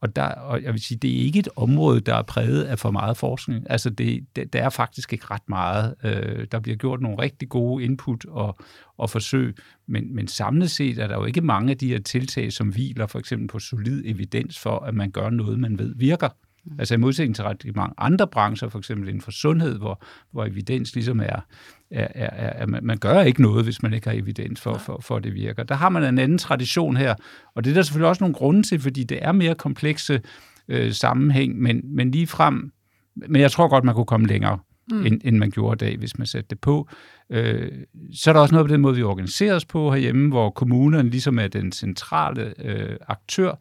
Og, 0.00 0.16
der, 0.16 0.22
og 0.22 0.62
jeg 0.62 0.72
vil 0.72 0.80
sige, 0.80 0.98
det 0.98 1.10
er 1.10 1.24
ikke 1.24 1.38
et 1.38 1.48
område, 1.56 2.00
der 2.00 2.14
er 2.14 2.22
præget 2.22 2.64
af 2.64 2.78
for 2.78 2.90
meget 2.90 3.16
forskning. 3.16 3.70
Altså, 3.70 3.90
det, 3.90 4.26
det, 4.36 4.52
der 4.52 4.62
er 4.62 4.70
faktisk 4.70 5.12
ikke 5.12 5.26
ret 5.30 5.48
meget. 5.48 5.94
Øh, 6.04 6.46
der 6.52 6.60
bliver 6.60 6.76
gjort 6.76 7.00
nogle 7.00 7.18
rigtig 7.18 7.48
gode 7.48 7.84
input 7.84 8.24
og, 8.24 8.58
og 8.98 9.10
forsøg, 9.10 9.56
men, 9.86 10.14
men 10.14 10.28
samlet 10.28 10.70
set 10.70 10.98
er 10.98 11.06
der 11.06 11.14
jo 11.14 11.24
ikke 11.24 11.40
mange 11.40 11.70
af 11.70 11.78
de 11.78 11.88
her 11.88 12.00
tiltag, 12.00 12.52
som 12.52 12.68
hviler 12.68 13.06
for 13.06 13.18
eksempel 13.18 13.48
på 13.48 13.58
solid 13.58 14.02
evidens 14.06 14.58
for, 14.58 14.78
at 14.78 14.94
man 14.94 15.10
gør 15.10 15.30
noget, 15.30 15.58
man 15.58 15.78
ved 15.78 15.94
virker. 15.96 16.28
Mm. 16.64 16.72
Altså 16.78 16.94
i 16.94 16.98
modsætning 16.98 17.36
til 17.36 17.44
ret 17.44 17.76
mange 17.76 17.94
andre 17.98 18.26
brancher, 18.26 18.68
for 18.68 18.78
eksempel 18.78 19.08
inden 19.08 19.22
for 19.22 19.30
sundhed, 19.30 19.78
hvor, 19.78 20.02
hvor 20.32 20.44
evidens 20.44 20.94
ligesom 20.94 21.20
er, 21.20 21.40
er, 21.90 22.08
er, 22.14 22.62
er 22.62 22.66
man, 22.66 22.84
man 22.84 22.98
gør 22.98 23.20
ikke 23.20 23.42
noget, 23.42 23.64
hvis 23.64 23.82
man 23.82 23.94
ikke 23.94 24.08
har 24.08 24.16
evidens 24.16 24.60
for, 24.60 24.78
for, 24.78 25.00
for, 25.02 25.16
at 25.16 25.24
det 25.24 25.34
virker. 25.34 25.62
Der 25.62 25.74
har 25.74 25.88
man 25.88 26.04
en 26.04 26.18
anden 26.18 26.38
tradition 26.38 26.96
her, 26.96 27.14
og 27.54 27.64
det 27.64 27.70
er 27.70 27.74
der 27.74 27.82
selvfølgelig 27.82 28.08
også 28.08 28.24
nogle 28.24 28.34
grunde 28.34 28.62
til, 28.62 28.80
fordi 28.80 29.04
det 29.04 29.18
er 29.22 29.32
mere 29.32 29.54
komplekse 29.54 30.20
øh, 30.68 30.92
sammenhæng, 30.92 31.58
men, 31.58 31.80
men 31.84 32.10
lige 32.10 32.26
frem, 32.26 32.72
men 33.16 33.40
jeg 33.40 33.50
tror 33.50 33.68
godt, 33.68 33.84
man 33.84 33.94
kunne 33.94 34.06
komme 34.06 34.26
længere. 34.26 34.58
Mm. 34.90 35.06
End, 35.06 35.20
end 35.24 35.36
man 35.36 35.50
gjorde 35.50 35.86
i 35.86 35.88
dag, 35.88 35.98
hvis 35.98 36.18
man 36.18 36.26
satte 36.26 36.48
det 36.50 36.60
på. 36.60 36.88
Øh, 37.30 37.72
så 38.12 38.30
er 38.30 38.32
der 38.32 38.40
også 38.40 38.54
noget 38.54 38.68
på 38.68 38.72
den 38.72 38.80
måde, 38.80 38.96
vi 38.96 39.02
organiserer 39.02 39.54
os 39.54 39.64
på 39.64 39.90
herhjemme, 39.90 40.28
hvor 40.28 40.50
kommunerne 40.50 41.10
ligesom 41.10 41.38
er 41.38 41.48
den 41.48 41.72
centrale 41.72 42.54
øh, 42.64 42.96
aktør, 43.08 43.54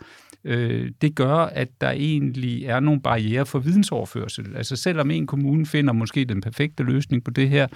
øh, 0.48 0.92
det 1.02 1.16
gør, 1.16 1.36
at 1.36 1.82
der 1.82 1.90
egentlig 1.90 2.66
er 2.66 2.80
nogle 2.80 3.02
barriere 3.02 3.46
for 3.46 3.60
vidensoverførsel. 3.60 4.56
Altså 4.56 4.76
selvom 4.76 5.12
en 5.12 5.28
kommune 5.28 5.66
finder 5.66 5.94
måske 5.94 6.26
den 6.26 6.42
perfekte 6.42 6.84
løsning 6.84 7.24
på 7.24 7.32
det 7.32 7.50
her, 7.50 7.68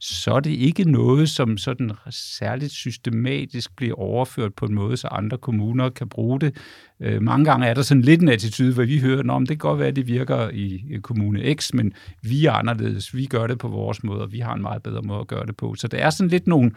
så 0.00 0.32
er 0.32 0.40
det 0.40 0.50
ikke 0.50 0.90
noget, 0.90 1.28
som 1.28 1.58
sådan 1.58 1.90
særligt 2.10 2.72
systematisk 2.72 3.76
bliver 3.76 3.94
overført 3.94 4.54
på 4.54 4.64
en 4.64 4.74
måde, 4.74 4.96
så 4.96 5.08
andre 5.08 5.38
kommuner 5.38 5.88
kan 5.88 6.08
bruge 6.08 6.40
det. 6.40 6.56
Øh, 7.00 7.22
mange 7.22 7.44
gange 7.44 7.66
er 7.66 7.74
der 7.74 7.82
sådan 7.82 8.02
lidt 8.02 8.22
en 8.22 8.28
attitude, 8.28 8.74
hvor 8.74 8.84
vi 8.84 8.98
hører, 8.98 9.32
om 9.32 9.46
det 9.46 9.60
kan 9.60 9.68
godt 9.68 9.78
være, 9.78 9.88
at 9.88 9.96
det 9.96 10.06
virker 10.06 10.48
i 10.48 10.98
kommune 11.02 11.54
X, 11.54 11.72
men 11.72 11.92
vi 12.22 12.46
er 12.46 12.52
anderledes. 12.52 13.16
Vi 13.16 13.26
gør 13.26 13.46
det 13.46 13.58
på 13.58 13.68
vores 13.68 14.04
måde, 14.04 14.22
og 14.22 14.32
vi 14.32 14.38
har 14.38 14.54
en 14.54 14.62
meget 14.62 14.82
bedre 14.82 15.02
måde 15.02 15.20
at 15.20 15.26
gøre 15.26 15.46
det 15.46 15.56
på. 15.56 15.74
Så 15.74 15.88
det 15.88 16.02
er 16.02 16.10
sådan 16.10 16.30
lidt 16.30 16.46
nogle 16.46 16.70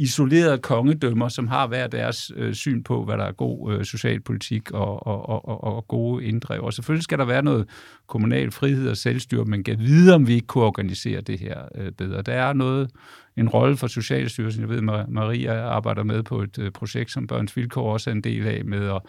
isolerede 0.00 0.58
kongedømmer, 0.58 1.28
som 1.28 1.48
har 1.48 1.66
hver 1.66 1.86
deres 1.86 2.32
øh, 2.36 2.54
syn 2.54 2.82
på, 2.82 3.04
hvad 3.04 3.18
der 3.18 3.24
er 3.24 3.32
god 3.32 3.72
øh, 3.72 3.84
socialpolitik 3.84 4.70
og, 4.70 5.06
og, 5.06 5.28
og, 5.28 5.64
og 5.64 5.88
gode 5.88 6.24
inddrev. 6.24 6.62
Og 6.62 6.72
selvfølgelig 6.72 7.04
skal 7.04 7.18
der 7.18 7.24
være 7.24 7.42
noget 7.42 7.68
kommunal 8.06 8.50
frihed 8.50 8.88
og 8.88 8.96
selvstyre, 8.96 9.44
men 9.44 9.64
kan 9.64 9.78
vide, 9.78 10.14
om 10.14 10.26
vi 10.26 10.34
ikke 10.34 10.46
kunne 10.46 10.64
organisere 10.64 11.20
det 11.20 11.40
her 11.40 11.58
øh, 11.74 11.92
bedre. 11.92 12.22
Der 12.22 12.32
er 12.32 12.52
noget, 12.52 12.90
en 13.36 13.48
rolle 13.48 13.76
for 13.76 13.86
Socialstyrelsen. 13.86 14.60
Jeg 14.60 14.68
ved, 14.68 14.80
Maria 15.08 15.60
arbejder 15.60 16.02
med 16.02 16.22
på 16.22 16.42
et 16.42 16.58
øh, 16.58 16.70
projekt, 16.70 17.12
som 17.12 17.26
Børns 17.26 17.56
Vilkår 17.56 17.92
også 17.92 18.10
er 18.10 18.14
en 18.14 18.20
del 18.20 18.46
af, 18.46 18.64
med 18.64 18.88
at, 18.88 19.00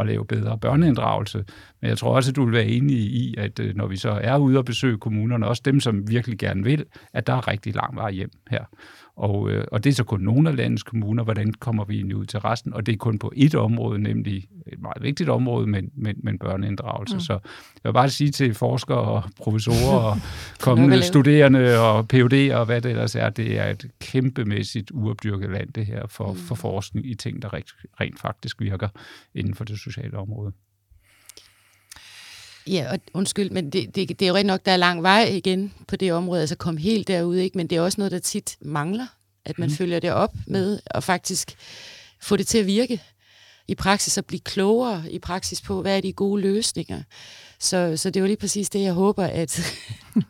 at 0.00 0.06
lave 0.06 0.24
bedre 0.24 0.58
børneinddragelse. 0.58 1.44
Men 1.80 1.88
jeg 1.88 1.98
tror 1.98 2.16
også, 2.16 2.30
at 2.30 2.36
du 2.36 2.44
vil 2.44 2.52
være 2.52 2.66
enig 2.66 2.96
i, 2.96 3.34
at 3.38 3.60
øh, 3.60 3.76
når 3.76 3.86
vi 3.86 3.96
så 3.96 4.10
er 4.22 4.36
ude 4.36 4.58
og 4.58 4.64
besøge 4.64 4.98
kommunerne, 4.98 5.46
også 5.46 5.62
dem, 5.64 5.80
som 5.80 6.10
virkelig 6.10 6.38
gerne 6.38 6.64
vil, 6.64 6.84
at 7.12 7.26
der 7.26 7.32
er 7.32 7.48
rigtig 7.48 7.74
lang 7.74 7.96
vej 7.96 8.10
hjem 8.10 8.30
her. 8.50 8.64
Og, 9.18 9.50
øh, 9.50 9.64
og 9.72 9.84
det 9.84 9.90
er 9.90 9.94
så 9.94 10.04
kun 10.04 10.20
nogle 10.20 10.50
af 10.50 10.56
landets 10.56 10.82
kommuner. 10.82 11.24
Hvordan 11.24 11.52
kommer 11.52 11.84
vi 11.84 11.96
egentlig 11.96 12.16
ud 12.16 12.26
til 12.26 12.40
resten? 12.40 12.74
Og 12.74 12.86
det 12.86 12.92
er 12.92 12.96
kun 12.96 13.18
på 13.18 13.32
et 13.36 13.54
område, 13.54 13.98
nemlig 13.98 14.48
et 14.66 14.80
meget 14.80 15.02
vigtigt 15.02 15.28
område, 15.28 15.66
men, 15.66 15.90
men, 15.94 16.16
men 16.22 16.38
børneinddragelse. 16.38 17.14
Mm. 17.16 17.20
Så 17.20 17.32
jeg 17.32 17.88
vil 17.88 17.92
bare 17.92 18.10
sige 18.10 18.30
til 18.30 18.54
forskere 18.54 18.98
og 18.98 19.22
professorer 19.38 19.98
og 19.98 20.16
kommende 20.66 21.02
studerende 21.02 21.78
og 21.78 22.06
PUD'er 22.14 22.54
og 22.54 22.64
hvad 22.66 22.80
det 22.80 22.90
ellers 22.90 23.14
er, 23.14 23.30
det 23.30 23.58
er 23.58 23.70
et 23.70 23.90
kæmpemæssigt 24.00 24.90
uopdyrket 24.90 25.50
land, 25.50 25.72
det 25.72 25.86
her, 25.86 26.06
for, 26.06 26.32
mm. 26.32 26.38
for 26.38 26.54
forskning 26.54 27.06
i 27.10 27.14
ting, 27.14 27.42
der 27.42 27.54
rent, 27.54 27.74
rent 28.00 28.20
faktisk 28.20 28.60
virker 28.60 28.88
inden 29.34 29.54
for 29.54 29.64
det 29.64 29.78
sociale 29.78 30.18
område. 30.18 30.52
Ja, 32.68 32.92
og 32.92 32.98
undskyld, 33.14 33.50
men 33.50 33.70
det, 33.70 33.94
det, 33.94 34.08
det 34.08 34.22
er 34.22 34.28
jo 34.28 34.34
rigtig 34.34 34.46
nok, 34.46 34.66
der 34.66 34.72
er 34.72 34.76
lang 34.76 35.02
vej 35.02 35.22
igen 35.22 35.74
på 35.88 35.96
det 35.96 36.12
område, 36.12 36.40
altså 36.40 36.56
komme 36.56 36.80
helt 36.80 37.08
derud, 37.08 37.36
ikke? 37.36 37.58
men 37.58 37.66
det 37.66 37.76
er 37.76 37.80
også 37.80 38.00
noget, 38.00 38.12
der 38.12 38.18
tit 38.18 38.56
mangler, 38.60 39.06
at 39.44 39.58
man 39.58 39.68
mm. 39.68 39.74
følger 39.74 40.00
det 40.00 40.12
op 40.12 40.34
med, 40.46 40.78
og 40.90 41.02
faktisk 41.02 41.56
få 42.20 42.36
det 42.36 42.46
til 42.46 42.58
at 42.58 42.66
virke 42.66 43.02
i 43.68 43.74
praksis, 43.74 44.18
og 44.18 44.24
blive 44.24 44.40
klogere 44.40 45.04
i 45.10 45.18
praksis 45.18 45.60
på, 45.60 45.82
hvad 45.82 45.96
er 45.96 46.00
de 46.00 46.12
gode 46.12 46.42
løsninger. 46.42 47.02
Så, 47.58 47.96
så 47.96 48.10
det 48.10 48.16
er 48.16 48.20
jo 48.20 48.26
lige 48.26 48.36
præcis 48.36 48.70
det, 48.70 48.82
jeg 48.82 48.92
håber, 48.92 49.24
at, 49.24 49.60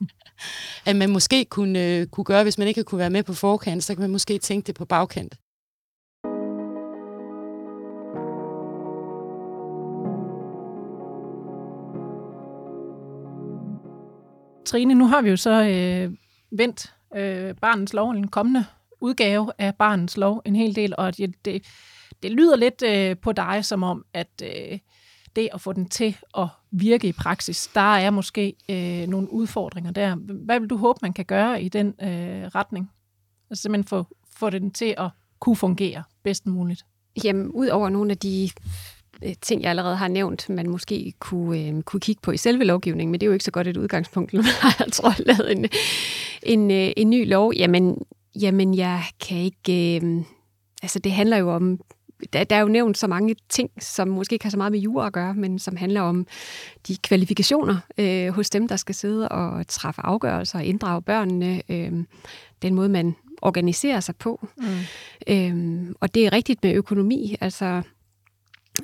at 0.87 0.97
man 0.97 1.11
måske 1.11 1.45
kunne, 1.45 2.07
kunne 2.07 2.25
gøre, 2.25 2.43
hvis 2.43 2.59
man 2.59 2.69
ikke 2.69 2.85
kunne 2.85 2.99
være 2.99 3.11
med 3.11 3.23
på 3.23 3.35
forkant, 3.35 3.85
så 3.85 3.95
kan 3.95 4.01
man 4.01 4.11
måske 4.11 4.39
tænke 4.39 4.67
det 4.67 4.75
på 4.75 4.85
bagkant. 4.85 5.35
Trine, 14.69 14.95
nu 14.95 15.07
har 15.07 15.23
vi 15.23 15.31
jo 15.31 15.37
så 15.37 15.63
øh, 15.63 16.17
vendt 16.51 16.95
øh, 17.17 17.55
Barnens 17.55 17.93
lov, 17.93 18.11
en 18.11 18.29
kommende 18.29 18.65
udgave 19.01 19.53
af 19.59 19.75
Barnens 19.75 20.17
lov, 20.17 20.43
en 20.45 20.57
hel 20.57 20.77
del, 20.77 20.95
og 20.99 21.17
det, 21.17 21.45
det, 21.45 21.67
det 22.23 22.31
lyder 22.31 22.57
lidt 22.57 22.83
øh, 22.83 23.17
på 23.17 23.33
dig 23.33 23.65
som 23.65 23.83
om, 23.83 24.05
at 24.13 24.43
øh, 24.43 24.79
det 25.37 25.49
at 25.53 25.61
få 25.61 25.73
den 25.73 25.89
til 25.89 26.17
at 26.39 26.47
virke 26.71 27.09
i 27.09 27.13
praksis, 27.13 27.71
der 27.75 27.81
er 27.81 28.11
måske 28.11 28.55
øh, 28.71 29.09
nogle 29.09 29.33
udfordringer 29.33 29.91
der. 29.91 30.15
Hvad 30.45 30.61
vil 30.61 30.71
du 30.71 30.77
håbe, 30.77 30.99
man 31.03 31.13
kan 31.13 31.25
gøre 31.25 31.63
i 31.63 31.69
den 31.69 31.87
øh, 32.03 32.47
retning? 32.47 32.91
Altså 33.51 33.63
simpelthen 33.63 33.89
få, 33.89 34.07
få 34.37 34.51
den 34.51 34.71
til 34.71 34.95
at 34.99 35.11
kunne 35.41 35.57
fungere 35.57 36.03
bedst 36.23 36.47
muligt. 36.47 36.87
Jamen, 37.25 37.51
ud 37.51 37.67
over 37.67 37.89
nogle 37.89 38.11
af 38.11 38.19
de 38.19 38.51
ting, 39.43 39.63
jeg 39.63 39.71
allerede 39.71 39.97
har 39.97 40.09
nævnt, 40.09 40.49
man 40.49 40.71
måske 40.71 41.13
kunne, 41.19 41.61
øh, 41.61 41.83
kunne 41.83 42.01
kigge 42.01 42.21
på 42.23 42.31
i 42.31 42.37
selve 42.37 42.65
lovgivningen, 42.65 43.11
men 43.11 43.21
det 43.21 43.27
er 43.27 43.29
jo 43.29 43.33
ikke 43.33 43.45
så 43.45 43.51
godt 43.51 43.67
et 43.67 43.77
udgangspunkt, 43.77 44.33
når 44.35 44.43
man 44.43 44.53
har, 44.61 44.77
jeg 44.79 44.93
tror, 44.93 45.15
lavet 45.19 45.53
en, 45.53 45.67
en, 46.43 46.71
øh, 46.71 46.93
en 46.97 47.11
ny 47.11 47.29
lov. 47.29 47.53
Jamen, 47.55 47.99
jamen, 48.41 48.75
jeg 48.75 49.03
kan 49.29 49.39
ikke... 49.39 50.01
Øh, 50.03 50.23
altså, 50.83 50.99
det 50.99 51.13
handler 51.13 51.37
jo 51.37 51.51
om 51.51 51.81
der, 52.33 52.45
der 52.45 52.57
er 52.57 52.61
jo 52.61 52.69
nævnt 52.69 52.99
så 52.99 53.07
mange 53.07 53.37
ting, 53.49 53.71
som 53.81 54.09
måske 54.09 54.35
ikke 54.35 54.45
har 54.45 54.51
så 54.51 54.57
meget 54.57 54.73
med 54.73 54.81
jura 54.81 55.07
at 55.07 55.13
gøre, 55.13 55.35
men 55.35 55.59
som 55.59 55.77
handler 55.77 56.01
om 56.01 56.27
de 56.89 56.97
kvalifikationer 56.97 57.77
øh, 57.99 58.29
hos 58.29 58.51
dem, 58.51 58.69
der 58.69 58.77
skal 58.77 58.95
sidde 58.95 59.29
og 59.29 59.67
træffe 59.67 60.03
afgørelser 60.05 60.59
og 60.59 60.65
inddrage 60.65 61.03
børnene. 61.03 61.63
Øh, 61.69 61.93
den 62.63 62.75
måde, 62.75 62.89
man 62.89 63.17
organiserer 63.43 64.01
sig 64.01 64.17
på. 64.17 64.49
Mm. 64.57 64.65
Øh, 65.29 65.95
og 66.01 66.15
det 66.15 66.27
er 66.27 66.33
rigtigt 66.33 66.65
med 66.65 66.75
økonomi. 66.75 67.37
Altså, 67.41 67.83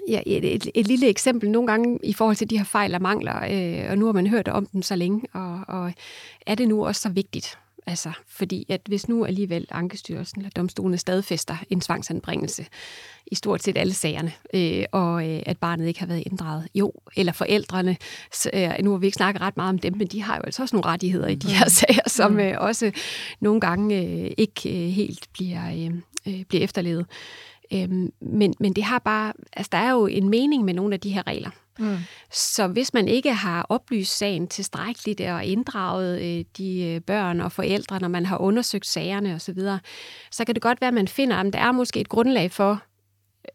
Ja, 0.09 0.23
et, 0.27 0.55
et, 0.55 0.69
et 0.75 0.87
lille 0.87 1.09
eksempel 1.09 1.51
nogle 1.51 1.67
gange 1.67 1.99
i 2.03 2.13
forhold 2.13 2.37
til 2.37 2.51
de 2.51 2.59
her 2.59 2.65
fejl 2.65 2.95
og 2.95 3.03
mangler, 3.03 3.37
øh, 3.37 3.91
og 3.91 3.99
nu 3.99 4.07
har 4.07 4.13
man 4.13 4.27
hørt 4.27 4.49
om 4.49 4.67
dem 4.67 4.83
så 4.83 4.97
længe, 4.97 5.23
og, 5.33 5.61
og 5.69 5.93
er 6.47 6.55
det 6.55 6.69
nu 6.69 6.87
også 6.87 7.01
så 7.01 7.09
vigtigt? 7.09 7.59
Altså, 7.87 8.13
fordi 8.29 8.67
at 8.69 8.81
hvis 8.89 9.09
nu 9.09 9.25
alligevel 9.25 9.67
Ankestyrelsen 9.71 10.41
eller 10.41 10.51
domstolene 10.51 10.99
stadfæster 10.99 11.57
en 11.71 11.81
tvangsanbringelse 11.81 12.67
i 13.27 13.35
stort 13.35 13.63
set 13.63 13.79
alle 13.79 13.95
sagerne, 13.95 14.33
øh, 14.55 14.85
og 14.93 15.31
øh, 15.31 15.43
at 15.47 15.59
barnet 15.59 15.87
ikke 15.87 16.01
har 16.01 16.07
været 16.07 16.23
inddraget, 16.27 16.69
jo, 16.75 16.93
eller 17.17 17.33
forældrene, 17.33 17.97
så, 18.33 18.51
øh, 18.55 18.71
nu 18.83 18.91
har 18.91 18.99
vi 18.99 19.07
ikke 19.07 19.17
snakket 19.17 19.43
ret 19.43 19.57
meget 19.57 19.69
om 19.69 19.79
dem, 19.79 19.97
men 19.97 20.07
de 20.07 20.23
har 20.23 20.37
jo 20.37 20.43
altså 20.43 20.63
også 20.63 20.77
nogle 20.77 20.87
rettigheder 20.87 21.29
i 21.29 21.35
de 21.35 21.55
her 21.55 21.65
mm. 21.65 21.71
sager, 21.71 22.09
som 22.09 22.33
mm. 22.33 22.39
øh, 22.39 22.55
også 22.59 22.93
nogle 23.41 23.61
gange 23.61 24.03
øh, 24.03 24.31
ikke 24.39 24.87
øh, 24.87 24.91
helt 24.91 25.29
bliver, 25.33 25.71
øh, 25.73 25.95
øh 26.29 26.45
bliver 26.45 26.65
efterlevet. 26.65 27.07
Øhm, 27.75 28.13
men, 28.21 28.55
men 28.61 28.73
det 28.73 28.85
har 28.85 28.99
bare, 28.99 29.33
altså 29.53 29.69
der 29.73 29.79
er 29.79 29.91
jo 29.91 30.07
en 30.07 30.29
mening 30.29 30.65
med 30.65 30.75
nogle 30.75 30.95
af 30.95 31.01
de 31.01 31.11
her 31.11 31.27
regler. 31.27 31.51
Mm. 31.79 31.97
Så 32.33 32.67
hvis 32.67 32.95
man 32.95 33.09
ikke 33.09 33.33
har 33.33 33.67
oplyst 33.69 34.19
sagen 34.19 34.49
tilstrækkeligt 34.49 35.21
og 35.21 35.45
inddraget 35.45 36.23
øh, 36.23 36.45
de 36.59 36.83
øh, 36.83 37.01
børn 37.01 37.41
og 37.41 37.53
forældre, 37.53 38.01
når 38.01 38.09
man 38.09 38.27
har 38.27 38.39
undersøgt 38.39 38.87
sagerne 38.87 39.35
osv., 39.35 39.61
så, 39.61 39.79
så 40.31 40.45
kan 40.45 40.55
det 40.55 40.63
godt 40.63 40.81
være, 40.81 40.89
at 40.89 40.95
man 40.95 41.09
finder, 41.09 41.37
at 41.37 41.53
der 41.53 41.59
er 41.59 41.73
måske 41.73 42.01
et 42.01 42.09
grundlag 42.09 42.51
for 42.51 42.83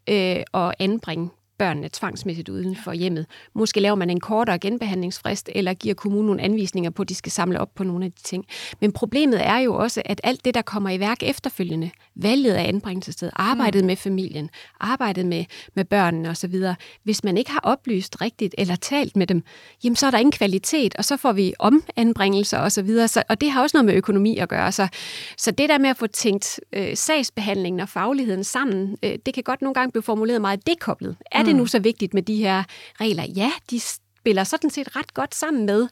øh, 0.08 0.42
at 0.54 0.74
anbringe 0.78 1.30
børnene 1.60 1.88
tvangsmæssigt 1.92 2.48
uden 2.48 2.76
for 2.76 2.92
hjemmet. 2.92 3.26
Måske 3.54 3.80
laver 3.80 3.94
man 3.94 4.10
en 4.10 4.20
kortere 4.20 4.58
genbehandlingsfrist, 4.58 5.50
eller 5.54 5.74
giver 5.74 5.94
kommunen 5.94 6.26
nogle 6.26 6.42
anvisninger 6.42 6.90
på, 6.90 7.02
at 7.02 7.08
de 7.08 7.14
skal 7.14 7.32
samle 7.32 7.60
op 7.60 7.74
på 7.74 7.84
nogle 7.84 8.04
af 8.04 8.12
de 8.12 8.22
ting. 8.22 8.44
Men 8.80 8.92
problemet 8.92 9.46
er 9.46 9.58
jo 9.58 9.74
også, 9.74 10.02
at 10.04 10.20
alt 10.24 10.44
det, 10.44 10.54
der 10.54 10.62
kommer 10.62 10.90
i 10.90 11.00
værk 11.00 11.22
efterfølgende, 11.22 11.90
valget 12.22 12.54
af 12.54 12.68
anbringelsessted, 12.68 13.30
arbejdet 13.32 13.82
mm. 13.82 13.86
med 13.86 13.96
familien, 13.96 14.50
arbejdet 14.80 15.26
med, 15.26 15.44
med 15.74 15.84
børnene 15.84 16.28
osv., 16.28 16.54
hvis 17.02 17.24
man 17.24 17.36
ikke 17.36 17.50
har 17.50 17.60
oplyst 17.62 18.20
rigtigt 18.20 18.54
eller 18.58 18.76
talt 18.76 19.16
med 19.16 19.26
dem, 19.26 19.42
jamen 19.84 19.96
så 19.96 20.06
er 20.06 20.10
der 20.10 20.18
ingen 20.18 20.32
kvalitet, 20.32 20.94
og 20.96 21.04
så 21.04 21.16
får 21.16 21.32
vi 21.32 21.54
omanbringelser 21.58 22.58
osv., 22.58 23.06
så, 23.06 23.22
og 23.28 23.40
det 23.40 23.50
har 23.50 23.62
også 23.62 23.76
noget 23.76 23.84
med 23.84 23.94
økonomi 23.94 24.36
at 24.36 24.48
gøre. 24.48 24.72
Så, 24.72 24.88
så 25.36 25.50
det 25.50 25.68
der 25.68 25.78
med 25.78 25.90
at 25.90 25.96
få 25.96 26.06
tænkt 26.06 26.60
øh, 26.72 26.96
sagsbehandlingen 26.96 27.80
og 27.80 27.88
fagligheden 27.88 28.44
sammen, 28.44 28.96
øh, 29.02 29.18
det 29.26 29.34
kan 29.34 29.42
godt 29.42 29.62
nogle 29.62 29.74
gange 29.74 29.92
blive 29.92 30.02
formuleret 30.02 30.40
meget 30.40 30.66
dekoblet. 30.66 31.16
Er 31.32 31.38
det 31.38 31.46
det 31.46 31.56
nu 31.56 31.62
mm. 31.62 31.68
så 31.68 31.78
vigtigt 31.78 32.14
med 32.14 32.22
de 32.22 32.36
her 32.36 32.62
regler? 33.00 33.24
Ja, 33.36 33.50
de 33.70 33.80
spiller 33.80 34.44
sådan 34.44 34.70
set 34.70 34.96
ret 34.96 35.14
godt 35.14 35.34
sammen 35.34 35.66
med 35.66 35.88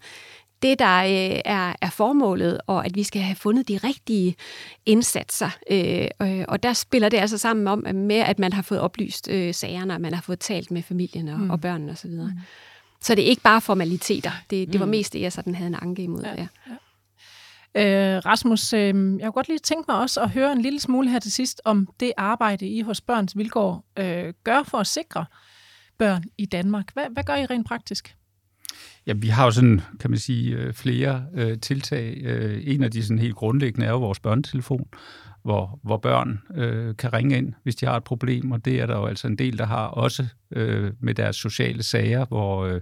det, 0.63 0.79
der 0.79 0.99
øh, 0.99 1.41
er, 1.45 1.73
er 1.81 1.91
formålet, 1.91 2.61
og 2.67 2.87
at 2.87 2.95
vi 2.95 3.03
skal 3.03 3.23
have 3.23 3.37
fundet 3.37 3.69
de 3.69 3.77
rigtige 3.85 4.37
indsatser. 4.87 5.51
Øh, 5.71 6.45
og 6.49 6.63
der 6.63 6.73
spiller 6.73 7.09
det 7.09 7.17
altså 7.17 7.39
sammen 7.39 7.69
om 7.69 7.87
med, 7.95 8.17
at 8.17 8.39
man 8.39 8.53
har 8.53 8.63
fået 8.63 8.81
oplyst 8.81 9.29
øh, 9.31 9.55
sagerne, 9.55 9.95
og 9.95 10.01
man 10.01 10.15
har 10.15 10.23
fået 10.23 10.39
talt 10.39 10.71
med 10.71 10.83
familien 10.83 11.29
og, 11.29 11.41
mm. 11.41 11.51
og 11.51 11.61
børnene 11.61 11.93
osv. 11.93 12.11
Mm. 12.11 12.31
Så 13.01 13.15
det 13.15 13.25
er 13.25 13.29
ikke 13.29 13.43
bare 13.43 13.61
formaliteter. 13.61 14.31
Det, 14.51 14.73
det 14.73 14.81
var 14.81 14.87
mm. 14.87 14.91
mest 14.91 15.13
det, 15.13 15.21
jeg 15.21 15.33
sådan 15.33 15.55
havde 15.55 15.69
en 15.69 15.79
anke 15.83 16.03
imod. 16.03 16.23
Ja. 16.23 16.47
ja. 16.67 16.77
Øh, 17.75 18.27
Rasmus, 18.27 18.73
øh, 18.73 18.81
jeg 18.85 18.95
kunne 18.95 19.33
godt 19.33 19.49
lige 19.49 19.59
tænke 19.59 19.85
mig 19.89 20.01
også 20.01 20.21
at 20.21 20.31
høre 20.31 20.53
en 20.53 20.63
lille 20.63 20.81
smule 20.81 21.11
her 21.11 21.19
til 21.19 21.33
sidst 21.33 21.61
om 21.65 21.89
det 22.01 22.13
arbejde, 22.17 22.69
I 22.69 22.81
hos 22.81 23.01
Børns 23.01 23.37
Vilkår 23.37 23.85
øh, 23.99 24.35
gør 24.45 24.63
for 24.63 24.79
at 24.79 24.87
sikre 24.87 25.25
børn 25.99 26.25
i 26.39 26.47
Danmark. 26.47 26.93
Hvad, 26.93 27.05
hvad 27.11 27.25
gør 27.25 27.35
I 27.35 27.47
rent 27.47 27.67
praktisk? 27.67 28.17
Ja, 29.09 29.13
vi 29.13 29.29
har 29.29 29.45
jo 29.45 29.51
sådan, 29.51 29.81
kan 30.01 30.11
man 30.11 30.19
sige, 30.19 30.57
øh, 30.57 30.73
flere 30.73 31.27
øh, 31.35 31.59
tiltag. 31.61 32.21
Øh, 32.25 32.63
en 32.65 32.83
af 32.83 32.91
de 32.91 33.03
sådan 33.03 33.19
helt 33.19 33.35
grundlæggende 33.35 33.87
er 33.87 33.91
jo 33.91 33.99
vores 33.99 34.21
børnetelefon, 34.21 34.89
hvor, 35.43 35.81
hvor 35.83 35.97
børn 35.97 36.43
øh, 36.55 36.97
kan 36.97 37.13
ringe 37.13 37.37
ind, 37.37 37.53
hvis 37.63 37.77
de 37.77 37.87
har 37.87 37.97
et 37.97 38.05
problem, 38.05 38.53
og 38.53 38.65
det 38.65 38.81
er 38.81 38.87
der 38.87 38.97
jo 38.97 39.07
altså 39.07 39.27
en 39.27 39.39
del, 39.39 39.59
der 39.59 39.67
har 39.67 39.87
også 39.87 40.27
øh, 40.51 40.93
med 41.01 41.15
deres 41.15 41.37
sociale 41.37 41.83
sager, 41.83 42.25
hvor 42.25 42.67
øh, 42.67 42.81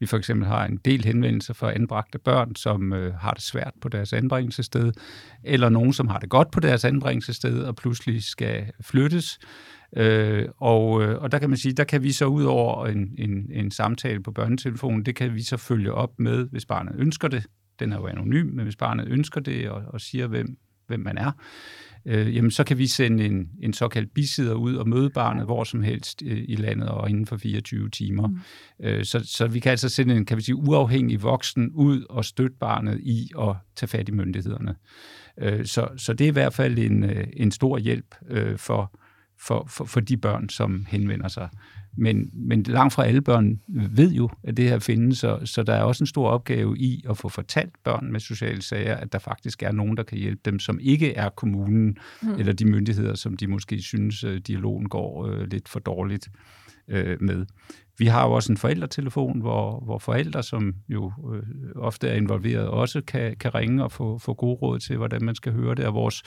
vi 0.00 0.06
for 0.06 0.16
eksempel 0.16 0.48
har 0.48 0.64
en 0.64 0.76
del 0.76 1.04
henvendelser 1.04 1.54
fra 1.54 1.74
anbragte 1.74 2.18
børn, 2.18 2.56
som 2.56 2.92
øh, 2.92 3.14
har 3.14 3.30
det 3.30 3.42
svært 3.42 3.72
på 3.80 3.88
deres 3.88 4.12
anbringelsessted, 4.12 4.92
eller 5.44 5.68
nogen, 5.68 5.92
som 5.92 6.08
har 6.08 6.18
det 6.18 6.28
godt 6.28 6.50
på 6.50 6.60
deres 6.60 6.84
anbringelsessted 6.84 7.62
og 7.62 7.76
pludselig 7.76 8.22
skal 8.22 8.72
flyttes. 8.80 9.38
Øh, 9.96 10.48
og, 10.56 11.02
øh, 11.02 11.22
og 11.22 11.32
der 11.32 11.38
kan 11.38 11.50
man 11.50 11.58
sige, 11.58 11.72
der 11.72 11.84
kan 11.84 12.02
vi 12.02 12.12
så 12.12 12.26
ud 12.26 12.44
over 12.44 12.86
en, 12.86 13.14
en, 13.18 13.50
en 13.52 13.70
samtale 13.70 14.22
på 14.22 14.32
børnetelefonen, 14.32 15.06
det 15.06 15.16
kan 15.16 15.34
vi 15.34 15.42
så 15.42 15.56
følge 15.56 15.92
op 15.92 16.18
med, 16.18 16.48
hvis 16.50 16.66
barnet 16.66 16.94
ønsker 16.98 17.28
det. 17.28 17.46
Den 17.80 17.92
er 17.92 17.96
jo 17.96 18.06
anonym, 18.06 18.46
men 18.46 18.64
hvis 18.64 18.76
barnet 18.76 19.08
ønsker 19.08 19.40
det 19.40 19.70
og, 19.70 19.82
og 19.86 20.00
siger, 20.00 20.26
hvem, 20.26 20.58
hvem 20.86 21.00
man 21.00 21.18
er, 21.18 21.32
øh, 22.06 22.36
jamen 22.36 22.50
så 22.50 22.64
kan 22.64 22.78
vi 22.78 22.86
sende 22.86 23.24
en, 23.24 23.48
en 23.62 23.72
såkaldt 23.72 24.14
bisidder 24.14 24.54
ud 24.54 24.74
og 24.74 24.88
møde 24.88 25.10
barnet 25.10 25.44
hvor 25.44 25.64
som 25.64 25.82
helst 25.82 26.22
øh, 26.26 26.44
i 26.48 26.56
landet 26.56 26.88
og 26.88 27.10
inden 27.10 27.26
for 27.26 27.36
24 27.36 27.90
timer. 27.90 28.28
Mm. 28.28 28.38
Øh, 28.82 29.04
så, 29.04 29.20
så 29.24 29.46
vi 29.46 29.60
kan 29.60 29.70
altså 29.70 29.88
sende 29.88 30.16
en 30.16 30.26
kan 30.26 30.36
vi 30.36 30.42
sige, 30.42 30.56
uafhængig 30.56 31.22
voksen 31.22 31.70
ud 31.70 32.04
og 32.10 32.24
støtte 32.24 32.56
barnet 32.60 33.00
i 33.00 33.30
at 33.40 33.56
tage 33.76 33.88
fat 33.88 34.08
i 34.08 34.12
myndighederne. 34.12 34.74
Øh, 35.38 35.66
så, 35.66 35.88
så 35.96 36.12
det 36.12 36.24
er 36.24 36.28
i 36.28 36.32
hvert 36.32 36.54
fald 36.54 36.78
en, 36.78 37.04
øh, 37.04 37.26
en 37.32 37.50
stor 37.50 37.78
hjælp 37.78 38.14
øh, 38.28 38.58
for, 38.58 38.99
for, 39.42 39.66
for, 39.68 39.84
for 39.84 40.00
de 40.00 40.16
børn, 40.16 40.48
som 40.48 40.86
henvender 40.88 41.28
sig. 41.28 41.48
Men, 41.96 42.30
men 42.32 42.62
langt 42.62 42.94
fra 42.94 43.04
alle 43.04 43.22
børn 43.22 43.60
ved 43.68 44.12
jo, 44.12 44.28
at 44.44 44.56
det 44.56 44.68
her 44.68 44.78
findes, 44.78 45.18
så, 45.18 45.38
så 45.44 45.62
der 45.62 45.72
er 45.72 45.82
også 45.82 46.04
en 46.04 46.06
stor 46.06 46.28
opgave 46.28 46.78
i 46.78 47.04
at 47.08 47.16
få 47.16 47.28
fortalt 47.28 47.74
børn 47.84 48.12
med 48.12 48.20
sociale 48.20 48.62
sager, 48.62 48.96
at 48.96 49.12
der 49.12 49.18
faktisk 49.18 49.62
er 49.62 49.72
nogen, 49.72 49.96
der 49.96 50.02
kan 50.02 50.18
hjælpe 50.18 50.40
dem, 50.44 50.58
som 50.58 50.78
ikke 50.82 51.14
er 51.14 51.28
kommunen 51.28 51.96
mm. 52.22 52.34
eller 52.34 52.52
de 52.52 52.64
myndigheder, 52.64 53.14
som 53.14 53.36
de 53.36 53.46
måske 53.46 53.82
synes, 53.82 54.24
øh, 54.24 54.38
dialogen 54.38 54.88
går 54.88 55.26
øh, 55.26 55.46
lidt 55.50 55.68
for 55.68 55.80
dårligt 55.80 56.28
øh, 56.88 57.16
med. 57.20 57.46
Vi 57.98 58.06
har 58.06 58.26
jo 58.26 58.32
også 58.32 58.52
en 58.52 58.56
forældretelefon, 58.56 59.40
hvor, 59.40 59.80
hvor 59.84 59.98
forældre, 59.98 60.42
som 60.42 60.74
jo 60.88 61.12
øh, 61.34 61.42
ofte 61.76 62.08
er 62.08 62.14
involveret, 62.14 62.68
også 62.68 63.00
kan, 63.00 63.36
kan 63.36 63.54
ringe 63.54 63.84
og 63.84 63.92
få, 63.92 64.18
få 64.18 64.34
gode 64.34 64.54
råd 64.54 64.78
til, 64.78 64.96
hvordan 64.96 65.24
man 65.24 65.34
skal 65.34 65.52
høre 65.52 65.74
det. 65.74 65.84
Og 65.84 65.94
vores 65.94 66.22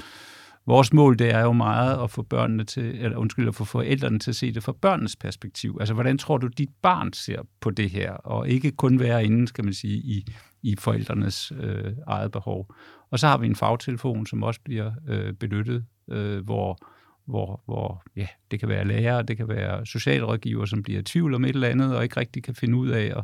vores 0.65 0.93
mål 0.93 1.19
det 1.19 1.29
er 1.29 1.41
jo 1.41 1.51
meget 1.51 2.03
at 2.03 2.11
få 2.11 2.21
børnene 2.21 2.63
til, 2.63 2.83
eller 2.83 3.17
undskyld, 3.17 3.47
at 3.47 3.55
få 3.55 3.65
forældrene 3.65 4.19
til 4.19 4.31
at 4.31 4.35
se 4.35 4.51
det 4.51 4.63
fra 4.63 4.71
børnenes 4.71 5.15
perspektiv. 5.15 5.77
Altså, 5.79 5.93
hvordan 5.93 6.17
tror 6.17 6.37
du, 6.37 6.47
dit 6.47 6.69
barn 6.81 7.13
ser 7.13 7.41
på 7.61 7.69
det 7.69 7.89
her, 7.89 8.11
og 8.11 8.49
ikke 8.49 8.71
kun 8.71 8.99
være 8.99 9.25
inde, 9.25 9.47
skal 9.47 9.63
man 9.63 9.73
sige, 9.73 9.97
i, 9.97 10.25
i 10.61 10.75
forældrenes 10.79 11.51
øh, 11.55 11.93
eget 12.07 12.31
behov. 12.31 12.73
Og 13.11 13.19
så 13.19 13.27
har 13.27 13.37
vi 13.37 13.47
en 13.47 13.55
fagtelefon, 13.55 14.25
som 14.25 14.43
også 14.43 14.59
bliver 14.65 14.91
øh, 15.07 15.33
benyttet, 15.33 15.85
øh, 16.09 16.43
hvor 16.43 16.77
hvor, 17.25 17.61
hvor 17.65 18.03
ja, 18.15 18.27
det 18.51 18.59
kan 18.59 18.69
være 18.69 18.87
lærere, 18.87 19.23
det 19.23 19.37
kan 19.37 19.47
være 19.47 19.85
socialrådgiver, 19.85 20.65
som 20.65 20.83
bliver 20.83 20.99
i 20.99 21.03
tvivl 21.03 21.33
om 21.33 21.45
et 21.45 21.53
eller 21.53 21.67
andet, 21.67 21.95
og 21.95 22.03
ikke 22.03 22.19
rigtig 22.19 22.43
kan 22.43 22.55
finde 22.55 22.77
ud 22.77 22.89
af 22.89 23.13
at 23.17 23.23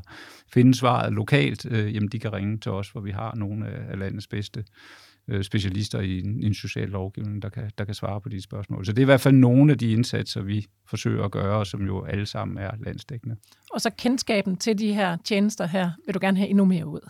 finde 0.54 0.74
svaret 0.74 1.14
lokalt, 1.14 1.66
øh, 1.72 1.96
jamen 1.96 2.10
de 2.10 2.20
kan 2.20 2.34
ringe 2.34 2.58
til 2.58 2.72
os, 2.72 2.90
hvor 2.90 3.02
vi 3.02 3.12
har 3.12 3.36
nogle 3.36 3.68
af 3.68 4.00
landets 4.00 4.28
bedste 4.28 4.64
øh, 5.30 5.44
specialister 5.44 6.00
i 6.00 6.20
en, 6.20 6.44
en 6.44 6.54
social 6.54 6.88
lovgivning, 6.88 7.42
der 7.42 7.50
kan, 7.50 7.72
der 7.78 7.86
kan 7.86 7.94
svare 7.94 8.22
på 8.22 8.30
de 8.30 8.42
spørgsmål. 8.42 8.86
Så 8.86 8.92
det 8.92 9.00
er 9.00 9.02
i 9.02 9.06
hvert 9.06 9.22
fald 9.22 9.36
nogle 9.36 9.72
af 9.72 9.78
de 9.78 9.92
indsatser, 9.92 10.42
vi 10.42 10.66
forsøger 10.90 11.24
at 11.24 11.32
gøre, 11.32 11.66
som 11.66 11.86
jo 11.86 12.06
alle 12.06 12.26
sammen 12.26 12.58
er 12.58 12.72
landsdækkende. 12.86 13.36
Og 13.74 13.82
så 13.82 13.90
kendskaben 13.98 14.58
til 14.58 14.80
de 14.80 14.94
her 14.94 15.18
tjenester 15.26 15.68
her, 15.68 15.92
vil 16.06 16.14
du 16.14 16.20
gerne 16.22 16.38
have 16.38 16.50
endnu 16.50 16.66
mere 16.66 16.88
ud? 16.88 17.10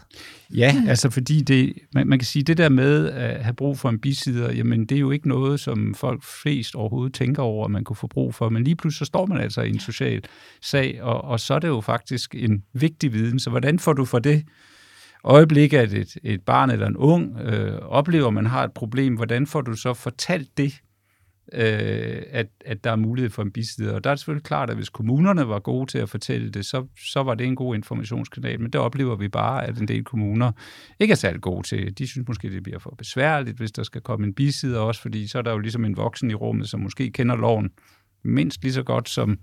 Ja, 0.53 0.75
altså 0.87 1.09
fordi 1.09 1.41
det, 1.41 1.73
man, 1.93 2.07
man 2.07 2.19
kan 2.19 2.25
sige, 2.25 2.43
det 2.43 2.57
der 2.57 2.69
med 2.69 3.09
at 3.09 3.43
have 3.43 3.53
brug 3.53 3.77
for 3.77 3.89
en 3.89 3.99
bisider, 3.99 4.53
jamen 4.53 4.85
det 4.85 4.95
er 4.95 4.99
jo 4.99 5.11
ikke 5.11 5.27
noget, 5.27 5.59
som 5.59 5.95
folk 5.95 6.23
flest 6.23 6.75
overhovedet 6.75 7.13
tænker 7.13 7.43
over, 7.43 7.65
at 7.65 7.71
man 7.71 7.83
kunne 7.83 7.95
få 7.95 8.07
brug 8.07 8.35
for, 8.35 8.49
men 8.49 8.63
lige 8.63 8.75
pludselig 8.75 8.99
så 8.99 9.05
står 9.05 9.25
man 9.25 9.37
altså 9.37 9.61
i 9.61 9.69
en 9.69 9.79
social 9.79 10.23
sag, 10.61 11.01
og, 11.01 11.21
og 11.21 11.39
så 11.39 11.53
er 11.53 11.59
det 11.59 11.67
jo 11.67 11.81
faktisk 11.81 12.35
en 12.35 12.63
vigtig 12.73 13.13
viden, 13.13 13.39
så 13.39 13.49
hvordan 13.49 13.79
får 13.79 13.93
du 13.93 14.05
for 14.05 14.19
det 14.19 14.43
øjeblik, 15.23 15.73
at 15.73 15.93
et, 15.93 16.17
et 16.23 16.41
barn 16.41 16.69
eller 16.69 16.87
en 16.87 16.97
ung 16.97 17.39
øh, 17.39 17.79
oplever, 17.79 18.27
at 18.27 18.33
man 18.33 18.45
har 18.45 18.63
et 18.63 18.73
problem, 18.73 19.15
hvordan 19.15 19.47
får 19.47 19.61
du 19.61 19.73
så 19.73 19.93
fortalt 19.93 20.57
det, 20.57 20.73
øh, 21.53 22.21
at, 22.31 22.47
at 22.65 22.83
der 22.83 22.91
er 22.91 22.95
mulighed 22.95 23.29
for 23.29 23.41
en 23.41 23.51
bisidder? 23.51 23.95
Og 23.95 24.03
der 24.03 24.09
er 24.09 24.13
det 24.13 24.19
selvfølgelig 24.19 24.43
klart, 24.43 24.69
at 24.69 24.75
hvis 24.75 24.89
kommunerne 24.89 25.47
var 25.47 25.59
gode 25.59 25.91
til 25.91 25.97
at 25.97 26.09
fortælle 26.09 26.49
det, 26.49 26.65
så, 26.65 26.85
så 27.11 27.23
var 27.23 27.35
det 27.35 27.47
en 27.47 27.55
god 27.55 27.75
informationskanal, 27.75 28.61
men 28.61 28.71
det 28.71 28.81
oplever 28.81 29.15
vi 29.15 29.27
bare, 29.27 29.65
at 29.65 29.77
en 29.77 29.87
del 29.87 30.03
kommuner 30.03 30.51
ikke 30.99 31.11
er 31.11 31.15
særlig 31.15 31.41
gode 31.41 31.67
til. 31.67 31.97
De 31.97 32.07
synes 32.07 32.27
måske, 32.27 32.49
det 32.49 32.63
bliver 32.63 32.79
for 32.79 32.95
besværligt, 32.97 33.57
hvis 33.57 33.71
der 33.71 33.83
skal 33.83 34.01
komme 34.01 34.27
en 34.27 34.33
bisidder 34.33 34.79
også, 34.79 35.01
fordi 35.01 35.27
så 35.27 35.37
er 35.37 35.41
der 35.41 35.51
jo 35.51 35.59
ligesom 35.59 35.85
en 35.85 35.97
voksen 35.97 36.31
i 36.31 36.33
rummet, 36.33 36.69
som 36.69 36.79
måske 36.79 37.11
kender 37.11 37.35
loven 37.35 37.69
mindst 38.23 38.61
lige 38.61 38.73
så 38.73 38.83
godt 38.83 39.09
som 39.09 39.39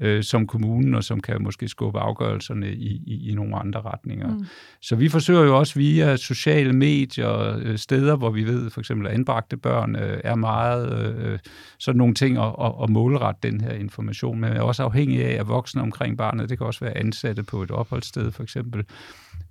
øh, 0.00 0.22
som 0.22 0.46
kommunen, 0.46 0.94
og 0.94 1.04
som 1.04 1.20
kan 1.20 1.42
måske 1.42 1.68
skubbe 1.68 1.98
afgørelserne 1.98 2.72
i, 2.72 3.02
i, 3.06 3.30
i 3.30 3.34
nogle 3.34 3.56
andre 3.56 3.80
retninger. 3.80 4.28
Mm. 4.28 4.44
Så 4.82 4.96
vi 4.96 5.08
forsøger 5.08 5.42
jo 5.42 5.58
også 5.58 5.74
via 5.78 6.16
sociale 6.16 6.72
medier, 6.72 7.56
øh, 7.58 7.78
steder, 7.78 8.16
hvor 8.16 8.30
vi 8.30 8.44
ved 8.44 8.70
for 8.70 8.80
eksempel, 8.80 9.06
at 9.06 9.12
anbragte 9.12 9.56
børn 9.56 9.96
øh, 9.96 10.20
er 10.24 10.34
meget 10.34 11.16
øh, 11.16 11.38
sådan 11.78 11.98
nogle 11.98 12.14
ting 12.14 12.38
at, 12.38 12.54
at, 12.60 12.72
at 12.82 12.90
målrette 12.90 13.50
den 13.50 13.60
her 13.60 13.72
information, 13.72 14.40
men 14.40 14.52
er 14.52 14.60
også 14.60 14.82
afhængig 14.82 15.24
af, 15.24 15.40
at 15.40 15.48
voksne 15.48 15.82
omkring 15.82 16.18
barnet, 16.18 16.48
det 16.48 16.58
kan 16.58 16.66
også 16.66 16.84
være 16.84 16.96
ansatte 16.96 17.42
på 17.42 17.62
et 17.62 17.70
opholdssted 17.70 18.30
for 18.30 18.42
eksempel, 18.42 18.84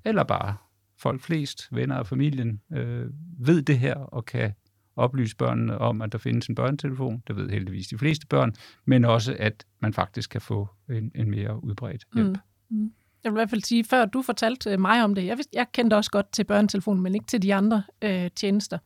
eller 0.05 0.23
bare 0.23 0.55
folk 0.99 1.21
flest, 1.21 1.67
venner 1.71 1.95
og 1.95 2.07
familien, 2.07 2.61
øh, 2.73 3.05
ved 3.39 3.61
det 3.61 3.79
her 3.79 3.95
og 3.95 4.25
kan 4.25 4.53
oplyse 4.95 5.35
børnene 5.35 5.77
om, 5.77 6.01
at 6.01 6.11
der 6.11 6.17
findes 6.17 6.47
en 6.47 6.55
børnetelefon, 6.55 7.23
det 7.27 7.35
ved 7.35 7.49
heldigvis 7.49 7.87
de 7.87 7.97
fleste 7.97 8.27
børn, 8.27 8.53
men 8.85 9.05
også, 9.05 9.35
at 9.39 9.65
man 9.79 9.93
faktisk 9.93 10.29
kan 10.29 10.41
få 10.41 10.67
en, 10.89 11.11
en 11.15 11.29
mere 11.29 11.63
udbredt 11.63 12.03
hjælp. 12.13 12.37
Mm. 12.69 12.77
Mm. 12.77 12.91
Jeg 13.23 13.31
vil 13.31 13.37
i 13.37 13.39
hvert 13.39 13.49
fald 13.49 13.63
sige, 13.63 13.83
før 13.83 14.05
du 14.05 14.21
fortalte 14.21 14.69
øh, 14.69 14.79
mig 14.79 15.03
om 15.03 15.15
det, 15.15 15.25
jeg, 15.25 15.37
vidste, 15.37 15.57
jeg 15.57 15.65
kendte 15.71 15.95
også 15.95 16.11
godt 16.11 16.31
til 16.31 16.43
børnetelefonen, 16.43 17.03
men 17.03 17.15
ikke 17.15 17.25
til 17.25 17.41
de 17.41 17.53
andre 17.53 17.83
øh, 18.01 18.29
tjenester. 18.35 18.77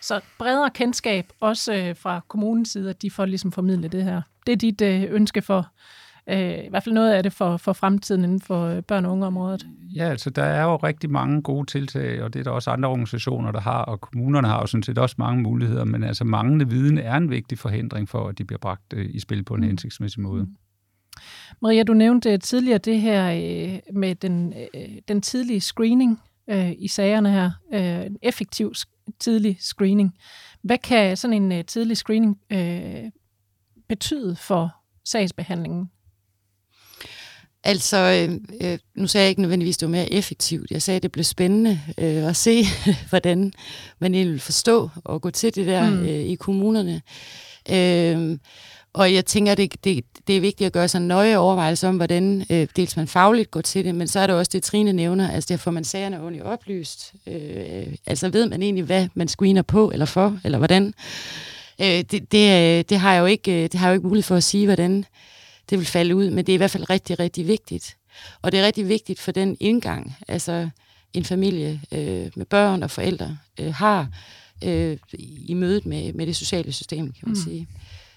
Så 0.00 0.20
bredere 0.38 0.70
kendskab, 0.70 1.32
også 1.40 1.74
øh, 1.74 1.96
fra 1.96 2.20
kommunens 2.28 2.68
side, 2.68 2.90
at 2.90 3.02
de 3.02 3.10
får 3.10 3.24
ligesom 3.24 3.52
formidlet 3.52 3.92
det 3.92 4.04
her. 4.04 4.22
Det 4.46 4.52
er 4.52 4.56
dit 4.56 4.80
øh, 4.80 5.02
ønske 5.10 5.42
for 5.42 5.68
øh, 6.28 6.64
i 6.64 6.68
hvert 6.70 6.82
fald 6.82 6.94
noget 6.94 7.12
af 7.12 7.22
det 7.22 7.32
for, 7.32 7.56
for 7.56 7.72
fremtiden 7.72 8.24
inden 8.24 8.40
for 8.40 8.66
øh, 8.66 8.82
børn- 8.82 9.04
og 9.04 9.12
ungeområdet. 9.12 9.66
Ja, 9.96 10.04
altså 10.04 10.30
der 10.30 10.42
er 10.42 10.62
jo 10.62 10.76
rigtig 10.76 11.10
mange 11.10 11.42
gode 11.42 11.66
tiltag, 11.66 12.22
og 12.22 12.34
det 12.34 12.40
er 12.40 12.44
der 12.44 12.50
også 12.50 12.70
andre 12.70 12.88
organisationer, 12.88 13.52
der 13.52 13.60
har, 13.60 13.82
og 13.82 14.00
kommunerne 14.00 14.48
har 14.48 14.60
jo 14.60 14.66
sådan 14.66 14.82
set 14.82 14.98
også 14.98 15.16
mange 15.18 15.42
muligheder, 15.42 15.84
men 15.84 16.04
altså 16.04 16.24
manglende 16.24 16.68
viden 16.68 16.98
er 16.98 17.14
en 17.14 17.30
vigtig 17.30 17.58
forhindring 17.58 18.08
for, 18.08 18.28
at 18.28 18.38
de 18.38 18.44
bliver 18.44 18.58
bragt 18.58 18.92
øh, 18.92 19.10
i 19.10 19.20
spil 19.20 19.44
på 19.44 19.54
en 19.54 19.60
mm. 19.60 19.66
hensigtsmæssig 19.66 20.22
måde. 20.22 20.42
Mm. 20.42 20.56
Maria, 21.62 21.82
du 21.82 21.94
nævnte 21.94 22.38
tidligere 22.38 22.78
det 22.78 23.00
her 23.00 23.30
øh, 23.30 23.78
med 23.94 24.14
den, 24.14 24.54
øh, 24.74 24.88
den 25.08 25.22
tidlige 25.22 25.60
screening 25.60 26.20
øh, 26.50 26.72
i 26.78 26.88
sagerne 26.88 27.30
her. 27.30 27.50
Øh, 27.74 28.06
en 28.06 28.16
effektiv 28.22 28.72
tidlig 29.20 29.56
screening. 29.60 30.14
Hvad 30.62 30.78
kan 30.78 31.16
sådan 31.16 31.42
en 31.42 31.52
øh, 31.52 31.64
tidlig 31.64 31.96
screening 31.96 32.40
øh, 32.52 33.10
betyde 33.88 34.36
for 34.36 34.74
sagsbehandlingen? 35.04 35.90
Altså, 37.66 37.96
øh, 37.96 38.40
øh, 38.60 38.78
nu 38.94 39.06
sagde 39.06 39.24
jeg 39.24 39.28
ikke 39.28 39.40
nødvendigvis, 39.40 39.76
det 39.76 39.86
var 39.86 39.90
mere 39.90 40.12
effektivt. 40.12 40.70
Jeg 40.70 40.82
sagde, 40.82 40.96
at 40.96 41.02
det 41.02 41.12
blev 41.12 41.24
spændende 41.24 41.80
øh, 41.98 42.28
at 42.28 42.36
se, 42.36 42.64
hvordan 43.10 43.52
man 43.98 44.14
egentlig 44.14 44.32
vil 44.32 44.40
forstå 44.40 44.90
og 45.04 45.22
gå 45.22 45.30
til 45.30 45.54
det 45.54 45.66
der 45.66 45.90
mm. 45.90 46.02
øh, 46.02 46.08
i 46.08 46.34
kommunerne. 46.34 47.02
Øh, 47.70 48.38
og 48.92 49.14
jeg 49.14 49.26
tænker, 49.26 49.54
det, 49.54 49.84
det, 49.84 50.04
det 50.26 50.36
er 50.36 50.40
vigtigt 50.40 50.66
at 50.66 50.72
gøre 50.72 50.88
sig 50.88 51.00
nøje 51.00 51.36
overvejelser 51.36 51.88
om, 51.88 51.96
hvordan 51.96 52.46
øh, 52.50 52.66
dels 52.76 52.96
man 52.96 53.08
fagligt 53.08 53.50
går 53.50 53.60
til 53.60 53.84
det, 53.84 53.94
men 53.94 54.08
så 54.08 54.20
er 54.20 54.26
det 54.26 54.36
også 54.36 54.50
det, 54.52 54.62
Trine 54.62 54.92
nævner, 54.92 55.30
altså 55.30 55.48
der 55.48 55.56
får 55.56 55.70
man 55.70 55.84
sagerne 55.84 56.20
ordentligt 56.20 56.44
oplyst. 56.44 57.12
Øh, 57.26 57.86
altså 58.06 58.28
ved 58.28 58.48
man 58.48 58.62
egentlig, 58.62 58.84
hvad 58.84 59.08
man 59.14 59.28
screener 59.28 59.62
på, 59.62 59.90
eller 59.90 60.06
for, 60.06 60.38
eller 60.44 60.58
hvordan. 60.58 60.94
Øh, 61.80 61.86
det, 61.86 62.32
det, 62.32 62.90
det, 62.90 62.98
har 62.98 63.12
jeg 63.12 63.20
jo 63.20 63.26
ikke, 63.26 63.62
det 63.62 63.74
har 63.74 63.86
jeg 63.86 63.92
jo 63.92 63.98
ikke 63.98 64.06
mulighed 64.06 64.22
for 64.22 64.36
at 64.36 64.44
sige, 64.44 64.66
hvordan 64.66 65.04
det 65.70 65.78
vil 65.78 65.86
falde 65.86 66.16
ud, 66.16 66.30
men 66.30 66.46
det 66.46 66.52
er 66.52 66.54
i 66.54 66.56
hvert 66.56 66.70
fald 66.70 66.90
rigtig, 66.90 67.18
rigtig 67.18 67.46
vigtigt. 67.46 67.96
Og 68.42 68.52
det 68.52 68.60
er 68.60 68.66
rigtig 68.66 68.88
vigtigt 68.88 69.20
for 69.20 69.32
den 69.32 69.56
indgang, 69.60 70.16
altså 70.28 70.68
en 71.12 71.24
familie 71.24 71.80
øh, 71.92 72.30
med 72.36 72.46
børn 72.46 72.82
og 72.82 72.90
forældre 72.90 73.38
øh, 73.60 73.74
har 73.74 74.08
øh, 74.64 74.98
i 75.48 75.54
mødet 75.54 75.86
med, 75.86 76.12
med 76.12 76.26
det 76.26 76.36
sociale 76.36 76.72
system, 76.72 77.12
kan 77.12 77.28
man 77.28 77.36
mm. 77.38 77.44
sige. 77.44 77.68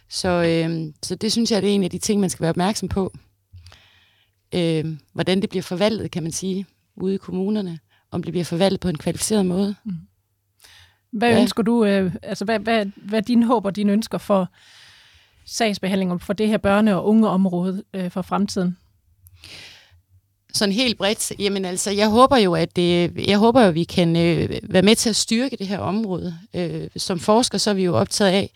Så, 0.10 0.30
øh, 0.30 0.94
så 1.04 1.16
det 1.16 1.32
synes 1.32 1.52
jeg, 1.52 1.62
det 1.62 1.70
er 1.70 1.76
en 1.76 1.84
af 1.84 1.90
de 1.90 1.98
ting, 1.98 2.22
man 2.22 2.30
skal 2.30 2.42
være 2.42 2.50
opmærksom 2.50 2.90
på. 2.90 3.14
Øh, 4.56 4.86
hvordan 5.14 5.42
det 5.42 5.50
bliver 5.50 5.64
forvaltet, 5.64 6.12
kan 6.12 6.24
man 6.24 6.32
sige, 6.32 6.66
ude 6.96 7.16
i 7.16 7.18
kommunerne. 7.18 7.80
Om 8.12 8.24
det 8.24 8.34
bliver 8.34 8.46
forvaltet 8.46 8.80
på 8.80 8.90
en 8.90 8.98
kvalificeret 8.98 9.46
måde. 9.46 9.76
Mm. 9.84 9.94
Hvad 11.12 11.30
ja. 11.30 11.42
ønsker 11.42 11.64
du, 11.64 11.86
øh, 11.86 12.16
altså 12.24 12.46
hvad, 12.46 12.60
hvad, 12.60 12.86
hvad 12.96 13.20
er 13.20 13.24
dine 13.24 13.46
håb 13.46 13.66
og 13.66 13.76
dine 13.76 13.92
ønsker 13.92 14.18
for 14.18 14.50
sagsbehandling 15.48 16.22
for 16.22 16.34
det 16.34 16.48
her 16.48 16.58
børne- 16.58 16.94
og 16.94 17.08
ungeområde 17.08 17.84
øh, 17.94 18.12
for 18.12 18.22
fremtiden? 18.22 18.78
Sådan 20.54 20.74
helt 20.74 20.98
bredt, 20.98 21.32
jamen 21.40 21.66
altså, 21.66 21.92
jeg 21.92 22.10
håber 22.10 22.38
jo, 22.38 22.56
at 22.56 22.76
det, 22.76 23.12
jeg 23.28 23.38
håber 23.38 23.62
jo, 23.62 23.68
at 23.68 23.76
vi 23.76 23.84
kan 23.84 24.16
øh, 24.16 24.50
være 24.64 24.82
med 24.82 24.96
til 24.96 25.10
at 25.10 25.16
styrke 25.16 25.56
det 25.56 25.68
her 25.68 25.80
område. 25.80 26.38
Øh, 26.54 26.88
som 26.98 27.20
forsker, 27.20 27.58
så 27.58 27.70
er 27.70 27.74
vi 27.74 27.84
jo 27.84 27.98
optaget 27.98 28.32
af 28.32 28.52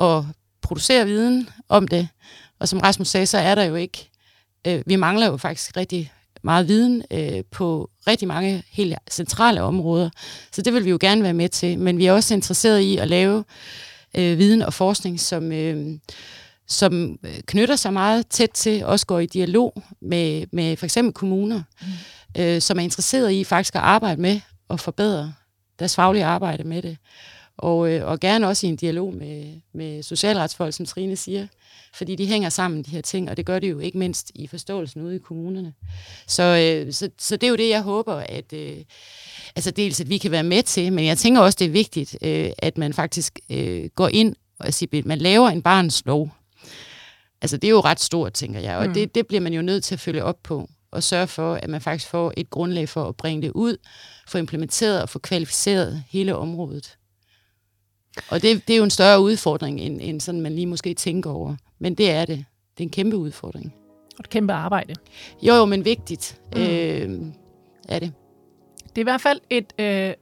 at 0.00 0.24
producere 0.62 1.06
viden 1.06 1.48
om 1.68 1.88
det. 1.88 2.08
Og 2.58 2.68
som 2.68 2.78
Rasmus 2.78 3.08
sagde, 3.08 3.26
så 3.26 3.38
er 3.38 3.54
der 3.54 3.62
jo 3.62 3.74
ikke, 3.74 4.10
øh, 4.66 4.82
vi 4.86 4.96
mangler 4.96 5.26
jo 5.26 5.36
faktisk 5.36 5.76
rigtig 5.76 6.12
meget 6.42 6.68
viden 6.68 7.02
øh, 7.10 7.42
på 7.50 7.90
rigtig 8.06 8.28
mange 8.28 8.62
helt 8.70 8.94
centrale 9.10 9.62
områder. 9.62 10.10
Så 10.52 10.62
det 10.62 10.74
vil 10.74 10.84
vi 10.84 10.90
jo 10.90 10.98
gerne 11.00 11.22
være 11.22 11.34
med 11.34 11.48
til. 11.48 11.78
Men 11.78 11.98
vi 11.98 12.06
er 12.06 12.12
også 12.12 12.34
interesseret 12.34 12.80
i 12.80 12.96
at 12.96 13.08
lave 13.08 13.38
øh, 13.38 13.44
viden 14.14 14.62
og 14.62 14.74
forskning, 14.74 15.20
som, 15.20 15.52
øh, 15.52 15.98
som 16.66 17.18
knytter 17.46 17.76
sig 17.76 17.92
meget 17.92 18.26
tæt 18.26 18.50
til, 18.50 18.84
også 18.84 19.06
går 19.06 19.18
i 19.18 19.26
dialog 19.26 19.82
med, 20.00 20.46
med 20.52 20.76
for 20.76 20.86
eksempel 20.86 21.14
kommuner, 21.14 21.62
mm. 21.82 22.42
øh, 22.42 22.60
som 22.60 22.78
er 22.78 22.82
interesseret 22.82 23.32
i 23.32 23.44
faktisk 23.44 23.74
at 23.74 23.82
arbejde 23.82 24.20
med 24.20 24.40
at 24.70 24.80
forbedre 24.80 25.32
deres 25.78 25.94
faglige 25.94 26.24
arbejde 26.24 26.64
med 26.64 26.82
det. 26.82 26.96
Og, 27.56 27.92
øh, 27.92 28.06
og 28.06 28.20
gerne 28.20 28.48
også 28.48 28.66
i 28.66 28.70
en 28.70 28.76
dialog 28.76 29.14
med, 29.14 29.60
med 29.72 30.02
socialretsfolk, 30.02 30.74
som 30.74 30.86
Trine 30.86 31.16
siger, 31.16 31.46
fordi 31.94 32.16
de 32.16 32.26
hænger 32.26 32.48
sammen, 32.48 32.82
de 32.82 32.90
her 32.90 33.00
ting, 33.00 33.30
og 33.30 33.36
det 33.36 33.46
gør 33.46 33.58
det 33.58 33.70
jo 33.70 33.78
ikke 33.78 33.98
mindst 33.98 34.32
i 34.34 34.46
forståelsen 34.46 35.02
ude 35.02 35.16
i 35.16 35.18
kommunerne. 35.18 35.74
Så, 36.26 36.42
øh, 36.42 36.92
så, 36.92 37.10
så 37.18 37.36
det 37.36 37.46
er 37.46 37.50
jo 37.50 37.56
det, 37.56 37.68
jeg 37.68 37.82
håber, 37.82 38.14
at 38.14 38.52
øh, 38.52 38.76
altså 39.56 39.70
dels, 39.70 40.00
at 40.00 40.08
vi 40.08 40.18
kan 40.18 40.30
være 40.30 40.42
med 40.42 40.62
til, 40.62 40.92
men 40.92 41.06
jeg 41.06 41.18
tænker 41.18 41.40
også, 41.40 41.56
det 41.58 41.64
er 41.64 41.70
vigtigt, 41.70 42.16
øh, 42.22 42.50
at 42.58 42.78
man 42.78 42.92
faktisk 42.92 43.38
øh, 43.50 43.88
går 43.94 44.08
ind 44.08 44.34
og 44.58 44.74
siger, 44.74 44.98
at 44.98 45.06
man 45.06 45.18
laver 45.18 45.48
en 45.48 45.62
barns 45.62 46.02
lov. 46.06 46.30
Altså 47.42 47.56
det 47.56 47.68
er 47.68 47.72
jo 47.72 47.80
ret 47.80 48.00
stort, 48.00 48.32
tænker 48.32 48.60
jeg, 48.60 48.76
og 48.76 48.86
mm. 48.86 48.94
det, 48.94 49.14
det 49.14 49.26
bliver 49.26 49.40
man 49.40 49.52
jo 49.52 49.62
nødt 49.62 49.84
til 49.84 49.94
at 49.94 50.00
følge 50.00 50.24
op 50.24 50.42
på 50.42 50.68
og 50.92 51.02
sørge 51.02 51.26
for, 51.26 51.54
at 51.54 51.70
man 51.70 51.80
faktisk 51.80 52.10
får 52.10 52.32
et 52.36 52.50
grundlag 52.50 52.88
for 52.88 53.04
at 53.04 53.16
bringe 53.16 53.42
det 53.42 53.50
ud, 53.50 53.76
få 54.28 54.38
implementeret 54.38 55.02
og 55.02 55.08
få 55.08 55.18
kvalificeret 55.18 56.04
hele 56.08 56.36
området. 56.36 56.96
Og 58.28 58.42
det, 58.42 58.68
det 58.68 58.74
er 58.74 58.78
jo 58.78 58.84
en 58.84 58.90
større 58.90 59.20
udfordring, 59.20 59.80
end, 59.80 59.98
end 60.02 60.20
sådan 60.20 60.40
man 60.40 60.54
lige 60.54 60.66
måske 60.66 60.94
tænker 60.94 61.30
over. 61.30 61.56
Men 61.78 61.94
det 61.94 62.10
er 62.10 62.24
det. 62.24 62.44
Det 62.78 62.84
er 62.84 62.86
en 62.86 62.90
kæmpe 62.90 63.16
udfordring. 63.16 63.74
Og 64.18 64.20
et 64.20 64.30
kæmpe 64.30 64.52
arbejde. 64.52 64.94
Jo, 65.42 65.54
jo, 65.54 65.64
men 65.64 65.84
vigtigt 65.84 66.40
mm. 66.56 66.60
øh, 66.62 67.20
er 67.88 67.98
det. 67.98 68.12
Det 68.90 68.98
er 68.98 69.02
i 69.02 69.10
hvert 69.10 69.20
fald 69.20 69.40
et 69.50 69.72
øh, 69.78 70.12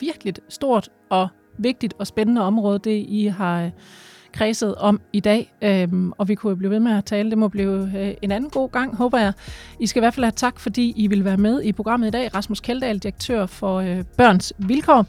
virkelig 0.00 0.34
stort 0.48 0.88
og 1.10 1.28
vigtigt 1.58 1.94
og 1.98 2.06
spændende 2.06 2.42
område, 2.42 2.78
det 2.78 3.04
I 3.08 3.26
har 3.26 3.64
øh, 3.64 3.70
kredset 4.32 4.74
om 4.74 5.00
i 5.12 5.20
dag. 5.20 5.52
Øhm, 5.62 6.12
og 6.18 6.28
vi 6.28 6.34
kunne 6.34 6.50
jo 6.50 6.56
blive 6.56 6.70
ved 6.70 6.80
med 6.80 6.92
at 6.92 7.04
tale. 7.04 7.30
Det 7.30 7.38
må 7.38 7.48
blive 7.48 7.92
øh, 7.96 8.14
en 8.22 8.32
anden 8.32 8.50
god 8.50 8.68
gang, 8.70 8.96
håber 8.96 9.18
jeg. 9.18 9.32
I 9.80 9.86
skal 9.86 10.00
i 10.00 10.02
hvert 10.02 10.14
fald 10.14 10.24
have 10.24 10.32
tak, 10.36 10.60
fordi 10.60 10.92
I 10.96 11.06
vil 11.06 11.24
være 11.24 11.36
med 11.36 11.62
i 11.62 11.72
programmet 11.72 12.06
i 12.06 12.10
dag. 12.10 12.34
Rasmus 12.34 12.60
Keldahl, 12.60 12.98
direktør 12.98 13.46
for 13.46 13.76
øh, 13.76 14.04
Børns 14.16 14.52
Vilkår. 14.58 15.06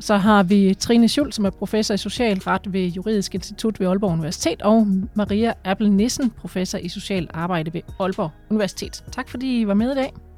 Så 0.00 0.16
har 0.16 0.42
vi 0.42 0.74
Trine 0.74 1.08
Schul, 1.08 1.32
som 1.32 1.44
er 1.44 1.50
professor 1.50 1.94
i 1.94 1.98
socialret 1.98 2.72
ved 2.72 2.86
Juridisk 2.86 3.34
Institut 3.34 3.80
ved 3.80 3.86
Aalborg 3.86 4.12
Universitet, 4.12 4.62
og 4.62 4.86
Maria 5.14 5.52
Appel 5.64 5.92
Nissen, 5.92 6.30
professor 6.30 6.78
i 6.78 6.88
social 6.88 7.28
arbejde 7.34 7.74
ved 7.74 7.80
Aalborg 8.00 8.30
Universitet. 8.50 9.04
Tak 9.12 9.28
fordi 9.28 9.60
I 9.60 9.66
var 9.66 9.74
med 9.74 9.92
i 9.92 9.94
dag. 9.94 10.31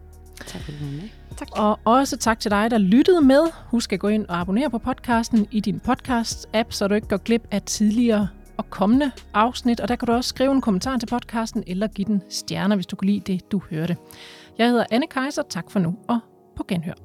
Tak 0.46 0.60
fordi 0.60 0.78
du 0.78 0.84
var 0.84 0.92
med. 0.92 1.08
Tak. 1.36 1.48
Og 1.52 1.78
også 1.84 2.16
tak 2.16 2.40
til 2.40 2.50
dig, 2.50 2.70
der 2.70 2.78
lyttede 2.78 3.20
med. 3.20 3.40
Husk 3.66 3.92
at 3.92 4.00
gå 4.00 4.08
ind 4.08 4.26
og 4.26 4.40
abonnere 4.40 4.70
på 4.70 4.78
podcasten 4.78 5.46
i 5.50 5.60
din 5.60 5.80
podcast-app, 5.88 6.66
så 6.70 6.88
du 6.88 6.94
ikke 6.94 7.08
går 7.08 7.16
glip 7.16 7.48
af 7.50 7.62
tidligere 7.62 8.28
og 8.56 8.70
kommende 8.70 9.10
afsnit. 9.34 9.80
Og 9.80 9.88
der 9.88 9.96
kan 9.96 10.06
du 10.06 10.12
også 10.12 10.28
skrive 10.28 10.52
en 10.52 10.60
kommentar 10.60 10.96
til 10.96 11.06
podcasten, 11.06 11.64
eller 11.66 11.86
give 11.86 12.04
den 12.04 12.22
stjerner, 12.30 12.76
hvis 12.76 12.86
du 12.86 12.96
kan 12.96 13.06
lide 13.06 13.32
det, 13.32 13.52
du 13.52 13.62
hørte. 13.70 13.96
Jeg 14.58 14.68
hedder 14.68 14.84
Anne 14.90 15.06
Kaiser. 15.06 15.42
Tak 15.48 15.70
for 15.70 15.78
nu, 15.78 15.96
og 16.08 16.18
på 16.56 16.64
genhør. 16.68 17.03